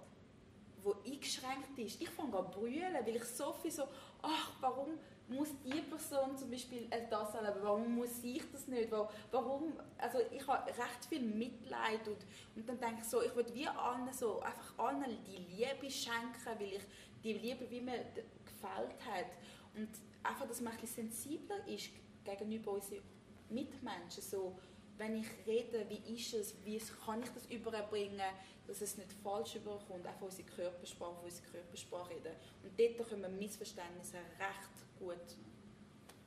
wo 0.81 0.95
eingeschränkt 1.05 1.77
ist. 1.77 2.01
Ich 2.01 2.09
fange 2.09 2.37
an 2.37 2.49
brüllen, 2.51 2.93
weil 2.93 3.15
ich 3.15 3.23
so 3.25 3.51
viel 3.53 3.71
so, 3.71 3.83
ach, 4.21 4.51
warum 4.61 4.97
muss 5.29 5.49
die 5.63 5.81
Person 5.81 6.35
zum 6.37 6.49
Beispiel 6.49 6.87
äh, 6.89 7.07
das 7.09 7.33
erleben, 7.35 7.59
warum 7.61 7.95
muss 7.95 8.23
ich 8.23 8.43
das 8.51 8.67
nicht, 8.67 8.91
Wa- 8.91 9.09
warum, 9.31 9.73
also 9.97 10.19
ich 10.31 10.45
habe 10.47 10.67
recht 10.67 11.05
viel 11.07 11.21
Mitleid 11.21 12.07
und, 12.07 12.17
und 12.55 12.67
dann 12.67 12.79
denke 12.79 13.01
ich 13.01 13.07
so, 13.07 13.21
ich 13.21 13.33
würde 13.35 13.53
wie 13.53 13.67
allen 13.67 14.11
so, 14.11 14.39
einfach 14.41 14.77
allen 14.77 15.05
die 15.25 15.37
Liebe 15.37 15.89
schenken, 15.89 16.45
weil 16.59 16.73
ich 16.73 16.83
die 17.23 17.33
Liebe, 17.33 17.69
wie 17.69 17.81
mir 17.81 18.05
gefällt 18.45 18.95
hat. 19.05 19.27
Und 19.75 19.89
einfach, 20.23 20.47
dass 20.47 20.61
man 20.61 20.73
ein 20.73 20.79
bisschen 20.79 21.11
sensibler 21.11 21.65
ist 21.67 21.89
gegenüber 22.23 22.71
unseren 22.71 23.01
Mitmenschen, 23.49 24.23
so, 24.23 24.57
wenn 24.97 25.15
ich 25.15 25.27
rede, 25.47 25.85
wie 25.89 26.15
ist 26.15 26.33
es, 26.33 26.55
wie 26.65 26.77
kann 27.05 27.21
ich 27.23 27.29
das 27.29 27.45
überbringen, 27.45 28.21
dass 28.67 28.81
es 28.81 28.97
nicht 28.97 29.11
falsch 29.23 29.55
überkommt, 29.55 30.05
von 30.19 30.27
unserer 30.27 30.45
Körpersprache, 30.45 31.15
von 31.15 31.23
unserer 31.23 31.47
Körpersprache 31.51 32.09
reden. 32.09 32.35
Und 32.63 32.77
dort 32.79 33.09
können 33.09 33.21
wir 33.21 33.29
Missverständnisse 33.29 34.17
recht 34.17 34.88
gut. 34.99 35.17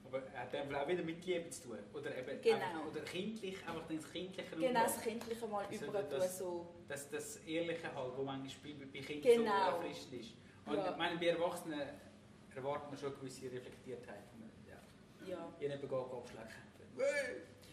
Aber 0.05 0.23
hat 0.35 0.53
dann 0.53 0.75
auch 0.75 0.87
wieder 0.89 1.03
mit 1.03 1.25
Liebe 1.25 1.49
zu 1.51 1.63
tun? 1.69 1.79
Oder 1.95 2.17
eben 2.19 2.41
Genau. 2.43 2.57
einfach, 2.57 2.87
oder 2.91 3.01
kindlich, 3.01 3.57
einfach 3.67 3.83
das 3.89 4.13
Kindliche 4.13 4.57
Genau, 4.57 4.83
das 4.83 5.01
Kindliche 5.01 5.47
mal 5.47 5.65
Also 5.65 5.85
über 5.87 6.03
das- 6.03 6.39
so. 6.39 6.67
das, 6.89 7.09
das 7.11 7.37
Ehrliche 7.47 7.95
halt, 7.95 8.17
wo 8.17 8.23
manchmal 8.23 8.75
bei, 8.75 8.85
bei 8.87 8.99
Kindern 9.01 9.33
Genau. 9.45 9.51
so 9.71 9.77
erfrischend 9.87 10.13
ist. 10.15 10.31
Und 10.67 10.77
Ja. 10.77 10.91
ich 10.91 10.97
meine, 10.97 11.19
bei 11.19 11.27
Erwachsenen 11.29 11.81
erwartet 12.55 12.91
man 12.91 12.99
schon 12.99 13.09
eine 13.09 13.17
gewisse 13.19 13.51
Reflektiertheit. 13.51 14.23
Ja. 14.69 15.27
Ja. 15.27 15.53
Ich 15.59 15.71
habe 15.71 15.83
eben 15.83 15.95
abschlecken. 15.95 16.63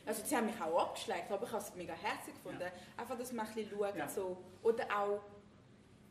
Also 0.06 0.24
sie 0.26 0.36
haben 0.38 0.46
mich 0.48 0.60
auch 0.62 0.80
abgeschleckt, 0.88 1.30
aber 1.32 1.46
ich 1.46 1.52
habe 1.52 1.62
es 1.64 1.76
mega 1.76 1.94
herzig 1.94 2.34
gefunden. 2.36 2.64
Einfach, 2.98 3.18
dass 3.18 3.32
man 3.34 3.46
ein 3.46 3.54
bisschen 3.54 3.78
schaut, 3.78 3.96
Ja. 3.98 4.08
so, 4.08 4.38
oder 4.64 4.86
auch 4.98 5.22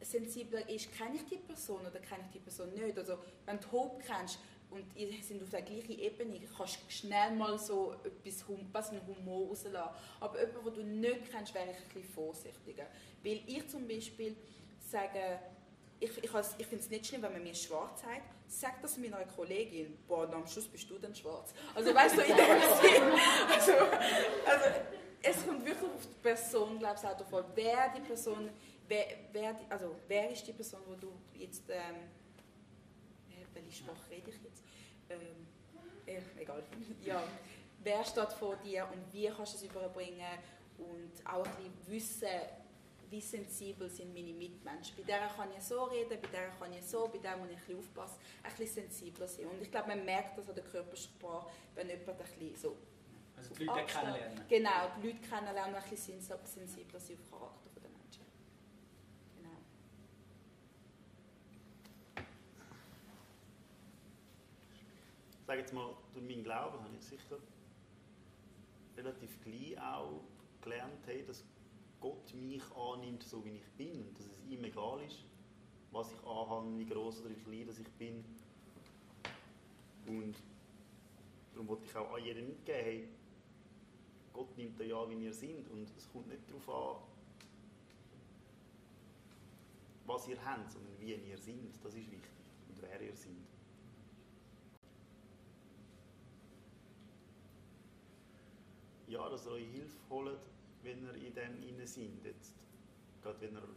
sensibler 0.00 0.68
ist, 0.68 0.92
kenne 0.92 1.16
ich 1.16 1.24
die 1.24 1.38
Person 1.38 1.80
oder 1.80 1.98
kenne 1.98 2.22
ich 2.26 2.30
die 2.32 2.38
Person 2.38 2.72
nicht. 2.74 2.96
Also 2.96 3.18
wenn 3.46 3.58
du 3.58 3.72
Hope 3.72 4.02
kennst 4.04 4.38
und 4.70 4.84
ihr 4.96 5.10
sind 5.22 5.42
auf 5.42 5.50
der 5.50 5.62
gleichen 5.62 5.98
Ebene, 5.98 6.40
kannst 6.56 6.76
du 6.76 6.90
schnell 6.90 7.34
mal 7.34 7.58
so 7.58 7.94
etwas 8.04 8.44
was 8.72 8.90
einen 8.90 9.06
Humor 9.06 9.48
rauslassen. 9.48 9.96
Aber 10.20 10.38
jemanden, 10.38 10.74
den 10.74 11.02
du 11.02 11.08
nicht 11.08 11.30
kennst, 11.30 11.54
wäre 11.54 11.70
ich 11.70 11.76
ein 11.76 11.88
bisschen 11.94 12.14
vorsichtiger. 12.14 12.86
Weil 13.22 13.40
ich 13.46 13.68
zum 13.68 13.88
Beispiel 13.88 14.36
sage, 14.78 15.40
ich, 16.00 16.10
ich, 16.16 16.30
ich 16.58 16.66
finde 16.66 16.84
es 16.84 16.90
nicht 16.90 17.06
schlimm, 17.06 17.22
wenn 17.22 17.32
man 17.32 17.42
mir 17.42 17.54
schwarz 17.54 18.02
sagt. 18.02 18.22
Sag 18.46 18.80
das 18.82 18.96
meiner 18.96 19.24
Kollegin. 19.24 19.98
Boah, 20.06 20.26
und 20.26 20.34
am 20.34 20.46
Schluss 20.46 20.68
bist 20.68 20.88
du 20.88 20.98
dann 20.98 21.14
schwarz. 21.14 21.52
Also 21.74 21.94
weißt 21.94 22.16
du, 22.16 22.22
in 22.22 22.36
dem 22.36 22.36
Sinn. 22.80 23.02
Also, 23.52 23.72
also, 24.46 24.80
es 25.22 25.46
kommt 25.46 25.64
wirklich 25.64 25.90
auf 25.90 26.02
die 26.02 26.22
Person, 26.22 26.78
glaube 26.78 26.96
ich, 27.00 27.08
auch 27.08 27.16
davon, 27.16 27.44
wer 27.54 27.92
die 27.96 28.00
Person, 28.00 28.50
wer, 28.86 29.06
wer 29.32 29.52
die, 29.52 29.64
also 29.68 29.96
wer 30.06 30.30
ist 30.30 30.46
die 30.46 30.52
Person, 30.52 30.80
wo 30.86 30.94
du 30.94 31.12
jetzt, 31.34 31.64
ähm, 31.68 31.76
äh, 31.76 32.17
welche 33.58 33.72
Sprache 33.84 34.10
rede 34.10 34.30
ich 34.30 34.42
jetzt? 34.42 34.62
Ähm, 35.10 35.46
äh, 36.06 36.20
egal. 36.40 36.62
Ja, 37.04 37.22
wer 37.82 38.04
steht 38.04 38.32
vor 38.32 38.56
dir 38.56 38.88
und 38.92 39.12
wie 39.12 39.26
kannst 39.28 39.54
du 39.54 39.56
es 39.58 39.62
überbringen 39.64 40.26
und 40.78 41.12
auch 41.26 41.46
ein 41.46 41.72
bisschen 41.88 42.28
wissen, 42.28 42.28
wie 43.10 43.20
sensibel 43.22 43.88
sind 43.88 44.12
meine 44.12 44.34
Mitmenschen. 44.34 44.94
Bei 44.98 45.02
der 45.04 45.28
kann 45.28 45.48
ich 45.56 45.62
so 45.64 45.84
reden, 45.84 46.20
bei 46.20 46.28
der 46.28 46.50
kann 46.50 46.70
ich 46.74 46.84
so, 46.84 47.08
bei 47.08 47.16
der 47.18 47.36
muss 47.38 47.48
ich 47.48 47.56
ein 47.56 47.60
bisschen 47.60 47.78
aufpassen, 47.78 48.18
ein 48.42 48.52
bisschen 48.54 48.82
sensibler 48.90 49.26
sein. 49.26 49.46
Und 49.46 49.62
ich 49.62 49.70
glaube, 49.70 49.88
man 49.88 50.04
merkt 50.04 50.36
das 50.36 50.46
an 50.48 50.54
der 50.54 50.64
Körpersprache, 50.64 51.50
wenn 51.74 51.88
jemand 51.88 52.08
ein 52.10 52.16
bisschen 52.18 52.54
so 52.56 52.76
Also 53.36 53.54
die 53.54 53.64
Leute 53.64 53.80
Abstand- 53.80 54.04
kennenlernen. 54.14 54.44
Genau, 54.48 54.90
die 55.02 55.06
Leute 55.06 55.20
kennenlernen 55.26 55.74
ein 55.74 55.88
bisschen 55.90 56.20
sens- 56.20 56.54
sensibler 56.54 57.00
sein 57.00 57.16
auf 57.22 57.30
Charakter 57.38 57.70
der 57.80 57.88
Menschen. 57.90 58.24
Genau. 59.36 59.56
Ich 65.32 65.37
sage 65.48 65.60
jetzt 65.60 65.72
mal, 65.72 65.96
durch 66.12 66.26
meinen 66.26 66.44
Glauben 66.44 66.78
habe 66.78 66.94
ich 66.94 67.02
sicher 67.02 67.38
relativ 68.98 69.40
gleich 69.40 69.80
auch 69.80 70.20
gelernt, 70.60 71.06
hey, 71.06 71.24
dass 71.24 71.42
Gott 72.00 72.34
mich 72.34 72.62
annimmt, 72.76 73.22
so 73.22 73.42
wie 73.46 73.56
ich 73.56 73.70
bin. 73.78 74.02
Und 74.02 74.18
dass 74.18 74.26
es 74.26 74.38
ihm 74.46 74.62
egal 74.62 75.00
ist, 75.06 75.24
was 75.90 76.12
ich 76.12 76.18
anhabe, 76.18 76.78
wie 76.78 76.84
groß 76.84 77.22
oder 77.22 77.30
wie 77.30 77.34
klein 77.36 77.66
dass 77.66 77.78
ich 77.78 77.88
bin. 77.92 78.22
Und 80.06 80.36
darum 81.54 81.68
wollte 81.68 81.86
ich 81.86 81.96
auch 81.96 82.14
an 82.14 82.22
jeden 82.22 82.46
mitgeben, 82.46 82.84
hey, 82.84 83.08
Gott 84.34 84.54
nimmt 84.58 84.78
euch 84.78 84.94
an, 84.94 85.08
wie 85.08 85.24
ihr 85.24 85.32
seid. 85.32 85.66
Und 85.70 85.88
es 85.96 86.12
kommt 86.12 86.28
nicht 86.28 86.42
darauf 86.46 86.68
an, 86.68 87.02
was 90.04 90.28
ihr 90.28 90.44
habt, 90.44 90.70
sondern 90.70 90.92
wie 91.00 91.14
ihr 91.14 91.38
seid. 91.38 91.54
Das 91.82 91.94
ist 91.94 91.96
wichtig. 91.96 92.20
Und 92.68 92.82
wer 92.82 93.00
ihr 93.00 93.16
seid. 93.16 93.47
Ja, 99.08 99.28
dass 99.28 99.46
ihr 99.46 99.52
euch 99.52 99.66
Hilfe 99.70 99.98
holt, 100.10 100.38
wenn 100.82 101.02
ihr 101.02 101.14
in 101.14 101.34
dem 101.34 101.62
inne 101.62 101.86
seid. 101.86 102.24
Jetzt, 102.24 102.54
gerade 103.22 103.40
wenn 103.40 103.54
ihr 103.54 103.68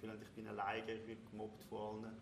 vielleicht 0.00 0.22
ich 0.22 0.30
bin 0.30 0.46
alleine, 0.48 0.92
ich 0.92 1.06
werde 1.06 1.20
gemobbt 1.30 1.64
von 1.64 2.04
allen. 2.04 2.16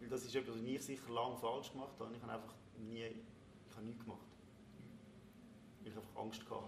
Weil 0.00 0.08
das 0.08 0.24
ist 0.24 0.34
etwas, 0.34 0.56
was 0.56 0.62
ich 0.62 0.82
sicher 0.82 1.12
lange 1.12 1.36
falsch 1.36 1.72
gemacht 1.72 1.98
habe. 1.98 2.14
Ich 2.14 2.22
habe 2.22 2.32
einfach 2.32 2.54
nie, 2.76 3.04
ich 3.04 3.76
habe 3.76 3.86
nichts 3.86 4.02
gemacht. 4.02 4.26
Weil 5.80 5.92
ich 5.92 5.96
einfach 5.96 6.16
Angst 6.20 6.42
hatte. 6.42 6.64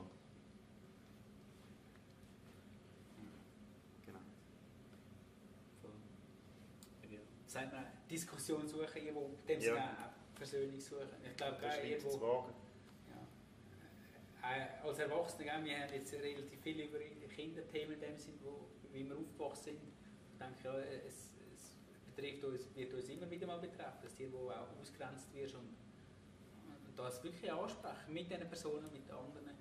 Genau. 4.06 4.18
Ja. 7.10 7.18
Sagt 7.46 7.72
man, 7.72 7.84
Diskussion 8.08 8.66
suchen, 8.66 8.86
irgendwo, 8.94 9.30
dem 9.48 9.60
Ja. 9.60 10.12
Versöhnung 10.36 10.78
suchen. 10.80 11.08
Ich 11.24 11.36
glaube, 11.36 11.56
Das 11.60 11.76
ist 11.76 11.84
irgendwo. 11.84 12.46
Äh, 14.46 14.86
als 14.86 14.98
Erwachsene, 15.00 15.44
gell, 15.44 15.64
wir 15.64 15.78
haben 15.80 15.92
jetzt 15.92 16.12
relativ 16.12 16.60
viel 16.62 16.80
über 16.80 16.98
Kinderthemen 17.34 17.94
in 17.94 18.00
dem 18.00 18.18
Sinn, 18.18 18.38
wo, 18.42 18.68
wie 18.92 19.04
wir 19.04 19.16
aufgewachsen 19.16 19.64
sind. 19.64 19.78
Ich 20.32 20.38
denke, 20.38 20.62
ja, 20.64 20.74
es, 21.04 21.32
es 21.52 21.76
betrifft 22.14 22.44
uns, 22.44 22.76
wird 22.76 22.94
uns 22.94 23.08
immer 23.08 23.28
wieder 23.28 23.46
mal 23.46 23.58
betreffen, 23.58 23.98
dass 24.02 24.14
die, 24.14 24.32
wo 24.32 24.50
auch 24.50 24.68
ausgrenzt 24.80 25.34
wirst 25.34 25.56
und, 25.56 25.74
und 26.86 26.96
das 26.98 27.24
wirklich 27.24 27.50
ansprechen 27.50 28.12
mit 28.12 28.30
diesen 28.30 28.48
Personen, 28.48 28.92
mit 28.92 29.10
anderen. 29.10 29.56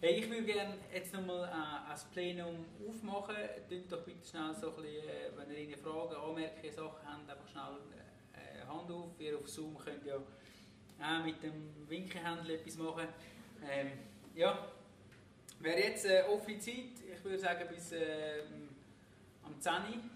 Hey, 0.00 0.20
ich 0.20 0.30
würde 0.30 0.44
gerne 0.44 0.78
jetzt 0.92 1.12
nochmal 1.12 1.48
äh, 1.48 1.90
ein 1.92 1.98
Plenum 2.12 2.64
aufmachen. 2.88 3.36
Tut 3.68 3.90
doch 3.90 4.04
bitte 4.04 4.26
schnell 4.26 4.54
so 4.54 4.68
ein 4.68 4.82
bisschen, 4.82 5.08
äh, 5.08 5.30
wenn 5.36 5.50
ihr 5.50 5.58
irgendwie 5.58 5.80
Fragen, 5.80 6.14
Anmerkungen, 6.14 6.72
Sachen 6.72 7.06
habt, 7.06 7.30
einfach 7.30 7.48
schnell 7.48 7.78
äh, 8.34 8.66
Hand 8.66 8.90
auf. 8.90 9.18
Ihr 9.18 9.38
auf 9.38 9.48
Zoom 9.48 9.76
könnt 9.78 10.04
ja 10.04 10.16
auch 10.16 11.24
mit 11.24 11.42
dem 11.42 11.88
Winkelhändler 11.88 12.54
etwas 12.54 12.76
machen. 12.76 13.08
Ähm, 13.70 13.92
ja, 14.34 14.68
wäre 15.60 15.78
jetzt 15.78 16.06
äh, 16.06 16.24
offene 16.28 16.58
Zeit. 16.58 16.74
Ich 17.14 17.24
würde 17.24 17.38
sagen 17.38 17.68
bis 17.68 17.92
ähm, 17.92 18.68
am 19.44 19.60
10 19.60 19.72
Uhr. 19.72 20.15